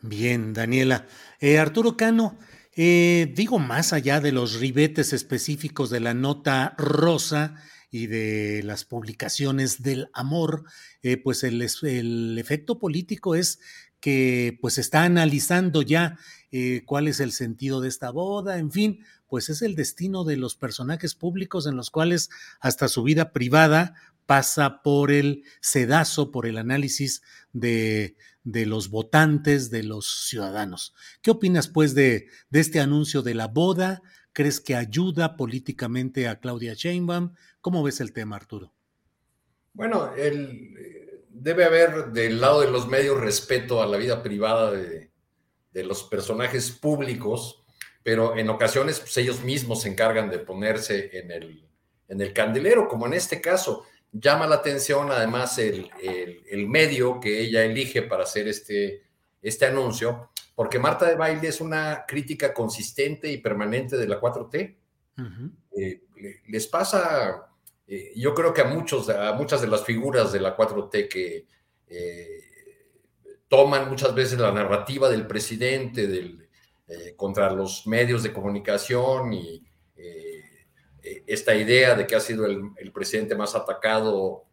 Bien, 0.00 0.54
Daniela. 0.54 1.04
Arturo 1.60 1.98
Cano, 1.98 2.38
digo, 2.74 3.58
más 3.58 3.92
allá 3.92 4.22
de 4.22 4.32
los 4.32 4.58
ribetes 4.58 5.12
específicos 5.12 5.90
de 5.90 6.00
la 6.00 6.14
nota 6.14 6.74
rosa, 6.78 7.56
y 7.96 8.08
de 8.08 8.62
las 8.62 8.84
publicaciones 8.84 9.82
del 9.82 10.08
amor, 10.12 10.64
eh, 11.02 11.16
pues 11.16 11.42
el, 11.44 11.66
el, 11.82 12.38
efecto 12.38 12.78
político 12.78 13.34
es 13.34 13.58
que 14.00 14.58
pues 14.60 14.76
está 14.76 15.04
analizando 15.04 15.80
ya 15.80 16.18
eh, 16.52 16.82
cuál 16.84 17.08
es 17.08 17.20
el 17.20 17.32
sentido 17.32 17.80
de 17.80 17.88
esta 17.88 18.10
boda, 18.10 18.58
en 18.58 18.70
fin, 18.70 19.00
pues 19.28 19.48
es 19.48 19.62
el 19.62 19.74
destino 19.76 20.24
de 20.24 20.36
los 20.36 20.56
personajes 20.56 21.14
públicos 21.14 21.66
en 21.66 21.74
los 21.76 21.90
cuales 21.90 22.28
hasta 22.60 22.88
su 22.88 23.02
vida 23.02 23.32
privada 23.32 23.94
pasa 24.26 24.82
por 24.82 25.10
el 25.10 25.44
sedazo, 25.62 26.30
por 26.30 26.46
el 26.46 26.58
análisis 26.58 27.22
de, 27.54 28.16
de 28.44 28.66
los 28.66 28.90
votantes, 28.90 29.70
de 29.70 29.84
los 29.84 30.26
ciudadanos. 30.28 30.92
¿Qué 31.22 31.30
opinas 31.30 31.68
pues 31.68 31.94
de, 31.94 32.28
de 32.50 32.60
este 32.60 32.78
anuncio 32.78 33.22
de 33.22 33.34
la 33.34 33.46
boda? 33.48 34.02
¿Crees 34.36 34.60
que 34.60 34.76
ayuda 34.76 35.34
políticamente 35.34 36.28
a 36.28 36.38
Claudia 36.38 36.74
Sheinbaum? 36.74 37.32
¿Cómo 37.62 37.82
ves 37.82 38.02
el 38.02 38.12
tema, 38.12 38.36
Arturo? 38.36 38.70
Bueno, 39.72 40.14
el, 40.14 41.24
debe 41.30 41.64
haber 41.64 42.08
del 42.08 42.38
lado 42.38 42.60
de 42.60 42.70
los 42.70 42.86
medios 42.86 43.18
respeto 43.18 43.80
a 43.80 43.86
la 43.86 43.96
vida 43.96 44.22
privada 44.22 44.72
de, 44.72 45.10
los 45.72 46.02
personajes 46.04 46.70
públicos, 46.70 47.64
pero 48.02 48.36
en 48.36 48.50
ocasiones 48.50 49.00
pues, 49.00 49.16
ellos 49.16 49.42
mismos 49.42 49.80
se 49.80 49.88
encargan 49.88 50.28
de 50.28 50.40
ponerse 50.40 51.18
en 51.18 51.30
el, 51.30 52.32
candelero, 52.34 52.88
como 52.88 53.06
en 53.06 53.14
este 53.14 53.40
caso. 53.40 53.86
Llama 54.12 54.46
la 54.46 54.56
atención 54.56 55.10
además 55.10 55.56
el, 55.56 55.88
el, 56.02 56.68
medio 56.68 57.20
que 57.20 57.40
ella 57.40 57.64
elige 57.64 58.02
para 58.02 58.24
hacer 58.24 58.48
este, 58.48 59.02
este 59.40 59.64
anuncio, 59.64 60.28
porque 60.56 60.78
Marta 60.78 61.06
de 61.06 61.16
Baile 61.16 61.48
es 61.48 61.60
una 61.60 62.04
crítica 62.08 62.52
consistente 62.52 63.30
y 63.30 63.36
permanente 63.36 63.96
de 63.98 64.08
la 64.08 64.18
4T. 64.18 64.74
Eh, 65.76 66.00
les 66.48 66.66
pasa, 66.66 67.50
eh, 67.86 68.12
yo 68.16 68.34
creo 68.34 68.54
que 68.54 68.62
a, 68.62 68.64
muchos, 68.64 69.10
a 69.10 69.34
muchas 69.34 69.60
de 69.60 69.68
las 69.68 69.84
figuras 69.84 70.32
de 70.32 70.40
la 70.40 70.56
4T 70.56 71.08
que 71.08 71.46
eh, 71.88 72.40
toman 73.48 73.90
muchas 73.90 74.14
veces 74.14 74.38
la 74.38 74.50
narrativa 74.50 75.10
del 75.10 75.26
presidente 75.26 76.06
del, 76.06 76.48
contra 77.16 77.50
los 77.50 77.86
medios 77.86 78.22
de 78.22 78.32
comunicación 78.32 79.32
y 79.34 79.62
esta 81.26 81.54
idea 81.54 81.94
de 81.94 82.06
que 82.06 82.16
ha 82.16 82.20
sido 82.20 82.46
el, 82.46 82.92
presidente 82.92 83.34
más 83.34 83.54
atacado 83.54 84.44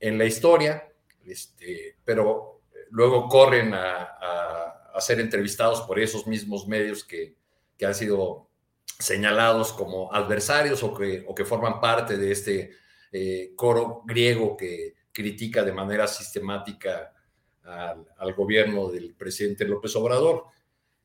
en 0.00 0.18
la 0.18 0.24
historia, 0.24 0.88
este, 1.24 1.96
pero 2.04 2.62
luego 2.90 3.28
corren 3.28 3.74
a 3.74 4.12
a, 4.22 4.71
ser 5.00 5.20
entrevistados 5.20 5.82
por 5.82 5.98
esos 5.98 6.26
mismos 6.26 6.66
medios 6.66 7.04
que, 7.04 7.36
que, 7.76 7.86
han 7.86 7.94
sido 7.94 8.48
señalados 8.98 9.72
como 9.72 10.12
adversarios 10.12 10.82
o 10.82 10.94
que, 10.94 11.24
o 11.26 11.34
que 11.34 11.44
forman 11.44 11.80
parte 11.80 12.16
de 12.16 12.32
este 12.32 12.70
eh, 13.10 13.52
coro 13.56 14.02
griego 14.04 14.56
que 14.56 14.94
critica 15.12 15.62
de 15.62 15.72
manera 15.72 16.06
sistemática 16.06 17.12
al, 17.64 18.34
gobierno 18.34 18.88
del 18.88 19.14
presidente 19.14 19.64
López 19.66 19.94
Obrador. 19.96 20.46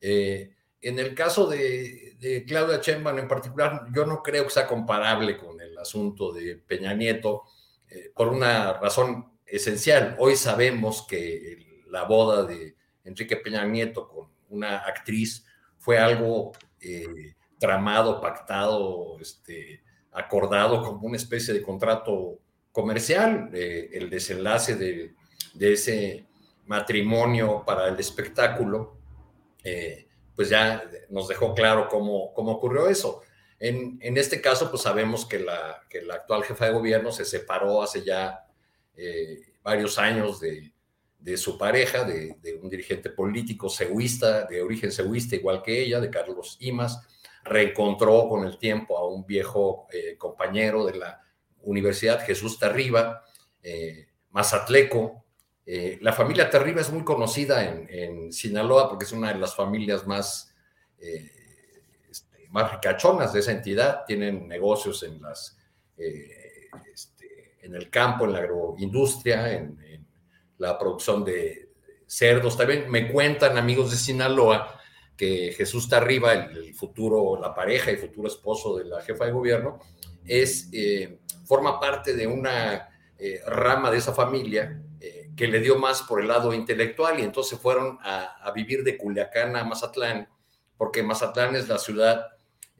Eh, 0.00 0.54
en 0.80 0.98
el 0.98 1.14
caso 1.14 1.46
de, 1.46 2.16
de 2.18 2.44
Claudia 2.44 2.80
Sheinbaum 2.80 3.18
en 3.18 3.28
particular, 3.28 3.86
yo 3.92 4.06
no 4.06 4.22
creo 4.22 4.44
que 4.44 4.50
sea 4.50 4.66
comparable 4.66 5.36
con 5.36 5.60
el 5.60 5.76
asunto 5.76 6.32
de 6.32 6.56
Peña 6.56 6.94
Nieto 6.94 7.44
eh, 7.90 8.10
por 8.14 8.28
una 8.28 8.74
razón 8.74 9.38
esencial. 9.46 10.16
Hoy 10.18 10.36
sabemos 10.36 11.06
que 11.06 11.84
la 11.88 12.04
boda 12.04 12.44
de 12.44 12.76
Enrique 13.08 13.36
Peña 13.36 13.64
Nieto 13.64 14.08
con 14.08 14.28
una 14.50 14.78
actriz 14.78 15.44
fue 15.78 15.98
algo 15.98 16.52
eh, 16.80 17.34
tramado, 17.58 18.20
pactado, 18.20 19.18
este, 19.20 19.82
acordado 20.12 20.82
como 20.82 21.06
una 21.06 21.16
especie 21.16 21.52
de 21.54 21.62
contrato 21.62 22.38
comercial. 22.72 23.50
Eh, 23.52 23.90
el 23.92 24.10
desenlace 24.10 24.76
de, 24.76 25.14
ese 25.58 26.26
matrimonio 26.66 27.64
para 27.66 27.88
el 27.88 27.98
espectáculo, 27.98 28.96
pues 30.36 30.48
ya 30.50 30.84
nos 31.10 31.26
dejó 31.26 31.52
claro 31.54 31.88
cómo, 31.88 32.32
cómo 32.32 32.52
ocurrió 32.52 32.88
eso. 32.88 33.22
En, 33.60 34.16
este 34.16 34.40
caso, 34.40 34.70
pues 34.70 34.82
sabemos 34.82 35.26
que 35.26 35.40
la, 35.40 35.82
que 35.90 36.02
la 36.02 36.14
actual 36.14 36.44
jefa 36.44 36.66
de 36.66 36.72
gobierno 36.72 37.10
se 37.10 37.24
separó 37.24 37.82
hace 37.82 38.04
ya 38.04 38.46
eh, 38.96 39.40
varios 39.62 39.98
años 39.98 40.38
de, 40.38 40.72
de 41.18 41.36
su 41.36 41.58
pareja, 41.58 42.04
de, 42.04 42.36
un 42.62 42.68
dirigente 42.68 43.10
político 43.10 43.68
seguista, 43.68 44.44
de 44.46 44.62
origen 44.62 44.92
seguista 44.92 45.36
igual 45.36 45.62
que 45.62 45.80
ella, 45.82 46.00
de 46.00 46.10
Carlos 46.10 46.56
Imas, 46.60 47.00
reencontró 47.44 48.28
con 48.28 48.46
el 48.46 48.58
tiempo 48.58 48.98
a 48.98 49.08
un 49.08 49.26
viejo 49.26 49.86
eh, 49.92 50.16
compañero 50.16 50.84
de 50.84 50.98
la 50.98 51.22
Universidad, 51.62 52.24
Jesús 52.24 52.58
Tarriba, 52.58 53.24
eh, 53.62 54.08
mazatleco. 54.30 55.24
Eh, 55.66 55.98
la 56.00 56.12
familia 56.12 56.48
Tarriba 56.48 56.80
es 56.80 56.90
muy 56.90 57.04
conocida 57.04 57.64
en, 57.64 57.86
en, 57.90 58.32
Sinaloa 58.32 58.88
porque 58.88 59.04
es 59.04 59.12
una 59.12 59.32
de 59.32 59.38
las 59.38 59.54
familias 59.54 60.06
más 60.06 60.54
eh, 60.98 61.32
más 62.50 62.72
ricachonas 62.72 63.32
de 63.34 63.40
esa 63.40 63.52
entidad, 63.52 64.04
tienen 64.06 64.48
negocios 64.48 65.02
en 65.02 65.20
las 65.20 65.58
este, 65.98 67.58
en 67.60 67.74
el 67.74 67.90
campo, 67.90 68.24
en 68.24 68.32
la 68.32 68.38
agroindustria, 68.38 69.52
en, 69.52 69.78
la 70.58 70.78
producción 70.78 71.24
de 71.24 71.70
cerdos. 72.06 72.56
También 72.56 72.90
me 72.90 73.10
cuentan 73.10 73.56
amigos 73.56 73.90
de 73.90 73.96
Sinaloa 73.96 74.78
que 75.16 75.52
Jesús 75.52 75.88
Tarriba, 75.88 76.32
el, 76.32 76.74
futuro, 76.74 77.40
la 77.40 77.54
pareja 77.54 77.90
y 77.90 77.96
futuro 77.96 78.28
esposo 78.28 78.76
de 78.78 78.84
la 78.84 79.00
jefa 79.02 79.26
de 79.26 79.32
gobierno, 79.32 79.80
es, 80.24 80.68
eh, 80.72 81.18
forma 81.44 81.80
parte 81.80 82.14
de 82.14 82.26
una 82.26 82.88
eh, 83.18 83.40
rama 83.46 83.90
de 83.90 83.98
esa 83.98 84.12
familia 84.14 84.80
eh, 85.00 85.30
que 85.36 85.48
le 85.48 85.60
dio 85.60 85.76
más 85.76 86.02
por 86.02 86.20
el 86.20 86.28
lado 86.28 86.54
intelectual 86.54 87.18
y 87.18 87.24
entonces 87.24 87.58
fueron 87.58 87.98
a, 88.02 88.36
a 88.40 88.52
vivir 88.52 88.84
de 88.84 88.96
Culiacán 88.96 89.56
a 89.56 89.64
Mazatlán, 89.64 90.28
porque 90.76 91.02
Mazatlán 91.02 91.56
es 91.56 91.68
la 91.68 91.78
ciudad 91.78 92.26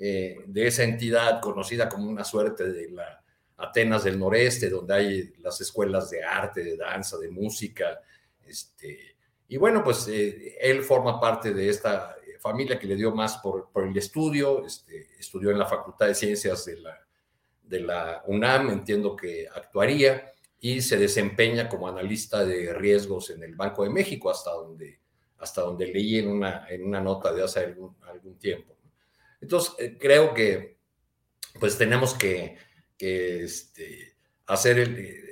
de 0.00 0.64
esa 0.68 0.84
entidad 0.84 1.40
conocida 1.40 1.88
como 1.88 2.08
una 2.08 2.22
suerte 2.22 2.70
de 2.70 2.88
la 2.88 3.20
Atenas 3.58 4.04
del 4.04 4.18
Noreste, 4.18 4.70
donde 4.70 4.94
hay 4.94 5.32
las 5.38 5.60
escuelas 5.60 6.10
de 6.10 6.24
arte, 6.24 6.64
de 6.64 6.76
danza, 6.76 7.18
de 7.18 7.28
música. 7.28 8.00
Este, 8.46 9.16
y 9.48 9.56
bueno, 9.56 9.84
pues 9.84 10.08
eh, 10.08 10.56
él 10.60 10.82
forma 10.82 11.20
parte 11.20 11.52
de 11.52 11.68
esta 11.68 12.16
familia 12.38 12.78
que 12.78 12.86
le 12.86 12.96
dio 12.96 13.14
más 13.14 13.38
por, 13.38 13.70
por 13.70 13.86
el 13.86 13.96
estudio, 13.96 14.64
este, 14.64 15.08
estudió 15.18 15.50
en 15.50 15.58
la 15.58 15.66
Facultad 15.66 16.06
de 16.06 16.14
Ciencias 16.14 16.64
de 16.64 16.78
la, 16.78 17.06
de 17.62 17.80
la 17.80 18.22
UNAM, 18.26 18.70
entiendo 18.70 19.16
que 19.16 19.48
actuaría, 19.48 20.32
y 20.60 20.80
se 20.80 20.96
desempeña 20.96 21.68
como 21.68 21.88
analista 21.88 22.44
de 22.44 22.72
riesgos 22.74 23.30
en 23.30 23.42
el 23.42 23.54
Banco 23.54 23.84
de 23.84 23.90
México, 23.90 24.30
hasta 24.30 24.52
donde, 24.52 25.00
hasta 25.38 25.62
donde 25.62 25.86
leí 25.86 26.18
en 26.18 26.28
una, 26.28 26.66
en 26.68 26.84
una 26.84 27.00
nota 27.00 27.32
de 27.32 27.44
hace 27.44 27.60
algún, 27.60 27.96
algún 28.02 28.38
tiempo. 28.38 28.76
Entonces, 29.40 29.74
eh, 29.78 29.96
creo 29.98 30.34
que 30.34 30.78
pues 31.60 31.76
tenemos 31.78 32.14
que, 32.14 32.56
que 32.98 33.44
este, 33.44 34.16
hacer 34.48 34.78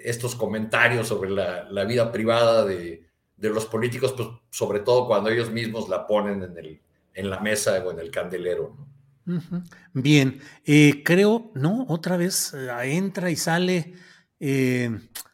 estos 0.05 0.37
comentarios 0.37 1.09
sobre 1.09 1.31
la, 1.31 1.85
vida 1.85 2.13
privada 2.13 2.65
de, 2.65 3.05
los 3.37 3.67
políticos, 3.67 4.15
pues 4.17 4.29
sobre 4.51 4.81
todo 4.81 5.07
cuando 5.07 5.31
ellos 5.31 5.51
mismos 5.51 5.89
la 5.89 6.07
ponen 6.07 6.43
en, 7.15 7.31
la 7.31 7.41
mesa 7.41 7.83
o 7.85 7.91
en 7.91 7.99
el 7.99 8.11
candelero. 8.11 8.77
¿no? 8.79 9.65
Bien, 9.93 10.41
eh, 10.65 11.03
creo, 11.05 11.51
¿no? 11.55 11.85
Otra 11.89 12.17
vez 12.17 12.55
eh, 12.55 12.71
entra 12.85 13.31
y 13.31 13.37
sale. 13.37 13.95
Eh, 14.39 14.91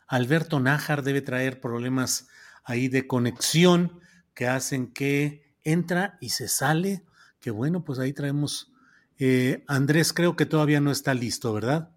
Alberto 0.06 0.60
Nájar 0.60 1.02
debe 1.02 1.20
traer 1.20 1.60
problemas 1.60 2.28
ahí 2.64 2.88
de 2.88 3.06
conexión 3.06 4.00
que 4.34 4.46
hacen 4.46 4.92
que 4.92 5.56
entra 5.64 6.16
y 6.20 6.30
se 6.30 6.48
sale 6.48 7.02
que 7.40 7.50
bueno, 7.50 7.84
pues 7.84 7.98
ahí 7.98 8.12
traemos. 8.12 8.68
Andrés, 9.68 10.12
creo 10.12 10.34
que 10.34 10.46
todavía 10.46 10.80
no 10.80 10.90
está 10.90 11.14
listo, 11.14 11.52
¿verdad? 11.52 11.90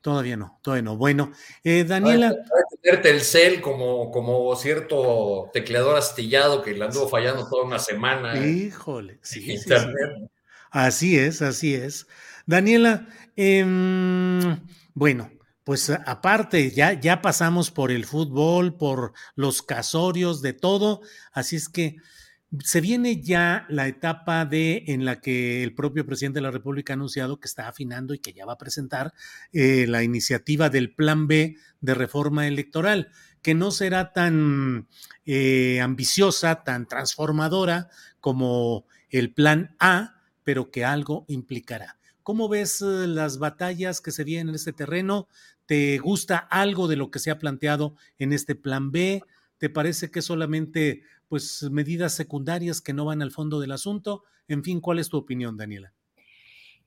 Todavía 0.00 0.36
no, 0.36 0.58
todavía 0.62 0.82
no. 0.82 0.96
Bueno, 0.96 1.32
eh, 1.62 1.84
Daniela. 1.84 2.34
Tener 2.82 3.02
Telcel 3.02 3.60
como, 3.60 4.10
como 4.10 4.56
cierto 4.56 5.50
tecleador 5.52 5.96
astillado 5.96 6.62
que 6.62 6.72
le 6.72 6.84
anduvo 6.86 7.08
fallando 7.08 7.46
toda 7.48 7.64
una 7.64 7.78
semana. 7.78 8.46
Híjole, 8.46 9.18
sí, 9.22 9.42
sí, 9.42 9.58
sí. 9.58 9.74
Así 10.70 11.18
es, 11.18 11.42
así 11.42 11.74
es. 11.74 12.06
Daniela, 12.46 13.08
eh, 13.36 13.64
bueno, 14.94 15.30
pues 15.64 15.90
aparte, 15.90 16.70
ya, 16.70 16.94
ya 16.94 17.20
pasamos 17.20 17.70
por 17.70 17.90
el 17.90 18.06
fútbol, 18.06 18.76
por 18.76 19.12
los 19.34 19.62
casorios, 19.62 20.40
de 20.42 20.52
todo, 20.52 21.02
así 21.32 21.56
es 21.56 21.68
que 21.68 21.96
se 22.58 22.80
viene 22.80 23.20
ya 23.20 23.64
la 23.68 23.86
etapa 23.86 24.44
de 24.44 24.84
en 24.88 25.04
la 25.04 25.20
que 25.20 25.62
el 25.62 25.74
propio 25.74 26.04
presidente 26.04 26.38
de 26.38 26.42
la 26.42 26.50
República 26.50 26.92
ha 26.92 26.94
anunciado 26.94 27.38
que 27.38 27.46
está 27.46 27.68
afinando 27.68 28.12
y 28.12 28.18
que 28.18 28.32
ya 28.32 28.44
va 28.44 28.54
a 28.54 28.58
presentar 28.58 29.12
eh, 29.52 29.86
la 29.86 30.02
iniciativa 30.02 30.68
del 30.68 30.92
Plan 30.92 31.28
B 31.28 31.56
de 31.80 31.94
reforma 31.94 32.48
electoral, 32.48 33.10
que 33.42 33.54
no 33.54 33.70
será 33.70 34.12
tan 34.12 34.88
eh, 35.26 35.80
ambiciosa, 35.80 36.64
tan 36.64 36.86
transformadora 36.86 37.88
como 38.18 38.84
el 39.10 39.32
Plan 39.32 39.76
A, 39.78 40.16
pero 40.42 40.70
que 40.70 40.84
algo 40.84 41.24
implicará. 41.28 41.98
¿Cómo 42.24 42.48
ves 42.48 42.82
eh, 42.82 43.06
las 43.06 43.38
batallas 43.38 44.00
que 44.00 44.10
se 44.10 44.24
vienen 44.24 44.50
en 44.50 44.54
este 44.56 44.72
terreno? 44.72 45.28
¿Te 45.66 45.98
gusta 45.98 46.36
algo 46.36 46.88
de 46.88 46.96
lo 46.96 47.12
que 47.12 47.20
se 47.20 47.30
ha 47.30 47.38
planteado 47.38 47.94
en 48.18 48.32
este 48.32 48.56
Plan 48.56 48.90
B? 48.90 49.22
¿Te 49.58 49.70
parece 49.70 50.10
que 50.10 50.20
solamente 50.20 51.02
pues 51.30 51.62
medidas 51.70 52.12
secundarias 52.12 52.80
que 52.80 52.92
no 52.92 53.04
van 53.04 53.22
al 53.22 53.30
fondo 53.30 53.60
del 53.60 53.70
asunto. 53.70 54.24
En 54.48 54.64
fin, 54.64 54.80
¿cuál 54.80 54.98
es 54.98 55.08
tu 55.08 55.16
opinión, 55.16 55.56
Daniela? 55.56 55.94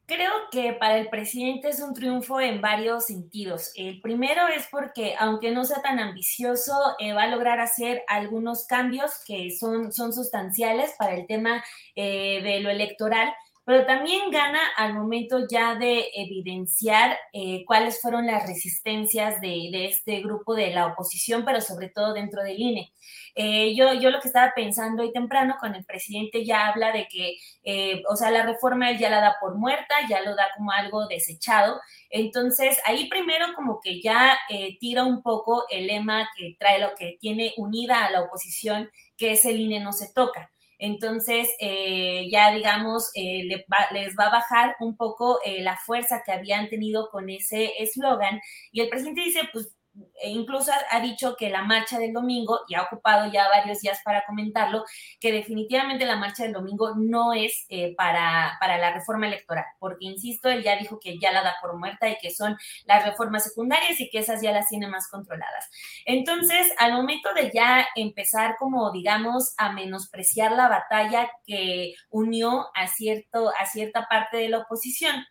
Creo 0.06 0.34
que 0.52 0.74
para 0.74 0.98
el 0.98 1.08
presidente 1.08 1.70
es 1.70 1.80
un 1.80 1.94
triunfo 1.94 2.42
en 2.42 2.60
varios 2.60 3.06
sentidos. 3.06 3.72
El 3.74 4.02
primero 4.02 4.50
es 4.50 4.68
porque, 4.70 5.16
aunque 5.18 5.52
no 5.52 5.64
sea 5.64 5.82
tan 5.82 5.98
ambicioso, 5.98 6.74
eh, 7.00 7.14
va 7.14 7.24
a 7.24 7.28
lograr 7.28 7.62
hacer 7.62 8.04
algunos 8.10 8.68
cambios 8.68 9.12
que 9.26 9.50
son, 9.58 9.94
son 9.94 10.12
sustanciales 10.12 10.94
para 11.00 11.16
el 11.16 11.26
tema 11.26 11.64
eh, 11.96 12.42
de 12.44 12.60
lo 12.60 12.70
electoral, 12.70 13.34
pero 13.66 13.86
también 13.86 14.30
gana 14.30 14.60
al 14.76 14.94
momento 14.94 15.48
ya 15.50 15.76
de 15.76 16.10
evidenciar 16.16 17.18
eh, 17.32 17.64
cuáles 17.66 18.02
fueron 18.02 18.28
las 18.28 18.46
resistencias 18.46 19.40
de, 19.40 19.70
de, 19.72 19.86
este 19.86 20.22
grupo 20.22 20.54
de 20.54 20.72
la 20.72 20.88
oposición, 20.88 21.46
pero 21.46 21.62
sobre 21.62 21.90
todo 21.90 22.14
dentro 22.14 22.44
del 22.44 22.60
INE. 22.60 22.94
Eh, 23.36 23.74
yo, 23.76 23.94
yo 23.94 24.10
lo 24.10 24.20
que 24.20 24.28
estaba 24.28 24.52
pensando 24.54 25.02
hoy 25.02 25.14
temprano 25.14 25.56
con 25.60 25.76
el 25.76 25.86
presidente 25.86 26.44
ya 26.46 26.68
habla 26.68 26.92
de 26.92 27.08
que, 27.10 27.38
eh, 27.64 28.04
o 28.10 28.16
sea, 28.18 28.32
la 28.32 28.46
reforma 28.46 28.92
él 28.92 28.98
ya 28.98 29.10
la 29.10 29.22
da 29.22 29.38
por 29.40 29.56
muerta, 29.56 29.96
ya 30.10 30.22
lo 30.22 30.36
da 30.36 30.50
como 30.58 30.72
algo 30.72 31.08
desechado. 31.08 31.80
Entonces, 32.10 32.80
ahí 32.86 33.08
primero 33.10 33.48
como 33.56 33.80
que 33.82 34.02
ya 34.02 34.38
tira 34.80 35.04
un 35.04 35.24
poco 35.24 35.66
el 35.70 35.88
lema 35.88 36.30
que 36.38 36.56
trae 36.60 36.80
lo 36.80 36.94
que 36.96 37.18
tiene 37.20 37.54
unida 37.58 38.06
a 38.06 38.12
la 38.12 38.22
oposición, 38.22 38.90
que 39.18 39.32
es 39.32 39.46
el 39.46 39.60
INE 39.60 39.80
no 39.80 39.94
se 39.94 40.12
toca. 40.14 40.53
Entonces, 40.84 41.48
eh, 41.62 42.28
ya 42.30 42.52
digamos, 42.54 43.10
eh, 43.16 43.46
le 43.46 43.66
va, 43.72 43.88
les 43.94 44.16
va 44.20 44.26
a 44.26 44.32
bajar 44.32 44.76
un 44.82 44.98
poco 44.98 45.40
eh, 45.46 45.62
la 45.62 45.78
fuerza 45.78 46.24
que 46.26 46.34
habían 46.34 46.68
tenido 46.68 47.08
con 47.10 47.30
ese 47.30 47.72
eslogan. 47.82 48.42
Y 48.74 48.82
el 48.82 48.90
presidente 48.90 49.22
dice, 49.22 49.44
pues 49.54 49.74
incluso 50.24 50.72
ha, 50.90 51.00
dicho 51.00 51.36
que 51.38 51.50
la 51.50 51.64
marcha 51.64 52.00
del 52.00 52.14
domingo, 52.14 52.62
y 52.68 52.76
ha 52.76 52.84
ocupado 52.84 53.32
ya 53.32 53.48
varios 53.50 53.82
días 53.82 54.00
para 54.04 54.26
comentarlo, 54.26 54.84
que 55.20 55.32
definitivamente 55.32 56.06
la 56.06 56.16
marcha 56.16 56.44
del 56.44 56.54
domingo 56.54 56.96
no 56.96 57.34
es 57.34 57.66
eh, 57.70 57.94
para, 57.96 58.58
para 58.60 58.78
la 58.78 58.94
reforma 58.94 59.28
electoral, 59.28 59.66
porque, 59.80 60.06
insisto, 60.06 60.50
él 60.50 60.64
ya 60.64 60.78
dijo 60.78 61.00
que 61.00 61.20
ya 61.20 61.32
la 61.32 61.44
da 61.44 61.56
por 61.62 61.78
muerta 61.78 62.10
y 62.10 62.18
que 62.22 62.32
son 62.32 62.58
las 62.86 63.06
reformas 63.06 63.44
secundarias 63.44 64.00
y 64.00 64.10
que 64.10 64.20
esas 64.20 64.42
ya 64.42 64.52
las 64.52 64.68
tiene 64.68 64.88
más 64.88 65.08
controladas. 65.10 65.70
Entonces, 66.06 66.72
al 66.78 66.94
momento 66.94 67.34
de 67.34 67.52
ya 67.54 67.88
empezar 67.96 68.56
como, 68.58 68.92
digamos, 68.92 69.54
a 69.58 69.72
menospreciar 69.74 70.54
la 70.54 70.70
batalla 70.70 71.30
que 71.46 71.94
unió 72.10 72.68
a, 72.76 72.88
cierto, 72.88 73.52
a 73.60 73.66
cierta 73.66 74.08
parte 74.10 74.38
de 74.38 74.50
la 74.50 74.60
oposición, 74.60 75.26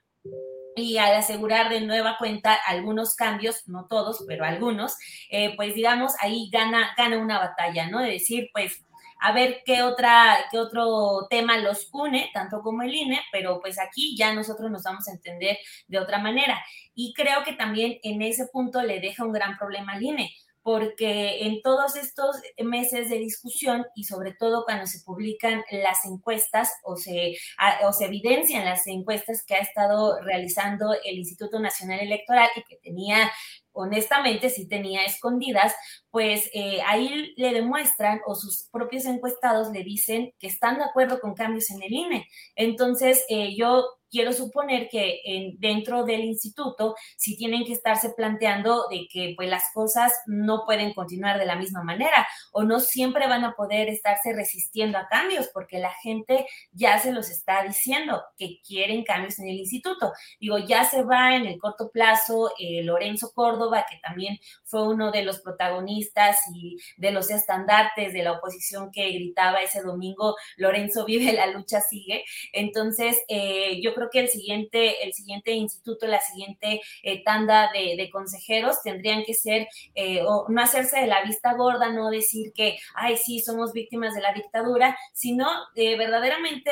y 0.76 0.98
al 0.98 1.14
asegurar 1.14 1.68
de 1.68 1.80
nueva 1.80 2.16
cuenta 2.18 2.54
algunos 2.54 3.14
cambios, 3.14 3.66
no 3.68 3.86
todos, 3.88 4.24
pero 4.26 4.44
algunos, 4.44 4.96
eh, 5.30 5.54
pues 5.56 5.74
digamos, 5.74 6.12
ahí 6.20 6.48
gana, 6.52 6.94
gana 6.96 7.18
una 7.18 7.38
batalla, 7.38 7.88
¿no? 7.88 8.00
De 8.00 8.10
decir, 8.10 8.50
pues, 8.52 8.82
a 9.22 9.32
ver 9.32 9.62
qué 9.64 9.82
otra, 9.82 10.36
qué 10.50 10.58
otro 10.58 11.28
tema 11.30 11.56
los 11.58 11.88
une, 11.92 12.30
tanto 12.34 12.60
como 12.60 12.82
el 12.82 12.92
INE, 12.92 13.20
pero 13.30 13.60
pues 13.60 13.78
aquí 13.78 14.16
ya 14.16 14.34
nosotros 14.34 14.68
nos 14.70 14.82
vamos 14.82 15.06
a 15.06 15.12
entender 15.12 15.58
de 15.86 15.98
otra 15.98 16.18
manera. 16.18 16.60
Y 16.94 17.14
creo 17.14 17.44
que 17.44 17.52
también 17.52 17.98
en 18.02 18.20
ese 18.20 18.46
punto 18.52 18.82
le 18.82 18.98
deja 18.98 19.24
un 19.24 19.32
gran 19.32 19.56
problema 19.56 19.92
al 19.92 20.02
INE, 20.02 20.34
porque 20.62 21.46
en 21.46 21.60
todos 21.62 21.96
estos 21.96 22.36
meses 22.58 23.10
de 23.10 23.18
discusión 23.18 23.84
y 23.94 24.04
sobre 24.04 24.34
todo 24.34 24.64
cuando 24.64 24.86
se 24.86 25.00
publican 25.00 25.62
las 25.70 26.04
encuestas 26.04 26.70
o 26.84 26.96
se, 26.96 27.36
o 27.84 27.92
se 27.92 28.06
evidencian 28.06 28.64
las 28.64 28.86
encuestas 28.86 29.44
que 29.44 29.54
ha 29.54 29.58
estado 29.58 30.20
realizando 30.22 30.94
el 31.04 31.16
Instituto 31.16 31.58
Nacional 31.58 32.00
Electoral 32.00 32.48
y 32.56 32.62
que 32.62 32.76
tenía 32.76 33.30
honestamente 33.72 34.50
sí 34.50 34.68
tenía 34.68 35.04
escondidas, 35.04 35.74
pues 36.10 36.50
eh, 36.52 36.80
ahí 36.86 37.32
le 37.36 37.52
demuestran 37.52 38.20
o 38.26 38.34
sus 38.34 38.68
propios 38.70 39.06
encuestados 39.06 39.72
le 39.72 39.82
dicen 39.82 40.32
que 40.38 40.46
están 40.46 40.78
de 40.78 40.84
acuerdo 40.84 41.20
con 41.20 41.34
cambios 41.34 41.70
en 41.70 41.82
el 41.82 41.92
INE. 41.92 42.28
Entonces, 42.54 43.24
eh, 43.28 43.56
yo 43.56 43.84
quiero 44.12 44.32
suponer 44.32 44.88
que 44.90 45.20
en, 45.24 45.58
dentro 45.58 46.04
del 46.04 46.20
instituto 46.20 46.94
sí 47.16 47.36
tienen 47.36 47.64
que 47.64 47.72
estarse 47.72 48.10
planteando 48.10 48.86
de 48.90 49.08
que 49.10 49.32
pues 49.36 49.48
las 49.48 49.64
cosas 49.72 50.12
no 50.26 50.64
pueden 50.66 50.92
continuar 50.92 51.38
de 51.38 51.46
la 51.46 51.56
misma 51.56 51.82
manera 51.82 52.28
o 52.52 52.62
no 52.62 52.78
siempre 52.78 53.26
van 53.26 53.44
a 53.44 53.54
poder 53.54 53.88
estarse 53.88 54.34
resistiendo 54.34 54.98
a 54.98 55.08
cambios 55.08 55.48
porque 55.52 55.78
la 55.78 55.92
gente 56.02 56.46
ya 56.72 56.98
se 56.98 57.12
los 57.12 57.30
está 57.30 57.64
diciendo 57.64 58.22
que 58.36 58.60
quieren 58.66 59.02
cambios 59.02 59.38
en 59.38 59.48
el 59.48 59.56
instituto. 59.56 60.12
Digo, 60.38 60.58
ya 60.58 60.84
se 60.84 61.02
va 61.02 61.34
en 61.34 61.46
el 61.46 61.58
corto 61.58 61.90
plazo 61.90 62.52
eh, 62.58 62.82
Lorenzo 62.82 63.32
Córdoba, 63.34 63.86
que 63.88 63.98
también 64.02 64.38
fue 64.64 64.86
uno 64.86 65.10
de 65.10 65.22
los 65.22 65.40
protagonistas 65.40 66.38
y 66.54 66.76
de 66.98 67.10
los 67.12 67.30
estandartes 67.30 68.12
de 68.12 68.22
la 68.22 68.32
oposición 68.32 68.90
que 68.92 69.10
gritaba 69.12 69.62
ese 69.62 69.80
domingo, 69.80 70.36
Lorenzo 70.56 71.04
vive, 71.06 71.32
la 71.32 71.46
lucha 71.46 71.80
sigue. 71.80 72.24
Entonces, 72.52 73.22
eh, 73.28 73.80
yo 73.82 73.94
creo 73.94 74.01
que 74.10 74.20
el 74.20 74.28
siguiente, 74.28 75.04
el 75.04 75.12
siguiente 75.12 75.52
instituto, 75.52 76.06
la 76.06 76.20
siguiente 76.20 76.80
eh, 77.02 77.22
tanda 77.24 77.70
de, 77.72 78.08
consejeros 78.10 78.82
tendrían 78.82 79.24
que 79.24 79.34
ser, 79.34 79.68
eh, 79.94 80.22
o 80.26 80.46
no 80.48 80.62
hacerse 80.62 81.00
de 81.00 81.06
la 81.06 81.22
vista 81.22 81.54
gorda, 81.54 81.90
no 81.90 82.10
decir 82.10 82.52
que, 82.52 82.78
ay, 82.94 83.16
sí, 83.16 83.40
somos 83.40 83.72
víctimas 83.72 84.14
de 84.14 84.20
la 84.20 84.32
dictadura, 84.32 84.96
sino 85.12 85.48
eh, 85.74 85.96
verdaderamente 85.96 86.70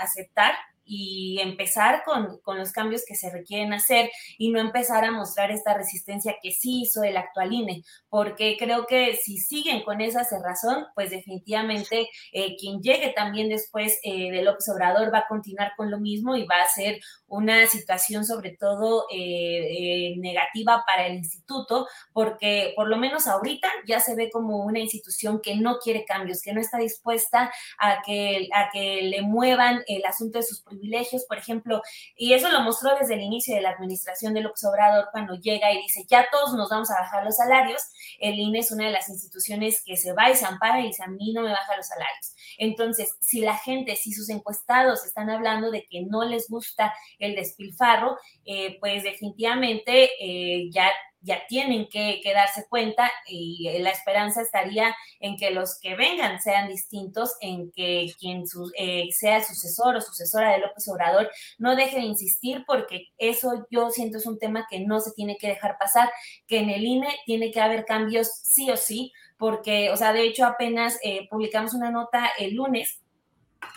aceptar 0.00 0.54
y 0.92 1.38
empezar 1.40 2.02
con, 2.04 2.40
con, 2.40 2.58
los 2.58 2.72
cambios 2.72 3.04
que 3.06 3.14
se 3.14 3.30
requieren 3.30 3.72
hacer 3.72 4.10
y 4.38 4.50
no 4.50 4.58
empezar 4.58 5.04
a 5.04 5.12
mostrar 5.12 5.52
esta 5.52 5.72
resistencia 5.72 6.34
que 6.42 6.50
sí 6.50 6.82
hizo 6.82 7.04
el 7.04 7.16
actual 7.16 7.52
INE, 7.52 7.84
porque 8.08 8.56
creo 8.58 8.86
que 8.86 9.14
si 9.14 9.38
siguen 9.38 9.84
con 9.84 10.00
esa 10.00 10.24
cerrazón, 10.24 10.86
pues 10.96 11.10
definitivamente 11.10 12.10
eh, 12.32 12.56
quien 12.56 12.82
llegue 12.82 13.10
también 13.10 13.48
después 13.48 14.00
eh, 14.02 14.32
de 14.32 14.42
López 14.42 14.68
Obrador 14.68 15.14
va 15.14 15.18
a 15.18 15.28
continuar 15.28 15.72
con 15.76 15.92
lo 15.92 16.00
mismo 16.00 16.34
y 16.34 16.44
va 16.44 16.60
a 16.60 16.68
ser 16.68 17.00
una 17.28 17.68
situación 17.68 18.26
sobre 18.26 18.56
todo 18.56 19.06
eh, 19.12 20.14
negativa 20.18 20.82
para 20.84 21.06
el 21.06 21.14
instituto, 21.18 21.86
porque 22.12 22.72
por 22.74 22.88
lo 22.88 22.96
menos 22.96 23.28
ahorita 23.28 23.68
ya 23.86 24.00
se 24.00 24.16
ve 24.16 24.28
como 24.28 24.64
una 24.64 24.80
institución 24.80 25.40
que 25.40 25.54
no 25.54 25.78
quiere 25.78 26.04
cambios, 26.04 26.42
que 26.42 26.52
no 26.52 26.60
está 26.60 26.78
dispuesta 26.78 27.52
a 27.78 28.02
que, 28.04 28.48
a 28.52 28.70
que 28.72 29.02
le 29.02 29.22
muevan 29.22 29.84
el 29.86 30.04
asunto 30.04 30.38
de 30.38 30.44
sus 30.44 30.62
privilegios, 30.62 30.79
por 31.28 31.38
ejemplo, 31.38 31.82
y 32.16 32.32
eso 32.32 32.50
lo 32.50 32.60
mostró 32.60 32.94
desde 32.98 33.14
el 33.14 33.20
inicio 33.20 33.54
de 33.54 33.62
la 33.62 33.70
administración 33.70 34.34
de 34.34 34.40
López 34.40 34.64
Obrador 34.64 35.08
cuando 35.12 35.34
llega 35.34 35.72
y 35.72 35.78
dice, 35.78 36.04
ya 36.08 36.26
todos 36.30 36.54
nos 36.54 36.70
vamos 36.70 36.90
a 36.90 37.00
bajar 37.00 37.24
los 37.24 37.36
salarios, 37.36 37.82
el 38.18 38.38
INE 38.38 38.60
es 38.60 38.70
una 38.70 38.86
de 38.86 38.92
las 38.92 39.08
instituciones 39.08 39.82
que 39.84 39.96
se 39.96 40.12
va 40.12 40.30
y 40.30 40.36
se 40.36 40.46
ampara 40.46 40.80
y 40.80 40.88
dice, 40.88 41.02
a 41.02 41.08
mí 41.08 41.32
no 41.32 41.42
me 41.42 41.50
baja 41.50 41.76
los 41.76 41.86
salarios. 41.86 42.34
Entonces, 42.58 43.10
si 43.20 43.40
la 43.40 43.56
gente, 43.56 43.96
si 43.96 44.12
sus 44.12 44.28
encuestados 44.28 45.04
están 45.04 45.30
hablando 45.30 45.70
de 45.70 45.86
que 45.86 46.02
no 46.02 46.24
les 46.24 46.48
gusta 46.48 46.94
el 47.18 47.34
despilfarro, 47.34 48.18
eh, 48.44 48.78
pues 48.80 49.02
definitivamente 49.02 50.10
eh, 50.20 50.70
ya 50.70 50.90
ya 51.22 51.46
tienen 51.48 51.88
que, 51.88 52.20
darse 52.34 52.66
cuenta 52.68 53.10
y 53.26 53.68
la 53.80 53.90
esperanza 53.90 54.42
estaría 54.42 54.94
en 55.18 55.36
que 55.36 55.50
los 55.50 55.78
que 55.80 55.94
vengan 55.94 56.40
sean 56.40 56.68
distintos, 56.68 57.34
en 57.40 57.70
que 57.72 58.12
quien 58.18 58.44
eh, 58.76 59.08
sea 59.12 59.42
sucesor 59.42 59.96
o 59.96 60.00
sucesora 60.00 60.52
de 60.52 60.58
López 60.58 60.88
Obrador 60.88 61.30
no 61.58 61.76
deje 61.76 61.96
de 61.96 62.04
insistir 62.04 62.64
porque 62.66 63.08
eso 63.18 63.66
yo 63.70 63.90
siento 63.90 64.18
es 64.18 64.26
un 64.26 64.38
tema 64.38 64.66
que 64.70 64.80
no 64.80 65.00
se 65.00 65.12
tiene 65.12 65.36
que 65.36 65.48
dejar 65.48 65.76
pasar, 65.78 66.10
que 66.46 66.58
en 66.58 66.70
el 66.70 66.84
INE 66.84 67.08
tiene 67.26 67.50
que 67.50 67.60
haber 67.60 67.84
cambios 67.84 68.30
sí 68.42 68.70
o 68.70 68.76
sí, 68.76 69.12
porque, 69.36 69.90
o 69.90 69.96
sea, 69.96 70.12
de 70.12 70.22
hecho 70.22 70.44
apenas 70.44 70.98
eh, 71.02 71.26
publicamos 71.28 71.74
una 71.74 71.90
nota 71.90 72.30
el 72.38 72.54
lunes 72.54 73.00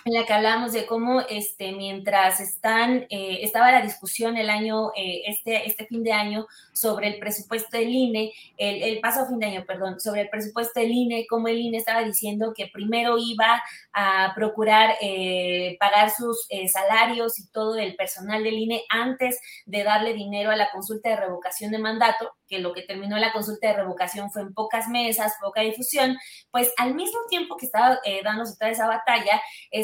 en 0.06 0.14
la 0.14 0.26
que 0.26 0.34
hablamos 0.34 0.74
de 0.74 0.86
cómo 0.86 1.22
este, 1.22 1.72
mientras 1.72 2.40
están, 2.40 3.06
eh, 3.10 3.40
estaba 3.42 3.72
la 3.72 3.82
discusión 3.82 4.38
el 4.38 4.50
año, 4.50 4.92
eh, 4.96 5.24
este, 5.28 5.68
este 5.68 5.86
fin 5.86 6.04
de 6.04 6.12
año 6.12 6.48
sobre 6.74 7.08
el 7.08 7.20
presupuesto 7.20 7.78
del 7.78 7.90
INE, 7.90 8.34
el, 8.58 8.84
el 8.84 9.00
pasado 9.00 9.28
fin 9.28 9.40
de 9.40 9.46
año, 9.46 9.64
perdón, 9.66 10.00
sobre 10.00 10.22
el 10.22 10.30
presupuesto 10.30 10.80
del 10.80 10.92
INE, 10.92 11.26
cómo 11.30 11.48
el 11.48 11.60
INE 11.60 11.78
estaba 11.78 12.04
diciendo 12.04 12.54
que 12.56 12.68
primero 12.68 13.18
iba 13.18 13.62
a 13.94 14.34
procurar 14.36 14.96
eh, 15.02 15.78
pagar 15.80 16.10
sus 16.10 16.48
salarios 16.72 17.40
y 17.40 17.48
todo 17.50 17.78
el 17.78 17.96
personal 17.96 18.44
del 18.44 18.56
INE 18.56 18.84
antes 18.90 19.40
de 19.66 19.84
darle 19.84 20.14
dinero 20.14 20.52
a 20.52 20.56
la 20.56 20.72
consulta 20.72 21.10
de 21.10 21.16
revocación 21.16 21.72
de 21.72 21.80
mandato, 21.80 22.32
que 22.48 22.60
lo 22.60 22.74
que 22.74 22.82
terminó 22.82 23.18
la 23.18 23.32
consulta 23.32 23.68
de 23.68 23.74
revocación 23.74 24.32
fue 24.32 24.42
en 24.42 24.54
pocas 24.54 24.88
mesas, 24.88 25.34
poca 25.42 25.62
difusión, 25.62 26.18
pues 26.52 26.72
al 26.78 26.94
mismo 26.96 27.20
tiempo 27.30 27.58
que 27.58 27.66
estaba 27.66 28.00
dándose 28.24 28.58
toda 28.58 28.72
esa 28.72 28.88
batalla, 28.88 29.42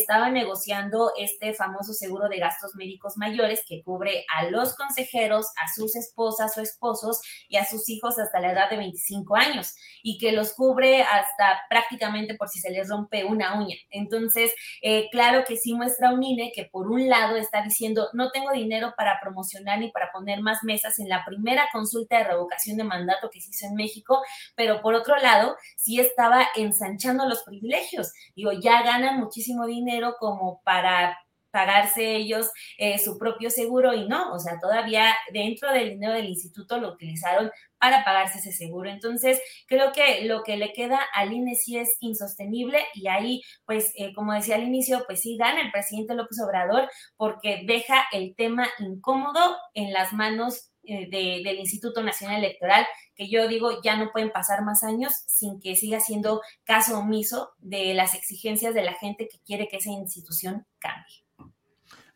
estaba 0.09 0.31
negociando 0.31 1.11
este 1.19 1.53
famoso 1.53 1.93
seguro 1.93 2.29
de 2.29 2.39
gastos 2.39 2.73
médicos 2.73 3.15
mayores 3.15 3.61
que 3.67 3.83
cubre 3.83 4.25
a 4.35 4.49
los 4.49 4.75
consejeros, 4.75 5.45
a 5.63 5.71
sus 5.71 5.95
esposas 5.95 6.57
o 6.57 6.61
esposos 6.61 7.21
y 7.47 7.57
a 7.57 7.65
sus 7.65 7.87
hijos 7.89 8.17
hasta 8.17 8.39
la 8.39 8.53
edad 8.53 8.71
de 8.71 8.77
25 8.77 9.35
años 9.35 9.75
y 10.01 10.17
que 10.17 10.31
los 10.31 10.53
cubre 10.53 11.03
hasta 11.03 11.61
prácticamente 11.69 12.33
por 12.33 12.49
si 12.49 12.59
se 12.59 12.71
les 12.71 12.89
rompe 12.89 13.23
una 13.23 13.59
uña. 13.59 13.75
Entonces, 13.91 14.51
eh, 14.81 15.09
claro 15.11 15.43
que 15.47 15.57
sí 15.57 15.75
muestra 15.75 16.11
un 16.11 16.23
INE 16.23 16.53
que 16.55 16.65
por 16.65 16.89
un 16.89 17.07
lado 17.07 17.35
está 17.35 17.61
diciendo, 17.61 18.09
no 18.13 18.31
tengo 18.31 18.51
dinero 18.51 18.95
para 18.97 19.19
promocionar 19.21 19.77
ni 19.77 19.91
para 19.91 20.11
poner 20.11 20.41
más 20.41 20.63
mesas 20.63 20.97
en 20.97 21.07
la 21.07 21.23
primera 21.23 21.69
consulta 21.71 22.17
de 22.17 22.23
revocación 22.23 22.77
de 22.77 22.83
mandato 22.83 23.29
que 23.29 23.41
se 23.41 23.51
hizo 23.51 23.67
en 23.67 23.75
México, 23.75 24.23
pero 24.55 24.81
por 24.81 24.95
otro 24.95 25.15
lado, 25.17 25.55
sí 25.77 25.99
estaba 25.99 26.47
ensanchando 26.55 27.27
los 27.27 27.43
privilegios. 27.43 28.11
Digo, 28.35 28.53
ya 28.53 28.81
ganan 28.81 29.19
muchísimo 29.19 29.67
dinero 29.67 29.98
como 30.19 30.61
para 30.63 31.17
pagarse 31.51 32.15
ellos 32.15 32.51
eh, 32.77 32.99
su 32.99 33.17
propio 33.17 33.49
seguro 33.49 33.93
y 33.93 34.07
no, 34.07 34.33
o 34.33 34.39
sea, 34.39 34.59
todavía 34.59 35.15
dentro 35.31 35.71
del 35.71 35.89
dinero 35.89 36.13
del 36.13 36.27
instituto 36.27 36.77
lo 36.77 36.89
utilizaron 36.89 37.51
para 37.79 38.03
pagarse 38.03 38.39
ese 38.39 38.51
seguro. 38.51 38.89
Entonces, 38.89 39.41
creo 39.67 39.91
que 39.91 40.25
lo 40.25 40.43
que 40.43 40.57
le 40.57 40.73
queda 40.73 40.99
al 41.13 41.33
INE 41.33 41.55
sí 41.55 41.77
es 41.77 41.97
insostenible 42.01 42.85
y 42.93 43.07
ahí, 43.07 43.41
pues, 43.65 43.93
eh, 43.95 44.13
como 44.13 44.33
decía 44.33 44.55
al 44.55 44.63
inicio, 44.63 45.03
pues 45.07 45.21
sí 45.21 45.37
gana 45.37 45.61
el 45.61 45.71
presidente 45.71 46.13
López 46.13 46.39
Obrador 46.41 46.89
porque 47.17 47.63
deja 47.65 48.05
el 48.11 48.35
tema 48.35 48.67
incómodo 48.79 49.57
en 49.73 49.93
las 49.93 50.13
manos 50.13 50.71
eh, 50.83 51.07
del 51.09 51.59
Instituto 51.59 52.01
Nacional 52.03 52.37
Electoral, 52.37 52.85
que 53.19 53.29
yo 53.29 53.49
digo 53.49 53.81
ya 53.83 53.97
no 53.97 54.13
pueden 54.13 54.31
pasar 54.31 54.63
más 54.63 54.81
años 54.81 55.11
sin 55.27 55.59
que 55.59 55.75
siga 55.75 55.99
siendo 55.99 56.41
caso 56.63 56.97
omiso 56.97 57.51
de 57.57 57.93
las 57.93 58.15
exigencias 58.15 58.73
de 58.73 58.81
la 58.81 58.93
gente 58.93 59.27
que 59.27 59.39
quiere 59.45 59.67
que 59.67 59.75
esa 59.75 59.89
institución 59.89 60.65
cambie. 60.79 61.25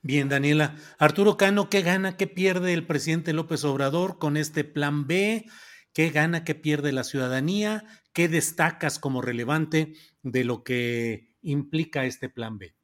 Bien, 0.01 0.29
Daniela. 0.29 0.77
Arturo 0.97 1.35
Cano, 1.35 1.69
¿qué 1.69 1.81
gana, 1.81 2.15
qué 2.15 2.27
pierde 2.27 2.71
el 2.71 2.87
presidente 2.87 3.33
López 3.33 3.65
Obrador 3.65 4.17
con 4.17 4.37
este 4.37 4.63
plan 4.63 5.05
B? 5.05 5.45
¿Qué 5.93 6.09
gana, 6.09 6.45
qué 6.45 6.55
pierde 6.55 6.93
la 6.93 7.03
ciudadanía? 7.03 7.83
¿Qué 8.13 8.29
destacas 8.29 8.97
como 8.97 9.21
relevante 9.21 9.95
de 10.21 10.45
lo 10.45 10.63
que 10.63 11.33
implica 11.41 12.05
este 12.05 12.29
plan 12.29 12.57
B? 12.57 12.75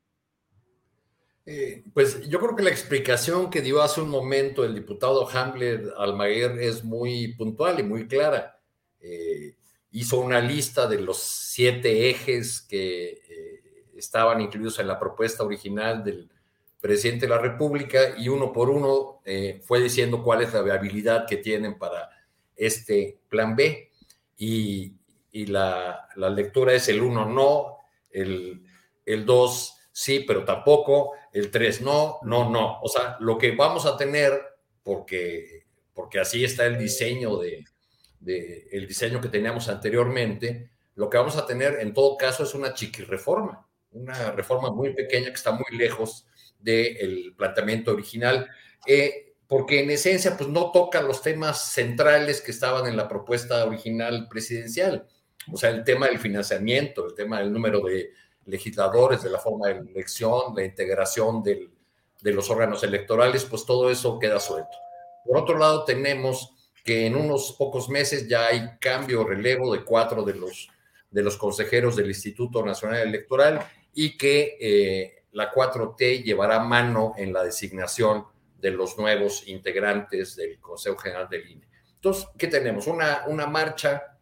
Eh, 1.46 1.84
pues 1.94 2.28
yo 2.30 2.40
creo 2.40 2.56
que 2.56 2.64
la 2.64 2.70
explicación 2.70 3.50
que 3.50 3.62
dio 3.62 3.82
hace 3.82 4.02
un 4.02 4.10
momento 4.10 4.64
el 4.64 4.76
diputado 4.76 5.28
Hamler 5.28 5.94
Almaguer 5.98 6.60
es 6.60 6.84
muy 6.84 7.34
puntual 7.34 7.80
y 7.80 7.84
muy 7.84 8.08
clara. 8.08 8.60
Eh, 9.00 9.56
hizo 9.92 10.20
una 10.20 10.42
lista 10.42 10.88
de 10.88 11.00
los 11.02 11.18
siete 11.18 12.10
ejes 12.10 12.62
que 12.62 13.22
eh, 13.28 13.62
estaban 13.96 14.42
incluidos 14.42 14.78
en 14.80 14.88
la 14.88 15.00
propuesta 15.00 15.44
original 15.44 16.04
del 16.04 16.30
presidente 16.80 17.26
de 17.26 17.32
la 17.32 17.42
República 17.42 18.16
y 18.18 18.30
uno 18.30 18.54
por 18.54 18.70
uno 18.70 19.22
fue 19.64 19.82
diciendo 19.82 20.24
cuál 20.24 20.42
es 20.42 20.54
la 20.54 20.62
viabilidad 20.62 21.28
que 21.28 21.38
tienen 21.38 21.78
para 21.78 22.10
este 22.56 23.20
plan 23.28 23.56
B. 23.56 23.92
Y, 24.38 24.94
la, 25.32 26.08
lectura 26.16 26.74
es 26.74 26.88
el 26.90 27.02
uno 27.02 27.26
no, 27.26 27.78
el 28.12 29.26
dos 29.26 29.80
sí, 30.00 30.24
pero 30.26 30.46
tampoco, 30.46 31.12
el 31.34 31.52
3 31.52 31.82
no, 31.82 32.20
no, 32.24 32.50
no. 32.50 32.80
O 32.82 32.88
sea, 32.88 33.18
lo 33.20 33.38
que 33.38 33.52
vamos 33.56 33.86
a 33.86 33.98
tener, 33.98 34.40
porque, 34.84 35.66
porque 35.94 36.20
así 36.20 36.44
está 36.44 36.66
el 36.66 36.78
diseño 36.78 37.38
de, 37.38 37.66
el 38.72 38.88
diseño 38.88 39.22
que 39.22 39.30
teníamos 39.30 39.70
anteriormente, 39.70 40.72
lo 40.96 41.10
que 41.10 41.18
vamos 41.18 41.38
a 41.38 41.46
tener 41.46 41.80
en 41.80 41.94
todo 41.94 42.18
caso 42.18 42.44
es 42.44 42.54
una 42.54 42.74
chiqui-reforma, 42.74 43.68
una 43.92 44.32
reforma 44.32 44.72
muy 44.72 44.94
pequeña 44.94 45.28
que 45.28 45.36
está 45.36 45.52
muy 45.52 45.78
lejos 45.78 46.28
del 46.60 47.34
planteamiento 47.38 47.92
original, 47.92 48.50
eh, 48.86 49.34
porque 49.48 49.82
en 49.82 49.90
esencia 49.90 50.38
pues 50.38 50.50
no 50.50 50.72
toca 50.72 51.02
los 51.02 51.22
temas 51.22 51.72
centrales 51.72 52.42
que 52.42 52.52
estaban 52.52 52.86
en 52.88 52.98
la 52.98 53.08
propuesta 53.08 53.66
original 53.66 54.28
presidencial, 54.30 55.08
o 55.52 55.58
sea, 55.58 55.70
el 55.70 55.84
tema 55.84 56.08
del 56.08 56.20
financiamiento, 56.20 57.08
el 57.08 57.16
tema 57.16 57.40
del 57.40 57.52
número 57.52 57.82
de 57.82 58.12
legisladores, 58.50 59.24
de 59.24 59.30
la 59.30 59.40
forma 59.40 59.68
de 59.68 59.80
elección, 59.80 60.56
la 60.56 60.66
integración 60.66 61.44
de 61.44 61.70
los 62.22 62.50
órganos 62.50 62.84
electorales, 62.84 63.46
pues 63.46 63.66
todo 63.66 63.90
eso 63.90 64.20
queda 64.20 64.40
suelto. 64.40 64.78
Por 65.26 65.38
otro 65.38 65.58
lado, 65.58 65.86
tenemos 65.86 66.54
que 66.84 67.06
en 67.06 67.16
unos 67.16 67.54
pocos 67.54 67.90
meses 67.90 68.28
ya 68.28 68.48
hay 68.48 68.78
cambio, 68.80 69.24
relevo 69.24 69.74
de 69.74 69.84
cuatro 69.84 70.24
de 70.24 70.34
los, 70.34 71.38
consejeros 71.38 71.96
del 71.96 72.08
Instituto 72.08 72.66
Nacional 72.66 73.02
Electoral 73.02 73.64
y 73.94 74.18
que 74.18 74.58
eh, 74.60 75.24
la 75.34 75.52
4T 75.52 76.24
llevará 76.24 76.60
mano 76.60 77.14
en 77.18 77.34
la 77.34 77.44
designación 77.44 78.26
de 78.60 78.72
los 78.72 78.98
nuevos 78.98 79.48
integrantes 79.48 80.36
del 80.36 80.60
Consejo 80.60 80.98
General 80.98 81.30
del 81.30 81.50
INE. 81.50 81.68
Entonces, 81.96 82.28
¿qué 82.38 82.48
tenemos? 82.48 82.88
Una 82.88 83.46
marcha, 83.48 84.18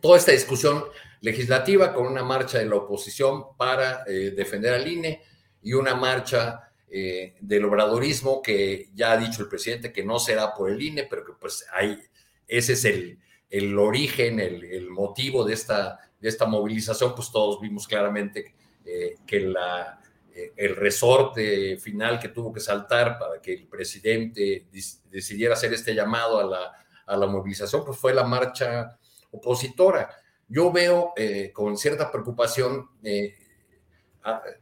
toda 0.00 0.16
esta 0.16 0.32
discusión 0.32 0.84
legislativa 1.20 1.92
con 1.92 2.06
una 2.06 2.24
marcha 2.24 2.58
de 2.58 2.66
la 2.66 2.76
oposición 2.76 3.56
para 3.56 4.04
eh, 4.06 4.32
defender 4.36 4.74
al 4.74 4.88
INE 4.88 5.22
y 5.62 5.74
una 5.74 5.94
marcha 5.94 6.72
eh, 6.88 7.36
del 7.40 7.64
obradorismo 7.66 8.40
que 8.42 8.88
ya 8.94 9.12
ha 9.12 9.16
dicho 9.16 9.42
el 9.42 9.48
presidente 9.48 9.92
que 9.92 10.04
no 10.04 10.18
será 10.18 10.54
por 10.54 10.70
el 10.70 10.80
INE, 10.80 11.04
pero 11.04 11.24
que 11.24 11.32
pues 11.38 11.66
hay, 11.72 11.98
ese 12.48 12.72
es 12.72 12.84
el, 12.84 13.18
el 13.50 13.78
origen, 13.78 14.40
el, 14.40 14.88
motivo 14.90 15.44
de 15.44 15.54
esta, 15.54 15.98
de 16.18 16.28
esta 16.28 16.46
movilización, 16.46 17.14
pues 17.14 17.30
todos 17.30 17.60
vimos 17.60 17.86
claramente 17.86 18.54
eh, 18.84 19.16
que 19.26 19.40
la, 19.40 20.00
el 20.56 20.74
resorte 20.74 21.76
final 21.76 22.18
que 22.18 22.28
tuvo 22.28 22.52
que 22.52 22.60
saltar 22.60 23.18
para 23.18 23.40
que 23.42 23.52
el 23.52 23.66
presidente 23.66 24.66
decidiera 25.10 25.54
hacer 25.54 25.74
este 25.74 25.94
llamado 25.94 26.40
a 26.40 26.44
la, 26.44 26.72
a 27.06 27.16
la 27.16 27.26
movilización, 27.26 27.84
pues 27.84 27.98
fue 27.98 28.14
la 28.14 28.24
marcha 28.24 28.98
opositora 29.30 30.08
yo 30.50 30.72
veo 30.72 31.12
eh, 31.16 31.52
con 31.52 31.78
cierta 31.78 32.10
preocupación, 32.10 32.90
eh, 33.04 33.36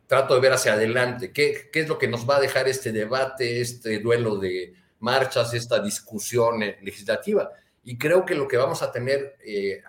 trato 0.06 0.34
de 0.34 0.40
ver 0.40 0.52
hacia 0.52 0.74
adelante, 0.74 1.32
¿qué, 1.32 1.70
¿qué, 1.72 1.80
es 1.80 1.88
lo 1.88 1.98
que 1.98 2.06
nos 2.06 2.28
va 2.28 2.36
a 2.36 2.40
dejar 2.40 2.68
este 2.68 2.92
debate, 2.92 3.62
este 3.62 3.98
duelo 3.98 4.36
de 4.36 4.74
marchas, 5.00 5.54
esta 5.54 5.80
discusión 5.80 6.62
eh, 6.62 6.78
legislativa. 6.82 7.50
Y 7.82 7.96
creo 7.96 8.26
que 8.26 8.34
lo 8.34 8.46
que 8.46 8.58
vamos 8.58 8.82
a 8.82 8.92
tener 8.92 9.38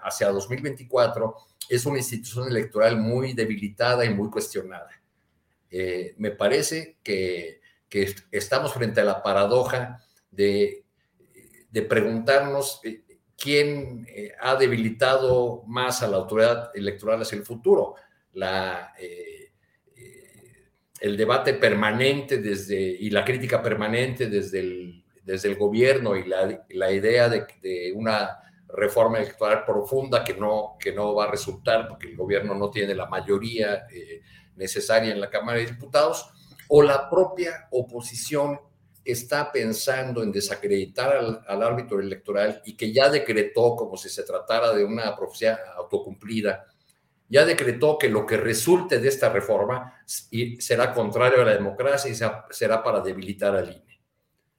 hacia 0.01 0.29
2024 0.29 1.35
es 1.67 1.85
una 1.85 1.97
institución 1.97 2.47
electoral 2.47 2.97
muy 2.97 3.33
debilitada 3.33 4.05
y 4.05 4.13
muy 4.13 4.29
cuestionada. 4.29 4.89
me 5.69 6.31
parece 6.31 6.97
que, 7.03 7.59
estamos 8.31 8.73
frente 8.73 9.01
a 9.01 9.03
la 9.03 9.21
paradoja 9.21 10.01
de 10.31 10.85
preguntarnos 11.89 12.79
quién 13.39 14.05
eh, 14.09 14.33
ha 14.39 14.55
debilitado 14.55 15.63
más 15.65 16.03
a 16.03 16.07
la 16.07 16.17
autoridad 16.17 16.71
electoral 16.75 17.21
hacia 17.21 17.37
el 17.37 17.45
futuro. 17.45 17.95
Eh, 18.35 19.51
eh, 19.95 20.69
el 20.99 21.15
debate 21.15 21.53
permanente 21.53 22.39
desde, 22.39 22.77
y 22.77 23.09
la 23.09 23.23
crítica 23.23 23.63
permanente 23.63 24.27
desde 24.27 24.59
el, 24.59 25.05
desde 25.23 25.49
el 25.49 25.55
gobierno 25.55 26.15
y 26.17 26.25
la, 26.25 26.65
la 26.69 26.91
idea 26.91 27.29
de, 27.29 27.45
de, 27.61 27.93
una 27.95 28.37
reforma 28.67 29.19
electoral 29.19 29.63
profunda 29.65 30.23
que 30.23 30.33
no, 30.33 30.75
que 30.79 30.91
no 30.91 31.15
va 31.15 31.25
a 31.25 31.31
resultar 31.31 31.87
porque 31.87 32.07
el 32.07 32.17
gobierno 32.17 32.53
no 32.55 32.69
tiene 32.69 32.93
la 32.93 33.07
mayoría 33.07 33.87
necesaria 34.55 35.11
en 35.11 35.21
la 35.21 35.29
Cámara 35.29 35.57
de 35.57 35.67
Diputados, 35.67 36.29
o 36.67 36.83
la 36.83 37.09
propia 37.09 37.67
oposición 37.71 38.59
está 39.11 39.51
pensando 39.51 40.23
en 40.23 40.31
desacreditar 40.31 41.43
al, 41.47 41.63
árbitro 41.63 41.99
electoral 41.99 42.61
y 42.65 42.75
que 42.75 42.91
ya 42.91 43.09
decretó, 43.09 43.75
como 43.75 43.97
si 43.97 44.09
se 44.09 44.23
tratara 44.23 44.73
de 44.73 44.83
una 44.83 45.15
profecía 45.15 45.59
autocumplida, 45.75 46.65
ya 47.27 47.45
decretó 47.45 47.97
que 47.97 48.09
lo 48.09 48.25
que 48.25 48.37
resulte 48.37 48.99
de 48.99 49.07
esta 49.07 49.29
reforma 49.29 49.93
será 50.59 50.93
contrario 50.93 51.41
a 51.41 51.45
la 51.45 51.53
democracia 51.53 52.09
y 52.11 52.53
será 52.53 52.83
para 52.83 53.01
debilitar 53.01 53.55
al 53.55 53.71
INE. 53.71 54.01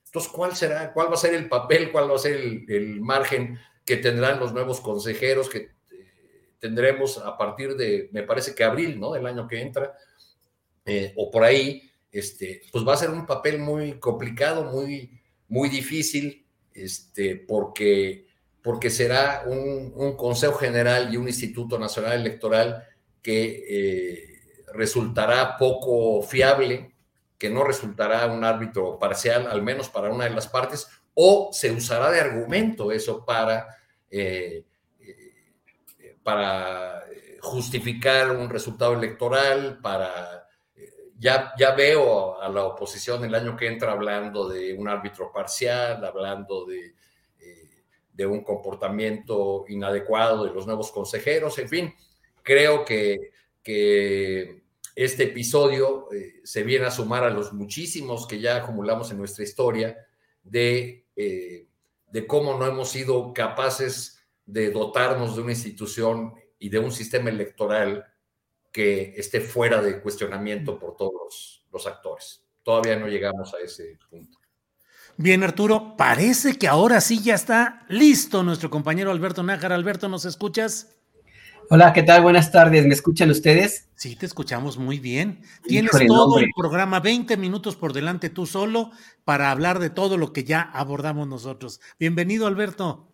Entonces, 0.07 0.31
¿cuál 0.33 0.57
será, 0.57 0.93
cuál 0.93 1.09
va 1.09 1.15
a 1.15 1.19
ser 1.19 1.35
el 1.35 1.49
papel, 1.49 1.93
cuál 1.93 2.11
va 2.11 2.17
a 2.17 2.19
ser 2.19 2.35
el, 2.35 3.01
margen 3.01 3.59
que 3.85 3.97
tendrán 3.97 4.39
los 4.39 4.53
nuevos 4.53 4.81
consejeros 4.81 5.49
que 5.49 5.59
eh, 5.59 6.55
tendremos 6.59 7.19
a 7.19 7.37
partir 7.37 7.77
de, 7.77 8.09
me 8.13 8.23
parece 8.23 8.55
que 8.55 8.65
abril, 8.65 8.99
¿no? 8.99 9.13
Del 9.13 9.27
año 9.27 9.47
que 9.47 9.61
entra, 9.61 9.97
eh, 10.85 11.13
o 11.17 11.31
por 11.31 11.45
ahí, 11.45 11.90
este, 12.13 12.63
pues 12.73 12.87
va 12.87 12.95
a 12.95 12.99
ser 12.99 13.11
un 13.11 13.27
papel 13.27 13.59
muy 13.59 13.99
complicado, 13.99 14.65
muy, 14.65 15.21
muy 15.49 15.69
difícil, 15.69 16.47
este, 16.73 17.37
porque, 17.37 18.27
porque 18.63 18.91
será 18.91 19.45
un, 19.47 20.17
Consejo 20.17 20.55
General 20.55 21.13
y 21.13 21.17
un 21.17 21.29
Instituto 21.29 21.79
Nacional 21.79 22.21
Electoral 22.21 22.85
que 23.23 23.65
eh, 23.69 24.41
resultará 24.75 25.57
poco 25.57 26.23
fiable, 26.23 26.95
que 27.39 27.51
no 27.51 27.65
resultará 27.65 28.27
un 28.27 28.45
árbitro 28.45 28.99
parcial, 28.99 29.47
al 29.47 29.63
menos 29.63 29.89
para 29.89 30.11
una 30.11 30.25
de 30.25 30.31
las 30.31 30.49
partes, 30.49 30.89
o 31.15 31.51
se 31.53 31.71
usará 31.73 32.11
de 32.11 32.21
argumento 32.21 32.93
eso 32.93 33.25
para, 33.25 33.77
eh, 34.11 34.65
eh, 35.01 36.17
para 36.23 37.05
justificar 37.41 38.31
un 38.37 38.51
resultado 38.51 38.93
electoral, 38.95 39.79
para 39.83 40.47
ya, 41.21 41.75
veo 41.77 42.41
a 42.41 42.49
la 42.49 42.65
oposición 42.65 43.23
el 43.25 43.35
año 43.35 43.55
que 43.55 43.67
entra 43.67 43.93
hablando 43.93 44.49
de 44.49 44.73
un 44.73 44.89
árbitro 44.89 45.31
parcial, 45.31 46.03
hablando 46.03 46.65
de, 46.65 46.95
eh, 47.39 48.27
un 48.27 48.43
comportamiento 48.43 49.65
inadecuado 49.69 50.45
de 50.45 50.53
los 50.53 50.67
nuevos 50.67 50.91
consejeros, 50.91 51.59
en 51.59 51.69
fin, 51.69 51.95
creo 52.43 52.85
que, 52.85 53.33
este 54.97 55.23
episodio 55.25 56.13
eh, 56.13 56.41
se 56.43 56.65
viene 56.65 56.87
a 56.87 56.91
sumar 56.91 57.23
a 57.23 57.31
los 57.31 57.53
muchísimos 57.53 58.27
que 58.27 58.41
ya 58.41 58.57
acumulamos 58.57 59.11
en 59.11 59.19
nuestra 59.19 59.45
historia 59.45 59.97
eh, 60.53 61.67
de 62.11 62.27
cómo 62.27 62.59
no 62.59 62.67
hemos 62.67 62.91
sido 62.91 63.33
capaces 63.33 64.19
de 64.45 64.71
dotarnos 64.71 65.37
de 65.37 65.43
una 65.43 65.53
institución 65.53 66.35
y 66.59 66.69
de 66.69 66.81
un 66.81 66.91
sistema 66.91 67.31
electoral 67.31 68.05
que 68.73 69.15
esté 69.17 69.41
fuera 69.41 69.83
de 69.83 70.01
cuestionamiento 70.01 70.79
por 70.79 70.97
todos 70.97 71.65
los, 71.73 71.87
actores. 71.87 72.45
Todavía 72.63 72.97
no 72.97 73.09
llegamos 73.09 73.55
a 73.55 73.59
ese 73.59 73.99
punto. 74.09 74.39
Bien, 75.17 75.43
Arturo, 75.43 75.97
parece 75.97 76.57
que 76.59 76.69
ahora 76.69 77.01
sí 77.01 77.23
ya 77.23 77.35
está 77.35 77.85
listo 77.89 78.43
nuestro 78.43 78.71
compañero 78.71 79.11
Alberto 79.11 79.43
Nájar. 79.43 79.73
Alberto, 79.73 80.09
¿nos 80.09 80.25
escuchas? 80.25 80.97
Hola, 81.69 81.93
¿qué 81.93 82.03
tal? 82.03 82.23
Buenas 82.23 82.51
tardes. 82.51 82.87
¿Me 82.87 82.95
escuchan 82.95 83.31
ustedes? 83.31 83.89
Sí, 83.95 84.17
te 84.17 84.27
escuchamos 84.27 84.79
muy 84.79 84.99
bien. 84.99 85.43
Tienes 85.63 85.93
todo 86.07 86.39
el 86.39 86.49
programa, 86.57 87.01
20 87.01 87.37
minutos 87.37 87.77
por 87.77 87.93
delante 87.93 88.31
tú 88.31 88.47
solo, 88.47 88.91
para 89.25 89.51
hablar 89.51 89.79
de 89.79 89.91
todo 89.91 90.19
lo 90.19 90.33
que 90.33 90.45
ya 90.45 90.63
abordamos 90.63 91.29
nosotros. 91.29 91.81
Bienvenido, 91.99 92.47
Alberto. 92.47 93.10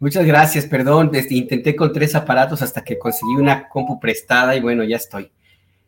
Muchas 0.00 0.24
gracias, 0.24 0.64
perdón, 0.64 1.10
desde, 1.12 1.34
intenté 1.34 1.76
con 1.76 1.92
tres 1.92 2.14
aparatos 2.14 2.62
hasta 2.62 2.82
que 2.82 2.98
conseguí 2.98 3.34
una 3.36 3.68
compu 3.68 4.00
prestada 4.00 4.56
y 4.56 4.60
bueno, 4.60 4.82
ya 4.82 4.96
estoy. 4.96 5.30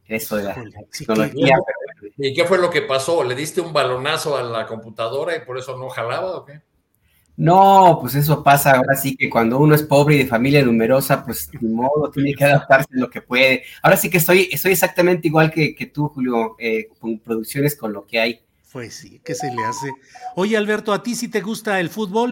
Eso 0.06 0.36
de 0.36 0.42
la 0.44 0.54
tecnología. 0.54 1.56
¿Y 2.18 2.34
qué 2.34 2.44
fue 2.44 2.58
lo 2.58 2.68
que 2.68 2.82
pasó? 2.82 3.24
¿Le 3.24 3.34
diste 3.34 3.62
un 3.62 3.72
balonazo 3.72 4.36
a 4.36 4.42
la 4.42 4.66
computadora 4.66 5.34
y 5.34 5.40
por 5.40 5.56
eso 5.56 5.78
no 5.78 5.88
jalaba 5.88 6.36
o 6.36 6.44
qué? 6.44 6.60
No, 7.38 7.96
pues 8.02 8.14
eso 8.14 8.42
pasa 8.42 8.72
ahora 8.72 8.94
sí 8.94 9.16
que 9.16 9.30
cuando 9.30 9.58
uno 9.58 9.74
es 9.74 9.82
pobre 9.82 10.16
y 10.16 10.18
de 10.18 10.26
familia 10.26 10.62
numerosa, 10.62 11.24
pues 11.24 11.48
ni 11.58 11.70
modo, 11.70 12.10
tiene 12.10 12.34
que 12.34 12.44
adaptarse 12.44 12.90
lo 12.90 13.08
que 13.08 13.22
puede. 13.22 13.64
Ahora 13.82 13.96
sí 13.96 14.10
que 14.10 14.18
estoy, 14.18 14.50
estoy 14.52 14.72
exactamente 14.72 15.28
igual 15.28 15.50
que, 15.50 15.74
que 15.74 15.86
tú, 15.86 16.08
Julio, 16.08 16.56
eh, 16.58 16.88
con 17.00 17.18
producciones 17.18 17.74
con 17.74 17.94
lo 17.94 18.04
que 18.04 18.20
hay. 18.20 18.40
Pues 18.70 18.94
sí, 18.94 19.22
¿qué 19.24 19.34
se 19.34 19.46
le 19.46 19.64
hace? 19.64 19.90
Oye, 20.36 20.56
Alberto, 20.58 20.92
¿a 20.92 21.02
ti 21.02 21.14
sí 21.14 21.28
te 21.28 21.40
gusta 21.40 21.80
el 21.80 21.88
fútbol? 21.88 22.31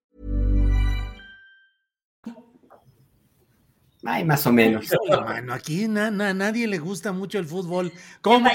Ay, 4.03 4.25
más 4.25 4.47
o 4.47 4.51
menos. 4.51 4.87
Bueno, 5.07 5.53
aquí 5.53 5.87
na, 5.87 6.09
na, 6.09 6.33
nadie 6.33 6.67
le 6.67 6.79
gusta 6.79 7.11
mucho 7.11 7.37
el 7.37 7.45
fútbol. 7.45 7.93
¿Cómo? 8.21 8.49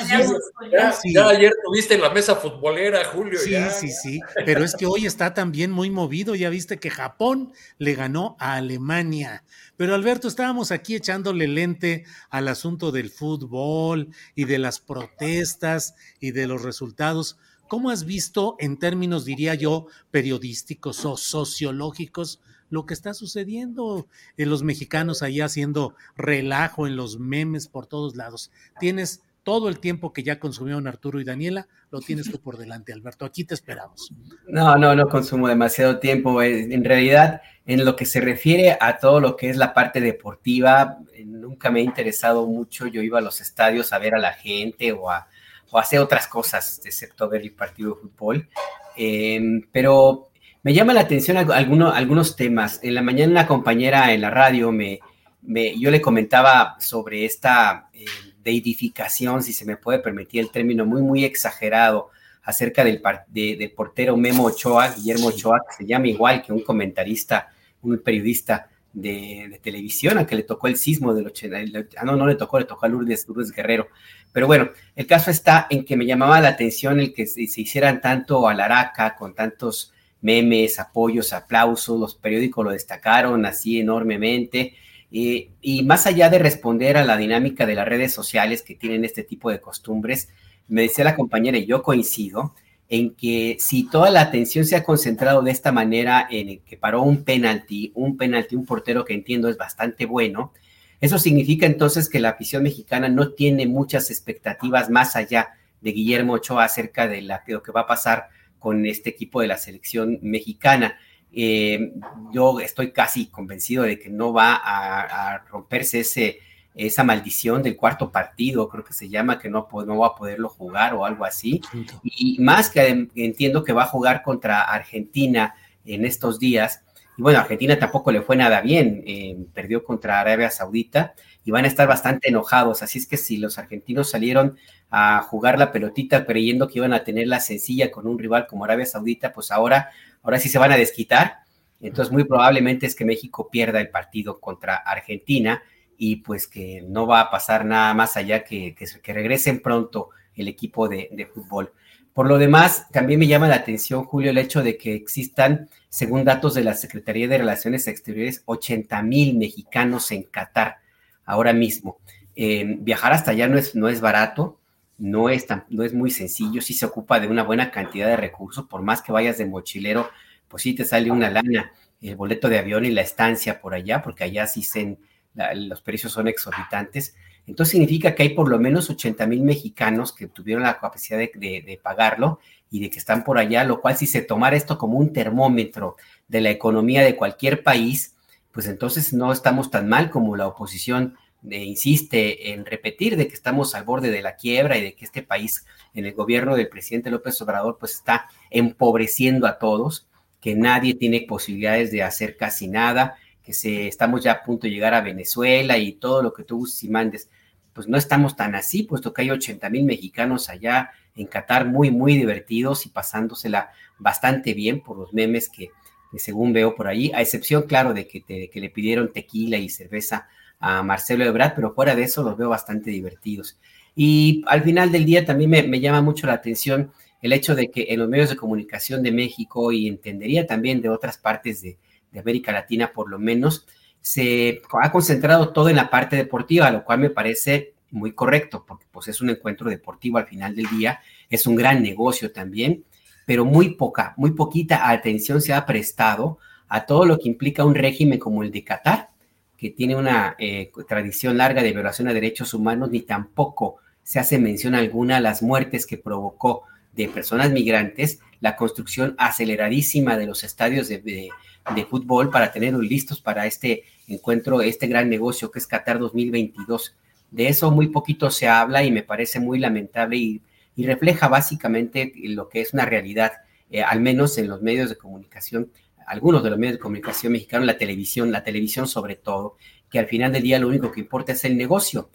Ya, 0.73 0.93
sí. 0.93 1.12
ya, 1.14 1.28
ayer 1.28 1.52
tuviste 1.64 1.94
en 1.94 2.01
la 2.01 2.10
mesa 2.10 2.35
futbolera, 2.35 3.05
Julio. 3.05 3.39
Sí, 3.39 3.52
ya. 3.52 3.70
sí, 3.70 3.89
sí. 3.90 4.20
Pero 4.44 4.64
es 4.64 4.74
que 4.74 4.86
hoy 4.86 5.06
está 5.06 5.35
también 5.35 5.70
muy 5.70 5.89
movido. 5.89 6.35
Ya 6.35 6.51
viste 6.51 6.78
que 6.81 6.90
Japón 6.90 7.52
le 7.78 7.94
ganó 7.94 8.36
a 8.40 8.55
Alemania. 8.55 9.44
Pero 9.77 9.94
Alberto, 9.94 10.27
estábamos 10.27 10.73
aquí 10.73 10.97
echándole 10.97 11.47
lente 11.47 12.05
al 12.28 12.48
asunto 12.48 12.90
del 12.90 13.10
fútbol 13.10 14.09
y 14.35 14.47
de 14.47 14.59
las 14.59 14.81
protestas 14.81 15.94
y 16.18 16.32
de 16.32 16.48
los 16.48 16.62
resultados. 16.62 17.39
¿Cómo 17.68 17.90
has 17.90 18.05
visto 18.05 18.56
en 18.59 18.78
términos, 18.78 19.24
diría 19.24 19.55
yo, 19.55 19.86
periodísticos 20.10 21.05
o 21.05 21.16
sociológicos? 21.16 22.40
Lo 22.70 22.86
que 22.86 22.94
está 22.94 23.14
sucediendo 23.14 24.06
en 24.36 24.51
los 24.51 24.62
mexicanos 24.62 25.22
ahí 25.22 25.40
haciendo 25.40 25.94
relajo 26.16 26.86
en 26.86 26.97
los 26.97 27.18
memes 27.18 27.68
por 27.68 27.86
todos 27.86 28.16
lados. 28.16 28.51
Tienes 28.80 29.22
todo 29.47 29.68
el 29.68 29.78
tiempo 29.78 30.12
que 30.12 30.24
ya 30.24 30.40
consumieron 30.40 30.88
Arturo 30.88 31.20
y 31.20 31.24
Daniela, 31.24 31.68
lo 31.93 32.01
tienes 32.01 32.28
tú 32.28 32.40
por 32.40 32.59
delante, 32.59 32.93
Alberto. 32.93 33.24
Aquí 33.24 33.44
te 33.44 33.55
esperamos. 33.55 34.12
No, 34.48 34.76
no, 34.76 34.97
no 34.97 35.09
consumo 35.09 35.47
demasiado 35.47 36.01
tiempo. 36.01 36.43
En 36.43 36.82
realidad, 36.82 37.43
en 37.64 37.84
lo 37.84 37.94
que 37.94 38.06
se 38.06 38.20
refiere 38.20 38.76
a 38.80 38.98
todo 38.98 39.20
lo 39.20 39.36
que 39.36 39.48
es 39.48 39.56
la 39.56 39.72
parte 39.72 40.01
deportiva, 40.01 40.98
nunca 41.24 41.70
me 41.70 41.78
ha 41.78 41.84
interesado 41.84 42.44
mucho. 42.44 42.88
Yo 42.88 43.02
iba 43.02 43.20
a 43.20 43.22
los 43.22 43.40
estadios 43.40 43.93
a 43.93 43.98
ver 43.98 44.16
a 44.16 44.18
la 44.18 44.32
gente 44.32 44.90
o 44.90 45.09
a, 45.10 45.28
o 45.70 45.78
hacer 45.78 46.01
otras 46.01 46.26
cosas, 46.26 46.80
excepto 46.84 47.28
ver 47.28 47.43
el 47.43 47.52
partido 47.52 47.94
de 47.94 48.01
fútbol. 48.01 48.48
Eh, 48.97 49.60
pero 49.70 50.30
me 50.66 50.74
llama 50.74 50.93
la 50.93 51.02
atención 51.02 51.36
algunos, 51.36 51.94
algunos 51.94 52.34
temas. 52.34 52.80
En 52.82 52.97
la 52.97 53.01
mañana 53.01 53.30
una 53.30 53.47
compañera 53.47 54.12
en 54.12 54.20
la 54.20 54.30
radio 54.30 54.72
me, 54.72 54.98
me 55.43 55.78
yo 55.78 55.93
le 55.93 56.01
comentaba 56.01 56.74
sobre 56.80 57.24
esta 57.24 57.88
eh, 57.93 58.05
deidificación, 58.43 59.44
si 59.44 59.52
se 59.52 59.64
me 59.64 59.76
puede 59.76 60.01
permitir 60.01 60.40
el 60.40 60.51
término, 60.51 60.84
muy, 60.84 61.02
muy 61.02 61.24
exagerado 61.24 62.10
acerca 62.43 62.82
del, 62.82 63.01
de, 63.28 63.55
del 63.56 63.70
portero 63.70 64.16
Memo 64.16 64.47
Ochoa, 64.47 64.93
Guillermo 64.93 65.28
Ochoa, 65.28 65.60
que 65.68 65.84
se 65.84 65.86
llama 65.86 66.09
igual 66.09 66.43
que 66.43 66.52
un 66.52 66.62
comentarista, 66.62 67.48
un 67.82 67.98
periodista 67.98 68.68
de, 68.93 69.47
de 69.48 69.60
televisión, 69.60 70.18
a 70.18 70.26
que 70.26 70.34
le 70.34 70.43
tocó 70.43 70.66
el 70.66 70.76
sismo 70.76 71.14
del 71.14 71.28
80, 71.28 71.86
ah, 71.97 72.05
no, 72.05 72.16
no 72.16 72.26
le 72.26 72.34
tocó, 72.34 72.59
le 72.59 72.64
tocó 72.64 72.86
a 72.86 72.88
Lourdes, 72.88 73.28
Lourdes 73.28 73.52
Guerrero. 73.52 73.86
Pero 74.32 74.48
bueno, 74.48 74.70
el 74.97 75.06
caso 75.06 75.30
está 75.30 75.68
en 75.70 75.84
que 75.84 75.97
me 75.97 76.06
llamaba 76.06 76.40
la 76.40 76.48
atención 76.48 76.98
el 76.98 77.14
que 77.14 77.24
se, 77.28 77.47
se 77.47 77.60
hicieran 77.60 78.01
tanto 78.01 78.48
alaraca 78.48 79.14
con 79.14 79.32
tantos 79.32 79.93
memes, 80.27 80.81
apoyos, 80.81 81.32
aplausos, 81.32 82.01
los 82.01 82.16
periódicos 82.16 82.65
lo 82.65 82.73
destacaron 82.73 83.47
así 83.47 83.78
enormemente. 83.78 84.74
Eh, 85.12 85.51
y 85.62 85.85
más 85.85 86.07
allá 86.07 86.28
de 86.28 86.40
responder 86.40 86.97
a 86.97 87.05
la 87.05 87.16
dinámica 87.16 87.65
de 87.65 87.77
las 87.77 87.86
redes 87.86 88.12
sociales 88.12 88.62
que 88.62 88.74
tienen 88.74 89.05
este 89.05 89.23
tipo 89.23 89.51
de 89.51 89.61
costumbres, 89.61 90.28
me 90.66 90.82
decía 90.82 91.05
la 91.05 91.15
compañera, 91.15 91.59
y 91.59 91.66
yo 91.66 91.85
coincido, 91.85 92.55
en 92.89 93.15
que 93.15 93.57
si 93.61 93.89
toda 93.89 94.11
la 94.11 94.20
atención 94.20 94.65
se 94.65 94.74
ha 94.74 94.82
concentrado 94.82 95.43
de 95.43 95.53
esta 95.53 95.70
manera 95.70 96.27
en 96.28 96.59
que 96.61 96.77
paró 96.77 97.03
un 97.03 97.23
penalti, 97.23 97.93
un 97.94 98.16
penalti, 98.16 98.57
un 98.57 98.66
portero 98.66 99.05
que 99.05 99.15
entiendo 99.15 99.48
es 99.48 99.57
bastante 99.57 100.07
bueno, 100.07 100.53
eso 101.01 101.19
significa 101.20 101.66
entonces 101.66 102.09
que 102.09 102.19
la 102.19 102.31
afición 102.31 102.65
mexicana 102.65 103.09
no 103.09 103.31
tiene 103.31 103.66
muchas 103.66 104.11
expectativas 104.11 104.90
más 104.90 105.15
allá 105.15 105.51
de 105.81 105.93
Guillermo 105.93 106.35
Ochoa 106.35 106.65
acerca 106.65 107.07
de 107.07 107.23
lo 107.23 107.62
que 107.62 107.73
va 107.73 107.82
a 107.82 107.86
pasar 107.86 108.28
con 108.58 108.86
este 108.86 109.10
equipo 109.10 109.40
de 109.40 109.46
la 109.48 109.58
selección 109.58 110.18
mexicana. 110.22 110.98
Eh, 111.32 111.92
yo 112.32 112.60
estoy 112.60 112.92
casi 112.92 113.26
convencido 113.26 113.84
de 113.84 113.98
que 113.98 114.08
no 114.08 114.32
va 114.32 114.60
a, 114.62 115.44
romperse 115.50 116.00
ese, 116.00 116.38
esa 116.74 117.04
maldición 117.04 117.62
del 117.62 117.76
cuarto 117.76 118.10
partido, 118.10 118.68
creo 118.68 118.84
que 118.84 118.92
se 118.92 119.08
llama, 119.08 119.38
que 119.38 119.48
no, 119.50 119.68
no 119.86 119.98
va 119.98 120.08
a 120.08 120.14
poderlo 120.14 120.48
jugar 120.48 120.94
o 120.94 121.04
algo 121.04 121.24
así. 121.24 121.60
Y 122.02 122.38
más 122.40 122.70
que 122.70 123.08
entiendo 123.14 123.64
que 123.64 123.72
va 123.72 123.84
a 123.84 123.88
jugar 123.88 124.22
contra 124.22 124.62
Argentina 124.62 125.54
en 125.84 126.04
estos 126.04 126.38
días. 126.38 126.82
Y 127.18 127.22
bueno, 127.22 127.38
Argentina 127.38 127.78
tampoco 127.78 128.12
le 128.12 128.22
fue 128.22 128.36
nada 128.36 128.60
bien, 128.60 129.02
eh, 129.06 129.36
perdió 129.54 129.84
contra 129.84 130.20
Arabia 130.20 130.50
Saudita 130.50 131.14
y 131.47 131.52
van 131.52 131.64
a 131.64 131.68
estar 131.68 131.86
bastante 131.86 132.28
enojados. 132.28 132.82
Así 132.82 132.98
es 132.98 133.06
que 133.06 133.16
si 133.16 133.36
los 133.36 133.56
argentinos 133.56 134.10
salieron 134.10 134.59
a 134.90 135.23
jugar 135.23 135.60
la 135.60 135.70
pelotita 135.70 136.27
creyendo 136.27 136.66
que 136.66 136.81
iban 136.81 136.93
a 136.93 137.05
tener 137.05 137.28
la 137.28 137.39
sencilla 137.39 137.93
con 137.93 138.09
un 138.09 138.18
rival 138.18 138.48
como 138.48 138.64
Arabia 138.64 138.85
Saudita, 138.85 139.32
pues 139.32 139.52
ahora, 139.52 139.90
ahora 140.24 140.40
sí 140.40 140.48
se 140.48 140.59
van 140.59 140.73
a 140.73 140.77
desquitar. 140.77 141.44
Entonces, 141.81 142.12
muy 142.12 142.24
probablemente 142.24 142.86
es 142.86 142.97
que 142.97 143.05
México 143.05 143.48
pierda 143.48 143.81
el 143.81 143.90
partido 143.90 144.40
contra 144.40 144.74
Argentina 144.74 145.62
y 145.97 146.16
pues 146.16 146.48
que 146.48 146.82
no 146.85 147.06
va 147.06 147.20
a 147.20 147.31
pasar 147.31 147.64
nada 147.64 147.94
más 147.94 148.16
allá 148.16 148.43
que, 148.43 148.74
que, 148.74 149.12
regresen 149.12 149.60
pronto 149.60 150.10
el 150.35 150.48
equipo 150.48 150.89
de, 150.89 151.09
de, 151.12 151.27
fútbol. 151.27 151.73
Por 152.12 152.27
lo 152.27 152.39
demás, 152.39 152.89
también 152.90 153.20
me 153.20 153.28
llama 153.28 153.47
la 153.47 153.55
atención, 153.55 154.05
Julio, 154.05 154.32
el 154.32 154.39
hecho 154.39 154.64
de 154.64 154.77
que 154.77 154.94
existan, 154.94 155.68
según 155.89 156.24
datos 156.24 156.55
de 156.55 156.64
la 156.64 156.74
Secretaría 156.74 157.28
de 157.28 157.39
Relaciones 157.39 157.86
Exteriores, 157.86 158.43
80 158.47 159.01
mil 159.02 159.39
mexicanos 159.39 160.10
en 160.10 160.24
Qatar 160.24 160.78
ahora 161.27 161.53
mismo. 161.53 161.98
Eh, 162.35 162.77
viajar 162.78 163.12
hasta 163.12 163.32
allá 163.32 163.48
no 163.48 163.59
es, 163.59 163.74
no 163.74 163.89
es 163.89 164.01
barato 164.01 164.59
no 164.98 165.28
es, 165.28 165.47
tan, 165.47 165.65
no 165.69 165.82
es 165.82 165.93
muy 165.93 166.11
sencillo, 166.11 166.62
sí 166.62 166.73
se 166.74 166.86
ocupa 166.86 167.20
de 167.20 167.28
una 167.28 167.43
buena 167.43 167.70
cantidad 167.70 168.07
de 168.07 168.16
recursos, 168.16 168.66
por 168.66 168.82
más 168.82 169.03
que 169.03 169.12
vayas 169.12 169.39
de 169.39 169.47
mochilero, 169.47 170.09
pues 170.48 170.62
sí 170.62 170.74
te 170.74 170.85
sale 170.85 171.11
una 171.11 171.31
lana, 171.31 171.73
el 172.01 172.16
boleto 172.16 172.48
de 172.48 172.59
avión 172.59 172.85
y 172.85 172.90
la 172.90 173.03
estancia 173.03 173.61
por 173.61 173.74
allá, 173.74 174.03
porque 174.03 174.24
allá 174.24 174.47
sí 174.47 174.62
se, 174.62 174.97
la, 175.35 175.55
los 175.55 175.82
precios 175.82 176.12
son 176.12 176.28
exorbitantes. 176.28 177.15
Entonces 177.47 177.73
significa 177.73 178.15
que 178.15 178.23
hay 178.24 178.28
por 178.31 178.48
lo 178.48 178.59
menos 178.59 178.90
80 178.90 179.27
mil 179.27 179.43
mexicanos 179.43 180.12
que 180.12 180.27
tuvieron 180.27 180.62
la 180.62 180.78
capacidad 180.78 181.19
de, 181.19 181.31
de, 181.35 181.62
de, 181.62 181.81
pagarlo 181.81 182.40
y 182.70 182.81
de 182.81 182.90
que 182.90 182.98
están 182.98 183.23
por 183.23 183.39
allá, 183.39 183.65
lo 183.65 183.81
cual 183.81 183.97
si 183.97 184.07
se 184.07 184.23
tomara 184.23 184.57
esto 184.57 184.78
como 184.78 184.98
un 184.98 185.12
termómetro 185.12 185.97
de 186.27 186.40
la 186.40 186.51
economía 186.51 187.03
de 187.03 187.16
cualquier 187.16 187.62
país, 187.62 188.15
pues 188.56 188.68
entonces 188.68 189.12
no 189.12 189.32
estamos 189.32 189.70
tan 189.70 189.86
mal 189.86 190.08
como 190.08 190.34
la 190.34 190.46
oposición 190.46 191.18
insiste 191.42 192.54
en 192.54 192.64
repetir 192.64 193.18
de 193.18 193.28
que 193.28 193.34
estamos 193.34 193.74
al 193.74 193.84
borde 193.84 194.10
de 194.10 194.22
la 194.22 194.36
quiebra 194.36 194.78
y 194.78 194.82
de 194.82 194.94
que 194.94 195.04
este 195.04 195.22
país 195.22 195.66
en 195.92 196.06
el 196.06 196.14
gobierno 196.14 196.56
del 196.56 196.70
presidente 196.70 197.10
López 197.10 197.38
Obrador 197.42 197.76
pues 197.78 197.92
está 197.92 198.30
empobreciendo 198.48 199.46
a 199.46 199.58
todos, 199.58 200.08
que 200.40 200.54
nadie 200.54 200.94
tiene 200.94 201.26
posibilidades 201.28 201.90
de 201.90 202.02
hacer 202.02 202.38
casi 202.38 202.66
nada, 202.66 203.18
que 203.42 203.52
se, 203.52 203.88
estamos 203.88 204.24
ya 204.24 204.32
a 204.32 204.42
punto 204.42 204.66
de 204.66 204.72
llegar 204.72 204.94
a 204.94 205.02
Venezuela 205.02 205.76
y 205.76 205.92
todo 205.92 206.22
lo 206.22 206.32
que 206.32 206.42
tú 206.42 206.56
gustes 206.56 206.82
y 206.84 206.88
mandes. 206.88 207.28
pues 207.74 207.88
no 207.88 207.98
estamos 207.98 208.36
tan 208.36 208.54
así, 208.54 208.84
puesto 208.84 209.12
que 209.12 209.20
hay 209.20 209.30
80 209.30 209.68
mil 209.68 209.84
mexicanos 209.84 210.48
allá 210.48 210.92
en 211.14 211.26
Qatar 211.26 211.66
muy, 211.66 211.90
muy 211.90 212.16
divertidos 212.16 212.86
y 212.86 212.88
pasándosela 212.88 213.68
bastante 213.98 214.54
bien 214.54 214.80
por 214.80 214.96
los 214.96 215.12
memes 215.12 215.50
que, 215.50 215.72
según 216.18 216.52
veo 216.52 216.74
por 216.74 216.88
ahí, 216.88 217.10
a 217.14 217.20
excepción, 217.20 217.62
claro, 217.62 217.94
de 217.94 218.06
que, 218.06 218.22
que 218.22 218.60
le 218.60 218.70
pidieron 218.70 219.12
tequila 219.12 219.56
y 219.59 219.68
cerveza 219.68 220.28
a 220.59 220.82
Marcelo 220.82 221.24
Ebrard, 221.24 221.55
pero 221.55 221.74
fuera 221.74 221.94
de 221.94 222.05
eso 222.05 222.22
los 222.22 222.36
veo 222.36 222.48
bastante 222.48 222.90
divertidos. 222.90 223.59
Y 223.94 224.44
al 224.47 224.62
final 224.62 224.93
del 224.93 225.05
día 225.05 225.24
también 225.24 225.51
me, 225.51 225.80
llama 225.80 226.02
mucho 226.02 226.26
la 226.26 226.34
atención 226.34 226.93
el 227.22 227.32
hecho 227.32 227.55
de 227.55 227.70
que 227.70 227.86
en 227.88 228.01
los 228.01 228.09
medios 228.09 228.30
de 228.30 228.36
comunicación 228.36 229.02
de 229.02 229.10
México 229.10 229.72
y 229.72 229.88
entendería 229.88 230.47
también 230.47 230.82
de 230.82 230.90
otras 230.90 231.18
partes 231.18 231.62
de, 231.62 231.78
de 232.12 232.20
América 232.20 232.52
Latina 232.52 232.93
por 232.93 233.10
lo 233.10 233.18
menos, 233.18 233.66
se 234.01 234.62
ha 234.80 234.93
concentrado 234.93 235.52
todo 235.52 235.68
en 235.68 235.76
la 235.76 235.90
parte 235.90 236.14
deportiva, 236.14 236.70
lo 236.70 236.84
cual 236.84 237.01
me 237.01 237.10
parece 237.10 237.74
muy 237.90 238.12
correcto, 238.12 238.64
porque 238.66 238.86
pues 238.90 239.09
es 239.09 239.20
un 239.20 239.30
encuentro 239.30 239.68
deportivo 239.70 240.18
al 240.18 240.26
final 240.26 240.55
del 240.55 240.66
día, 240.68 241.01
es 241.30 241.47
un 241.47 241.56
gran 241.56 241.82
negocio 241.82 242.30
también, 242.30 242.84
pero 243.27 243.44
muy 243.44 243.74
poca, 243.74 244.15
muy 244.16 244.31
poquita 244.31 244.89
atención 244.89 245.43
se 245.43 245.53
ha 245.53 245.66
prestado 245.66 246.39
a 246.69 246.86
todo 246.86 247.05
lo 247.05 247.19
que 247.19 247.28
implica 247.28 247.65
un 247.65 247.74
régimen 247.74 248.19
como 248.19 248.43
el 248.43 248.53
de 248.53 248.65
Qatar, 248.65 249.11
que 249.59 249.70
tiene 249.70 249.97
una 249.97 250.36
eh, 250.39 250.70
tradición 250.89 251.36
larga 251.36 251.62
de 251.62 251.73
violación 251.73 252.09
a 252.09 252.15
derechos 252.15 252.55
humanos, 252.55 252.90
ni 252.90 253.01
tampoco 253.01 253.77
se 254.03 254.20
hace 254.20 254.39
mención 254.39 254.74
alguna 254.74 255.16
a 255.16 255.20
las 255.20 255.43
muertes 255.43 255.86
que 255.86 255.98
provocó 255.98 256.62
de 256.93 257.09
personas 257.09 257.51
migrantes, 257.51 258.20
la 258.40 258.55
construcción 258.55 259.16
aceleradísima 259.19 260.16
de 260.16 260.27
los 260.27 260.44
estadios 260.44 260.89
de, 260.89 260.98
de, 260.98 261.85
fútbol 261.85 262.31
para 262.31 262.53
tenerlos 262.53 262.82
listos 262.82 263.20
para 263.20 263.47
este 263.47 263.82
encuentro, 264.07 264.62
este 264.62 264.86
gran 264.86 265.11
negocio 265.11 265.51
que 265.51 265.59
es 265.59 265.66
Qatar 265.66 265.98
2022. 265.98 266.94
De 267.31 267.48
eso 267.48 267.70
muy 267.73 267.89
poquito 267.89 268.31
se 268.31 268.47
habla 268.47 268.85
y 268.85 268.93
me 268.93 269.03
parece 269.03 269.40
muy 269.40 269.59
lamentable 269.59 270.16
y, 270.16 270.43
refleja 270.85 271.28
básicamente 271.28 272.12
lo 272.24 272.48
que 272.48 272.61
es 272.61 272.74
una 272.74 272.85
realidad, 272.85 273.32
eh, 273.70 273.82
al 273.82 274.01
menos 274.01 274.36
en 274.36 274.48
los 274.48 274.61
medios 274.61 274.90
de 274.90 274.97
comunicación 274.97 275.70
algunos 276.07 276.43
de 276.43 276.51
los 276.51 276.59
medios 276.59 276.77
de 276.77 276.81
comunicación 276.81 277.32
mexicanos, 277.32 277.66
la 277.66 277.77
televisión, 277.77 278.31
la 278.31 278.44
televisión 278.44 278.86
sobre 278.86 279.16
todo, 279.16 279.57
que 279.90 279.98
al 279.98 280.07
final 280.07 280.32
del 280.32 280.43
día 280.43 280.59
lo 280.59 280.69
único 280.69 280.90
que 280.93 281.01
importa 281.01 281.32
es 281.32 281.44
el 281.44 281.57
negocio. 281.57 282.11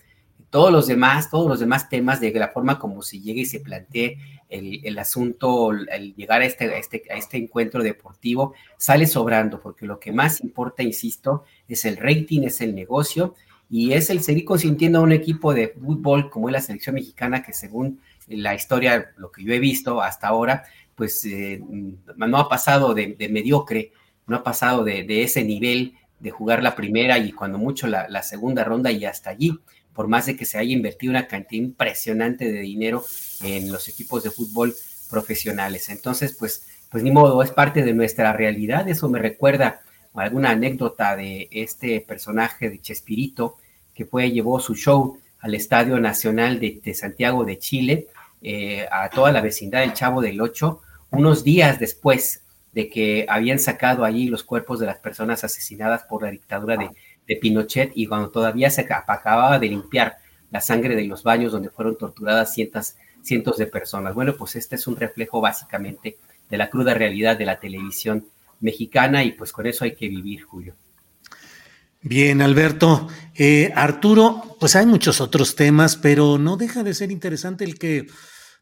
Todos 0.50 0.72
los 0.72 0.88
demás, 0.88 1.30
todos 1.30 1.48
los 1.48 1.60
demás 1.60 1.88
temas 1.88 2.20
de 2.20 2.32
la 2.32 2.50
forma 2.50 2.80
como 2.80 3.02
se 3.02 3.20
llegue 3.20 3.42
y 3.42 3.46
se 3.46 3.60
plantee 3.60 4.18
el, 4.50 5.00
asunto, 5.00 5.72
el 5.72 6.14
llegar 6.16 6.42
a 6.42 6.46
este, 6.46 6.78
este, 6.78 7.04
a 7.10 7.16
este 7.16 7.38
encuentro 7.38 7.84
deportivo, 7.84 8.54
sale 8.78 9.08
sobrando, 9.08 9.62
porque 9.62 9.86
lo 9.86 10.00
que 10.00 10.12
más 10.12 10.42
importa, 10.42 10.84
insisto, 10.84 11.46
es 11.70 11.86
el 11.86 11.96
rating, 11.98 12.42
es 12.44 12.60
el 12.60 12.76
negocio 12.76 13.36
y 13.70 13.94
es 13.94 14.10
el 14.10 14.22
seguir 14.22 14.44
consintiendo 14.44 15.00
a 15.00 15.04
un 15.04 15.14
equipo 15.14 15.54
de 15.54 15.70
fútbol 15.70 16.30
como 16.30 16.50
es 16.50 16.54
la 16.54 16.62
selección 16.62 16.96
mexicana, 16.96 17.44
que 17.44 17.54
según 17.54 18.02
la 18.27 18.56
historia, 18.56 19.11
lo 19.18 19.31
que 19.31 19.43
yo 19.43 19.53
he 19.53 19.60
visto 19.60 20.02
hasta 20.02 20.27
ahora, 20.27 20.64
pues 20.95 21.26
eh, 21.26 21.61
no 22.15 22.38
ha 22.38 22.49
pasado 22.49 22.93
de, 22.93 23.15
mediocre, 23.30 23.91
no 24.27 24.38
ha 24.38 24.43
pasado 24.43 24.84
de, 24.84 25.23
ese 25.23 25.43
nivel 25.43 25.95
de 26.19 26.31
jugar 26.31 26.61
la 26.61 26.76
primera 26.76 27.18
y 27.18 27.31
cuando 27.31 27.57
mucho 27.57 27.88
la, 27.88 28.23
segunda 28.23 28.64
ronda 28.64 28.91
y 28.91 29.06
hasta 29.06 29.31
allí, 29.31 29.60
por 29.93 30.07
más 30.07 30.27
de 30.27 30.35
que 30.35 30.45
se 30.45 30.57
haya 30.57 30.72
invertido 30.72 31.11
una 31.11 31.27
cantidad 31.27 31.64
impresionante 31.64 32.52
de 32.52 32.60
dinero 32.60 33.03
en 33.41 33.72
los 33.72 33.89
equipos 33.89 34.23
de 34.23 34.31
fútbol 34.31 34.73
profesionales. 35.10 35.89
Entonces, 35.89 36.35
pues, 36.38 36.68
pues 36.89 37.03
ni 37.03 37.11
modo, 37.11 37.41
es 37.43 37.52
parte 37.52 37.84
de 37.84 37.93
nuestra 37.93 38.31
realidad. 38.34 38.88
Eso 38.88 39.10
me 39.10 39.19
recuerda 39.19 39.81
alguna 40.14 40.52
anécdota 40.52 41.15
de 41.15 41.49
este 41.52 42.02
personaje 42.02 42.69
de 42.69 42.80
Chespirito 42.80 43.57
que 43.93 44.06
fue, 44.06 44.31
llevó 44.31 44.60
su 44.60 44.76
show 44.76 45.18
al 45.41 45.55
Estadio 45.55 45.99
Nacional 45.99 46.59
de, 46.59 46.93
Santiago 46.93 47.43
de 47.43 47.57
Chile, 47.57 48.07
eh, 48.41 48.88
a 48.91 49.09
toda 49.09 49.31
la 49.31 49.41
vecindad 49.41 49.81
del 49.81 49.93
Chavo 49.93 50.22
del 50.22 50.39
Ocho, 50.39 50.81
unos 51.09 51.43
días 51.43 51.80
después 51.80 52.43
de 52.72 52.89
que 52.89 53.26
habían 53.27 53.59
sacado 53.59 54.05
allí 54.05 54.27
los 54.27 54.43
cuerpos 54.43 54.80
de 54.80 54.85
las 54.85 54.97
personas 54.97 55.43
asesinadas 55.43 56.03
por 56.03 56.23
la 56.23 56.31
dictadura 56.31 56.77
de, 56.77 56.89
Pinochet 57.39 57.93
y 57.95 58.07
cuando 58.07 58.30
todavía 58.30 58.69
se 58.69 58.81
acababa 58.81 59.57
de 59.57 59.69
limpiar 59.69 60.18
la 60.49 60.59
sangre 60.59 60.97
de 60.97 61.05
los 61.05 61.23
baños 61.23 61.53
donde 61.53 61.69
fueron 61.69 61.97
torturadas 61.97 62.53
cientos, 62.53 62.95
cientos 63.22 63.55
de 63.55 63.68
personas. 63.68 64.13
Bueno, 64.13 64.35
pues 64.35 64.57
este 64.57 64.76
es 64.76 64.85
un 64.85 64.97
reflejo 64.97 65.39
básicamente 65.39 66.18
de 66.49 66.57
la 66.57 66.69
cruda 66.69 66.93
realidad 66.93 67.38
de 67.38 67.45
la 67.45 67.57
televisión 67.57 68.27
mexicana 68.59 69.23
y 69.23 69.31
pues 69.31 69.53
con 69.53 69.65
eso 69.65 69.85
hay 69.85 69.95
que 69.95 70.09
vivir, 70.09 70.43
Julio. 70.43 70.76
Bien, 72.03 72.41
Alberto. 72.41 73.07
Eh, 73.36 73.72
Arturo, 73.76 74.57
pues 74.60 74.76
hay 74.76 74.88
muchos 74.88 75.22
otros 75.22 75.56
temas, 75.56 75.98
pero 75.98 76.40
no 76.40 76.57
deja 76.57 76.82
de 76.82 76.95
ser 76.95 77.11
interesante 77.11 77.64
el 77.64 77.78
que 77.78 78.07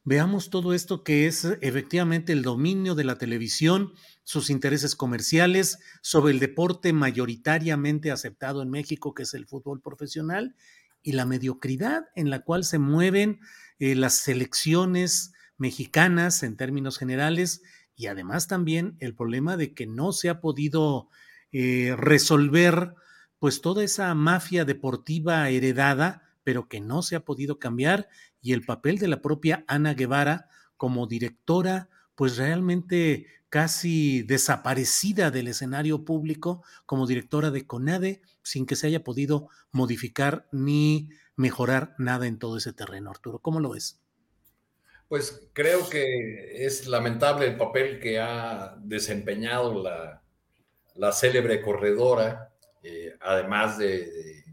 veamos 0.03 0.49
todo 0.49 0.73
esto 0.73 1.05
que 1.05 1.25
es 1.25 1.45
efectivamente 1.61 2.33
el 2.33 2.41
dominio 2.41 2.95
de 2.95 3.05
la 3.05 3.17
televisión, 3.17 3.93
sus 4.23 4.49
intereses 4.49 4.93
comerciales 4.93 5.79
sobre 6.01 6.33
el 6.33 6.39
deporte 6.39 6.91
mayoritariamente 6.91 8.11
aceptado 8.11 8.61
en 8.61 8.71
México, 8.71 9.13
que 9.13 9.23
es 9.23 9.33
el 9.33 9.47
fútbol 9.47 9.81
profesional, 9.81 10.53
y 11.01 11.13
la 11.13 11.25
mediocridad 11.25 12.07
en 12.15 12.29
la 12.29 12.41
cual 12.41 12.65
se 12.65 12.77
mueven 12.77 13.39
eh, 13.79 13.95
las 13.95 14.15
selecciones 14.15 15.31
mexicanas 15.57 16.43
en 16.43 16.57
términos 16.57 16.97
generales, 16.97 17.61
y 17.95 18.07
además 18.07 18.47
también 18.47 18.97
el 18.99 19.15
problema 19.15 19.55
de 19.55 19.73
que 19.73 19.87
no 19.87 20.11
se 20.11 20.27
ha 20.27 20.41
podido 20.41 21.07
eh, 21.53 21.95
resolver 21.97 22.95
pues 23.39 23.61
toda 23.61 23.83
esa 23.83 24.13
mafia 24.13 24.65
deportiva 24.65 25.49
heredada, 25.49 26.23
pero 26.43 26.67
que 26.67 26.81
no 26.81 27.01
se 27.01 27.15
ha 27.15 27.25
podido 27.25 27.59
cambiar 27.59 28.07
y 28.41 28.53
el 28.53 28.65
papel 28.65 28.97
de 28.97 29.07
la 29.07 29.21
propia 29.21 29.63
Ana 29.67 29.93
Guevara 29.93 30.49
como 30.77 31.07
directora, 31.07 31.89
pues 32.15 32.37
realmente 32.37 33.27
casi 33.49 34.21
desaparecida 34.23 35.31
del 35.31 35.47
escenario 35.47 36.05
público 36.05 36.63
como 36.85 37.07
directora 37.07 37.49
de 37.49 37.65
CONADE, 37.65 38.21
sin 38.43 38.65
que 38.65 38.75
se 38.75 38.87
haya 38.87 39.03
podido 39.03 39.49
modificar 39.71 40.47
ni 40.51 41.09
mejorar 41.35 41.95
nada 41.97 42.27
en 42.27 42.37
todo 42.37 42.57
ese 42.57 42.73
terreno. 42.73 43.09
Arturo, 43.09 43.39
¿cómo 43.39 43.59
lo 43.59 43.71
ves? 43.71 44.01
Pues 45.07 45.49
creo 45.53 45.89
que 45.89 46.65
es 46.65 46.87
lamentable 46.87 47.47
el 47.47 47.57
papel 47.57 47.99
que 47.99 48.19
ha 48.19 48.77
desempeñado 48.83 49.81
la, 49.81 50.21
la 50.95 51.11
célebre 51.11 51.61
corredora, 51.61 52.48
eh, 52.83 53.15
además 53.19 53.77
de 53.77 54.43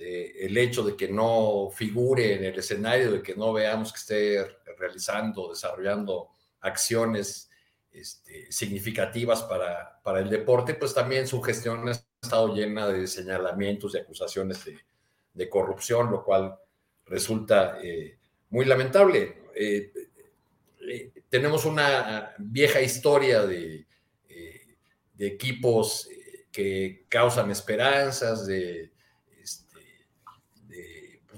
el 0.00 0.56
hecho 0.56 0.82
de 0.84 0.96
que 0.96 1.08
no 1.08 1.70
figure 1.74 2.34
en 2.34 2.44
el 2.44 2.58
escenario, 2.58 3.12
de 3.12 3.22
que 3.22 3.34
no 3.34 3.52
veamos 3.52 3.92
que 3.92 3.98
esté 3.98 4.56
realizando, 4.78 5.50
desarrollando 5.50 6.30
acciones 6.60 7.50
este, 7.90 8.50
significativas 8.52 9.42
para, 9.42 10.00
para, 10.02 10.20
el 10.20 10.30
deporte, 10.30 10.74
pues 10.74 10.94
también 10.94 11.26
su 11.26 11.40
gestión 11.42 11.88
ha 11.88 11.92
estado 12.22 12.54
llena 12.54 12.86
de 12.86 13.06
señalamientos 13.06 13.94
y 13.94 13.98
acusaciones 13.98 14.64
de, 14.64 15.48
corrupción, 15.48 16.10
lo 16.10 16.24
cual 16.24 16.56
resulta 17.06 17.78
eh, 17.82 18.18
muy 18.50 18.64
lamentable. 18.64 19.42
Eh, 19.54 19.92
tenemos 21.28 21.64
una 21.64 22.34
vieja 22.38 22.80
historia 22.80 23.46
de 23.46 23.86
equipos 25.18 26.08
que 26.58 27.04
causan 27.08 27.52
esperanzas, 27.52 28.44
de 28.44 28.90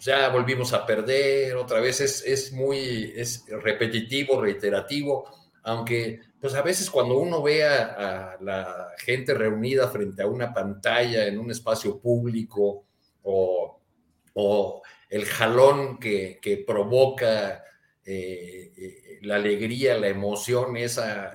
ya 0.01 0.31
volvimos 0.31 0.73
a 0.73 0.87
perder, 0.87 1.57
otra 1.57 1.79
vez 1.79 2.01
es, 2.01 2.53
muy 2.53 3.13
es 3.15 3.45
repetitivo, 3.51 4.41
reiterativo, 4.41 5.29
aunque 5.63 6.21
pues 6.41 6.55
a 6.55 6.63
veces 6.63 6.91
cuando 6.91 7.19
uno 7.19 7.43
ve 7.43 7.65
a, 7.65 8.39
la 8.41 8.93
gente 8.97 9.35
reunida 9.35 9.89
frente 9.89 10.23
a 10.23 10.27
una 10.27 10.55
pantalla 10.55 11.27
en 11.27 11.39
un 11.39 11.51
espacio 11.51 12.01
público 12.01 12.87
o, 13.25 13.77
el 15.11 15.27
jalón 15.27 15.99
que, 15.99 16.65
provoca 16.67 17.63
eh, 18.03 18.73
eh, 18.75 19.19
la 19.21 19.37
alegría, 19.37 19.99
la 19.99 20.09
emoción 20.09 20.79
esa 20.79 21.35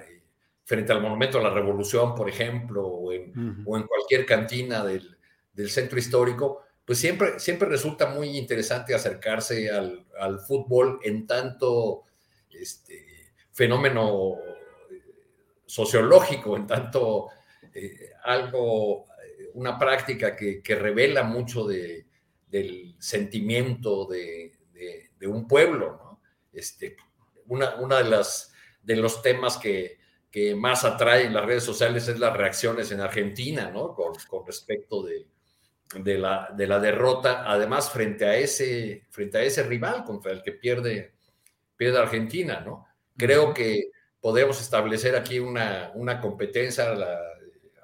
frente 0.65 0.91
al 0.91 1.01
monumento 1.01 1.37
a 1.37 1.43
la 1.43 1.51
revolución, 1.51 2.15
por 2.15 2.27
ejemplo, 2.27 2.85
o 2.85 3.13
en, 3.13 3.31
cualquier 3.63 4.25
cantina 4.25 4.83
del, 4.83 5.15
del 5.53 5.69
centro 5.69 5.99
histórico, 5.99 6.63
pues 6.83 6.97
siempre, 6.97 7.39
siempre 7.39 7.69
resulta 7.69 8.07
muy 8.07 8.35
interesante 8.37 8.93
acercarse 8.93 9.69
al, 9.69 10.39
fútbol 10.39 10.99
en 11.03 11.27
tanto 11.27 12.03
este, 12.49 13.33
fenómeno 13.51 14.35
sociológico, 15.65 16.57
en 16.57 16.67
tanto 16.67 17.29
eh, 17.73 18.11
algo, 18.23 19.05
una 19.53 19.77
práctica 19.77 20.35
que, 20.35 20.61
revela 20.75 21.23
mucho 21.23 21.65
de, 21.65 22.07
del 22.47 22.95
sentimiento 22.99 24.05
de, 24.05 24.51
un 25.27 25.47
pueblo. 25.47 26.19
Este, 26.53 26.95
una, 27.47 27.75
una, 27.75 27.97
de, 27.97 28.09
las, 28.09 28.53
de 28.83 28.95
los 28.95 29.23
temas 29.23 29.57
que, 29.57 29.97
que 30.35 30.53
más 30.53 30.83
atraen 30.83 31.33
las 31.33 31.45
redes 31.45 31.63
sociales 31.63 32.09
es 32.09 32.19
las 32.19 32.35
reacciones 32.35 32.91
en 32.91 32.99
Argentina, 32.99 33.71
¿no? 33.71 33.93
Con, 33.93 34.15
con 34.27 34.45
respecto 34.45 35.01
de, 35.01 35.27
de 35.97 36.17
la, 36.17 36.53
de 36.53 36.67
la 36.67 36.77
derrota, 36.77 37.49
además 37.49 37.89
frente 37.89 38.25
a, 38.25 38.35
ese, 38.35 39.05
frente 39.11 39.37
a 39.37 39.43
ese 39.43 39.63
rival 39.63 40.03
contra 40.03 40.33
el 40.33 40.43
que 40.43 40.51
pierde, 40.51 41.13
pierde 41.77 41.99
Argentina, 41.99 42.59
¿no? 42.59 42.85
Creo 43.15 43.53
que 43.53 43.91
podemos 44.19 44.59
establecer 44.59 45.15
aquí 45.15 45.39
una, 45.39 45.93
una 45.95 46.19
competencia 46.19 46.91
a 46.91 46.95
la, 46.95 47.17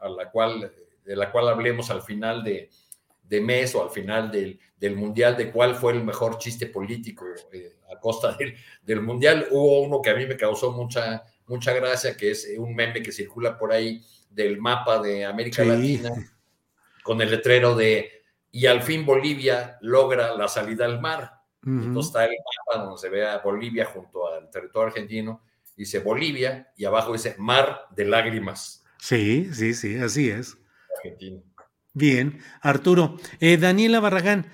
a 0.01 0.09
la, 0.09 0.29
cual, 0.29 0.73
de 1.05 1.15
la 1.15 1.31
cual 1.31 1.47
hablemos 1.47 1.89
al 1.89 2.01
final 2.01 2.43
de, 2.43 2.69
de 3.23 3.39
mes 3.39 3.73
o 3.75 3.83
al 3.83 3.91
final 3.91 4.29
del, 4.29 4.59
del, 4.75 4.97
Mundial, 4.97 5.37
de 5.37 5.53
cuál 5.53 5.73
fue 5.73 5.93
el 5.93 6.03
mejor 6.03 6.37
chiste 6.37 6.67
político 6.67 7.23
eh, 7.53 7.77
a 7.89 7.97
costa 7.97 8.33
del, 8.33 8.55
del, 8.81 8.99
Mundial. 8.99 9.47
Hubo 9.51 9.83
uno 9.83 10.01
que 10.01 10.09
a 10.09 10.15
mí 10.15 10.25
me 10.25 10.35
causó 10.35 10.73
mucha, 10.73 11.23
mucha 11.51 11.73
gracia, 11.73 12.15
que 12.15 12.31
es 12.31 12.47
un 12.57 12.73
meme 12.73 13.03
que 13.03 13.11
circula 13.11 13.57
por 13.57 13.71
ahí 13.71 14.03
del 14.29 14.59
mapa 14.59 15.01
de 15.01 15.25
América 15.25 15.63
sí. 15.63 15.69
Latina 15.69 16.09
con 17.03 17.21
el 17.21 17.29
letrero 17.29 17.75
de 17.75 18.23
y 18.51 18.65
al 18.65 18.81
fin 18.81 19.05
Bolivia 19.05 19.77
logra 19.81 20.35
la 20.35 20.47
salida 20.47 20.85
al 20.85 20.99
mar. 20.99 21.41
Uh 21.63 21.69
-huh. 21.69 21.83
Entonces 21.85 22.09
está 22.09 22.25
el 22.25 22.31
mapa 22.67 22.83
donde 22.85 22.99
se 22.99 23.09
ve 23.09 23.27
a 23.27 23.39
Bolivia 23.39 23.85
junto 23.85 24.27
al 24.27 24.49
territorio 24.49 24.87
argentino, 24.87 25.43
dice 25.75 25.99
Bolivia 25.99 26.71
y 26.75 26.85
abajo 26.85 27.13
dice 27.13 27.35
mar 27.37 27.81
de 27.95 28.05
lágrimas. 28.05 28.83
Sí, 28.99 29.49
sí, 29.53 29.73
sí, 29.73 29.97
así 29.97 30.29
es. 30.29 30.57
Argentina. 30.97 31.41
Bien, 31.93 32.39
Arturo. 32.61 33.17
Eh, 33.39 33.57
Daniela 33.57 33.99
Barragán, 33.99 34.47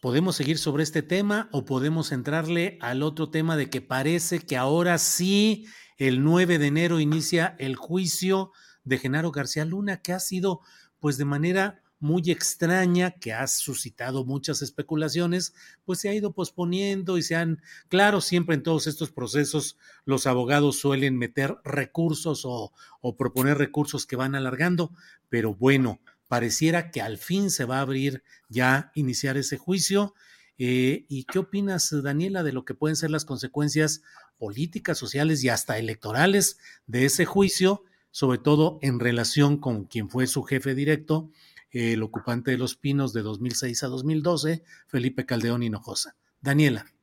¿podemos 0.00 0.36
seguir 0.36 0.58
sobre 0.58 0.82
este 0.82 1.02
tema 1.02 1.48
o 1.52 1.64
podemos 1.64 2.12
entrarle 2.12 2.78
al 2.80 3.02
otro 3.02 3.30
tema 3.30 3.56
de 3.56 3.70
que 3.70 3.80
parece 3.80 4.40
que 4.40 4.56
ahora 4.56 4.98
sí, 4.98 5.66
el 5.96 6.22
9 6.22 6.58
de 6.58 6.66
enero 6.66 7.00
inicia 7.00 7.56
el 7.58 7.76
juicio 7.76 8.52
de 8.84 8.98
Genaro 8.98 9.32
García 9.32 9.64
Luna, 9.64 10.02
que 10.02 10.12
ha 10.12 10.20
sido, 10.20 10.60
pues 11.00 11.16
de 11.16 11.24
manera 11.24 11.82
muy 12.00 12.30
extraña 12.30 13.12
que 13.12 13.32
ha 13.32 13.46
suscitado 13.46 14.26
muchas 14.26 14.60
especulaciones, 14.60 15.54
pues 15.84 16.00
se 16.00 16.10
ha 16.10 16.14
ido 16.14 16.32
posponiendo 16.32 17.16
y 17.16 17.22
se 17.22 17.34
han, 17.34 17.62
claro, 17.88 18.20
siempre 18.20 18.56
en 18.56 18.62
todos 18.62 18.86
estos 18.86 19.10
procesos 19.10 19.78
los 20.04 20.26
abogados 20.26 20.78
suelen 20.78 21.16
meter 21.16 21.56
recursos 21.64 22.44
o, 22.44 22.72
o 23.00 23.16
proponer 23.16 23.56
recursos 23.56 24.04
que 24.06 24.16
van 24.16 24.34
alargando, 24.34 24.92
pero 25.30 25.54
bueno, 25.54 26.00
pareciera 26.28 26.90
que 26.90 27.00
al 27.00 27.16
fin 27.16 27.50
se 27.50 27.64
va 27.64 27.78
a 27.78 27.82
abrir 27.82 28.22
ya, 28.48 28.90
iniciar 28.94 29.36
ese 29.36 29.56
juicio. 29.56 30.14
Eh, 30.58 31.06
¿Y 31.08 31.24
qué 31.24 31.38
opinas, 31.38 31.90
Daniela, 32.02 32.42
de 32.42 32.52
lo 32.52 32.64
que 32.64 32.74
pueden 32.74 32.96
ser 32.96 33.10
las 33.10 33.24
consecuencias 33.24 34.02
políticas, 34.38 34.98
sociales 34.98 35.42
y 35.44 35.48
hasta 35.48 35.78
electorales 35.78 36.58
de 36.86 37.04
ese 37.04 37.24
juicio, 37.24 37.84
sobre 38.10 38.38
todo 38.38 38.78
en 38.82 39.00
relación 39.00 39.58
con 39.58 39.84
quien 39.84 40.08
fue 40.08 40.26
su 40.26 40.42
jefe 40.42 40.74
directo, 40.74 41.30
el 41.70 42.02
ocupante 42.02 42.52
de 42.52 42.58
Los 42.58 42.76
Pinos 42.76 43.12
de 43.12 43.22
2006 43.22 43.82
a 43.82 43.88
2012, 43.88 44.62
Felipe 44.86 45.26
Caldeón 45.26 45.62
Hinojosa. 45.62 46.16
Daniela. 46.40 46.93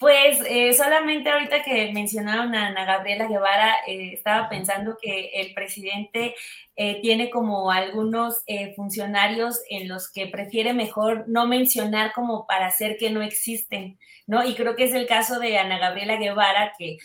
Pues 0.00 0.40
eh, 0.48 0.72
solamente 0.72 1.28
ahorita 1.28 1.62
que 1.62 1.92
mencionaron 1.92 2.54
a 2.54 2.68
Ana 2.68 2.86
Gabriela 2.86 3.26
Guevara, 3.28 3.80
eh, 3.86 4.14
estaba 4.14 4.48
pensando 4.48 4.96
que 4.98 5.28
el 5.34 5.52
presidente 5.52 6.34
eh, 6.74 7.02
tiene 7.02 7.28
como 7.28 7.70
algunos 7.70 8.42
eh, 8.46 8.72
funcionarios 8.74 9.60
en 9.68 9.88
los 9.88 10.10
que 10.10 10.26
prefiere 10.28 10.72
mejor 10.72 11.26
no 11.28 11.46
mencionar 11.46 12.14
como 12.14 12.46
para 12.46 12.68
hacer 12.68 12.96
que 12.98 13.10
no 13.10 13.20
existen, 13.20 13.98
¿no? 14.26 14.42
Y 14.42 14.54
creo 14.54 14.74
que 14.74 14.84
es 14.84 14.94
el 14.94 15.06
caso 15.06 15.38
de 15.38 15.58
Ana 15.58 15.78
Gabriela 15.78 16.16
Guevara, 16.16 16.72
que 16.78 16.96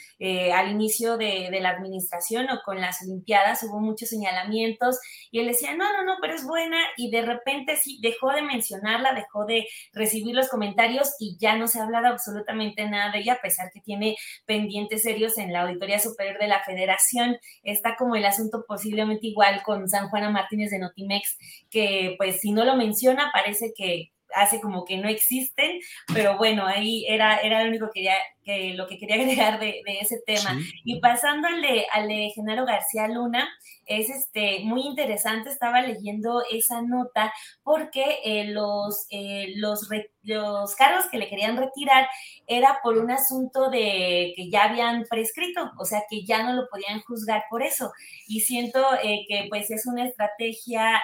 al 0.54 0.72
inicio 0.72 1.18
de, 1.18 1.50
de, 1.52 1.60
la 1.60 1.72
administración 1.72 2.50
o 2.50 2.62
con 2.64 2.80
las 2.80 3.02
Olimpiadas 3.02 3.62
hubo 3.64 3.82
muchos 3.82 4.08
señalamientos 4.08 4.98
y 5.32 5.40
él 5.40 5.48
decía, 5.48 5.76
no, 5.76 5.92
no, 5.92 6.06
no, 6.06 6.16
pero 6.22 6.34
es 6.34 6.46
buena 6.46 6.78
y 6.96 7.12
de 7.12 7.24
repente 7.24 7.76
sí 7.76 8.00
dejó 8.02 8.32
de 8.32 8.42
mencionarla, 8.42 9.14
dejó 9.14 9.46
de 9.46 9.68
recibir 9.92 10.34
los 10.34 10.48
comentarios 10.48 11.16
y 11.20 11.36
ya 11.38 11.58
no 11.58 11.68
se 11.68 11.80
ha 11.80 11.84
hablado 11.84 12.08
absolutamente 12.08 12.85
nada 12.90 13.12
de 13.12 13.20
ella, 13.20 13.34
a 13.34 13.42
pesar 13.42 13.72
que 13.72 13.82
tiene 13.82 14.16
pendientes 14.46 15.04
serios 15.04 15.38
en 15.38 15.54
la 15.54 15.62
Auditoría 15.62 16.00
Superior 16.00 16.40
de 16.40 16.48
la 16.48 16.64
Federación. 16.64 17.38
Está 17.64 17.96
como 17.96 18.16
el 18.16 18.26
asunto 18.26 18.66
posiblemente 18.68 19.28
igual 19.28 19.62
con 19.64 19.88
San 19.90 20.10
Juana 20.10 20.30
Martínez 20.30 20.72
de 20.72 20.80
Notimex, 20.80 21.38
que 21.70 22.16
pues 22.18 22.42
si 22.42 22.52
no 22.52 22.66
lo 22.66 22.76
menciona 22.76 23.32
parece 23.34 23.74
que 23.76 24.12
hace 24.36 24.62
como 24.62 24.86
que 24.86 24.98
no 24.98 25.08
existen, 25.10 25.80
pero 26.14 26.38
bueno, 26.38 26.68
ahí 26.68 27.06
era, 27.08 27.38
era 27.38 27.64
lo 27.64 27.70
único 27.70 27.88
que, 27.88 28.02
quería, 28.02 28.18
que 28.44 28.74
lo 28.76 28.88
que 28.88 28.98
quería 28.98 29.16
agregar 29.22 29.60
de, 29.60 29.82
de 29.86 30.00
ese 30.02 30.22
tema. 30.26 30.56
Sí. 30.56 30.72
Y 30.84 31.00
pasando 31.00 31.48
al 31.48 31.62
de, 31.62 31.86
al 31.92 32.08
de 32.08 32.32
Genaro 32.36 32.66
García 32.66 33.08
Luna, 33.08 33.48
es 33.86 34.10
este, 34.10 34.62
muy 34.64 34.82
interesante, 34.82 35.50
estaba 35.50 35.82
leyendo 35.82 36.44
esa 36.52 36.82
nota 36.82 37.32
porque 37.64 38.20
eh, 38.24 38.46
los, 38.46 39.06
eh, 39.10 39.54
los, 39.58 39.90
re, 39.90 40.12
los 40.24 40.76
cargos 40.76 41.06
que 41.12 41.18
le 41.18 41.30
querían 41.30 41.58
retirar 41.58 42.08
era 42.48 42.80
por 42.84 42.98
un 42.98 43.12
asunto 43.12 43.70
de 43.70 44.34
que 44.36 44.50
ya 44.50 44.66
habían 44.66 45.04
prescrito, 45.10 45.72
o 45.78 45.86
sea 45.86 46.04
que 46.10 46.26
ya 46.26 46.44
no 46.44 46.54
lo 46.54 46.68
podían 46.70 47.02
juzgar 47.02 47.44
por 47.50 47.62
eso. 47.62 47.92
Y 48.28 48.42
siento 48.42 48.84
eh, 49.04 49.26
que 49.28 49.46
pues 49.50 49.70
es 49.70 49.86
una 49.86 50.06
estrategia 50.06 51.02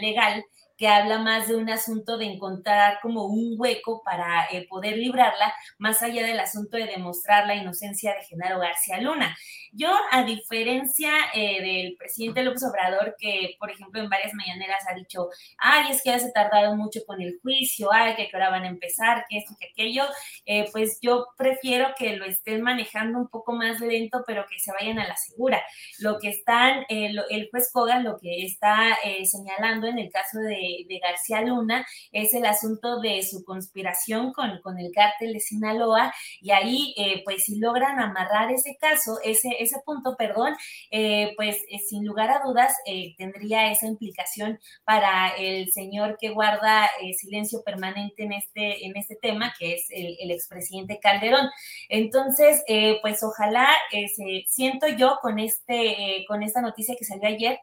legal 0.00 0.44
que 0.78 0.86
habla 0.86 1.18
más 1.18 1.48
de 1.48 1.56
un 1.56 1.68
asunto 1.68 2.16
de 2.16 2.26
encontrar 2.26 3.00
como 3.02 3.26
un 3.26 3.56
hueco 3.58 4.00
para 4.04 4.46
eh, 4.52 4.64
poder 4.68 4.96
librarla, 4.96 5.52
más 5.76 6.02
allá 6.02 6.24
del 6.24 6.38
asunto 6.38 6.76
de 6.76 6.86
demostrar 6.86 7.48
la 7.48 7.56
inocencia 7.56 8.14
de 8.14 8.24
Genaro 8.24 8.60
García 8.60 9.00
Luna. 9.00 9.36
Yo, 9.72 9.90
a 10.12 10.22
diferencia 10.22 11.10
eh, 11.34 11.60
del 11.60 11.96
presidente 11.96 12.44
López 12.44 12.62
Obrador, 12.62 13.16
que 13.18 13.56
por 13.58 13.72
ejemplo 13.72 14.00
en 14.00 14.08
varias 14.08 14.32
mañaneras 14.34 14.84
ha 14.88 14.94
dicho, 14.94 15.28
ay, 15.58 15.90
es 15.90 16.00
que 16.02 16.10
ya 16.10 16.20
se 16.20 16.30
tardaron 16.30 16.78
mucho 16.78 17.00
con 17.06 17.20
el 17.20 17.38
juicio, 17.42 17.92
ay, 17.92 18.14
que 18.14 18.30
ahora 18.32 18.50
van 18.50 18.62
a 18.62 18.68
empezar, 18.68 19.26
que 19.28 19.38
esto, 19.38 19.54
que 19.58 19.66
aquello, 19.66 20.04
eh, 20.46 20.68
pues 20.70 21.00
yo 21.02 21.26
prefiero 21.36 21.88
que 21.98 22.16
lo 22.16 22.24
estén 22.24 22.62
manejando 22.62 23.18
un 23.18 23.28
poco 23.28 23.52
más 23.52 23.80
lento, 23.80 24.22
pero 24.26 24.46
que 24.48 24.60
se 24.60 24.72
vayan 24.72 25.00
a 25.00 25.08
la 25.08 25.16
segura. 25.16 25.60
Lo 25.98 26.18
que 26.20 26.28
están, 26.28 26.84
eh, 26.88 27.12
lo, 27.12 27.28
el 27.28 27.48
juez 27.50 27.68
Kogan 27.72 28.04
lo 28.04 28.16
que 28.18 28.44
está 28.44 28.96
señalando 29.24 29.88
en 29.88 29.98
el 29.98 30.10
caso 30.10 30.38
de, 30.38 30.67
de, 30.88 30.98
García 30.98 31.42
Luna 31.42 31.86
es 32.12 32.34
el 32.34 32.44
asunto 32.44 33.00
de 33.00 33.22
su 33.22 33.44
conspiración 33.44 34.32
con, 34.32 34.60
con 34.62 34.78
el 34.78 34.90
cártel 34.92 35.32
de 35.32 35.40
Sinaloa, 35.40 36.12
y 36.40 36.50
ahí, 36.50 36.94
pues 37.24 37.44
si 37.44 37.58
logran 37.58 38.00
amarrar 38.00 38.50
ese 38.50 38.76
caso, 38.80 39.18
ese 39.24 39.48
ese 39.58 39.80
punto, 39.84 40.16
perdón, 40.16 40.54
eh, 40.90 41.32
pues 41.36 41.56
eh, 41.68 41.78
sin 41.78 42.04
lugar 42.06 42.30
a 42.30 42.42
dudas 42.44 42.74
eh, 42.86 43.14
tendría 43.16 43.70
esa 43.70 43.86
implicación 43.86 44.58
para 44.84 45.28
el 45.36 45.70
señor 45.72 46.16
que 46.20 46.30
guarda 46.30 46.86
eh, 47.02 47.14
silencio 47.14 47.62
permanente 47.64 48.24
en 48.24 48.32
este, 48.32 48.86
en 48.86 48.96
este 48.96 49.16
tema, 49.16 49.54
que 49.58 49.74
es 49.74 49.86
el, 49.90 50.30
expresidente 50.30 50.98
Calderón. 51.00 51.48
Entonces, 51.88 52.62
eh, 52.68 52.98
pues 53.02 53.22
ojalá, 53.22 53.68
se, 53.90 54.44
siento 54.46 54.86
yo 54.88 55.18
con, 55.22 55.38
este, 55.38 56.24
con 56.28 56.42
esta 56.42 56.60
noticia 56.60 56.94
que 56.98 57.04
salió 57.04 57.28
ayer, 57.28 57.58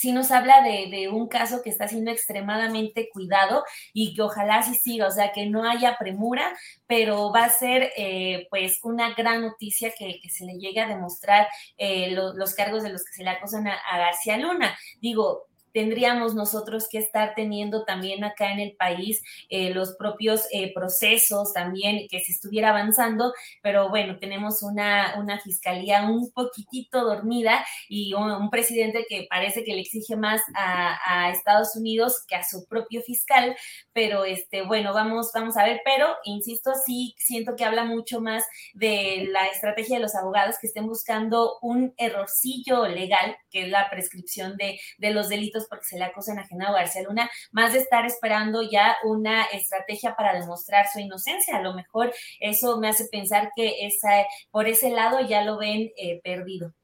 sí 0.00 0.12
nos 0.12 0.30
habla 0.30 0.62
de, 0.62 1.10
un 1.10 1.28
caso 1.28 1.60
que 1.62 1.68
está 1.68 1.86
siendo 1.86 2.10
extremadamente 2.10 3.10
cuidado 3.12 3.64
y 3.92 4.14
que 4.14 4.22
ojalá 4.22 4.62
sí 4.62 4.74
siga, 4.74 5.06
o 5.06 5.10
sea, 5.10 5.30
que 5.30 5.44
no 5.44 5.68
haya 5.68 5.98
premura, 5.98 6.56
pero 6.86 7.30
va 7.30 7.44
a 7.44 7.50
ser 7.50 7.92
eh, 7.98 8.46
pues 8.48 8.80
una 8.82 9.12
gran 9.12 9.42
noticia 9.42 9.92
que, 9.96 10.18
se 10.30 10.46
le 10.46 10.54
llegue 10.54 10.80
a 10.80 10.88
demostrar 10.88 11.48
eh, 11.76 12.12
lo, 12.12 12.32
los 12.32 12.54
cargos 12.54 12.82
de 12.82 12.88
los 12.88 13.04
que 13.04 13.12
se 13.12 13.24
le 13.24 13.30
acusan 13.30 13.68
a 13.68 13.98
García 13.98 14.38
Luna. 14.38 14.74
Digo, 15.02 15.49
tendríamos 15.72 16.34
nosotros 16.34 16.88
que 16.90 16.98
estar 16.98 17.34
teniendo 17.34 17.84
también 17.84 18.24
acá 18.24 18.52
en 18.52 18.60
el 18.60 18.76
país 18.76 19.22
eh, 19.48 19.72
los 19.74 19.96
propios 19.96 20.46
eh, 20.52 20.72
procesos 20.74 21.52
también 21.52 22.06
que 22.08 22.20
se 22.20 22.32
estuviera 22.32 22.70
avanzando, 22.70 23.32
pero 23.62 23.88
bueno, 23.88 24.18
tenemos 24.18 24.62
una, 24.62 25.14
una 25.18 25.40
fiscalía 25.40 26.02
un 26.04 26.30
poquitito 26.32 27.04
dormida 27.04 27.64
y 27.88 28.14
un, 28.14 28.50
presidente 28.50 29.06
que 29.08 29.26
parece 29.30 29.62
que 29.62 29.74
le 29.74 29.82
exige 29.82 30.16
más 30.16 30.40
a, 30.56 30.98
a, 31.06 31.30
Estados 31.30 31.76
Unidos 31.76 32.24
que 32.26 32.34
a 32.34 32.42
su 32.42 32.66
propio 32.66 33.00
fiscal, 33.02 33.54
pero 33.92 34.24
este, 34.24 34.62
bueno, 34.62 34.92
vamos, 34.92 35.30
vamos 35.32 35.56
a 35.56 35.64
ver, 35.64 35.82
pero 35.84 36.08
insisto, 36.24 36.72
sí 36.84 37.14
siento 37.18 37.54
que 37.54 37.64
habla 37.64 37.84
mucho 37.84 38.20
más 38.20 38.44
de 38.74 39.28
la 39.30 39.46
estrategia 39.46 39.96
de 39.96 40.02
los 40.02 40.14
abogados 40.14 40.56
que 40.60 40.66
estén 40.66 40.86
buscando 40.86 41.58
un 41.62 41.94
errorcillo 41.96 42.86
legal, 42.88 43.36
que 43.50 43.62
es 43.62 43.68
la 43.68 43.88
prescripción 43.88 44.56
de, 44.56 44.80
de 44.98 45.10
los 45.10 45.28
delitos 45.28 45.59
porque 45.68 45.84
se 45.84 45.98
le 45.98 46.04
acusan 46.04 46.38
a 46.38 46.46
Genaro 46.46 46.74
García 46.74 47.02
Luna, 47.02 47.30
más 47.52 47.72
de 47.72 47.80
estar 47.80 48.06
esperando 48.06 48.62
ya 48.62 48.96
una 49.04 49.44
estrategia 49.44 50.14
para 50.16 50.38
demostrar 50.38 50.86
su 50.92 51.00
inocencia. 51.00 51.56
A 51.56 51.62
lo 51.62 51.74
mejor 51.74 52.12
eso 52.40 52.78
me 52.78 52.88
hace 52.88 53.06
pensar 53.06 53.50
que 53.54 53.86
esa, 53.86 54.08
por 54.50 54.68
ese 54.68 54.90
lado 54.90 55.20
ya 55.26 55.42
lo 55.44 55.58
ven 55.58 55.90
eh, 55.96 56.20
perdido. 56.22 56.74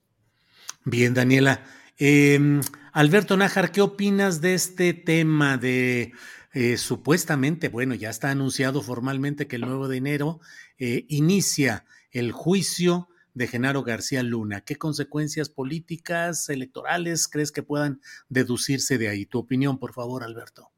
Bien, 0.84 1.14
Daniela. 1.14 1.62
Eh, 1.98 2.38
Alberto 2.92 3.36
Nájar, 3.36 3.72
¿qué 3.72 3.80
opinas 3.80 4.40
de 4.40 4.54
este 4.54 4.94
tema 4.94 5.56
de 5.56 6.12
eh, 6.52 6.76
supuestamente, 6.76 7.68
bueno, 7.68 7.94
ya 7.94 8.10
está 8.10 8.30
anunciado 8.30 8.82
formalmente 8.82 9.46
que 9.46 9.56
el 9.56 9.62
9 9.62 9.88
de 9.88 9.96
enero 9.96 10.40
inicia 10.78 11.84
el 12.10 12.32
juicio 12.32 13.08
de 13.36 13.46
Genaro 13.46 13.82
García 13.82 14.22
Luna. 14.22 14.62
¿Qué 14.62 14.76
consecuencias 14.76 15.50
políticas, 15.50 16.48
electorales 16.48 17.28
crees 17.28 17.52
que 17.52 17.62
puedan 17.62 18.00
deducirse 18.30 18.96
de 18.96 19.10
ahí? 19.10 19.26
Tu 19.26 19.38
opinión, 19.38 19.78
por 19.78 19.92
favor, 19.92 20.24
Alberto. 20.24 20.70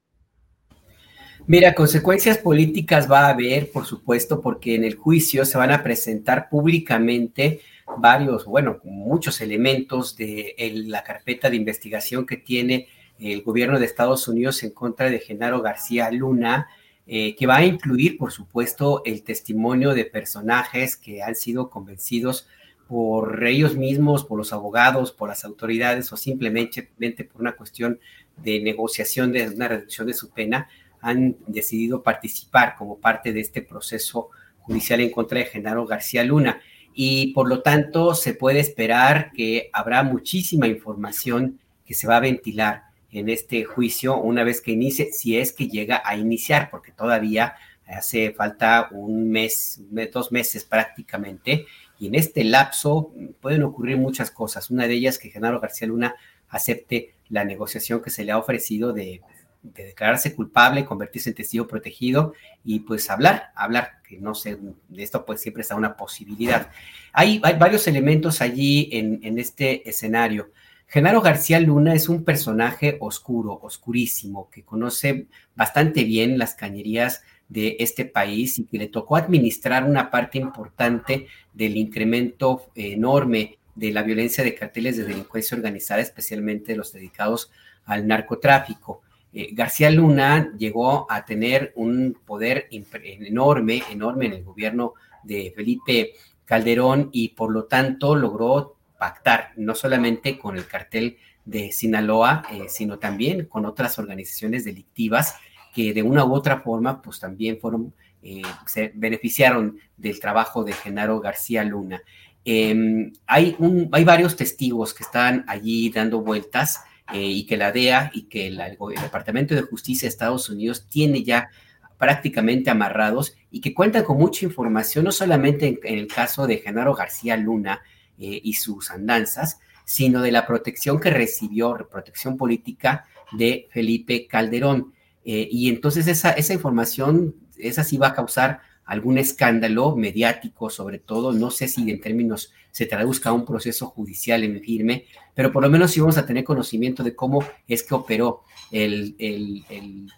Mira, 1.46 1.72
consecuencias 1.72 2.36
políticas 2.38 3.10
va 3.10 3.26
a 3.26 3.28
haber, 3.30 3.70
por 3.70 3.86
supuesto, 3.86 4.40
porque 4.40 4.74
en 4.74 4.82
el 4.82 4.96
juicio 4.96 5.44
se 5.44 5.56
van 5.56 5.70
a 5.70 5.84
presentar 5.84 6.48
públicamente 6.50 7.60
varios, 7.96 8.44
bueno, 8.44 8.80
muchos 8.82 9.40
elementos 9.40 10.16
de 10.16 10.56
la 10.86 11.04
carpeta 11.04 11.48
de 11.48 11.56
investigación 11.56 12.26
que 12.26 12.38
tiene 12.38 12.88
el 13.20 13.42
gobierno 13.42 13.78
de 13.78 13.86
Estados 13.86 14.26
Unidos 14.26 14.64
en 14.64 14.70
contra 14.70 15.10
de 15.10 15.20
Genaro 15.20 15.62
García 15.62 16.10
Luna, 16.10 16.68
eh, 17.10 17.34
que 17.36 17.46
va 17.46 17.56
a 17.56 17.64
incluir, 17.64 18.18
por 18.18 18.32
supuesto, 18.32 19.00
el 19.06 19.22
testimonio 19.22 19.94
de 19.94 20.04
personajes 20.04 20.94
que 20.94 21.22
han 21.22 21.36
sido 21.36 21.70
convencidos 21.70 22.46
por 22.86 23.46
ellos 23.46 23.76
mismos, 23.76 24.26
por 24.26 24.36
los 24.36 24.52
abogados, 24.52 25.10
por 25.12 25.30
las 25.30 25.42
autoridades 25.46 26.12
o 26.12 26.18
simplemente 26.18 26.82
por 27.24 27.40
una 27.40 27.56
cuestión 27.56 27.98
de 28.36 28.60
negociación 28.60 29.32
de 29.32 29.48
una 29.48 29.68
reducción 29.68 30.06
de 30.06 30.12
su 30.12 30.28
pena, 30.28 30.68
han 31.00 31.36
decidido 31.46 32.02
participar 32.02 32.76
como 32.76 32.98
parte 32.98 33.32
de 33.32 33.40
este 33.40 33.62
proceso 33.62 34.28
judicial 34.60 35.00
en 35.00 35.10
contra 35.10 35.38
de 35.38 35.46
Genaro 35.46 35.86
García 35.86 36.24
Luna. 36.24 36.60
Y 36.92 37.32
por 37.32 37.48
lo 37.48 37.62
tanto, 37.62 38.14
se 38.14 38.34
puede 38.34 38.60
esperar 38.60 39.32
que 39.32 39.70
habrá 39.72 40.02
muchísima 40.02 40.66
información 40.66 41.58
que 41.86 41.94
se 41.94 42.06
va 42.06 42.18
a 42.18 42.20
ventilar 42.20 42.87
en 43.10 43.28
este 43.28 43.64
juicio 43.64 44.16
una 44.16 44.44
vez 44.44 44.60
que 44.60 44.72
inicie, 44.72 45.12
si 45.12 45.38
es 45.38 45.52
que 45.52 45.68
llega 45.68 46.02
a 46.04 46.16
iniciar, 46.16 46.70
porque 46.70 46.92
todavía 46.92 47.54
hace 47.86 48.32
falta 48.32 48.88
un 48.90 49.30
mes, 49.30 49.80
dos 50.12 50.30
meses 50.30 50.64
prácticamente, 50.64 51.66
y 51.98 52.08
en 52.08 52.14
este 52.14 52.44
lapso 52.44 53.12
pueden 53.40 53.62
ocurrir 53.62 53.96
muchas 53.96 54.30
cosas. 54.30 54.70
Una 54.70 54.86
de 54.86 54.94
ellas 54.94 55.18
que 55.18 55.30
Genaro 55.30 55.60
García 55.60 55.88
Luna 55.88 56.14
acepte 56.48 57.14
la 57.28 57.44
negociación 57.44 58.02
que 58.02 58.10
se 58.10 58.24
le 58.24 58.32
ha 58.32 58.38
ofrecido 58.38 58.92
de, 58.92 59.22
declararse 59.60 60.34
culpable, 60.34 60.84
convertirse 60.84 61.30
en 61.30 61.34
testigo 61.34 61.66
protegido 61.66 62.32
y 62.64 62.80
pues 62.80 63.10
hablar, 63.10 63.50
hablar, 63.56 64.00
que 64.06 64.16
no 64.18 64.34
sé, 64.34 64.56
de 64.88 65.02
esto 65.02 65.26
pues 65.26 65.40
siempre 65.40 65.62
está 65.62 65.74
una 65.74 65.96
posibilidad. 65.96 66.70
Hay, 67.12 67.40
varios 67.40 67.86
elementos 67.88 68.40
allí 68.40 68.88
en 68.92 69.38
este 69.38 69.88
escenario. 69.88 70.52
Genaro 70.90 71.20
García 71.20 71.60
Luna 71.60 71.92
es 71.92 72.08
un 72.08 72.24
personaje 72.24 72.96
oscuro, 73.00 73.60
oscurísimo, 73.62 74.48
que 74.48 74.64
conoce 74.64 75.26
bastante 75.54 76.04
bien 76.04 76.38
las 76.38 76.54
cañerías 76.54 77.22
de 77.46 77.76
este 77.80 78.06
país 78.06 78.58
y 78.58 78.64
que 78.64 78.78
le 78.78 78.88
tocó 78.88 79.16
administrar 79.16 79.84
una 79.84 80.10
parte 80.10 80.38
importante 80.38 81.26
del 81.52 81.76
incremento 81.76 82.70
enorme 82.74 83.58
de 83.74 83.92
la 83.92 84.02
violencia 84.02 84.42
de 84.42 84.54
carteles 84.54 84.96
de 84.96 85.04
delincuencia 85.04 85.58
organizada, 85.58 86.00
especialmente 86.00 86.74
los 86.74 86.94
dedicados 86.94 87.50
al 87.84 88.06
narcotráfico. 88.06 89.02
Eh, 89.34 89.50
García 89.52 89.90
Luna 89.90 90.54
llegó 90.56 91.06
a 91.12 91.26
tener 91.26 91.74
un 91.76 92.18
poder 92.24 92.66
enorme, 92.70 93.82
enorme 93.90 94.24
en 94.24 94.32
el 94.32 94.42
gobierno 94.42 94.94
de 95.22 95.52
Felipe 95.54 96.12
Calderón 96.46 97.10
y 97.12 97.28
por 97.28 97.52
lo 97.52 97.64
tanto 97.64 98.14
logró 98.14 98.77
pactar 98.98 99.52
no 99.56 99.74
solamente 99.74 100.38
con 100.38 100.56
el 100.56 100.66
cartel 100.66 101.16
de 101.44 101.72
Sinaloa, 101.72 102.42
eh, 102.52 102.64
sino 102.68 102.98
también 102.98 103.46
con 103.46 103.64
otras 103.64 103.98
organizaciones 103.98 104.64
delictivas 104.64 105.36
que 105.74 105.94
de 105.94 106.02
una 106.02 106.24
u 106.24 106.34
otra 106.34 106.60
forma, 106.60 107.00
pues 107.00 107.20
también 107.20 107.58
fueron, 107.58 107.94
eh, 108.22 108.42
se 108.66 108.92
beneficiaron 108.94 109.78
del 109.96 110.20
trabajo 110.20 110.64
de 110.64 110.72
Genaro 110.72 111.20
García 111.20 111.64
Luna. 111.64 112.02
Em, 112.44 113.12
hay, 113.26 113.56
un, 113.58 113.88
hay 113.92 114.04
varios 114.04 114.36
testigos 114.36 114.92
que 114.92 115.04
están 115.04 115.44
allí 115.48 115.90
dando 115.90 116.20
vueltas 116.20 116.80
eh, 117.12 117.22
y 117.22 117.46
que 117.46 117.56
la 117.56 117.72
DEA 117.72 118.10
y 118.12 118.22
que 118.22 118.48
el 118.48 118.60
Departamento 119.02 119.54
de 119.54 119.62
Justicia 119.62 120.06
de 120.06 120.10
Estados 120.10 120.50
Unidos 120.50 120.86
tiene 120.88 121.22
ya 121.22 121.48
prácticamente 121.96 122.70
amarrados 122.70 123.36
y 123.50 123.60
que 123.60 123.74
cuentan 123.74 124.04
con 124.04 124.18
mucha 124.18 124.44
información, 124.44 125.04
no 125.04 125.12
solamente 125.12 125.80
en 125.82 125.98
el 125.98 126.06
caso 126.06 126.46
de 126.46 126.58
Genaro 126.58 126.94
García 126.94 127.36
Luna, 127.36 127.82
eh, 128.18 128.40
y 128.42 128.54
sus 128.54 128.90
andanzas, 128.90 129.60
sino 129.84 130.22
de 130.22 130.32
la 130.32 130.46
protección 130.46 131.00
que 131.00 131.10
recibió, 131.10 131.88
protección 131.90 132.36
política 132.36 133.06
de 133.32 133.68
Felipe 133.70 134.26
Calderón. 134.26 134.92
Eh, 135.24 135.48
y 135.50 135.68
entonces 135.68 136.06
esa, 136.06 136.32
esa 136.32 136.54
información, 136.54 137.34
esa 137.56 137.84
sí 137.84 137.96
va 137.96 138.08
a 138.08 138.14
causar 138.14 138.60
algún 138.84 139.18
escándalo 139.18 139.94
mediático, 139.96 140.70
sobre 140.70 140.98
todo, 140.98 141.32
no 141.32 141.50
sé 141.50 141.68
si 141.68 141.90
en 141.90 142.00
términos 142.00 142.52
se 142.70 142.86
traduzca 142.86 143.30
a 143.30 143.34
un 143.34 143.44
proceso 143.44 143.86
judicial 143.86 144.44
en 144.44 144.60
firme, 144.62 145.04
pero 145.34 145.52
por 145.52 145.62
lo 145.62 145.68
menos 145.68 145.90
sí 145.90 146.00
vamos 146.00 146.16
a 146.16 146.24
tener 146.24 146.42
conocimiento 146.42 147.02
de 147.02 147.14
cómo 147.14 147.44
es 147.66 147.82
que 147.82 147.94
operó 147.94 148.44
el, 148.70 149.64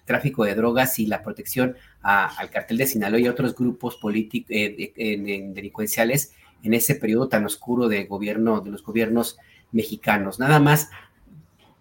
tráfico 0.04 0.44
de 0.44 0.54
drogas 0.54 0.98
y 1.00 1.06
la 1.06 1.22
protección 1.22 1.76
al 2.02 2.50
cartel 2.50 2.78
de 2.78 2.86
Sinaloa 2.86 3.20
y 3.20 3.28
otros 3.28 3.54
grupos 3.54 3.96
políticos 3.96 4.50
eh, 4.50 5.52
delincuenciales 5.52 6.32
en 6.62 6.74
ese 6.74 6.94
periodo 6.94 7.28
tan 7.28 7.44
oscuro 7.44 7.88
de 7.88 8.04
gobierno, 8.04 8.60
de 8.60 8.70
los 8.70 8.82
gobiernos 8.82 9.38
mexicanos. 9.72 10.38
Nada 10.38 10.60
más 10.60 10.90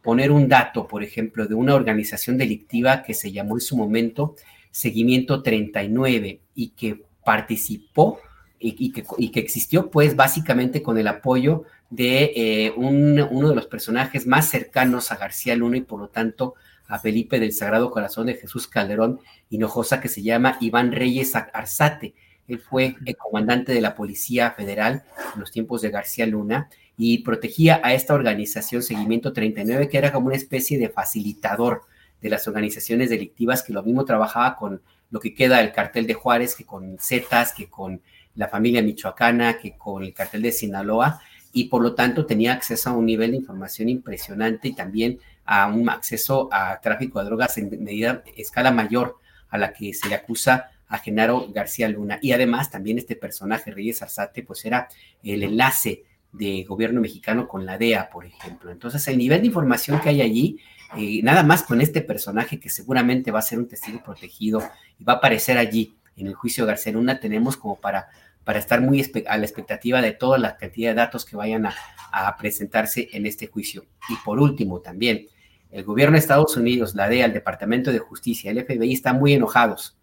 poner 0.01 0.31
un 0.31 0.47
dato, 0.47 0.88
por 0.88 1.03
ejemplo, 1.03 1.47
de 1.47 1.56
una 1.56 1.76
organización 1.76 2.38
delictiva 2.38 3.03
que 3.03 3.14
se 3.14 3.31
llamó 3.31 3.56
en 3.56 3.61
su 3.61 3.77
momento 3.77 4.35
Seguimiento 4.72 5.41
39 5.41 6.39
y 6.56 6.69
que 6.69 7.03
participó 7.26 8.19
y, 8.60 8.91
que, 8.91 9.03
que, 9.03 9.39
existió 9.39 9.89
pues 9.89 10.15
básicamente 10.15 10.84
con 10.84 10.97
el 10.97 11.07
apoyo 11.07 11.64
de 11.89 12.31
eh, 12.35 12.73
uno 12.76 13.49
de 13.49 13.56
los 13.56 13.68
personajes 13.68 14.27
más 14.27 14.49
cercanos 14.49 15.11
a 15.11 15.15
García 15.15 15.56
Luna 15.56 15.77
y 15.77 15.81
por 15.81 15.99
lo 15.99 16.10
tanto 16.10 16.56
a 16.88 16.99
Felipe 16.99 17.39
del 17.39 17.53
Sagrado 17.53 17.89
Corazón 17.89 18.27
de 18.27 18.35
Jesús 18.35 18.68
Calderón 18.68 19.19
Hinojosa 19.49 20.01
que 20.01 20.10
se 20.10 20.23
llama 20.23 20.57
Iván 20.60 20.91
Reyes 20.91 21.35
Arzate 21.35 22.14
él 22.50 22.60
fue 22.60 22.96
el 23.06 23.16
comandante 23.16 23.74
de 23.74 23.82
la 23.82 23.96
Policía 23.96 24.52
Federal 24.52 25.04
en 25.34 25.40
los 25.40 25.52
tiempos 25.52 25.82
de 25.82 25.92
García 25.92 26.26
Luna 26.26 26.70
y 26.98 27.20
protegía 27.20 27.80
a 27.84 27.94
esta 27.94 28.14
organización 28.14 28.82
Seguimiento 28.82 29.32
39, 29.32 29.88
que 29.88 29.98
era 29.98 30.12
como 30.12 30.28
una 30.28 30.36
especie 30.36 30.78
de 30.80 30.90
facilitador 30.90 31.84
de 32.22 32.30
las 32.30 32.48
organizaciones 32.48 33.10
delictivas, 33.10 33.64
que 33.64 33.72
lo 33.72 33.84
mismo 33.84 34.04
trabajaba 34.04 34.56
con 34.56 34.82
lo 35.12 35.20
que 35.20 35.34
queda 35.34 35.60
del 35.60 35.72
cartel 35.72 36.08
de 36.08 36.16
Juárez, 36.16 36.56
que 36.56 36.66
con 36.66 36.98
Zetas, 37.00 37.54
que 37.54 37.70
con 37.70 38.02
la 38.36 38.48
familia 38.48 38.82
michoacana, 38.82 39.60
que 39.60 39.78
con 39.78 40.04
el 40.04 40.14
cartel 40.14 40.42
de 40.42 40.52
Sinaloa, 40.52 41.22
y 41.54 41.66
por 41.66 41.82
lo 41.82 41.96
tanto 41.96 42.26
tenía 42.26 42.54
acceso 42.54 42.90
a 42.90 42.94
un 42.94 43.06
nivel 43.06 43.32
de 43.32 43.38
información 43.38 43.90
impresionante 43.90 44.70
y 44.70 44.76
también 44.76 45.20
a 45.46 45.68
un 45.68 45.90
acceso 45.90 46.50
a 46.52 46.80
tráfico 46.82 47.20
de 47.20 47.26
drogas 47.26 47.58
en 47.58 47.84
medida, 47.84 48.24
escala 48.36 48.72
mayor 48.72 49.18
a 49.50 49.58
la 49.58 49.74
que 49.74 49.94
se 49.94 50.10
le 50.10 50.16
acusa 50.16 50.72
a 50.90 50.98
Genaro 50.98 51.48
García 51.53 51.88
Luna. 51.88 52.20
Y 52.22 52.34
además 52.34 52.70
también 52.70 52.98
este 52.98 53.16
personaje, 53.16 53.72
Reyes 53.72 54.02
Arzate, 54.02 54.44
pues 54.44 54.66
era 54.66 54.90
el 55.24 55.44
enlace 55.44 56.03
de 56.32 56.64
gobierno 56.64 56.99
mexicano 56.99 57.48
con 57.48 57.66
la 57.66 57.78
DEA, 57.78 58.10
por 58.10 58.26
ejemplo. 58.26 58.72
Entonces, 58.72 59.07
el 59.07 59.18
nivel 59.18 59.41
de 59.41 59.48
información 59.48 60.02
que 60.02 60.10
hay 60.10 60.22
allí, 60.22 60.60
eh, 60.98 61.22
nada 61.24 61.44
más 61.44 61.64
con 61.64 61.80
este 61.80 62.02
personaje 62.02 62.60
que 62.60 62.70
seguramente 62.70 63.32
va 63.32 63.40
a 63.40 63.44
ser 63.44 63.60
un 63.60 63.68
testigo 63.68 64.03
protegido 64.03 64.64
y 64.99 65.03
va 65.03 65.14
a 65.14 65.16
aparecer 65.18 65.57
allí 65.57 65.95
en 66.18 66.28
el 66.28 66.34
juicio 66.34 66.66
García 66.66 66.91
Luna, 66.91 67.20
tenemos 67.20 67.56
como 67.56 67.80
para, 67.80 68.10
para 68.44 68.60
estar 68.60 68.82
muy 68.82 69.06
a 69.28 69.38
la 69.38 69.45
expectativa 69.45 70.02
de 70.02 70.11
toda 70.11 70.38
la 70.38 70.57
cantidad 70.57 70.90
de 70.90 70.95
datos 70.95 71.24
que 71.24 71.38
vayan 71.38 71.68
a, 71.68 71.74
a 72.11 72.36
presentarse 72.36 73.10
en 73.14 73.26
este 73.26 73.48
juicio. 73.48 73.86
Y 74.10 74.16
por 74.26 74.40
último, 74.40 74.82
también, 74.82 75.28
el 75.72 75.84
gobierno 75.84 76.14
de 76.14 76.20
Estados 76.20 76.57
Unidos, 76.57 76.95
la 76.95 77.07
DEA, 77.07 77.26
el 77.26 77.34
Departamento 77.34 77.91
de 77.91 77.99
Justicia, 77.99 78.49
el 78.49 78.66
FBI 78.66 78.94
están 78.94 79.20
muy 79.20 79.34
enojados 79.34 79.99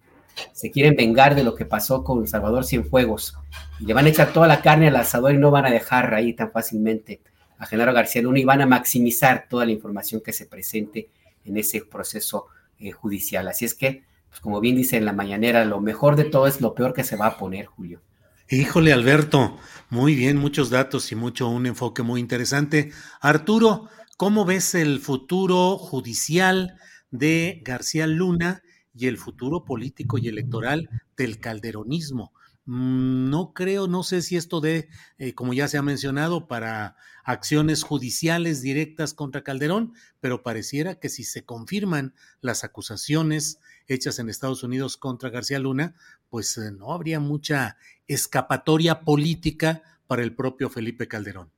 se 0.52 0.70
quieren 0.70 0.96
vengar 0.96 1.34
de 1.34 1.44
lo 1.44 1.54
que 1.54 1.64
pasó 1.64 2.04
con 2.04 2.26
Salvador 2.26 2.64
Cienfuegos 2.64 3.36
y 3.80 3.86
le 3.86 3.94
van 3.94 4.06
a 4.06 4.08
echar 4.08 4.32
toda 4.32 4.46
la 4.46 4.62
carne 4.62 4.88
al 4.88 4.96
asador 4.96 5.34
y 5.34 5.38
no 5.38 5.50
van 5.50 5.66
a 5.66 5.70
dejar 5.70 6.14
ahí 6.14 6.34
tan 6.34 6.50
fácilmente 6.50 7.20
a 7.58 7.66
Genaro 7.66 7.92
García 7.92 8.22
Luna 8.22 8.38
y 8.38 8.44
van 8.44 8.60
a 8.60 8.66
maximizar 8.66 9.46
toda 9.48 9.64
la 9.64 9.72
información 9.72 10.20
que 10.20 10.32
se 10.32 10.46
presente 10.46 11.08
en 11.44 11.56
ese 11.56 11.82
proceso 11.82 12.46
eh, 12.78 12.90
judicial. 12.90 13.48
Así 13.48 13.64
es 13.64 13.74
que, 13.74 14.04
pues 14.28 14.40
como 14.40 14.60
bien 14.60 14.76
dice 14.76 14.96
en 14.96 15.04
la 15.04 15.12
mañanera, 15.12 15.64
lo 15.64 15.80
mejor 15.80 16.16
de 16.16 16.24
todo 16.24 16.46
es 16.46 16.60
lo 16.60 16.74
peor 16.74 16.92
que 16.92 17.04
se 17.04 17.16
va 17.16 17.26
a 17.26 17.38
poner, 17.38 17.66
Julio. 17.66 18.02
Híjole, 18.48 18.92
Alberto, 18.92 19.58
muy 19.90 20.14
bien, 20.14 20.36
muchos 20.36 20.70
datos 20.70 21.10
y 21.10 21.16
mucho 21.16 21.48
un 21.48 21.66
enfoque 21.66 22.02
muy 22.02 22.20
interesante. 22.20 22.92
Arturo, 23.20 23.88
¿cómo 24.16 24.44
ves 24.44 24.74
el 24.74 25.00
futuro 25.00 25.78
judicial 25.78 26.78
de 27.10 27.60
García 27.64 28.06
Luna 28.06 28.62
y 28.96 29.06
el 29.06 29.18
futuro 29.18 29.64
político 29.64 30.18
y 30.18 30.28
electoral 30.28 30.88
del 31.16 31.38
calderonismo. 31.38 32.32
Mm, 32.64 33.30
no 33.30 33.52
creo, 33.52 33.86
no 33.86 34.02
sé 34.02 34.22
si 34.22 34.36
esto 34.36 34.60
de, 34.60 34.88
eh, 35.18 35.34
como 35.34 35.54
ya 35.54 35.68
se 35.68 35.78
ha 35.78 35.82
mencionado, 35.82 36.48
para 36.48 36.96
acciones 37.24 37.82
judiciales 37.82 38.62
directas 38.62 39.14
contra 39.14 39.42
Calderón, 39.42 39.94
pero 40.20 40.42
pareciera 40.42 40.98
que 40.98 41.08
si 41.08 41.24
se 41.24 41.44
confirman 41.44 42.14
las 42.40 42.64
acusaciones 42.64 43.60
hechas 43.86 44.18
en 44.18 44.28
Estados 44.28 44.62
Unidos 44.62 44.96
contra 44.96 45.30
García 45.30 45.58
Luna, 45.58 45.94
pues 46.28 46.58
eh, 46.58 46.72
no 46.72 46.92
habría 46.92 47.20
mucha 47.20 47.76
escapatoria 48.08 49.00
política 49.00 49.82
para 50.06 50.22
el 50.22 50.34
propio 50.34 50.70
Felipe 50.70 51.06
Calderón. 51.06 51.50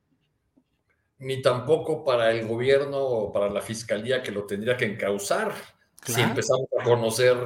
Ni 1.17 1.41
tampoco 1.41 2.05
para 2.05 2.31
el 2.31 2.47
gobierno 2.47 2.97
o 2.97 3.33
para 3.33 3.49
la 3.49 3.61
fiscalía 3.61 4.21
que 4.23 4.31
lo 4.31 4.45
tendría 4.45 4.77
que 4.77 4.85
encauzar 4.85 5.53
si 6.05 6.21
empezamos 6.21 6.67
a 6.79 6.83
conocer 6.83 7.37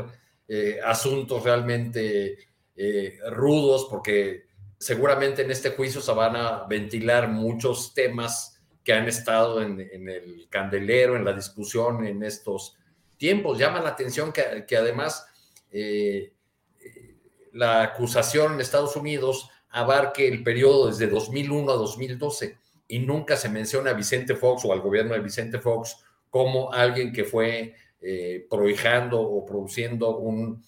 eh, 0.48 0.80
asuntos 0.84 1.44
realmente 1.44 2.38
eh, 2.76 3.20
rudos, 3.32 3.88
porque 3.90 4.48
seguramente 4.78 5.42
en 5.44 5.52
este 5.52 5.72
juicio 5.72 6.02
se 6.02 6.12
van 6.12 6.36
a 6.36 6.66
ventilar 6.66 7.30
muchos 7.30 7.94
temas 7.94 8.62
que 8.84 8.94
han 8.94 9.08
estado 9.08 9.62
en, 9.62 9.80
el 9.80 10.48
candelero, 10.50 11.16
en 11.16 11.24
la 11.24 11.34
discusión 11.34 12.06
en 12.06 12.22
estos 12.24 12.78
tiempos. 13.18 13.58
Llama 13.58 13.80
la 13.80 13.90
atención 13.90 14.34
que, 14.34 14.76
además 14.76 15.26
eh, 15.72 16.34
la 17.54 17.82
acusación 17.82 18.54
en 18.54 18.62
Estados 18.62 18.96
Unidos 18.98 19.50
abarque 19.70 20.28
el 20.28 20.44
periodo 20.44 20.88
desde 20.88 21.08
2001 21.08 21.72
a 21.72 21.76
2012 21.76 22.58
y 22.90 23.00
nunca 23.00 23.38
se 23.38 23.50
menciona 23.50 23.92
a 23.92 23.94
Vicente 23.94 24.36
Fox 24.36 24.66
o 24.66 24.74
al 24.74 24.82
gobierno 24.82 25.14
de 25.14 25.22
Vicente 25.22 25.60
Fox 25.60 25.98
como 26.30 26.74
alguien 26.74 27.14
que 27.14 27.24
fue 27.24 27.76
eh, 28.06 28.46
prohijando 28.50 29.22
o 29.22 29.46
produciendo 29.46 30.18
un, 30.18 30.62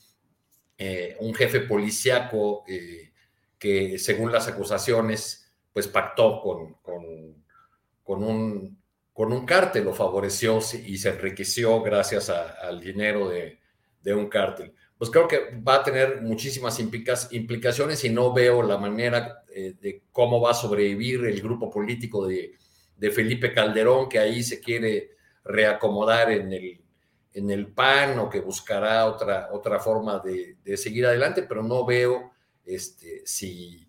eh, 0.77 1.17
un 1.19 1.33
jefe 1.33 1.59
policíaco 1.59 2.63
eh, 2.65 3.11
que, 3.59 3.99
según 3.99 4.31
las 4.31 4.47
acusaciones, 4.47 5.51
pues 5.73 5.85
pactó 5.89 6.39
con, 6.39 6.75
con, 6.75 8.23
un, 8.23 8.81
con 9.11 9.33
un 9.33 9.45
cártel, 9.45 9.83
lo 9.83 9.93
favoreció 9.93 10.59
y 10.85 10.97
se 10.97 11.09
enriqueció 11.09 11.81
gracias 11.81 12.29
al 12.29 12.79
dinero 12.79 13.27
de, 13.27 13.59
un 14.13 14.29
cártel. 14.29 14.73
Pues 14.97 15.11
creo 15.11 15.27
que 15.27 15.59
va 15.59 15.75
a 15.75 15.83
tener 15.83 16.21
muchísimas 16.21 16.79
implicaciones 16.79 18.05
y 18.05 18.09
no 18.11 18.31
veo 18.31 18.63
la 18.63 18.77
manera 18.77 19.43
de 19.47 20.03
cómo 20.13 20.39
va 20.39 20.51
a 20.51 20.53
sobrevivir 20.53 21.25
el 21.25 21.41
grupo 21.41 21.69
político 21.69 22.25
de, 22.25 22.53
de 22.95 23.11
Felipe 23.11 23.51
Calderón, 23.51 24.07
que 24.07 24.19
ahí 24.19 24.41
se 24.41 24.61
quiere 24.61 25.15
reacomodar 25.43 26.31
en 26.31 26.53
el, 26.53 26.84
en 27.35 27.49
el 27.49 27.67
PAN 27.67 28.17
o 28.19 28.29
que 28.29 28.39
buscará 28.39 29.05
otra, 29.05 29.49
otra 29.51 29.77
forma 29.79 30.19
de, 30.19 30.77
seguir 30.77 31.05
adelante, 31.05 31.43
pero 31.43 31.61
no 31.61 31.85
veo 31.85 32.31
este, 32.65 33.23
si, 33.25 33.85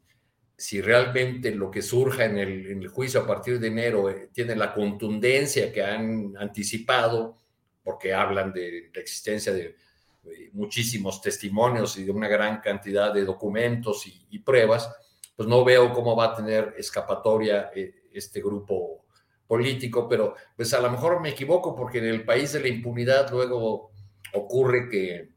si 0.56 0.80
realmente 0.80 1.52
lo 1.52 1.70
que 1.70 1.80
surja 1.80 2.24
en 2.24 2.38
el, 2.38 2.88
juicio 2.88 3.20
a 3.20 3.26
partir 3.26 3.60
de 3.60 3.68
enero 3.68 4.10
eh, 4.10 4.30
tiene 4.32 4.56
la 4.56 4.74
contundencia 4.74 5.72
que 5.72 5.84
han 5.84 6.36
anticipado, 6.36 7.36
porque 7.84 8.12
hablan 8.12 8.52
de 8.52 8.90
la 8.92 9.00
existencia 9.00 9.52
de 9.52 9.76
eh, 10.24 10.50
muchísimos 10.52 11.22
testimonios 11.22 11.96
y 11.98 12.04
de 12.04 12.10
una 12.10 12.26
gran 12.26 12.60
cantidad 12.60 13.14
de 13.14 13.24
documentos 13.24 14.08
y, 14.28 14.40
pruebas, 14.40 14.90
pues 15.36 15.48
no 15.48 15.64
veo 15.64 15.92
cómo 15.92 16.16
va 16.16 16.32
a 16.32 16.34
tener 16.34 16.74
escapatoria 16.76 17.70
eh, 17.76 18.08
este 18.12 18.40
grupo 18.40 19.05
político, 19.46 20.08
pero 20.08 20.34
pues 20.56 20.72
a 20.74 20.80
lo 20.80 20.90
mejor 20.90 21.20
me 21.20 21.30
equivoco 21.30 21.74
porque 21.74 21.98
en 21.98 22.06
el 22.06 22.24
país 22.24 22.52
de 22.52 22.60
la 22.60 22.68
impunidad 22.68 23.30
luego 23.30 23.90
ocurre 24.32 24.88
que, 24.88 25.30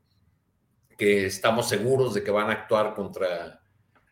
que 0.98 1.26
estamos 1.26 1.70
seguros 1.70 2.14
de 2.14 2.24
que 2.24 2.32
van 2.32 2.50
a 2.50 2.54
actuar 2.54 2.94
contra 2.94 3.62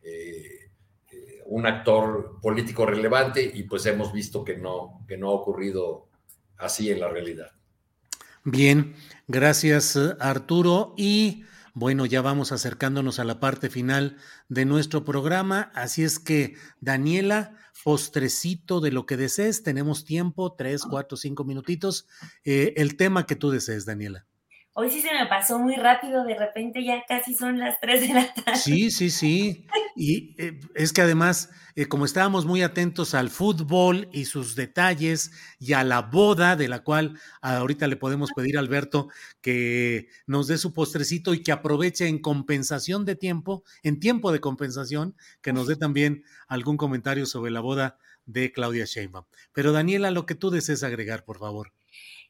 eh, 0.03 0.69
eh, 1.11 1.41
un 1.45 1.65
actor 1.65 2.39
político 2.41 2.85
relevante 2.85 3.43
y 3.53 3.63
pues 3.63 3.85
hemos 3.85 4.13
visto 4.13 4.43
que 4.43 4.55
no, 4.57 5.03
que 5.07 5.17
no 5.17 5.29
ha 5.29 5.33
ocurrido 5.33 6.07
así 6.57 6.91
en 6.91 6.99
la 6.99 7.09
realidad. 7.09 7.51
Bien, 8.43 8.95
gracias 9.27 9.97
Arturo 10.19 10.93
y 10.95 11.43
bueno, 11.77 12.07
ya 12.07 12.23
vamos 12.23 12.51
acercándonos 12.51 13.19
a 13.19 13.23
la 13.23 13.39
parte 13.39 13.69
final 13.69 14.17
de 14.49 14.65
nuestro 14.65 15.05
programa, 15.05 15.71
así 15.75 16.03
es 16.03 16.17
que 16.17 16.55
Daniela, 16.81 17.55
postrecito 17.83 18.81
de 18.81 18.91
lo 18.91 19.05
que 19.05 19.15
desees. 19.15 19.61
Tenemos 19.61 20.03
tiempo, 20.03 20.55
tres, 20.57 20.81
cuatro, 20.81 21.17
cinco 21.17 21.43
minutitos. 21.43 22.07
Eh, 22.43 22.73
el 22.77 22.97
tema 22.97 23.27
que 23.27 23.35
tú 23.35 23.51
desees, 23.51 23.85
Daniela. 23.85 24.25
Hoy 24.79 24.91
sí 24.91 25.01
se 25.01 25.11
me 25.11 25.25
pasó 25.25 25.57
muy 25.57 25.75
rápido, 25.75 26.23
de 26.23 26.37
repente 26.37 26.85
ya 26.85 27.03
casi 27.07 27.33
son 27.33 27.57
las 27.57 27.79
3 27.81 27.99
de 27.99 28.13
la 28.13 28.31
tarde. 28.31 28.59
Sí, 28.59 28.91
sí, 28.91 29.09
sí. 29.09 29.65
Y 29.95 30.35
eh, 30.37 30.59
es 30.75 30.93
que 30.93 31.01
además, 31.01 31.49
eh, 31.75 31.87
como 31.87 32.05
estábamos 32.05 32.45
muy 32.45 32.61
atentos 32.61 33.15
al 33.15 33.31
fútbol 33.31 34.07
y 34.11 34.25
sus 34.25 34.55
detalles 34.55 35.31
y 35.57 35.73
a 35.73 35.83
la 35.83 36.03
boda, 36.03 36.55
de 36.55 36.67
la 36.67 36.83
cual 36.83 37.19
ahorita 37.41 37.87
le 37.87 37.95
podemos 37.95 38.31
pedir 38.35 38.57
a 38.57 38.59
Alberto 38.59 39.07
que 39.41 40.09
nos 40.27 40.45
dé 40.45 40.59
su 40.59 40.73
postrecito 40.73 41.33
y 41.33 41.41
que 41.41 41.51
aproveche 41.51 42.07
en 42.07 42.19
compensación 42.19 43.03
de 43.05 43.15
tiempo, 43.15 43.63
en 43.81 43.99
tiempo 43.99 44.31
de 44.31 44.41
compensación, 44.41 45.15
que 45.41 45.53
nos 45.53 45.65
dé 45.65 45.75
también 45.75 46.23
algún 46.47 46.77
comentario 46.77 47.25
sobre 47.25 47.49
la 47.49 47.61
boda 47.61 47.97
de 48.27 48.51
Claudia 48.51 48.85
Sheinbaum. 48.85 49.25
Pero 49.53 49.71
Daniela, 49.71 50.11
lo 50.11 50.27
que 50.27 50.35
tú 50.35 50.51
desees 50.51 50.83
agregar, 50.83 51.25
por 51.25 51.39
favor. 51.39 51.73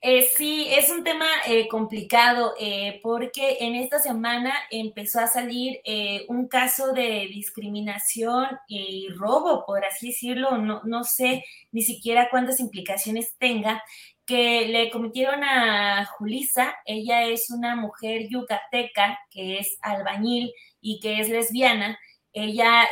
Eh, 0.01 0.27
sí, 0.35 0.67
es 0.69 0.91
un 0.91 1.03
tema 1.03 1.25
eh, 1.47 1.67
complicado 1.67 2.53
eh, 2.59 2.99
porque 3.01 3.57
en 3.61 3.73
esta 3.73 3.97
semana 3.97 4.53
empezó 4.69 5.19
a 5.19 5.27
salir 5.27 5.81
un 6.29 6.47
caso 6.47 6.93
de 6.93 7.27
discriminación 7.33 8.45
y 8.67 9.07
robo, 9.09 9.65
por 9.65 9.83
así 9.83 10.09
decirlo, 10.09 10.57
no, 10.59 10.81
no 10.83 11.03
sé 11.03 11.43
ni 11.71 11.81
siquiera 11.81 12.29
cuántas 12.29 12.59
implicaciones 12.59 13.35
tenga, 13.39 13.83
que 14.25 14.67
le 14.67 14.91
cometieron 14.91 15.43
a 15.43 16.05
Julisa. 16.05 16.75
Ella 16.85 17.23
es 17.23 17.49
una 17.49 17.75
mujer 17.75 18.27
yucateca 18.29 19.19
que 19.31 19.59
es 19.59 19.77
albañil 19.81 20.53
y 20.79 20.99
que 20.99 21.21
es 21.21 21.29
lesbiana. 21.29 21.97
Ella 22.33 22.87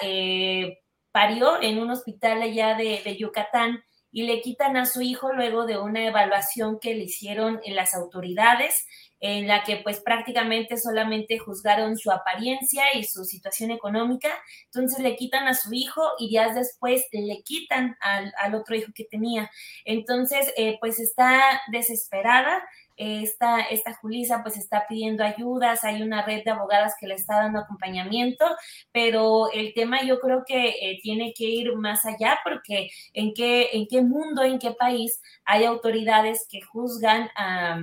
parió 1.11 1.61
en 1.61 1.79
un 1.79 1.91
hospital 1.91 2.41
allá 2.41 2.75
de 2.75 3.17
Yucatán 3.17 3.83
y 4.15 4.23
le 4.23 4.39
quitan 4.39 4.77
a 4.77 4.85
su 4.85 5.01
hijo 5.01 5.33
luego 5.33 5.65
de 5.65 5.77
una 5.77 6.07
evaluación 6.07 6.79
que 6.79 6.95
le 6.95 7.03
hicieron 7.03 7.59
en 7.65 7.75
las 7.75 7.93
autoridades, 7.93 8.87
en 9.19 9.45
la 9.45 9.65
que 9.65 9.75
pues 9.83 9.99
prácticamente 9.99 10.77
solamente 10.77 11.37
juzgaron 11.37 11.97
su 11.97 12.11
apariencia 12.11 12.95
y 12.95 13.03
su 13.03 13.25
situación 13.25 13.71
económica. 13.71 14.29
Entonces 14.67 14.99
le 14.99 15.17
quitan 15.17 15.49
a 15.49 15.53
su 15.53 15.73
hijo 15.73 16.01
y 16.17 16.29
días 16.29 16.55
después 16.55 17.05
le 17.11 17.43
quitan 17.43 17.97
al, 17.99 18.55
otro 18.55 18.77
hijo 18.77 18.93
que 18.95 19.03
tenía. 19.03 19.51
Entonces 19.83 20.53
eh, 20.55 20.77
pues 20.79 21.01
está 21.01 21.61
desesperada 21.69 22.63
esta, 22.97 23.61
esta 23.61 23.93
Julisa 23.93 24.41
pues 24.43 24.57
está 24.57 24.85
pidiendo 24.87 25.23
ayudas, 25.23 25.83
hay 25.83 26.01
una 26.01 26.25
red 26.25 26.43
de 26.43 26.51
abogadas 26.51 26.93
que 26.99 27.07
le 27.07 27.15
está 27.15 27.37
dando 27.37 27.59
acompañamiento, 27.59 28.45
pero 28.91 29.51
el 29.51 29.73
tema 29.73 30.03
yo 30.03 30.19
creo 30.19 30.43
que 30.45 30.69
eh, 30.69 30.99
tiene 31.01 31.33
que 31.35 31.45
ir 31.45 31.75
más 31.75 32.05
allá 32.05 32.39
porque 32.43 32.89
en 33.13 33.33
qué, 33.33 33.69
en 33.73 33.87
qué 33.89 34.01
mundo, 34.01 34.43
en 34.43 34.59
qué 34.59 34.71
país 34.71 35.19
hay 35.45 35.65
autoridades 35.65 36.45
que 36.49 36.61
juzgan 36.61 37.29
a 37.35 37.79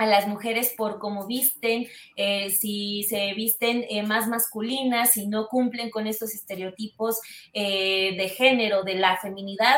a 0.00 0.06
las 0.06 0.26
mujeres 0.26 0.72
por 0.78 0.98
cómo 0.98 1.26
visten, 1.26 1.86
eh, 2.16 2.48
si 2.48 3.02
se 3.02 3.34
visten 3.34 3.84
eh, 3.90 4.02
más 4.02 4.28
masculinas, 4.28 5.10
si 5.10 5.28
no 5.28 5.46
cumplen 5.46 5.90
con 5.90 6.06
estos 6.06 6.34
estereotipos 6.34 7.20
eh, 7.52 8.16
de 8.16 8.28
género, 8.30 8.82
de 8.82 8.94
la 8.94 9.18
feminidad, 9.18 9.76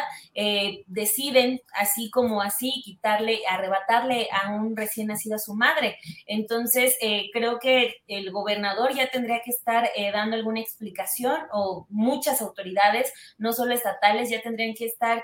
deciden 0.86 1.61
así 1.74 2.09
como 2.11 2.40
así 2.40 2.70
quitarle, 2.85 3.40
arrebatarle 3.49 4.28
a 4.31 4.53
un 4.53 4.77
recién 4.77 5.09
nacido 5.09 5.35
a 5.36 5.40
su 5.40 5.55
madre. 5.55 5.99
Entonces, 6.27 6.97
creo 7.32 7.59
que 7.59 7.97
el 8.07 8.31
gobernador 8.31 8.94
ya 8.94 9.11
tendría 9.11 9.40
que 9.44 9.51
estar 9.51 9.90
dando 10.12 10.36
alguna 10.36 10.61
explicación 10.61 11.36
o 11.53 11.86
muchas 11.90 12.40
autoridades, 12.40 13.12
no 13.39 13.53
solo 13.53 13.74
estatales, 13.74 14.31
ya 14.31 14.40
tendrían 14.40 14.74
que 14.74 14.86
estar 14.86 15.23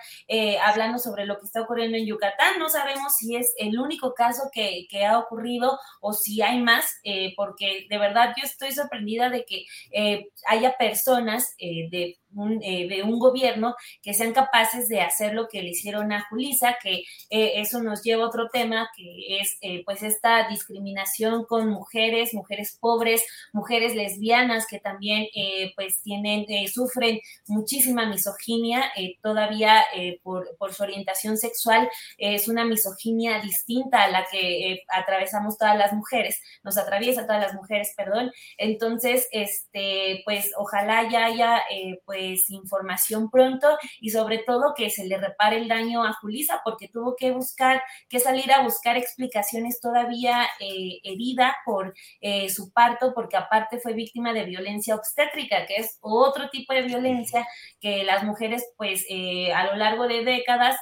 hablando 0.62 0.98
sobre 0.98 1.24
lo 1.24 1.38
que 1.38 1.46
está 1.46 1.62
ocurriendo 1.62 1.96
en 1.96 2.06
Yucatán. 2.06 2.58
No 2.58 2.68
sabemos 2.68 3.14
si 3.16 3.36
es 3.36 3.54
el 3.58 3.78
único 3.78 4.12
caso 4.14 4.50
que 4.52 4.87
que 4.88 5.04
ha 5.04 5.18
ocurrido 5.18 5.78
o 6.00 6.12
si 6.12 6.42
hay 6.42 6.60
más, 6.60 6.98
eh, 7.04 7.34
porque 7.36 7.86
de 7.88 7.98
verdad 7.98 8.34
yo 8.36 8.44
estoy 8.44 8.72
sorprendida 8.72 9.30
de 9.30 9.44
que 9.44 9.64
eh, 9.92 10.28
haya 10.46 10.76
personas 10.76 11.54
eh, 11.58 12.16
de 12.30 12.58
eh, 12.62 12.88
de 12.88 13.02
un 13.02 13.18
gobierno 13.18 13.74
que 14.02 14.14
sean 14.14 14.32
capaces 14.32 14.88
de 14.88 15.00
hacer 15.00 15.34
lo 15.34 15.48
que 15.48 15.62
le 15.62 15.70
hicieron 15.70 16.12
a 16.12 16.26
Julisa, 16.28 16.76
que 16.82 17.04
eh, 17.30 17.52
eso 17.56 17.82
nos 17.82 18.02
lleva 18.02 18.24
a 18.24 18.28
otro 18.28 18.48
tema, 18.48 18.90
que 18.96 19.40
es 19.40 19.56
eh, 19.60 19.82
pues 19.84 20.02
esta 20.02 20.48
discriminación 20.48 21.44
con 21.44 21.68
mujeres, 21.68 22.34
mujeres 22.34 22.76
pobres, 22.80 23.22
mujeres 23.52 23.94
lesbianas 23.94 24.66
que 24.66 24.78
también 24.78 25.26
pues 25.74 26.02
tienen, 26.02 26.46
sufren 26.68 27.20
muchísima 27.46 28.06
misoginia 28.06 28.84
todavía 29.22 29.84
por, 30.22 30.56
por, 30.56 30.74
su 30.74 30.82
orientación 30.82 31.36
sexual, 31.36 31.88
es 32.16 32.48
una 32.48 32.64
misoginia 32.64 33.40
distinta 33.40 34.04
a 34.04 34.10
la 34.10 34.26
que 34.30 34.82
atravesamos 34.88 35.58
todas 35.58 35.76
las 35.76 35.92
mujeres, 35.92 36.40
nos 36.62 36.76
atraviesa 36.76 37.26
todas 37.26 37.42
las 37.42 37.54
mujeres, 37.54 37.92
perdón. 37.96 38.32
Entonces, 38.56 39.28
este, 39.32 40.22
pues 40.24 40.50
ojalá 40.56 41.08
ya 41.10 41.26
haya 41.26 41.62
pues 42.04 42.17
pues 42.18 42.50
información 42.50 43.30
pronto 43.30 43.68
y 44.00 44.10
sobre 44.10 44.38
todo 44.38 44.74
que 44.76 44.90
se 44.90 45.06
le 45.06 45.18
repare 45.18 45.58
el 45.58 45.68
daño 45.68 46.04
a 46.04 46.12
Julisa 46.14 46.60
porque 46.64 46.88
tuvo 46.88 47.14
que 47.16 47.30
buscar, 47.30 47.82
que 48.08 48.18
salir 48.18 48.50
a 48.52 48.62
buscar 48.62 48.96
explicaciones 48.96 49.80
todavía 49.80 50.44
eh, 50.60 51.00
herida 51.04 51.56
por 51.64 51.94
eh, 52.20 52.48
su 52.50 52.72
parto 52.72 53.12
porque 53.14 53.36
aparte 53.36 53.78
fue 53.78 53.92
víctima 53.92 54.32
de 54.32 54.44
violencia 54.44 54.94
obstétrica, 54.94 55.66
que 55.66 55.76
es 55.76 55.98
otro 56.00 56.50
tipo 56.50 56.74
de 56.74 56.82
violencia 56.82 57.46
que 57.80 58.04
las 58.04 58.24
mujeres 58.24 58.66
pues 58.76 59.04
eh, 59.08 59.52
a 59.52 59.66
lo 59.66 59.76
largo 59.76 60.08
de 60.08 60.24
décadas 60.24 60.76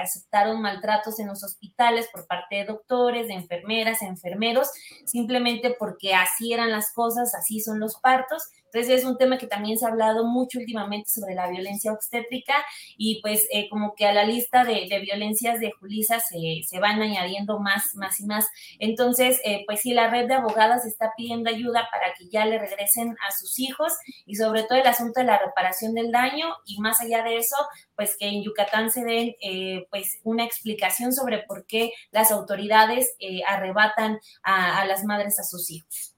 aceptaron 0.00 0.60
maltratos 0.60 1.18
en 1.18 1.28
los 1.28 1.42
hospitales 1.42 2.08
por 2.12 2.26
parte 2.26 2.56
de 2.56 2.64
doctores, 2.64 3.28
de 3.28 3.34
enfermeras, 3.34 4.02
enfermeros, 4.02 4.70
simplemente 5.06 5.74
porque 5.78 6.14
así 6.14 6.52
eran 6.52 6.70
las 6.70 6.92
cosas, 6.92 7.34
así 7.34 7.60
son 7.60 7.80
los 7.80 7.96
partos 8.00 8.42
entonces 8.72 9.00
es 9.00 9.04
un 9.04 9.18
tema 9.18 9.36
que 9.36 9.46
también 9.46 9.78
se 9.78 9.84
ha 9.84 9.90
hablado 9.90 10.24
mucho 10.24 10.58
últimamente 10.58 11.10
sobre 11.10 11.34
la 11.34 11.46
violencia 11.50 11.92
obstétrica 11.92 12.54
y 12.96 13.20
pues 13.20 13.46
eh, 13.52 13.68
como 13.68 13.94
que 13.94 14.06
a 14.06 14.14
la 14.14 14.24
lista 14.24 14.64
de, 14.64 14.88
violencias 15.02 15.60
de 15.60 15.72
Julisa 15.72 16.20
se, 16.20 16.62
se, 16.66 16.80
van 16.80 17.02
añadiendo 17.02 17.58
más, 17.58 17.94
más 17.94 18.18
y 18.20 18.24
más. 18.24 18.48
Entonces, 18.78 19.40
eh, 19.44 19.64
pues 19.66 19.80
sí, 19.80 19.92
la 19.92 20.08
red 20.08 20.26
de 20.26 20.34
abogadas 20.34 20.86
está 20.86 21.12
pidiendo 21.14 21.50
ayuda 21.50 21.88
para 21.90 22.14
que 22.14 22.28
ya 22.30 22.46
le 22.46 22.58
regresen 22.58 23.14
a 23.28 23.32
sus 23.32 23.58
hijos 23.58 23.92
y 24.24 24.36
sobre 24.36 24.62
todo 24.62 24.78
el 24.78 24.86
asunto 24.86 25.20
de 25.20 25.26
la 25.26 25.38
reparación 25.38 25.92
del 25.92 26.10
daño 26.10 26.54
y 26.64 26.80
más 26.80 27.02
allá 27.02 27.22
de 27.22 27.36
eso, 27.36 27.56
pues 27.94 28.16
que 28.16 28.28
en 28.28 28.42
Yucatán 28.42 28.90
se 28.90 29.04
den 29.04 29.34
eh, 29.42 29.86
pues 29.90 30.18
una 30.22 30.44
explicación 30.44 31.12
sobre 31.12 31.40
por 31.40 31.66
qué 31.66 31.92
las 32.10 32.30
autoridades 32.30 33.16
arrebatan 33.46 34.18
a 34.42 34.84
las 34.86 35.04
madres 35.04 35.38
a 35.38 35.44
sus 35.44 35.70
hijos. 35.70 36.11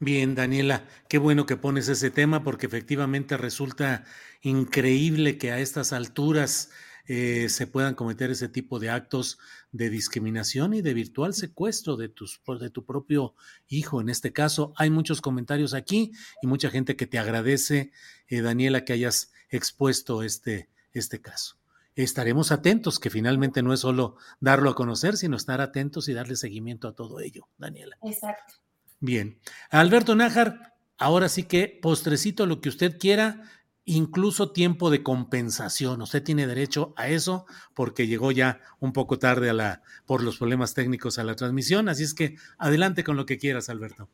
Bien, 0.00 0.36
Daniela, 0.36 0.84
qué 1.08 1.18
bueno 1.18 1.44
que 1.44 1.56
pones 1.56 1.88
ese 1.88 2.12
tema 2.12 2.44
porque 2.44 2.66
efectivamente 2.66 3.36
resulta 3.36 4.04
increíble 4.42 5.38
que 5.38 5.50
a 5.50 5.58
estas 5.58 5.92
alturas 5.92 6.70
eh, 7.08 7.48
se 7.48 7.66
puedan 7.66 7.96
cometer 7.96 8.30
ese 8.30 8.48
tipo 8.48 8.78
de 8.78 8.90
actos 8.90 9.38
de 9.72 9.90
discriminación 9.90 10.72
y 10.72 10.82
de 10.82 10.94
virtual 10.94 11.34
secuestro 11.34 11.96
de, 11.96 12.08
tus, 12.10 12.40
de 12.60 12.70
tu 12.70 12.84
propio 12.84 13.34
hijo. 13.66 14.00
En 14.00 14.08
este 14.08 14.32
caso, 14.32 14.72
hay 14.76 14.88
muchos 14.88 15.20
comentarios 15.20 15.74
aquí 15.74 16.12
y 16.42 16.46
mucha 16.46 16.70
gente 16.70 16.94
que 16.94 17.08
te 17.08 17.18
agradece, 17.18 17.90
eh, 18.28 18.40
Daniela, 18.40 18.84
que 18.84 18.92
hayas 18.92 19.32
expuesto 19.50 20.22
este, 20.22 20.68
este 20.92 21.20
caso. 21.20 21.56
Estaremos 21.96 22.52
atentos, 22.52 23.00
que 23.00 23.10
finalmente 23.10 23.64
no 23.64 23.72
es 23.72 23.80
solo 23.80 24.16
darlo 24.38 24.70
a 24.70 24.76
conocer, 24.76 25.16
sino 25.16 25.36
estar 25.36 25.60
atentos 25.60 26.08
y 26.08 26.12
darle 26.12 26.36
seguimiento 26.36 26.86
a 26.86 26.94
todo 26.94 27.18
ello, 27.18 27.48
Daniela. 27.56 27.96
Exacto. 28.04 28.54
Bien. 29.00 29.38
Alberto 29.70 30.14
Nájar, 30.14 30.74
ahora 30.98 31.28
sí 31.28 31.44
que 31.44 31.78
postrecito 31.80 32.46
lo 32.46 32.60
que 32.60 32.68
usted 32.68 32.98
quiera, 32.98 33.42
incluso 33.84 34.52
tiempo 34.52 34.90
de 34.90 35.02
compensación. 35.02 36.02
Usted 36.02 36.22
tiene 36.22 36.46
derecho 36.46 36.92
a 36.96 37.08
eso 37.08 37.46
porque 37.74 38.06
llegó 38.06 38.32
ya 38.32 38.60
un 38.80 38.92
poco 38.92 39.18
tarde 39.18 39.48
a 39.50 39.54
la, 39.54 39.82
por 40.04 40.22
los 40.22 40.38
problemas 40.38 40.74
técnicos 40.74 41.18
a 41.18 41.24
la 41.24 41.36
transmisión. 41.36 41.88
Así 41.88 42.02
es 42.02 42.12
que 42.12 42.36
adelante 42.58 43.02
con 43.02 43.16
lo 43.16 43.24
que 43.24 43.38
quieras, 43.38 43.68
Alberto. 43.70 44.08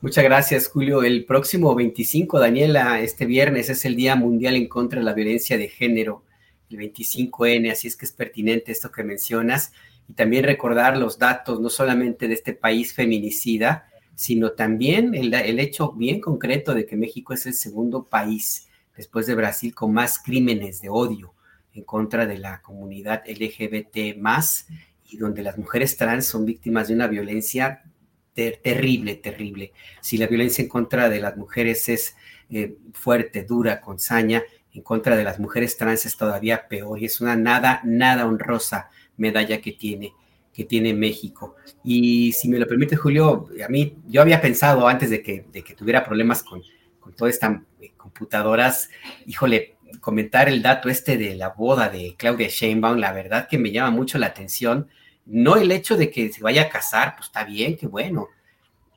Muchas 0.00 0.24
gracias, 0.24 0.68
Julio. 0.68 1.02
El 1.02 1.24
próximo 1.24 1.74
25, 1.74 2.40
Daniela, 2.40 3.00
este 3.00 3.26
viernes 3.26 3.68
es 3.68 3.84
el 3.84 3.94
Día 3.94 4.16
Mundial 4.16 4.56
en 4.56 4.68
contra 4.68 4.98
de 4.98 5.04
la 5.04 5.12
Violencia 5.12 5.58
de 5.58 5.68
Género, 5.68 6.24
el 6.70 6.78
25N, 6.78 7.70
así 7.70 7.86
es 7.86 7.96
que 7.96 8.06
es 8.06 8.12
pertinente 8.12 8.72
esto 8.72 8.90
que 8.90 9.04
mencionas. 9.04 9.72
Y 10.08 10.14
también 10.14 10.44
recordar 10.44 10.96
los 10.96 11.18
datos, 11.18 11.60
no 11.60 11.68
solamente 11.68 12.26
de 12.26 12.34
este 12.34 12.54
país 12.54 12.94
feminicida, 12.94 13.88
sino 14.16 14.52
también 14.52 15.14
el, 15.14 15.60
hecho 15.60 15.92
bien 15.92 16.20
concreto 16.20 16.74
de 16.74 16.86
que 16.86 16.96
México 16.96 17.34
es 17.34 17.44
el 17.44 17.52
segundo 17.52 18.04
país 18.04 18.66
después 18.96 19.26
de 19.26 19.34
Brasil 19.34 19.74
con 19.74 19.92
más 19.92 20.18
crímenes 20.18 20.80
de 20.80 20.88
odio 20.88 21.34
en 21.74 21.84
contra 21.84 22.26
de 22.26 22.38
la 22.38 22.62
comunidad 22.62 23.22
LGBT 23.28 24.16
más 24.16 24.68
y 25.04 25.18
donde 25.18 25.42
las 25.42 25.58
mujeres 25.58 25.98
trans 25.98 26.24
son 26.24 26.46
víctimas 26.46 26.88
de 26.88 26.94
una 26.94 27.06
violencia 27.06 27.84
terrible, 28.34 29.16
terrible. 29.16 29.72
Si 30.00 30.16
la 30.16 30.26
violencia 30.26 30.62
en 30.62 30.68
contra 30.68 31.10
de 31.10 31.20
las 31.20 31.36
mujeres 31.36 31.88
es 31.90 32.16
eh, 32.50 32.76
fuerte, 32.94 33.44
dura, 33.44 33.82
con 33.82 33.98
saña, 33.98 34.42
en 34.72 34.82
contra 34.82 35.14
de 35.14 35.24
las 35.24 35.38
mujeres 35.38 35.76
trans 35.76 36.06
es 36.06 36.16
todavía 36.16 36.68
peor 36.68 37.00
y 37.00 37.04
es 37.04 37.20
una 37.20 37.36
nada, 37.36 37.80
nada 37.84 38.26
honrosa 38.26 38.90
medalla 39.18 39.60
que 39.60 39.72
tiene 39.72 40.14
que 40.56 40.64
tiene 40.64 40.94
México. 40.94 41.56
Y 41.84 42.32
si 42.32 42.48
me 42.48 42.58
lo 42.58 42.66
permite, 42.66 42.96
Julio, 42.96 43.50
a 43.62 43.68
mí, 43.68 43.94
yo 44.08 44.22
había 44.22 44.40
pensado 44.40 44.88
antes 44.88 45.10
de 45.10 45.22
que, 45.22 45.44
de 45.52 45.62
que 45.62 45.74
tuviera 45.74 46.02
problemas 46.02 46.42
con, 46.42 46.62
con 46.98 47.12
todas 47.12 47.34
estas 47.34 47.58
eh, 47.78 47.92
computadoras, 47.94 48.88
híjole, 49.26 49.76
comentar 50.00 50.48
el 50.48 50.62
dato 50.62 50.88
este 50.88 51.18
de 51.18 51.34
la 51.34 51.50
boda 51.50 51.90
de 51.90 52.14
Claudia 52.16 52.48
Sheinbaum, 52.48 52.96
la 52.96 53.12
verdad 53.12 53.46
que 53.48 53.58
me 53.58 53.70
llama 53.70 53.90
mucho 53.90 54.16
la 54.16 54.28
atención. 54.28 54.88
No 55.26 55.56
el 55.56 55.70
hecho 55.70 55.98
de 55.98 56.10
que 56.10 56.32
se 56.32 56.42
vaya 56.42 56.62
a 56.62 56.68
casar, 56.70 57.16
pues 57.16 57.26
está 57.26 57.44
bien, 57.44 57.76
qué 57.76 57.86
bueno. 57.86 58.28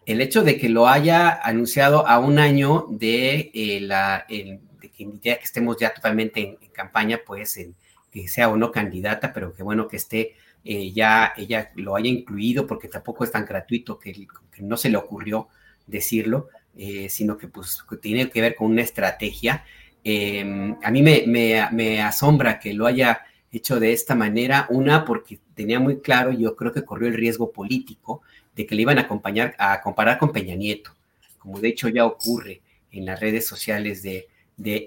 El 0.05 0.21
hecho 0.21 0.43
de 0.43 0.57
que 0.57 0.69
lo 0.69 0.87
haya 0.87 1.41
anunciado 1.43 2.07
a 2.07 2.19
un 2.19 2.39
año 2.39 2.85
de 2.89 3.51
eh, 3.53 3.81
la, 3.81 4.25
de 4.29 4.61
que 4.95 5.09
ya 5.21 5.37
que 5.37 5.43
estemos 5.43 5.75
ya 5.77 5.93
totalmente 5.93 6.39
en, 6.39 6.57
en 6.61 6.71
campaña, 6.71 7.19
pues 7.25 7.57
en, 7.57 7.75
que 8.11 8.29
sea 8.29 8.47
o 8.47 8.55
no 8.55 8.71
candidata, 8.71 9.33
pero 9.33 9.53
qué 9.53 9.61
bueno 9.61 9.89
que 9.89 9.97
esté 9.97 10.35
eh, 10.63 10.91
ya 10.91 11.33
ella 11.37 11.71
lo 11.75 11.95
haya 11.95 12.09
incluido, 12.09 12.67
porque 12.67 12.87
tampoco 12.87 13.23
es 13.23 13.31
tan 13.31 13.45
gratuito 13.45 13.97
que, 13.97 14.27
no 14.59 14.75
se 14.75 14.89
le 14.89 14.97
ocurrió 14.97 15.47
decirlo, 15.87 16.49
eh, 16.77 17.07
sino 17.09 17.37
que 17.37 17.47
pues 17.47 17.83
tiene 18.01 18.29
que 18.29 18.41
ver 18.41 18.55
con 18.55 18.71
una 18.71 18.81
estrategia. 18.81 19.63
Em, 20.03 20.75
a 20.83 20.91
mí 20.91 21.01
me, 21.01 22.01
asombra 22.01 22.59
que 22.59 22.73
lo 22.73 22.85
haya 22.85 23.21
hecho 23.51 23.79
de 23.79 23.93
esta 23.93 24.15
manera, 24.15 24.67
una 24.69 25.05
porque 25.05 25.39
tenía 25.55 25.79
muy 25.79 25.99
claro, 26.01 26.31
yo 26.31 26.55
creo 26.55 26.73
que 26.73 26.83
corrió 26.83 27.07
el 27.07 27.15
riesgo 27.15 27.51
político 27.51 28.21
de 28.55 28.65
que 28.65 28.75
le 28.75 28.83
iban 28.83 28.97
a 28.97 29.01
acompañar, 29.01 29.55
a 29.57 29.81
comparar 29.81 30.17
con 30.17 30.31
Peña 30.31 30.55
Nieto, 30.55 30.95
como 31.37 31.59
de 31.59 31.69
hecho 31.69 31.87
ya 31.89 32.05
ocurre 32.05 32.61
en 32.91 33.05
las 33.05 33.19
redes 33.19 33.47
sociales 33.47 34.03
de, 34.03 34.27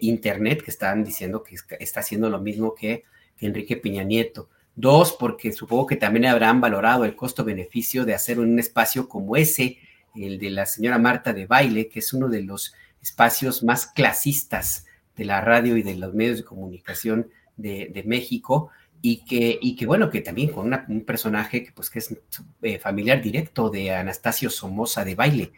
Internet, 0.03 0.63
que 0.63 0.71
están 0.71 1.03
diciendo 1.03 1.43
que 1.43 1.57
está 1.81 2.01
haciendo 2.01 2.29
lo 2.29 2.39
mismo 2.39 2.75
que 2.75 3.05
Enrique 3.41 3.79
Peña 3.79 4.03
Nieto. 4.03 4.51
Dos, 4.75 5.17
porque 5.19 5.53
supongo 5.53 5.87
que 5.87 5.97
también 5.97 6.27
habrán 6.27 6.61
valorado 6.61 7.05
el 7.05 7.15
costo-beneficio 7.15 8.05
de 8.05 8.15
hacer 8.15 8.41
un 8.41 8.59
espacio 8.59 9.09
como 9.09 9.37
ese, 9.37 9.79
el 10.15 10.39
de 10.39 10.51
la 10.51 10.67
señora 10.67 10.99
Marta 10.99 11.33
de 11.33 11.47
Baile, 11.47 11.89
que 11.89 11.99
es 11.99 12.13
uno 12.13 12.29
de 12.29 12.43
los 12.43 12.75
espacios 13.03 13.63
más 13.63 13.87
clasistas 13.87 14.87
de 15.17 15.25
la 15.25 15.41
radio 15.41 15.77
y 15.77 15.83
de 15.83 15.97
los 15.97 16.15
medios 16.15 16.39
de 16.39 16.45
comunicación 16.45 17.29
de, 17.57 18.03
México, 18.07 18.71
y 19.03 19.25
que, 19.25 19.59
y 19.61 19.77
que, 19.77 19.85
bueno, 19.85 20.09
que 20.09 20.21
también 20.21 20.51
con 20.51 20.73
un 20.89 21.05
personaje 21.05 21.65
que, 21.65 21.73
pues, 21.73 21.91
que 21.91 21.99
es 21.99 22.17
eh, 22.63 22.79
familiar 22.79 23.21
directo 23.21 23.69
de 23.69 23.95
Anastasio 23.95 24.49
Somoza 24.49 25.05
de 25.05 25.15
Baile, 25.15 25.53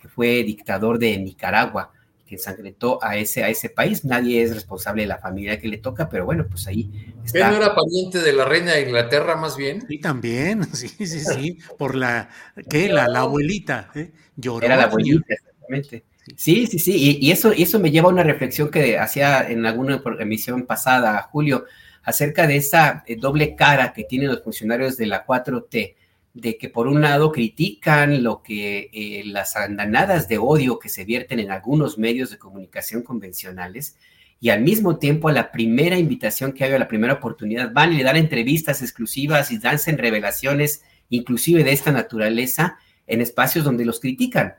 que 0.00 0.08
fue 0.08 0.42
dictador 0.42 0.98
de 0.98 1.18
Nicaragua 1.18 1.92
que 2.34 2.40
ensangrentó 2.40 2.98
a 3.02 3.16
ese, 3.16 3.44
a 3.44 3.48
ese 3.48 3.70
país. 3.70 4.04
Nadie 4.04 4.42
es 4.42 4.54
responsable 4.54 5.02
de 5.02 5.08
la 5.08 5.18
familia 5.18 5.58
que 5.58 5.68
le 5.68 5.78
toca, 5.78 6.08
pero 6.08 6.24
bueno, 6.24 6.46
pues 6.48 6.66
ahí 6.66 6.90
está. 7.24 7.50
no 7.50 7.56
era 7.56 7.74
pariente 7.74 8.20
de 8.20 8.32
la 8.32 8.44
reina 8.44 8.72
de 8.72 8.82
Inglaterra 8.82 9.36
más 9.36 9.56
bien? 9.56 9.84
Sí, 9.86 9.98
también, 9.98 10.64
sí, 10.74 10.88
sí, 10.88 11.20
sí, 11.20 11.58
por 11.78 11.94
la, 11.94 12.28
¿qué? 12.68 12.88
La, 12.88 13.08
la 13.08 13.20
abuelita, 13.20 13.90
¿eh? 13.94 14.12
Lloró. 14.36 14.66
Era 14.66 14.76
la 14.76 14.84
abuelita, 14.84 15.34
exactamente. 15.34 16.04
Sí, 16.36 16.66
sí, 16.66 16.78
sí, 16.78 17.18
y, 17.20 17.30
eso, 17.30 17.52
eso 17.52 17.78
me 17.78 17.90
lleva 17.90 18.08
a 18.08 18.12
una 18.12 18.22
reflexión 18.22 18.70
que 18.70 18.98
hacía 18.98 19.46
en 19.48 19.66
alguna 19.66 20.02
emisión 20.18 20.64
pasada, 20.64 21.20
Julio, 21.30 21.66
acerca 22.02 22.46
de 22.46 22.56
esa 22.56 23.04
eh, 23.06 23.16
doble 23.16 23.54
cara 23.54 23.92
que 23.92 24.04
tienen 24.04 24.28
los 24.28 24.42
funcionarios 24.42 24.96
de 24.96 25.06
la 25.06 25.26
4T 25.26 25.94
de 26.34 26.58
que 26.58 26.68
por 26.68 26.88
un 26.88 27.00
lado 27.00 27.30
critican 27.30 28.24
lo 28.24 28.42
que 28.42 28.90
eh, 28.92 29.22
las 29.24 29.56
andanadas 29.56 30.28
de 30.28 30.38
odio 30.38 30.80
que 30.80 30.88
se 30.88 31.04
vierten 31.04 31.38
en 31.38 31.52
algunos 31.52 31.96
medios 31.96 32.30
de 32.30 32.38
comunicación 32.38 33.02
convencionales 33.02 33.96
y 34.40 34.50
al 34.50 34.60
mismo 34.60 34.98
tiempo 34.98 35.28
a 35.28 35.32
la 35.32 35.52
primera 35.52 35.96
invitación 35.96 36.52
que 36.52 36.64
hay, 36.64 36.72
a 36.72 36.78
la 36.78 36.88
primera 36.88 37.14
oportunidad, 37.14 37.72
van 37.72 37.92
y 37.92 37.98
le 37.98 38.02
dan 38.02 38.16
entrevistas 38.16 38.82
exclusivas 38.82 39.52
y 39.52 39.58
dansen 39.58 39.96
revelaciones 39.96 40.82
inclusive 41.08 41.62
de 41.62 41.72
esta 41.72 41.92
naturaleza 41.92 42.78
en 43.06 43.20
espacios 43.20 43.64
donde 43.64 43.84
los 43.84 44.00
critican. 44.00 44.56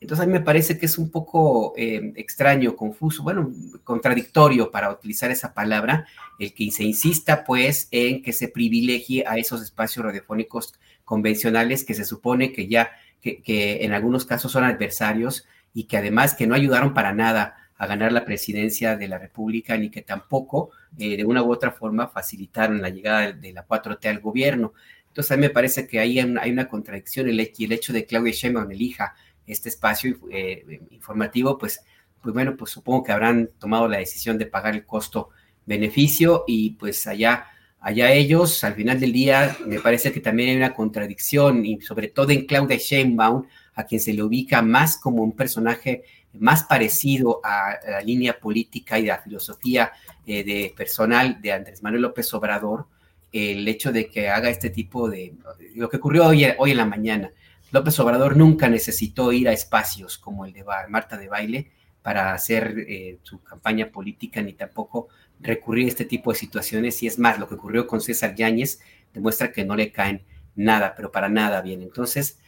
Entonces 0.00 0.24
a 0.24 0.26
mí 0.26 0.32
me 0.32 0.40
parece 0.40 0.78
que 0.78 0.86
es 0.86 0.98
un 0.98 1.10
poco 1.10 1.72
eh, 1.76 2.12
extraño, 2.16 2.76
confuso, 2.76 3.22
bueno, 3.22 3.50
contradictorio 3.82 4.70
para 4.70 4.90
utilizar 4.90 5.30
esa 5.30 5.54
palabra, 5.54 6.06
el 6.38 6.52
que 6.52 6.70
se 6.70 6.84
insista 6.84 7.44
pues 7.44 7.88
en 7.90 8.22
que 8.22 8.32
se 8.32 8.48
privilegie 8.48 9.24
a 9.26 9.38
esos 9.38 9.62
espacios 9.62 10.04
radiofónicos 10.04 10.74
convencionales 11.04 11.84
que 11.84 11.94
se 11.94 12.04
supone 12.04 12.52
que 12.52 12.68
ya, 12.68 12.90
que, 13.22 13.40
en 13.82 13.94
algunos 13.94 14.26
casos 14.26 14.52
son 14.52 14.64
adversarios 14.64 15.46
y 15.72 15.84
que 15.84 15.96
además 15.96 16.34
que 16.34 16.46
no 16.46 16.54
ayudaron 16.54 16.92
para 16.92 17.14
nada 17.14 17.56
a 17.78 17.86
ganar 17.86 18.12
la 18.12 18.24
presidencia 18.24 18.96
de 18.96 19.08
la 19.08 19.18
República 19.18 19.76
ni 19.78 19.90
que 19.90 20.02
tampoco 20.02 20.70
eh, 20.98 21.16
de 21.16 21.24
una 21.24 21.42
u 21.42 21.50
otra 21.50 21.70
forma 21.70 22.08
facilitaron 22.08 22.82
la 22.82 22.90
llegada 22.90 23.32
de, 23.32 23.52
la 23.52 23.66
4T 23.66 24.08
al 24.08 24.20
gobierno. 24.20 24.74
Entonces 25.08 25.32
a 25.32 25.36
mí 25.36 25.42
me 25.42 25.50
parece 25.50 25.86
que 25.86 26.00
ahí 26.00 26.18
hay 26.18 26.50
una, 26.50 26.68
contradicción 26.68 27.28
el, 27.28 27.40
el 27.40 27.72
hecho 27.72 27.92
de 27.94 28.02
que 28.02 28.06
Claudia 28.06 28.32
Sheinbaum 28.32 28.70
elija 28.70 29.14
este 29.46 29.68
espacio 29.68 30.16
eh, 30.30 30.80
informativo, 30.90 31.58
pues 31.58 31.80
pues 32.26 32.34
bueno, 32.34 32.56
pues 32.56 32.72
supongo 32.72 33.04
que 33.04 33.12
habrán 33.12 33.50
tomado 33.56 33.86
la 33.86 33.98
decisión 33.98 34.36
de 34.36 34.46
pagar 34.46 34.74
el 34.74 34.84
costo-beneficio 34.84 36.42
y 36.48 36.70
pues 36.70 37.06
allá, 37.06 37.46
allá 37.78 38.10
ellos, 38.10 38.64
al 38.64 38.74
final 38.74 38.98
del 38.98 39.12
día, 39.12 39.56
me 39.64 39.78
parece 39.78 40.10
que 40.10 40.18
también 40.18 40.50
hay 40.50 40.56
una 40.56 40.74
contradicción 40.74 41.64
y 41.64 41.80
sobre 41.82 42.08
todo 42.08 42.32
en 42.32 42.44
Claudia 42.44 42.78
Sheinbaum, 42.78 43.46
a 43.76 43.84
quien 43.84 44.00
se 44.00 44.12
le 44.12 44.24
ubica 44.24 44.60
más 44.60 44.96
como 44.96 45.22
un 45.22 45.36
personaje 45.36 46.02
más 46.32 46.64
parecido 46.64 47.40
a 47.44 47.78
la 47.88 48.00
línea 48.00 48.40
política 48.40 48.98
y 48.98 49.02
de 49.02 49.08
la 49.08 49.22
filosofía 49.22 49.92
eh, 50.26 50.42
de 50.42 50.74
personal 50.76 51.40
de 51.40 51.52
Andrés 51.52 51.80
Manuel 51.84 52.02
López 52.02 52.34
Obrador, 52.34 52.88
el 53.30 53.68
hecho 53.68 53.92
de 53.92 54.10
que 54.10 54.30
haga 54.30 54.50
este 54.50 54.70
tipo 54.70 55.08
de, 55.08 55.32
lo 55.76 55.88
que 55.88 55.98
ocurrió 55.98 56.26
hoy, 56.26 56.44
hoy 56.58 56.72
en 56.72 56.76
la 56.76 56.86
mañana. 56.86 57.30
López 57.72 57.98
Obrador 58.00 58.36
nunca 58.36 58.68
necesitó 58.68 59.32
ir 59.32 59.48
a 59.48 59.52
espacios 59.52 60.18
como 60.18 60.44
el 60.44 60.52
de 60.52 60.64
Marta 60.88 61.16
de 61.16 61.28
Baile 61.28 61.72
para 62.02 62.32
hacer 62.32 62.84
eh, 62.88 63.18
su 63.22 63.42
campaña 63.42 63.90
política, 63.90 64.40
ni 64.40 64.52
tampoco 64.52 65.08
recurrir 65.40 65.86
a 65.86 65.88
este 65.88 66.04
tipo 66.04 66.32
de 66.32 66.38
situaciones. 66.38 67.02
Y 67.02 67.08
es 67.08 67.18
más, 67.18 67.38
lo 67.38 67.48
que 67.48 67.56
ocurrió 67.56 67.86
con 67.86 68.00
César 68.00 68.34
Yáñez 68.34 68.80
demuestra 69.12 69.50
que 69.50 69.64
no 69.64 69.74
le 69.74 69.90
caen 69.90 70.22
nada, 70.54 70.94
pero 70.96 71.10
para 71.10 71.28
nada 71.28 71.60
bien. 71.62 71.82
Entonces, 71.82 72.38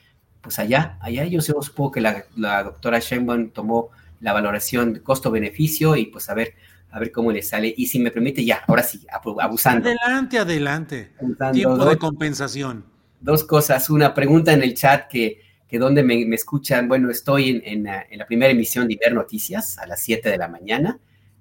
pues 0.41 0.59
allá, 0.59 0.99
allá 1.01 1.25
yo 1.25 1.41
sé, 1.41 1.53
supongo 1.61 1.91
que 1.91 2.01
la, 2.01 2.25
la 2.37 2.63
doctora 2.63 3.01
Sheinbaum 3.01 3.51
tomó 3.51 3.91
la 4.21 4.33
valoración 4.33 4.95
de 4.95 5.03
costo-beneficio 5.03 5.97
y 5.97 6.07
pues 6.07 6.29
a 6.31 6.35
ver, 6.35 6.55
a 6.91 6.99
ver 6.99 7.13
cómo 7.13 7.33
le 7.33 7.43
sale. 7.43 7.75
Y 7.77 7.87
si 7.87 7.99
me 7.99 8.11
permite, 8.11 8.45
ya, 8.45 8.63
ahora 8.67 8.83
sí, 8.83 9.07
abusando. 9.41 9.89
Adelante, 9.89 10.39
adelante. 10.39 11.13
Tiempo 11.53 11.85
de 11.85 11.97
compensación. 11.97 12.85
Dos 13.21 13.45
cosas. 13.45 13.91
Una 13.91 14.15
pregunta 14.15 14.53
en 14.53 14.63
el 14.63 14.75
chat 14.75 15.09
que, 15.09 15.41
que 15.69 15.79
donde 15.79 16.03
me, 16.03 16.23
escuchan. 16.35 16.89
Bueno, 16.89 17.11
estoy 17.11 17.63
en, 17.65 17.85
la, 17.85 18.27
primera 18.27 18.51
emisión 18.53 18.87
de 18.89 18.95
Imer 18.95 19.15
Noticias 19.15 19.79
a 19.79 19.87
las 19.87 20.03
7 20.03 20.29
de 20.29 20.39
la 20.39 20.49
mañana 20.49 20.99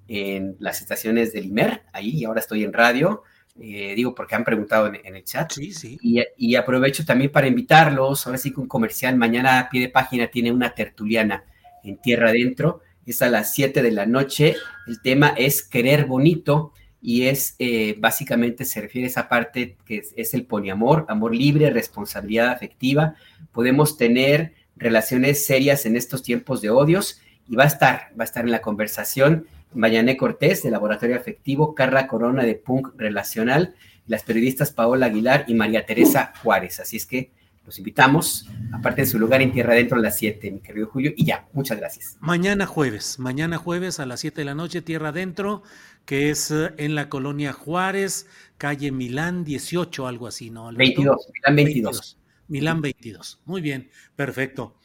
en 0.08 0.56
las 0.60 0.82
estaciones 0.82 1.34
del 1.34 1.46
Imer, 1.46 1.84
ahí, 1.92 2.12
y 2.12 2.26
ahora 2.26 2.40
estoy 2.40 2.64
en 2.64 2.72
radio. 2.72 3.24
Eh, 3.60 3.94
digo 3.96 4.14
porque 4.14 4.36
han 4.36 4.44
preguntado 4.44 4.88
en, 4.88 5.16
el 5.16 5.24
chat. 5.24 5.52
Sí, 5.52 5.74
sí. 5.74 5.98
Y, 6.02 6.22
y, 6.38 6.56
aprovecho 6.56 7.04
también 7.06 7.32
para 7.32 7.48
invitarlos. 7.48 8.26
Ahora 8.26 8.38
sí 8.38 8.54
que 8.54 8.60
un 8.60 8.68
comercial. 8.68 9.16
Mañana 9.16 9.60
a 9.60 9.70
pie 9.70 9.82
de 9.82 9.90
página 9.90 10.28
tiene 10.28 10.52
una 10.52 10.74
tertuliana 10.74 11.44
en 11.84 11.98
Tierra 11.98 12.30
Adentro 12.30 12.82
es 13.08 13.22
a 13.22 13.30
las 13.30 13.54
7 13.54 13.82
de 13.82 13.92
la 13.92 14.06
noche. 14.06 14.56
El 14.86 15.02
tema 15.02 15.34
es 15.38 15.64
querer 15.64 16.06
bonito 16.06 16.74
y 17.08 17.28
es 17.28 17.56
eh, 17.58 17.96
básicamente 17.98 18.66
se 18.66 18.82
refiere 18.82 19.08
a 19.08 19.10
esa 19.10 19.30
parte 19.30 19.78
que 19.86 20.04
es, 20.14 20.34
el 20.34 20.44
poliamor, 20.44 21.06
amor 21.08 21.34
libre, 21.34 21.70
responsabilidad 21.70 22.50
afectiva. 22.50 23.16
Podemos 23.54 23.96
tener 23.96 24.56
relaciones 24.76 25.46
serias 25.46 25.86
en 25.86 25.96
estos 25.96 26.22
tiempos 26.22 26.60
de 26.60 26.70
odios 26.70 27.22
y 27.48 27.56
va 27.56 27.64
a 27.64 27.68
estar, 27.68 28.10
va 28.20 28.24
a 28.24 28.26
estar 28.26 28.44
en 28.44 28.52
la 28.52 28.60
conversación 28.60 29.48
Mayané 29.74 30.18
Cortés 30.18 30.64
de 30.64 30.70
Laboratorio 30.70 31.16
Afectivo, 31.16 31.74
Carla 31.74 32.08
Corona 32.08 32.44
de 32.44 32.56
Punk 32.56 32.90
Relacional, 32.98 33.74
las 34.06 34.24
periodistas 34.24 34.72
Paola 34.72 35.06
Aguilar 35.06 35.46
y 35.48 35.54
María 35.54 35.86
Teresa 35.86 36.34
Juárez. 36.44 36.82
Así 36.82 36.98
es 36.98 37.06
que 37.06 37.32
los 37.68 37.78
invitamos, 37.80 38.50
aparte 38.72 39.02
de 39.02 39.08
su 39.08 39.20
lugar 39.20 39.42
en 39.42 39.52
Tierra 39.52 39.74
Adentro 39.74 39.98
a 39.98 40.02
las 40.02 40.18
7, 40.18 40.52
mi 40.52 40.60
querido 40.62 40.88
Julio, 40.88 41.12
y 41.18 41.26
ya, 41.26 41.46
muchas 41.52 41.78
gracias. 41.78 42.16
Mañana 42.22 42.66
jueves, 42.66 43.20
mañana 43.20 43.58
jueves 43.58 44.00
a 44.00 44.06
las 44.06 44.22
7 44.22 44.40
de 44.40 44.46
la 44.46 44.56
noche, 44.56 44.82
Tierra 44.82 45.10
Adentro, 45.10 45.64
que 46.08 46.32
es 46.32 46.50
eh, 46.50 46.74
en 46.78 46.96
la 46.96 47.10
colonia 47.10 47.54
Juárez, 47.54 48.26
calle 48.58 48.92
Milán 48.92 49.44
18, 49.44 50.08
algo 50.08 50.26
así, 50.26 50.50
¿no? 50.50 50.72
22, 50.72 51.30
Milán 51.34 51.56
22. 51.56 52.18
Milán 52.48 52.82
22, 52.82 53.42
muy 53.46 53.62
bien, 53.62 53.92
perfecto. 54.16 54.78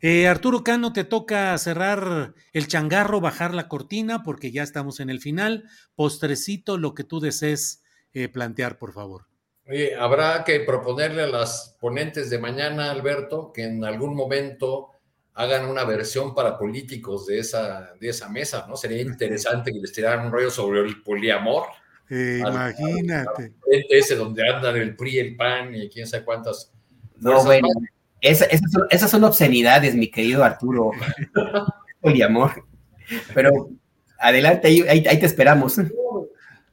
Eh, 0.00 0.26
Arturo 0.26 0.64
Cano, 0.64 0.94
te 0.94 1.04
toca 1.04 1.56
cerrar 1.58 2.34
el 2.54 2.66
changarro, 2.66 3.20
bajar 3.20 3.54
la 3.54 3.68
cortina, 3.68 4.22
porque 4.22 4.50
ya 4.50 4.62
estamos 4.62 4.98
en 4.98 5.10
el 5.10 5.20
final. 5.20 5.68
Postrecito, 5.94 6.78
lo 6.78 6.94
que 6.94 7.04
tú 7.04 7.20
desees 7.20 7.82
eh, 8.14 8.28
plantear, 8.28 8.78
por 8.78 8.94
favor 8.94 9.30
habrá 9.98 10.42
que 10.44 10.60
proponerle 10.60 11.22
a 11.22 11.26
las 11.28 11.76
ponentes 11.80 12.28
de 12.30 12.38
mañana, 12.38 12.90
Alberto, 12.90 13.52
que 13.52 13.64
en 13.64 13.84
algún 13.84 14.16
momento 14.16 14.88
hagan 15.34 15.66
una 15.66 15.84
versión 15.84 16.34
para 16.34 16.58
políticos 16.58 17.26
de 17.26 17.38
esa, 17.38 17.94
de 17.98 18.08
esa 18.08 18.28
mesa, 18.28 18.66
¿no? 18.68 18.76
Sería 18.76 19.00
interesante 19.00 19.72
que 19.72 19.78
les 19.78 19.92
tiraran 19.92 20.26
un 20.26 20.32
rollo 20.32 20.50
sobre 20.50 20.80
el 20.80 21.02
poliamor. 21.02 21.64
Eh, 22.08 22.40
imagínate. 22.40 23.52
ese 23.88 24.16
donde 24.16 24.48
andan 24.48 24.76
el 24.76 24.96
PRI, 24.96 25.18
el 25.20 25.36
PAN 25.36 25.74
y 25.74 25.88
quién 25.88 26.06
sabe 26.06 26.24
cuántas. 26.24 26.72
No, 27.18 27.44
bueno, 27.44 27.68
esas, 28.20 29.10
son, 29.10 29.24
obscenidades, 29.24 29.94
mi 29.94 30.10
querido 30.10 30.42
Arturo. 30.42 30.90
poliamor. 32.00 32.64
Pero 33.34 33.70
adelante, 34.18 34.68
ahí, 34.68 34.82
ahí 34.88 35.20
te 35.20 35.26
esperamos 35.26 35.78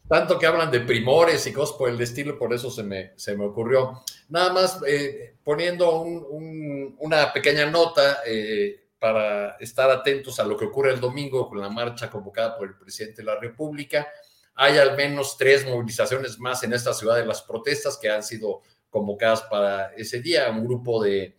tanto 0.07 0.39
que 0.39 0.45
hablan 0.45 0.71
de 0.71 0.79
primores 0.79 1.45
y 1.47 1.53
cosas 1.53 1.75
por 1.77 1.89
el 1.89 1.99
estilo, 1.99 2.37
por 2.37 2.53
eso 2.53 2.71
se 2.71 2.83
me, 2.83 3.11
se 3.15 3.35
me 3.35 3.45
ocurrió. 3.45 4.01
Nada 4.29 4.51
más 4.51 4.79
eh, 4.85 5.35
poniendo 5.43 6.01
una 6.01 7.31
pequeña 7.31 7.65
nota 7.69 8.19
eh, 8.25 8.87
para 8.99 9.55
estar 9.59 9.89
atentos 9.89 10.39
a 10.39 10.43
lo 10.43 10.57
que 10.57 10.65
ocurre 10.65 10.91
el 10.91 10.99
domingo 10.99 11.47
con 11.47 11.61
la 11.61 11.69
marcha 11.69 12.09
convocada 12.09 12.57
por 12.57 12.67
el 12.67 12.75
presidente 12.75 13.21
de 13.21 13.25
la 13.25 13.39
República. 13.39 14.07
Hay 14.55 14.77
al 14.77 14.97
menos 14.97 15.37
tres 15.37 15.65
movilizaciones 15.65 16.39
más 16.39 16.63
en 16.63 16.73
esta 16.73 16.93
ciudad 16.93 17.15
de 17.15 17.25
las 17.25 17.41
protestas 17.43 17.97
que 17.97 18.09
han 18.09 18.23
sido 18.23 18.63
convocadas 18.89 19.43
para 19.43 19.93
ese 19.95 20.19
día. 20.19 20.49
Un 20.49 20.65
grupo 20.65 21.01
de, 21.01 21.37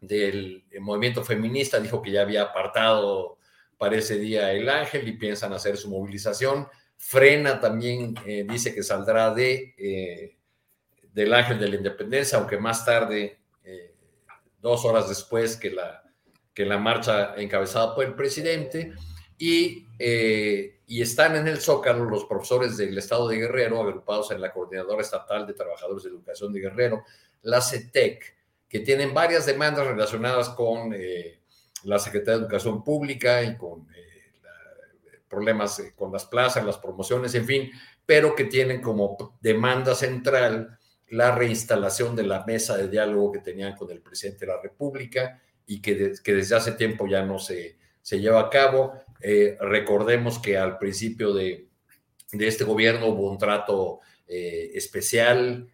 del 0.00 0.64
movimiento 0.80 1.24
feminista 1.24 1.80
dijo 1.80 2.02
que 2.02 2.12
ya 2.12 2.22
había 2.22 2.42
apartado 2.42 3.38
para 3.78 3.96
ese 3.96 4.18
día 4.18 4.52
el 4.52 4.68
ángel 4.68 5.08
y 5.08 5.12
piensan 5.12 5.52
hacer 5.52 5.76
su 5.76 5.90
movilización. 5.90 6.68
Frena 6.96 7.60
también 7.60 8.14
eh, 8.26 8.46
dice 8.48 8.74
que 8.74 8.82
saldrá 8.82 9.34
de, 9.34 9.74
eh, 9.76 10.35
del 11.16 11.32
Ángel 11.32 11.58
de 11.58 11.68
la 11.68 11.76
Independencia, 11.76 12.36
aunque 12.36 12.58
más 12.58 12.84
tarde, 12.84 13.38
eh, 13.64 13.94
dos 14.60 14.84
horas 14.84 15.08
después 15.08 15.56
que 15.56 15.70
la, 15.70 16.04
que 16.52 16.66
la 16.66 16.76
marcha 16.76 17.34
encabezada 17.36 17.94
por 17.94 18.04
el 18.04 18.14
presidente. 18.14 18.92
Y, 19.38 19.86
y 19.98 21.02
están 21.02 21.36
en 21.36 21.46
el 21.46 21.58
Zócalo 21.58 22.04
los 22.04 22.24
profesores 22.24 22.76
del 22.76 22.96
Estado 22.96 23.28
de 23.28 23.36
Guerrero, 23.36 23.82
agrupados 23.82 24.30
en 24.30 24.40
la 24.40 24.52
Coordinadora 24.52 25.02
Estatal 25.02 25.46
de 25.46 25.52
Trabajadores 25.52 26.04
de 26.04 26.10
Educación 26.10 26.52
de 26.52 26.60
Guerrero, 26.60 27.04
la 27.42 27.60
CETEC, 27.60 28.34
que 28.68 28.80
tienen 28.80 29.12
varias 29.12 29.44
demandas 29.44 29.86
relacionadas 29.86 30.48
con 30.50 30.94
la 31.84 31.98
Secretaría 31.98 32.38
de 32.38 32.44
Educación 32.44 32.82
Pública 32.82 33.42
y 33.42 33.56
con 33.58 33.86
problemas 35.28 35.78
eh, 35.80 35.92
con 35.94 36.12
las 36.12 36.24
plazas, 36.24 36.64
las 36.64 36.78
promociones, 36.78 37.34
en 37.34 37.44
fin, 37.44 37.70
pero 38.04 38.34
que 38.34 38.44
tienen 38.44 38.80
como 38.80 39.38
demanda 39.40 39.94
central 39.94 40.78
la 41.08 41.34
reinstalación 41.34 42.16
de 42.16 42.24
la 42.24 42.44
mesa 42.44 42.76
de 42.76 42.88
diálogo 42.88 43.32
que 43.32 43.40
tenían 43.40 43.76
con 43.76 43.90
el 43.90 44.00
presidente 44.00 44.46
de 44.46 44.52
la 44.52 44.60
República 44.60 45.40
y 45.66 45.80
que, 45.80 46.14
que 46.22 46.34
desde 46.34 46.56
hace 46.56 46.72
tiempo 46.72 47.06
ya 47.06 47.22
no 47.22 47.38
se, 47.38 47.76
se 48.02 48.20
lleva 48.20 48.40
a 48.40 48.50
cabo. 48.50 48.94
Eh, 49.20 49.56
recordemos 49.60 50.38
que 50.38 50.56
al 50.56 50.78
principio 50.78 51.32
de, 51.32 51.68
de, 52.32 52.46
este 52.46 52.64
gobierno 52.64 53.06
hubo 53.08 53.30
un 53.30 53.38
trato 53.38 54.00
eh, 54.26 54.70
especial 54.74 55.68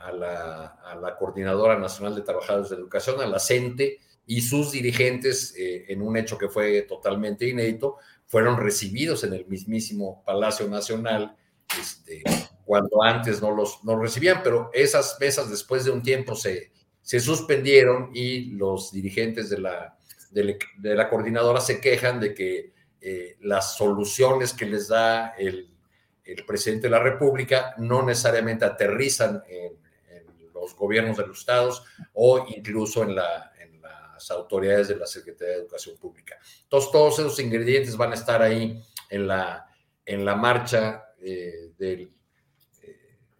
a, 0.00 0.12
la, 0.12 0.66
a, 0.84 0.94
la, 0.94 1.16
Coordinadora 1.16 1.76
Nacional 1.76 2.14
de 2.14 2.22
Trabajadores 2.22 2.70
de 2.70 2.76
Educación, 2.76 3.20
a 3.20 3.26
la 3.26 3.40
CENTE, 3.40 3.98
y 4.24 4.42
sus 4.42 4.70
dirigentes, 4.70 5.54
en 5.56 6.00
un 6.02 6.16
hecho 6.16 6.38
que 6.38 6.48
fue 6.48 6.82
totalmente 6.82 7.48
inédito, 7.48 7.96
fueron 8.28 8.58
recibidos 8.58 9.24
en 9.24 9.32
el 9.32 9.46
mismísimo 9.46 10.22
Palacio 10.24 10.68
Nacional, 10.68 11.34
este, 11.80 12.22
cuando 12.68 13.02
antes 13.02 13.40
no 13.40 13.50
los 13.50 13.82
no 13.82 13.98
recibían, 13.98 14.42
pero 14.44 14.68
esas 14.74 15.16
mesas 15.18 15.48
después 15.48 15.86
de 15.86 15.90
un 15.90 16.02
tiempo 16.02 16.36
se, 16.36 16.70
se 17.00 17.18
suspendieron 17.18 18.10
y 18.12 18.50
los 18.50 18.92
dirigentes 18.92 19.48
de 19.48 19.58
la, 19.58 19.96
de, 20.30 20.58
la 20.82 21.08
coordinadora 21.08 21.62
se 21.62 21.80
quejan 21.80 22.20
de 22.20 22.34
que 22.34 22.74
eh, 23.00 23.38
las 23.40 23.74
soluciones 23.78 24.52
que 24.52 24.66
les 24.66 24.88
da 24.88 25.28
el, 25.38 25.74
el, 26.24 26.44
presidente 26.44 26.88
de 26.88 26.90
la 26.90 27.02
República 27.02 27.74
no 27.78 28.02
necesariamente 28.02 28.66
aterrizan 28.66 29.42
en, 29.48 29.78
los 30.52 30.76
gobiernos 30.76 31.16
de 31.16 31.26
los 31.26 31.38
estados 31.38 31.84
o 32.12 32.44
incluso 32.48 33.04
en 33.04 33.14
la, 33.14 33.52
autoridades 34.30 34.88
de 34.88 34.96
la 34.96 35.06
Secretaría 35.06 35.54
de 35.54 35.60
Educación 35.60 35.96
Pública. 35.96 36.36
Entonces, 36.64 36.90
todos 36.90 37.18
esos 37.20 37.38
ingredientes 37.38 37.96
van 37.96 38.10
a 38.10 38.16
estar 38.16 38.42
ahí 38.42 38.82
en 39.08 39.26
la, 39.26 39.66
en 40.04 40.24
la 40.24 40.34
marcha 40.34 41.04
eh, 41.20 41.70
del, 41.78 42.12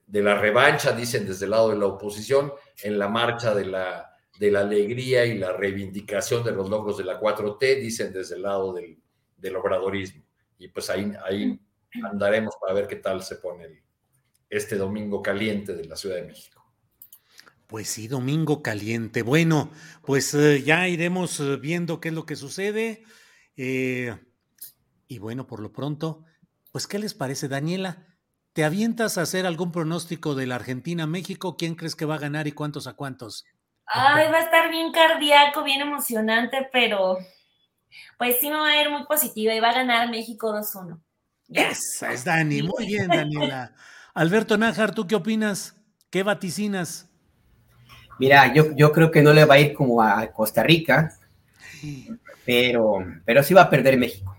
de 0.08 0.22
la 0.22 0.34
revancha, 0.40 0.92
dicen 0.92 1.26
desde 1.26 1.44
el 1.44 1.50
lado 1.50 1.68
de 1.70 1.76
la 1.76 1.86
oposición, 1.86 2.52
en 2.82 2.98
la 2.98 3.08
marcha 3.08 3.54
de 3.54 3.66
la, 3.66 4.10
de 4.38 4.50
la 4.50 4.60
alegría 4.60 5.26
y 5.26 5.36
la 5.36 5.52
reivindicación 5.52 6.42
de 6.42 6.52
los 6.52 6.70
logros 6.70 6.96
de 6.96 7.04
la 7.04 7.20
4T, 7.20 7.80
dicen 7.80 8.12
desde 8.12 8.36
el 8.36 8.42
lado 8.42 8.72
del, 8.72 8.98
del 9.36 9.56
obradorismo. 9.56 10.24
Y 10.58 10.68
pues 10.68 10.88
ahí, 10.88 11.12
ahí 11.24 11.60
andaremos 12.10 12.54
para 12.60 12.72
ver 12.72 12.88
qué 12.88 12.96
tal 12.96 13.22
se 13.22 13.36
pone 13.36 13.82
este 14.48 14.76
domingo 14.76 15.22
caliente 15.22 15.74
de 15.74 15.84
la 15.84 15.94
Ciudad 15.94 16.16
de 16.16 16.24
México. 16.24 16.64
Pues 17.66 17.88
sí, 17.88 18.08
domingo 18.08 18.62
caliente. 18.62 19.20
Bueno, 19.20 19.70
pues 20.06 20.32
eh, 20.32 20.62
ya 20.62 20.88
iremos 20.88 21.38
eh, 21.40 21.58
viendo 21.58 22.00
qué 22.00 22.08
es 22.08 22.14
lo 22.14 22.24
que 22.24 22.34
sucede. 22.34 23.04
Eh, 23.58 24.16
y 25.06 25.18
bueno, 25.18 25.46
por 25.46 25.60
lo 25.60 25.70
pronto, 25.70 26.24
pues, 26.72 26.86
¿qué 26.86 26.98
les 26.98 27.12
parece, 27.12 27.46
Daniela? 27.46 28.06
¿Te 28.52 28.64
avientas 28.64 29.18
a 29.18 29.22
hacer 29.22 29.46
algún 29.46 29.70
pronóstico 29.70 30.34
de 30.34 30.46
la 30.46 30.56
Argentina-México? 30.56 31.56
¿Quién 31.56 31.74
crees 31.74 31.94
que 31.94 32.04
va 32.04 32.16
a 32.16 32.18
ganar 32.18 32.46
y 32.46 32.52
cuántos 32.52 32.86
a 32.86 32.94
cuántos? 32.94 33.44
Ay, 33.86 34.30
va 34.30 34.38
a 34.38 34.42
estar 34.42 34.70
bien 34.70 34.92
cardíaco, 34.92 35.62
bien 35.62 35.80
emocionante, 35.80 36.68
pero 36.72 37.18
pues 38.18 38.36
sí 38.40 38.50
me 38.50 38.56
va 38.56 38.68
a 38.68 38.82
ir 38.82 38.90
muy 38.90 39.06
positiva 39.06 39.54
y 39.54 39.60
va 39.60 39.70
a 39.70 39.74
ganar 39.74 40.10
México 40.10 40.52
2-1. 40.52 41.00
Esa 41.48 42.12
es 42.12 42.24
Dani, 42.24 42.62
muy 42.62 42.86
bien, 42.86 43.08
Daniela. 43.08 43.72
Alberto 44.12 44.58
Nájar, 44.58 44.94
¿tú 44.94 45.06
qué 45.06 45.14
opinas? 45.14 45.76
¿Qué 46.10 46.22
vaticinas? 46.22 47.08
Mira, 48.18 48.52
yo, 48.52 48.74
yo 48.74 48.92
creo 48.92 49.10
que 49.10 49.22
no 49.22 49.32
le 49.32 49.44
va 49.44 49.54
a 49.54 49.60
ir 49.60 49.74
como 49.74 50.02
a 50.02 50.26
Costa 50.32 50.62
Rica, 50.62 51.14
pero, 52.44 52.98
pero 53.24 53.42
sí 53.42 53.54
va 53.54 53.62
a 53.62 53.70
perder 53.70 53.96
México. 53.96 54.36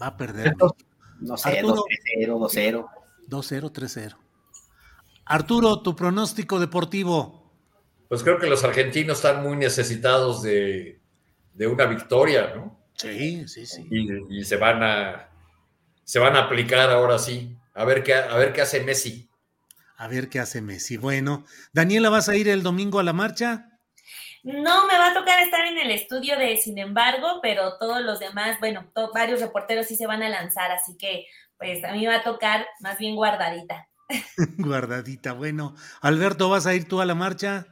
Va 0.00 0.06
a 0.06 0.16
perder. 0.16 0.56
No 1.20 1.36
sé, 1.36 1.62
2-0, 1.62 1.84
2-0. 2.26 2.88
2-0, 3.30 3.72
3-0. 3.72 4.16
Arturo, 5.24 5.80
tu 5.80 5.94
pronóstico 5.94 6.58
deportivo. 6.58 7.52
Pues 8.08 8.22
creo 8.24 8.38
que 8.38 8.48
los 8.48 8.64
argentinos 8.64 9.18
están 9.18 9.42
muy 9.42 9.56
necesitados 9.56 10.42
de, 10.42 11.00
de 11.54 11.66
una 11.68 11.86
victoria, 11.86 12.52
¿no? 12.54 12.78
Sí, 12.96 13.46
sí, 13.46 13.64
sí. 13.64 13.86
Y, 13.90 14.40
y, 14.40 14.44
se 14.44 14.56
van 14.56 14.82
a 14.82 15.30
se 16.04 16.18
van 16.18 16.34
a 16.36 16.40
aplicar 16.40 16.90
ahora 16.90 17.18
sí. 17.18 17.56
A 17.72 17.84
ver 17.84 18.02
qué, 18.02 18.14
a 18.14 18.36
ver 18.36 18.52
qué 18.52 18.62
hace 18.62 18.80
Messi. 18.80 19.30
A 19.96 20.08
ver 20.08 20.28
qué 20.28 20.40
hace 20.40 20.60
Messi. 20.60 20.96
Bueno, 20.96 21.44
Daniela, 21.72 22.10
¿vas 22.10 22.28
a 22.28 22.34
ir 22.34 22.48
el 22.48 22.64
domingo 22.64 22.98
a 22.98 23.04
la 23.04 23.12
marcha? 23.12 23.70
No, 24.42 24.86
me 24.86 24.98
va 24.98 25.10
a 25.10 25.14
tocar 25.14 25.40
estar 25.40 25.64
en 25.66 25.78
el 25.78 25.90
estudio 25.90 26.38
de 26.38 26.56
Sin 26.56 26.78
embargo, 26.78 27.40
pero 27.42 27.78
todos 27.78 28.00
los 28.02 28.18
demás, 28.18 28.58
bueno, 28.58 28.90
varios 29.14 29.40
reporteros 29.40 29.86
sí 29.86 29.96
se 29.96 30.06
van 30.06 30.22
a 30.22 30.28
lanzar, 30.28 30.72
así 30.72 30.96
que 30.96 31.26
pues 31.60 31.84
a 31.84 31.92
mí 31.92 32.00
me 32.00 32.08
va 32.08 32.16
a 32.16 32.24
tocar 32.24 32.66
más 32.80 32.98
bien 32.98 33.14
guardadita. 33.14 33.86
guardadita, 34.58 35.34
bueno. 35.34 35.76
Alberto, 36.00 36.48
¿vas 36.48 36.66
a 36.66 36.74
ir 36.74 36.88
tú 36.88 37.02
a 37.02 37.06
la 37.06 37.14
marcha? 37.14 37.66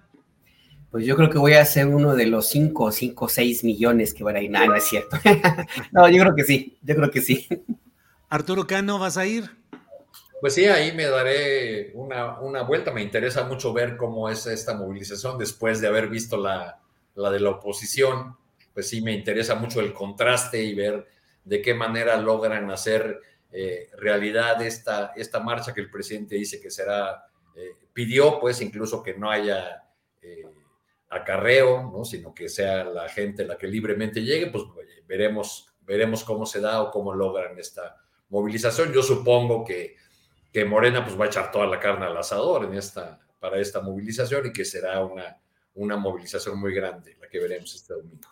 Pues 0.90 1.06
yo 1.06 1.16
creo 1.16 1.31
que 1.31 1.39
voy 1.39 1.55
a 1.55 1.65
ser 1.65 1.86
uno 1.86 2.15
de 2.15 2.27
los 2.27 2.48
5, 2.51 2.93
5, 2.93 3.28
6 3.28 3.65
millones 3.65 4.12
que 4.12 4.24
van 4.24 4.36
a 4.36 4.43
ir. 4.43 4.51
No, 4.51 4.65
no 4.66 4.74
es 4.74 4.85
cierto. 4.85 5.16
no, 5.93 6.06
yo 6.09 6.23
creo 6.23 6.35
que 6.35 6.44
sí, 6.44 6.78
yo 6.82 6.97
creo 6.97 7.10
que 7.10 7.23
sí. 7.23 7.48
Arturo 8.28 8.66
Cano, 8.66 8.98
¿vas 8.98 9.16
a 9.16 9.27
ir? 9.27 9.51
Pues 10.40 10.55
sí, 10.55 10.66
ahí 10.66 10.93
me 10.93 11.06
daré 11.06 11.90
una, 11.94 12.39
una, 12.40 12.62
vuelta. 12.62 12.93
Me 12.93 13.02
interesa 13.02 13.44
mucho 13.44 13.73
ver 13.73 13.97
cómo 13.97 14.28
es 14.28 14.47
esta 14.47 14.74
movilización 14.74 15.39
después 15.39 15.81
de 15.81 15.89
haber 15.89 16.09
visto 16.09 16.36
la, 16.36 16.78
la, 17.15 17.31
de 17.31 17.40
la 17.40 17.51
oposición. 17.51 18.36
Pues 18.74 18.89
sí, 18.89 19.01
me 19.01 19.12
interesa 19.12 19.55
mucho 19.55 19.81
el 19.81 19.94
contraste 19.94 20.62
y 20.62 20.74
ver 20.74 21.09
de 21.44 21.62
qué 21.62 21.73
manera 21.73 22.19
logran 22.19 22.70
hacer 22.70 23.20
eh, 23.51 23.91
realidad 23.97 24.61
esta, 24.62 25.12
esta 25.16 25.41
marcha 25.41 25.73
que 25.73 25.81
el 25.81 25.91
presidente 25.91 26.35
dice 26.35 26.61
que 26.61 26.70
será, 26.70 27.25
eh, 27.55 27.77
pidió 27.93 28.39
pues 28.39 28.61
incluso 28.61 29.03
que 29.03 29.15
no 29.15 29.31
haya 29.31 29.85
eh, 30.20 30.45
acarreo, 31.09 31.91
¿no? 31.91 32.05
sino 32.05 32.35
que 32.35 32.49
sea 32.49 32.85
la 32.85 33.09
gente 33.09 33.47
la 33.47 33.57
que 33.57 33.66
libremente 33.66 34.23
llegue, 34.23 34.49
pues 34.49 34.65
veremos, 35.07 35.75
veremos 35.83 36.25
cómo 36.25 36.45
se 36.45 36.61
da 36.61 36.83
o 36.83 36.91
cómo 36.91 37.15
logran 37.15 37.59
esta 37.59 37.97
movilización. 38.29 38.93
Yo 38.93 39.03
supongo 39.03 39.65
que, 39.65 39.97
que 40.53 40.65
Morena 40.65 41.05
pues 41.05 41.19
va 41.19 41.25
a 41.25 41.29
echar 41.29 41.51
toda 41.51 41.66
la 41.66 41.81
carne 41.81 42.05
al 42.05 42.16
asador 42.16 42.65
en 42.65 42.75
esta, 42.75 43.19
para 43.39 43.59
esta 43.59 43.81
movilización 43.81 44.47
y 44.47 44.53
que 44.53 44.66
será 44.66 45.03
una, 45.03 45.41
una 45.75 45.97
movilización 45.97 46.61
muy 46.61 46.75
grande 46.75 47.16
la 47.19 47.29
que 47.29 47.39
veremos 47.39 47.75
este 47.75 47.95
domingo. 47.95 48.29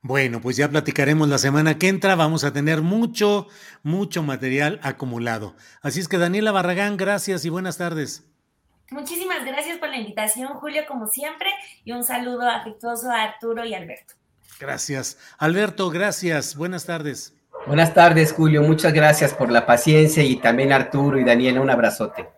Bueno, 0.00 0.40
pues 0.40 0.56
ya 0.56 0.68
platicaremos 0.68 1.28
la 1.28 1.38
semana 1.38 1.76
que 1.76 1.88
entra. 1.88 2.14
Vamos 2.14 2.44
a 2.44 2.52
tener 2.52 2.82
mucho, 2.82 3.48
mucho 3.82 4.22
material 4.22 4.78
acumulado. 4.82 5.56
Así 5.82 5.98
es 5.98 6.08
que 6.08 6.18
Daniela 6.18 6.52
Barragán, 6.52 6.96
gracias 6.96 7.44
y 7.44 7.48
buenas 7.48 7.78
tardes. 7.78 8.24
Muchísimas 8.90 9.44
gracias 9.44 9.78
por 9.78 9.90
la 9.90 9.98
invitación, 9.98 10.54
Julio, 10.54 10.82
como 10.88 11.08
siempre, 11.08 11.50
y 11.84 11.92
un 11.92 12.04
saludo 12.04 12.48
afectuoso 12.48 13.10
a 13.10 13.22
Arturo 13.22 13.64
y 13.64 13.74
Alberto. 13.74 14.14
Gracias. 14.58 15.18
Alberto, 15.36 15.90
gracias. 15.90 16.56
Buenas 16.56 16.86
tardes. 16.86 17.34
Buenas 17.66 17.92
tardes, 17.92 18.32
Julio. 18.32 18.62
Muchas 18.62 18.92
gracias 18.92 19.34
por 19.34 19.50
la 19.50 19.66
paciencia 19.66 20.22
y 20.22 20.36
también 20.36 20.72
Arturo 20.72 21.18
y 21.18 21.24
Daniela, 21.24 21.60
un 21.60 21.70
abrazote. 21.70 22.28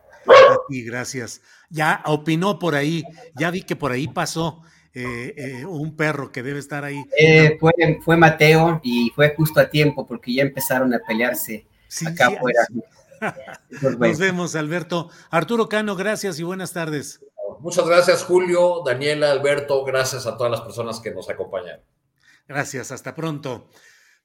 Y 0.70 0.82
gracias. 0.82 1.41
Ya 1.69 2.03
opinó 2.07 2.59
por 2.59 2.74
ahí, 2.74 3.05
ya 3.35 3.51
vi 3.51 3.62
que 3.62 3.77
por 3.77 3.93
ahí 3.93 4.09
pasó 4.09 4.62
eh, 4.93 5.35
eh, 5.37 5.67
un 5.67 5.95
perro 5.95 6.33
que 6.33 6.43
debe 6.43 6.59
estar 6.59 6.85
ahí. 6.85 7.05
Eh, 7.19 7.57
fue, 7.61 7.73
fue, 8.05 8.17
Mateo 8.17 8.81
y 8.83 9.11
fue 9.15 9.35
justo 9.37 9.61
a 9.61 9.71
tiempo 9.71 10.07
porque 10.07 10.35
ya 10.35 10.43
empezaron 10.43 10.93
a 10.93 10.99
pelearse 10.99 11.67
sí, 11.87 12.07
acá 12.07 12.29
sí, 12.29 12.37
afuera. 12.37 12.67
Nos 13.99 14.19
vemos, 14.19 14.57
Alberto. 14.57 15.11
Arturo 15.31 15.69
Cano, 15.69 15.95
gracias 15.95 16.39
y 16.41 16.43
buenas 16.43 16.73
tardes. 16.73 17.21
Muchas 17.61 17.87
gracias, 17.87 18.25
Julio, 18.25 18.83
Daniela, 18.85 19.31
Alberto. 19.31 19.85
Gracias 19.85 20.27
a 20.27 20.37
todas 20.37 20.51
las 20.51 20.62
personas 20.62 20.99
que 21.01 21.11
nos 21.11 21.29
acompañan. 21.29 21.81
Gracias, 22.49 22.91
hasta 22.91 23.15
pronto. 23.15 23.69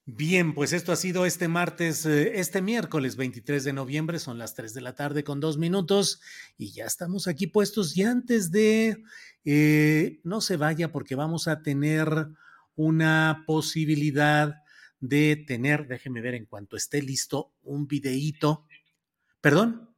Bien, 0.07 0.53
pues 0.53 0.71
esto 0.71 0.91
ha 0.91 0.97
sido 0.97 1.25
este 1.25 1.47
martes, 1.47 2.05
este 2.05 2.61
miércoles 2.61 3.15
23 3.15 3.63
de 3.63 3.73
noviembre, 3.73 4.19
son 4.19 4.37
las 4.37 4.53
3 4.53 4.75
de 4.75 4.81
la 4.81 4.93
tarde 4.93 5.23
con 5.23 5.39
dos 5.39 5.57
minutos 5.57 6.21
y 6.59 6.71
ya 6.73 6.85
estamos 6.85 7.27
aquí 7.27 7.47
puestos 7.47 7.97
y 7.97 8.03
antes 8.03 8.51
de, 8.51 9.03
eh, 9.45 10.19
no 10.23 10.41
se 10.41 10.57
vaya 10.57 10.91
porque 10.91 11.15
vamos 11.15 11.47
a 11.47 11.63
tener 11.63 12.27
una 12.75 13.45
posibilidad 13.47 14.53
de 14.99 15.43
tener, 15.47 15.87
déjeme 15.87 16.21
ver 16.21 16.35
en 16.35 16.45
cuanto 16.45 16.77
esté 16.77 17.01
listo, 17.01 17.53
un 17.63 17.87
videíto. 17.87 18.67
Perdón, 19.41 19.89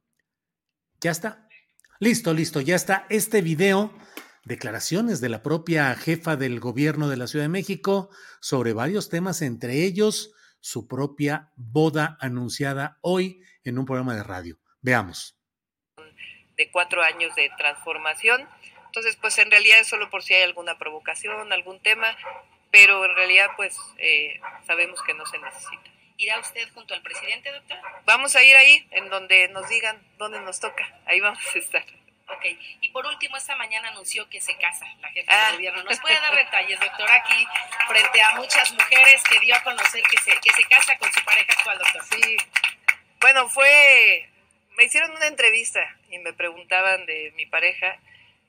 ya 1.02 1.10
está. 1.10 1.46
Listo, 2.00 2.32
listo, 2.32 2.62
ya 2.62 2.76
está 2.76 3.04
este 3.10 3.42
video 3.42 3.92
declaraciones 4.48 5.20
de 5.20 5.28
la 5.28 5.42
propia 5.42 5.94
jefa 5.94 6.36
del 6.36 6.58
gobierno 6.58 7.08
de 7.08 7.18
la 7.18 7.26
Ciudad 7.26 7.44
de 7.44 7.50
México 7.50 8.10
sobre 8.40 8.72
varios 8.72 9.10
temas, 9.10 9.42
entre 9.42 9.84
ellos 9.84 10.32
su 10.60 10.88
propia 10.88 11.52
boda 11.54 12.16
anunciada 12.20 12.98
hoy 13.02 13.42
en 13.62 13.78
un 13.78 13.84
programa 13.84 14.16
de 14.16 14.24
radio. 14.24 14.58
Veamos. 14.80 15.38
De 16.56 16.70
cuatro 16.72 17.02
años 17.02 17.34
de 17.36 17.50
transformación. 17.58 18.48
Entonces, 18.86 19.16
pues 19.16 19.38
en 19.38 19.50
realidad 19.50 19.80
es 19.80 19.86
solo 19.86 20.08
por 20.10 20.22
si 20.22 20.34
hay 20.34 20.42
alguna 20.42 20.78
provocación, 20.78 21.52
algún 21.52 21.80
tema, 21.80 22.16
pero 22.72 23.04
en 23.04 23.14
realidad 23.14 23.48
pues 23.56 23.76
eh, 23.98 24.40
sabemos 24.66 25.02
que 25.02 25.14
no 25.14 25.26
se 25.26 25.38
necesita. 25.38 25.90
¿Irá 26.16 26.40
usted 26.40 26.66
junto 26.72 26.94
al 26.94 27.02
presidente, 27.02 27.52
doctor? 27.52 27.78
Vamos 28.06 28.34
a 28.34 28.42
ir 28.42 28.56
ahí, 28.56 28.88
en 28.90 29.08
donde 29.10 29.48
nos 29.50 29.68
digan 29.68 30.02
dónde 30.16 30.40
nos 30.40 30.58
toca. 30.58 31.00
Ahí 31.06 31.20
vamos 31.20 31.38
a 31.54 31.58
estar. 31.58 31.84
Ok, 32.30 32.44
y 32.82 32.88
por 32.90 33.06
último, 33.06 33.36
esta 33.36 33.56
mañana 33.56 33.88
anunció 33.88 34.28
que 34.28 34.40
se 34.40 34.54
casa 34.58 34.86
la 35.00 35.08
jefa 35.10 35.32
ah. 35.32 35.50
de 35.50 35.56
gobierno. 35.56 35.82
¿Nos 35.84 35.98
puede 35.98 36.14
dar 36.20 36.36
detalles, 36.36 36.78
doctor, 36.78 37.10
aquí, 37.10 37.46
frente 37.88 38.22
a 38.22 38.32
muchas 38.32 38.72
mujeres 38.72 39.22
que 39.24 39.40
dio 39.40 39.54
a 39.54 39.62
conocer 39.62 40.02
que 40.02 40.18
se, 40.18 40.32
que 40.38 40.52
se 40.52 40.64
casa 40.64 40.96
con 40.98 41.10
su 41.12 41.24
pareja 41.24 41.52
actual, 41.52 41.78
doctor? 41.78 42.04
Sí, 42.04 42.36
bueno, 43.20 43.48
fue, 43.48 44.28
me 44.76 44.84
hicieron 44.84 45.10
una 45.12 45.26
entrevista 45.26 45.80
y 46.10 46.18
me 46.18 46.34
preguntaban 46.34 47.06
de 47.06 47.32
mi 47.34 47.46
pareja 47.46 47.98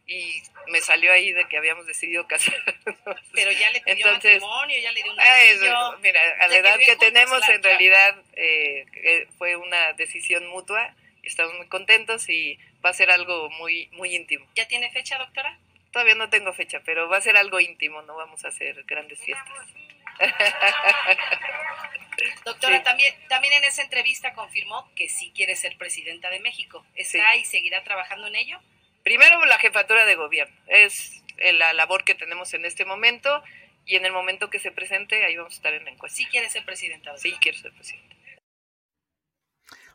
y 0.06 0.44
me 0.68 0.82
salió 0.82 1.14
ahí 1.14 1.32
de 1.32 1.48
que 1.48 1.58
habíamos 1.58 1.86
decidido 1.86 2.28
casarnos. 2.28 2.76
Pero 3.34 3.52
ya 3.52 3.70
le 3.70 3.80
pidió 3.80 4.08
Entonces, 4.08 4.42
matrimonio, 4.42 4.78
ya 4.80 4.92
le 4.92 5.04
dio 5.04 5.14
un 5.14 5.20
anillo. 5.20 5.98
mira, 6.00 6.22
a 6.42 6.48
la 6.48 6.58
edad 6.58 6.80
que 6.80 6.98
tenemos, 6.98 7.48
en 7.48 7.64
realidad 7.64 8.16
eh, 8.34 9.28
fue 9.38 9.56
una 9.56 9.94
decisión 9.94 10.48
mutua 10.48 10.94
estamos 11.30 11.56
muy 11.56 11.68
contentos 11.68 12.30
y 12.30 12.60
va 12.84 12.90
a 12.90 12.94
ser 12.94 13.12
algo 13.12 13.50
muy, 13.52 13.88
muy 13.94 14.16
íntimo. 14.16 14.46
¿Ya 14.56 14.68
tiene 14.68 14.92
fecha, 14.92 15.18
doctora? 15.18 15.58
Todavía 15.92 16.16
no 16.16 16.30
tengo 16.30 16.54
fecha, 16.54 16.82
pero 16.86 17.10
va 17.10 17.18
a 17.18 17.22
ser 17.22 17.38
algo 17.38 17.60
íntimo, 17.60 18.02
no 18.04 18.16
vamos 18.16 18.46
a 18.46 18.50
hacer 18.50 18.84
grandes 18.84 19.20
fiestas. 19.20 19.68
Doctora, 22.46 22.78
sí. 22.78 22.84
también, 22.84 23.14
también 23.28 23.54
en 23.54 23.64
esa 23.64 23.82
entrevista 23.82 24.34
confirmó 24.34 24.90
que 24.96 25.10
sí 25.10 25.32
quiere 25.34 25.56
ser 25.56 25.78
presidenta 25.78 26.30
de 26.30 26.40
México. 26.40 26.86
¿Está 26.96 27.34
sí. 27.34 27.40
y 27.40 27.46
seguirá 27.46 27.84
trabajando 27.84 28.28
en 28.28 28.36
ello? 28.36 28.60
Primero 29.04 29.44
la 29.46 29.58
jefatura 29.58 30.06
de 30.06 30.16
gobierno. 30.16 30.56
Es 30.68 31.24
la 31.54 31.74
labor 31.74 32.04
que 32.04 32.16
tenemos 32.16 32.54
en 32.54 32.66
este 32.66 32.86
momento 32.86 33.44
y 33.86 33.96
en 33.96 34.06
el 34.06 34.12
momento 34.12 34.50
que 34.50 34.60
se 34.60 34.72
presente 34.72 35.26
ahí 35.26 35.38
vamos 35.38 35.54
a 35.54 35.56
estar 35.56 35.74
en 35.74 35.86
la 35.86 35.92
encuesta. 35.92 36.18
¿Sí 36.18 36.26
quiere 36.26 36.50
ser 36.50 36.66
presidenta? 36.66 37.12
Doctora? 37.12 37.34
Sí, 37.34 37.40
quiero 37.42 37.58
ser 37.58 37.72
presidenta. 37.72 38.16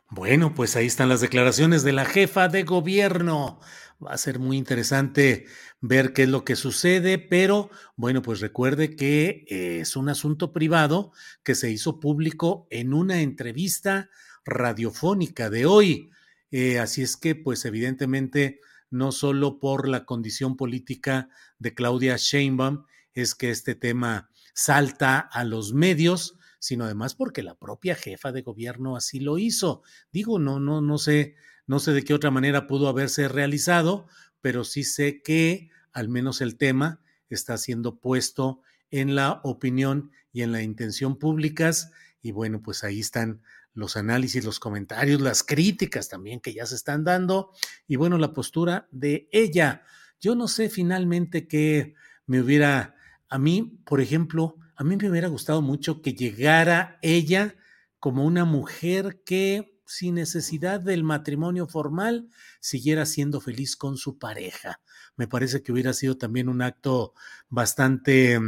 Bueno, 0.09 0.53
pues 0.53 0.75
ahí 0.75 0.85
están 0.85 1.09
las 1.09 1.21
declaraciones 1.21 1.83
de 1.83 1.91
la 1.91 2.05
jefa 2.05 2.47
de 2.47 2.63
gobierno. 2.63 3.59
Va 4.05 4.11
a 4.11 4.17
ser 4.17 4.39
muy 4.39 4.57
interesante 4.57 5.45
ver 5.81 6.13
qué 6.13 6.23
es 6.23 6.29
lo 6.29 6.45
que 6.45 6.55
sucede, 6.55 7.17
pero 7.17 7.69
bueno, 7.95 8.21
pues 8.21 8.39
recuerde 8.39 8.95
que 8.95 9.45
es 9.47 9.95
un 9.95 10.09
asunto 10.09 10.53
privado 10.53 11.11
que 11.43 11.55
se 11.55 11.71
hizo 11.71 11.99
público 11.99 12.67
en 12.69 12.93
una 12.93 13.21
entrevista 13.21 14.09
radiofónica 14.45 15.49
de 15.49 15.65
hoy. 15.65 16.11
Eh, 16.51 16.79
así 16.79 17.01
es 17.01 17.17
que, 17.17 17.35
pues 17.35 17.65
evidentemente, 17.65 18.59
no 18.91 19.11
solo 19.11 19.59
por 19.59 19.87
la 19.87 20.05
condición 20.05 20.55
política 20.55 21.29
de 21.57 21.73
Claudia 21.73 22.15
Sheinbaum 22.17 22.85
es 23.13 23.33
que 23.33 23.49
este 23.49 23.75
tema 23.75 24.29
salta 24.53 25.19
a 25.19 25.43
los 25.43 25.73
medios, 25.73 26.37
sino 26.65 26.85
además 26.85 27.13
porque 27.13 27.43
la 27.43 27.53
propia 27.53 27.93
jefa 27.93 28.31
de 28.31 28.41
gobierno 28.41 28.95
así 28.95 29.19
lo 29.19 29.37
hizo. 29.37 29.83
Digo, 30.11 30.39
no, 30.39 30.59
no, 30.59 30.81
no 30.81 30.97
sé, 30.97 31.35
no 31.67 31.77
sé 31.77 31.93
de 31.93 32.03
qué 32.03 32.15
otra 32.15 32.31
manera 32.31 32.65
pudo 32.65 32.87
haberse 32.87 33.27
realizado, 33.27 34.07
pero 34.41 34.63
sí 34.63 34.83
sé 34.83 35.21
que 35.21 35.69
al 35.91 36.09
menos 36.09 36.41
el 36.41 36.57
tema 36.57 37.01
está 37.29 37.59
siendo 37.59 37.99
puesto 37.99 38.61
en 38.89 39.13
la 39.13 39.41
opinión 39.43 40.09
y 40.33 40.41
en 40.41 40.51
la 40.51 40.63
intención 40.63 41.19
públicas. 41.19 41.91
Y 42.23 42.31
bueno, 42.31 42.63
pues 42.63 42.83
ahí 42.83 42.99
están 42.99 43.43
los 43.75 43.95
análisis, 43.95 44.43
los 44.43 44.59
comentarios, 44.59 45.21
las 45.21 45.43
críticas 45.43 46.09
también 46.09 46.39
que 46.39 46.55
ya 46.55 46.65
se 46.65 46.73
están 46.73 47.03
dando. 47.03 47.51
Y 47.87 47.95
bueno, 47.95 48.17
la 48.17 48.33
postura 48.33 48.87
de 48.89 49.29
ella. 49.31 49.83
Yo 50.19 50.33
no 50.33 50.47
sé 50.47 50.69
finalmente 50.69 51.47
qué 51.47 51.93
me 52.25 52.41
hubiera, 52.41 52.95
a 53.29 53.37
mí, 53.37 53.79
por 53.85 54.01
ejemplo, 54.01 54.57
a 54.75 54.83
mí 54.83 54.97
me 54.97 55.09
hubiera 55.09 55.27
gustado 55.27 55.61
mucho 55.61 56.01
que 56.01 56.13
llegara 56.13 56.99
ella 57.01 57.55
como 57.99 58.25
una 58.25 58.45
mujer 58.45 59.21
que 59.25 59.79
sin 59.85 60.15
necesidad 60.15 60.79
del 60.79 61.03
matrimonio 61.03 61.67
formal 61.67 62.29
siguiera 62.59 63.05
siendo 63.05 63.39
feliz 63.39 63.75
con 63.75 63.97
su 63.97 64.17
pareja. 64.17 64.81
Me 65.15 65.27
parece 65.27 65.61
que 65.61 65.71
hubiera 65.71 65.93
sido 65.93 66.17
también 66.17 66.49
un 66.49 66.61
acto 66.61 67.13
bastante 67.49 68.39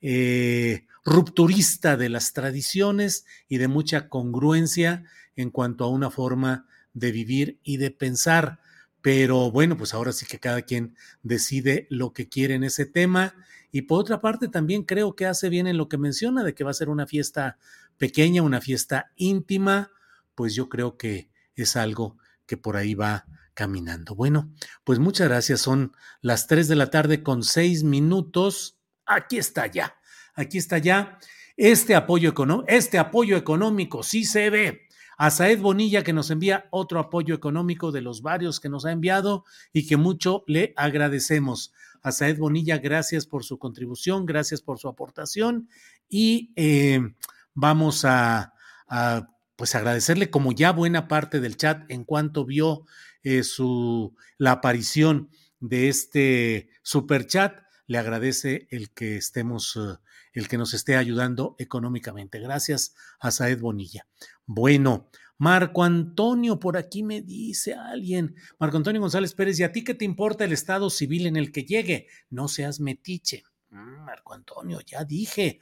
eh, 0.00 0.86
rupturista 1.04 1.96
de 1.96 2.08
las 2.08 2.32
tradiciones 2.32 3.24
y 3.48 3.58
de 3.58 3.68
mucha 3.68 4.08
congruencia 4.08 5.04
en 5.36 5.50
cuanto 5.50 5.84
a 5.84 5.88
una 5.88 6.10
forma 6.10 6.66
de 6.92 7.12
vivir 7.12 7.60
y 7.62 7.78
de 7.78 7.90
pensar. 7.90 8.60
Pero 9.00 9.50
bueno, 9.50 9.76
pues 9.76 9.94
ahora 9.94 10.12
sí 10.12 10.26
que 10.26 10.38
cada 10.38 10.62
quien 10.62 10.96
decide 11.22 11.86
lo 11.90 12.12
que 12.12 12.28
quiere 12.28 12.54
en 12.54 12.64
ese 12.64 12.86
tema. 12.86 13.34
Y 13.72 13.82
por 13.82 14.00
otra 14.00 14.20
parte, 14.20 14.48
también 14.48 14.84
creo 14.84 15.16
que 15.16 15.26
hace 15.26 15.48
bien 15.48 15.66
en 15.66 15.78
lo 15.78 15.88
que 15.88 15.98
menciona 15.98 16.44
de 16.44 16.54
que 16.54 16.62
va 16.62 16.70
a 16.70 16.74
ser 16.74 16.90
una 16.90 17.06
fiesta 17.06 17.56
pequeña, 17.96 18.42
una 18.42 18.60
fiesta 18.60 19.10
íntima, 19.16 19.90
pues 20.34 20.54
yo 20.54 20.68
creo 20.68 20.96
que 20.96 21.30
es 21.54 21.74
algo 21.74 22.18
que 22.46 22.56
por 22.56 22.76
ahí 22.76 22.94
va 22.94 23.26
caminando. 23.54 24.14
Bueno, 24.14 24.52
pues 24.84 24.98
muchas 24.98 25.28
gracias. 25.28 25.60
Son 25.60 25.92
las 26.20 26.46
3 26.46 26.68
de 26.68 26.76
la 26.76 26.90
tarde 26.90 27.22
con 27.22 27.42
6 27.42 27.82
minutos. 27.84 28.78
Aquí 29.06 29.38
está 29.38 29.66
ya. 29.66 29.96
Aquí 30.34 30.58
está 30.58 30.78
ya. 30.78 31.18
Este 31.56 31.94
apoyo, 31.94 32.28
económico, 32.28 32.68
este 32.68 32.98
apoyo 32.98 33.36
económico 33.36 34.02
sí 34.02 34.24
se 34.24 34.50
ve 34.50 34.88
a 35.22 35.30
Saed 35.30 35.60
Bonilla 35.60 36.02
que 36.02 36.12
nos 36.12 36.32
envía 36.32 36.66
otro 36.70 36.98
apoyo 36.98 37.32
económico 37.32 37.92
de 37.92 38.00
los 38.00 38.22
varios 38.22 38.58
que 38.58 38.68
nos 38.68 38.84
ha 38.84 38.90
enviado 38.90 39.44
y 39.72 39.86
que 39.86 39.96
mucho 39.96 40.42
le 40.48 40.74
agradecemos. 40.76 41.72
A 42.02 42.10
Saed 42.10 42.38
Bonilla, 42.38 42.78
gracias 42.78 43.24
por 43.24 43.44
su 43.44 43.56
contribución, 43.56 44.26
gracias 44.26 44.62
por 44.62 44.80
su 44.80 44.88
aportación 44.88 45.68
y 46.08 46.52
eh, 46.56 47.14
vamos 47.54 48.04
a, 48.04 48.52
pues 49.54 49.76
agradecerle 49.76 50.28
como 50.28 50.50
ya 50.50 50.72
buena 50.72 51.06
parte 51.06 51.38
del 51.38 51.56
chat 51.56 51.88
en 51.88 52.02
cuanto 52.02 52.44
vio 52.44 52.84
eh, 53.22 53.44
su, 53.44 54.16
la 54.38 54.50
aparición 54.50 55.30
de 55.60 55.88
este 55.88 56.68
super 56.82 57.28
chat, 57.28 57.60
le 57.86 57.98
agradece 57.98 58.66
el 58.72 58.90
que 58.90 59.18
estemos, 59.18 59.76
eh, 59.76 59.98
el 60.32 60.48
que 60.48 60.58
nos 60.58 60.74
esté 60.74 60.96
ayudando 60.96 61.56
económicamente. 61.58 62.40
Gracias 62.40 62.94
a 63.20 63.30
Saed 63.30 63.60
Bonilla. 63.60 64.06
Bueno, 64.46 65.08
Marco 65.38 65.82
Antonio, 65.82 66.60
por 66.60 66.76
aquí 66.76 67.02
me 67.02 67.20
dice 67.20 67.74
alguien, 67.74 68.36
Marco 68.58 68.76
Antonio 68.76 69.00
González 69.00 69.34
Pérez, 69.34 69.58
¿y 69.58 69.64
a 69.64 69.72
ti 69.72 69.82
qué 69.82 69.94
te 69.94 70.04
importa 70.04 70.44
el 70.44 70.52
estado 70.52 70.88
civil 70.88 71.26
en 71.26 71.36
el 71.36 71.50
que 71.50 71.64
llegue? 71.64 72.06
No 72.30 72.48
seas 72.48 72.80
metiche. 72.80 73.42
Mm, 73.70 74.04
Marco 74.04 74.34
Antonio, 74.34 74.80
ya 74.86 75.04
dije, 75.04 75.60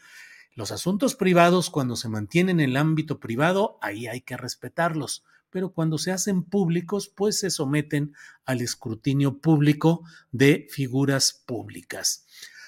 los 0.55 0.72
asuntos 0.72 1.14
privados, 1.14 1.70
cuando 1.70 1.97
se 1.97 2.09
mantienen 2.09 2.60
en 2.60 2.70
el 2.70 2.76
ámbito 2.76 3.20
privado, 3.20 3.78
ahí 3.80 4.06
hay 4.06 4.20
que 4.20 4.36
respetarlos, 4.36 5.24
pero 5.48 5.72
cuando 5.72 5.97
se 5.97 6.12
hacen 6.12 6.42
públicos, 6.42 7.09
pues 7.09 7.38
se 7.38 7.51
someten 7.51 8.14
al 8.44 8.60
escrutinio 8.60 9.38
público 9.38 10.05
de 10.32 10.66
figuras 10.70 11.42
públicas. 11.47 12.26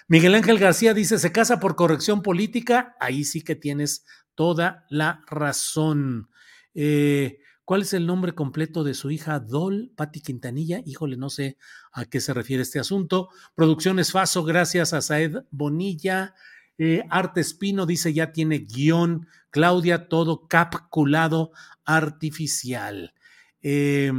Miguel 0.09 0.35
Ángel 0.35 0.59
García 0.59 0.95
dice, 0.95 1.19
se 1.19 1.33
casa 1.33 1.61
por 1.61 1.77
corrección 1.77 2.23
política, 2.23 2.97
ahí 3.01 3.25
sí 3.25 3.43
que 3.43 3.57
tienes 3.57 4.05
toda 4.35 4.87
la 4.91 5.25
razón. 5.27 6.29
Eh, 6.75 7.39
¿Cuál 7.65 7.83
es 7.83 7.95
el 7.95 8.07
nombre 8.07 8.35
completo 8.35 8.83
de 8.83 8.95
su 8.95 9.11
hija 9.11 9.39
Dol, 9.39 9.93
Patti 9.97 10.21
Quintanilla? 10.21 10.83
Híjole, 10.85 11.17
no 11.17 11.31
sé 11.31 11.57
a 11.93 12.05
qué 12.07 12.21
se 12.21 12.35
refiere 12.35 12.63
este 12.63 12.81
asunto. 12.81 13.29
Producciones 13.55 14.11
Faso, 14.11 14.43
gracias 14.45 14.93
a 14.93 15.01
Saed 15.01 15.45
Bonilla. 15.51 16.35
Eh, 16.77 17.05
Arte 17.09 17.41
Espino 17.41 17.87
dice 17.87 18.13
ya 18.13 18.33
tiene 18.33 18.59
guion. 18.59 19.29
Claudia, 19.51 20.09
todo 20.09 20.49
capculado 20.49 21.53
artificial. 21.85 23.15
Eh, 23.61 24.13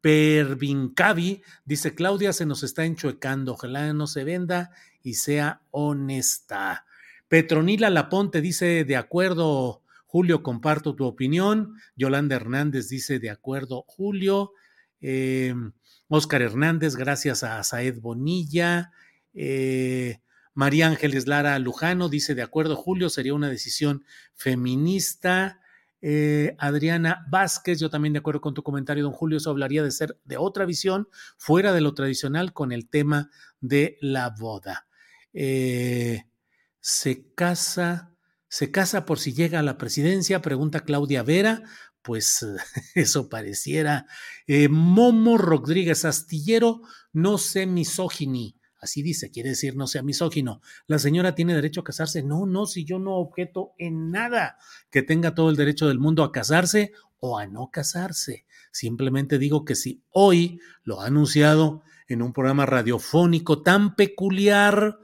Pervincavi 0.00 1.42
dice 1.64 1.94
Claudia 1.94 2.32
se 2.32 2.46
nos 2.46 2.62
está 2.62 2.84
enchuecando. 2.84 3.54
Ojalá 3.54 3.92
no 3.94 4.06
se 4.06 4.24
venda 4.24 4.72
y 5.02 5.14
sea 5.14 5.62
honesta. 5.70 6.84
Petronila 7.28 7.90
Laponte 7.90 8.40
dice 8.40 8.84
de 8.84 8.96
acuerdo. 8.96 9.82
Julio, 10.06 10.42
comparto 10.42 10.96
tu 10.96 11.04
opinión. 11.04 11.74
Yolanda 11.94 12.36
Hernández 12.36 12.88
dice 12.88 13.20
de 13.20 13.30
acuerdo, 13.30 13.84
Julio. 13.86 14.52
Oscar 16.08 16.42
Hernández, 16.42 16.96
gracias 16.96 17.44
a 17.44 17.62
Saed 17.62 18.00
Bonilla. 18.00 18.90
Eh, 19.32 20.20
María 20.54 20.88
Ángeles 20.88 21.28
Lara 21.28 21.56
Lujano 21.60 22.08
dice, 22.08 22.34
de 22.34 22.42
acuerdo, 22.42 22.74
Julio, 22.74 23.08
sería 23.08 23.32
una 23.32 23.48
decisión 23.48 24.04
feminista. 24.34 25.60
Eh, 26.02 26.56
Adriana 26.58 27.24
Vázquez, 27.30 27.78
yo 27.78 27.90
también 27.90 28.12
de 28.12 28.18
acuerdo 28.18 28.40
con 28.40 28.54
tu 28.54 28.64
comentario, 28.64 29.04
don 29.04 29.12
Julio, 29.12 29.38
eso 29.38 29.50
hablaría 29.50 29.84
de 29.84 29.92
ser 29.92 30.18
de 30.24 30.36
otra 30.36 30.64
visión, 30.64 31.08
fuera 31.36 31.72
de 31.72 31.80
lo 31.80 31.94
tradicional, 31.94 32.52
con 32.52 32.72
el 32.72 32.88
tema 32.88 33.30
de 33.60 33.96
la 34.00 34.30
boda. 34.30 34.88
Eh, 35.32 36.24
se 36.80 37.32
casa, 37.34 38.16
se 38.48 38.70
casa 38.70 39.04
por 39.04 39.18
si 39.18 39.32
llega 39.32 39.60
a 39.60 39.62
la 39.62 39.78
presidencia, 39.78 40.42
pregunta 40.42 40.80
Claudia 40.80 41.22
Vera, 41.22 41.62
pues 42.02 42.46
eso 42.94 43.28
pareciera. 43.28 44.06
Eh, 44.46 44.68
Momo 44.68 45.38
Rodríguez 45.38 46.04
Astillero, 46.04 46.82
no 47.12 47.38
sé 47.38 47.66
misógini. 47.66 48.56
Así 48.80 49.02
dice, 49.02 49.30
quiere 49.30 49.50
decir 49.50 49.76
no 49.76 49.86
sea 49.86 50.02
misógino. 50.02 50.62
La 50.86 50.98
señora 50.98 51.34
tiene 51.34 51.54
derecho 51.54 51.82
a 51.82 51.84
casarse. 51.84 52.22
No, 52.22 52.46
no, 52.46 52.64
si 52.64 52.84
yo 52.84 52.98
no 52.98 53.16
objeto 53.16 53.74
en 53.76 54.10
nada 54.10 54.56
que 54.90 55.02
tenga 55.02 55.34
todo 55.34 55.50
el 55.50 55.56
derecho 55.56 55.86
del 55.86 55.98
mundo 55.98 56.24
a 56.24 56.32
casarse 56.32 56.92
o 57.18 57.38
a 57.38 57.46
no 57.46 57.70
casarse. 57.70 58.46
Simplemente 58.72 59.38
digo 59.38 59.66
que 59.66 59.74
si 59.74 60.02
hoy 60.10 60.60
lo 60.82 61.02
ha 61.02 61.06
anunciado 61.06 61.82
en 62.10 62.22
un 62.22 62.32
programa 62.32 62.66
radiofónico 62.66 63.62
tan 63.62 63.94
peculiar, 63.94 64.98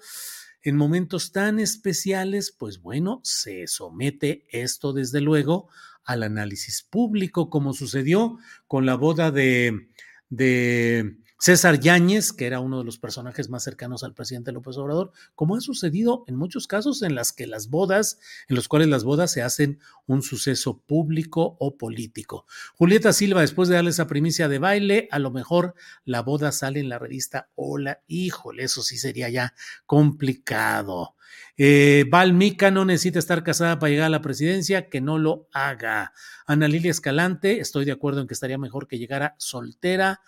en 0.63 0.77
momentos 0.77 1.31
tan 1.31 1.61
especiales, 1.61 2.55
pues 2.57 2.83
bueno, 2.83 3.21
se 3.23 3.67
somete 3.69 4.45
esto 4.51 4.93
desde 4.93 5.21
luego 5.21 5.69
al 6.05 6.25
análisis 6.25 6.83
público, 6.83 7.51
como 7.51 7.73
sucedió 7.73 8.39
con 8.67 8.87
la 8.87 8.97
boda 8.97 9.31
de, 9.31 9.89
de 10.29 11.17
César 11.39 11.79
Yáñez, 11.79 12.33
que 12.33 12.47
era 12.47 12.61
uno 12.61 12.79
de 12.79 12.85
los 12.85 12.99
personajes 12.99 13.51
más 13.51 13.63
cercanos 13.63 14.03
al 14.03 14.15
presidente 14.15 14.53
López 14.53 14.79
Obrador, 14.79 15.13
como 15.35 15.57
ha 15.57 15.61
sucedido 15.61 16.25
en 16.27 16.37
muchos 16.37 16.67
casos 16.67 17.03
en 17.03 17.15
las 17.15 17.33
que 17.33 17.47
las 17.47 17.69
bodas, 17.69 18.19
en 18.49 18.57
los 18.57 18.69
cuales 18.69 18.89
las 18.89 19.05
bodas 19.05 19.33
se 19.33 19.43
hacen 19.43 19.79
un 20.07 20.23
suceso 20.23 20.79
público 20.79 21.57
o 21.61 21.77
político. 21.77 22.47
Julieta 22.75 23.13
Silva, 23.13 23.43
después 23.43 23.69
de 23.69 23.75
darle 23.75 23.91
esa 23.91 24.07
primicia 24.07 24.49
de 24.49 24.59
baile, 24.59 25.09
a 25.11 25.19
lo 25.19 25.31
mejor 25.31 25.75
la 26.05 26.23
boda 26.23 26.53
sale 26.53 26.81
en 26.81 26.89
la 26.89 26.99
revista 26.99 27.51
Hola, 27.55 28.01
híjole, 28.07 28.65
eso 28.65 28.83
sí 28.83 28.97
sería 28.97 29.29
ya 29.29 29.55
complicado. 29.85 31.17
Eh, 31.59 32.05
Val 32.11 32.35
Mica 32.35 32.71
no 32.71 32.85
necesita 32.85 33.19
estar 33.19 33.43
casada 33.43 33.79
para 33.79 33.91
llegar 33.91 34.07
a 34.07 34.11
la 34.11 34.23
presidencia, 34.23 34.89
que 34.89 35.01
no 35.01 35.19
lo 35.19 35.49
haga. 35.53 36.13
Ana 36.47 36.69
Lilia 36.69 36.91
Escalante, 36.91 37.61
estoy 37.61 37.85
de 37.85 37.93
acuerdo 37.93 38.21
en 38.21 38.27
que 38.27 38.35
estaría 38.35 38.59
mejor 38.59 38.89
que 38.89 38.99
llegara 38.99 39.35
soltera 39.39 40.21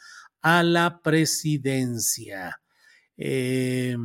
a 0.43 0.62
la 0.62 1.01
presidencia. 1.02 2.60
Eh, 3.16 3.97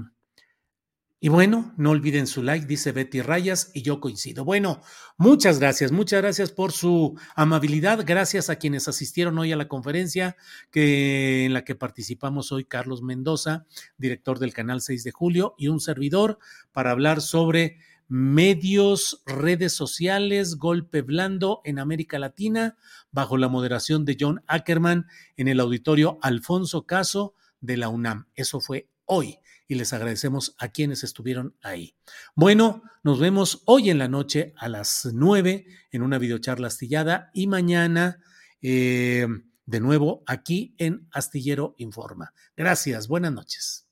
y 1.24 1.30
bueno, 1.30 1.74
no 1.78 1.92
olviden 1.92 2.28
su 2.28 2.44
like, 2.44 2.66
dice 2.66 2.92
Betty 2.92 3.22
Rayas, 3.22 3.72
y 3.74 3.82
yo 3.82 4.02
coincido. 4.02 4.44
Bueno, 4.44 4.82
muchas 5.16 5.58
gracias, 5.58 5.94
muchas 5.94 6.22
gracias 6.22 6.52
por 6.52 6.74
su 6.74 7.18
amabilidad. 7.34 8.04
Gracias 8.06 8.50
a 8.50 8.58
quienes 8.58 8.90
asistieron 8.90 9.38
hoy 9.38 9.54
a 9.54 9.56
la 9.56 9.70
conferencia 9.70 10.36
que, 10.70 11.46
en 11.46 11.54
la 11.54 11.64
que 11.64 11.76
participamos 11.76 12.52
hoy 12.52 12.66
Carlos 12.66 13.04
Mendoza, 13.04 13.66
director 13.98 14.38
del 14.38 14.54
canal 14.54 14.82
6 14.82 15.06
de 15.06 15.12
julio, 15.12 15.56
y 15.58 15.70
un 15.70 15.80
servidor 15.80 16.40
para 16.74 16.92
hablar 16.92 17.22
sobre 17.22 17.78
medios, 18.08 19.24
redes 19.26 19.74
sociales, 19.74 20.56
golpe 20.56 21.02
blando 21.02 21.62
en 21.64 21.80
América 21.80 22.20
Latina, 22.20 22.78
bajo 23.12 23.38
la 23.38 23.48
moderación 23.48 24.06
de 24.06 24.18
John 24.20 24.44
Ackerman 24.48 25.08
en 25.38 25.48
el 25.48 25.60
auditorio 25.60 26.20
Alfonso 26.22 26.86
Caso 26.86 27.36
de 27.60 27.78
la 27.78 27.90
UNAM. 27.90 28.28
Eso 28.36 28.60
fue 28.60 28.90
hoy. 29.06 29.38
y 29.66 29.76
les 29.76 29.94
agradecemos 29.94 30.56
a 30.60 30.68
quienes 30.68 31.04
estuvieron 31.04 31.56
ahí. 31.62 31.96
Bueno, 32.36 32.84
nos 33.02 33.20
vemos 33.20 33.64
hoy 33.66 33.90
en 33.90 33.98
la 33.98 34.10
noche 34.10 34.54
a 34.58 34.68
las 34.68 35.10
9 35.12 35.66
en 35.92 36.02
una 36.02 36.20
videocharla 36.20 36.68
astillada 36.68 37.32
y 37.34 37.48
mañana 37.48 38.20
eh, 38.62 39.26
de 39.66 39.80
nuevo 39.80 40.24
aquí 40.28 40.76
en 40.78 41.08
Astillero 41.12 41.76
Informa. 41.78 42.34
Gracias, 42.56 43.08
buenas 43.08 43.32
noches. 43.32 43.88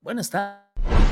Buenas 0.00 0.30
tardes. 0.30 1.11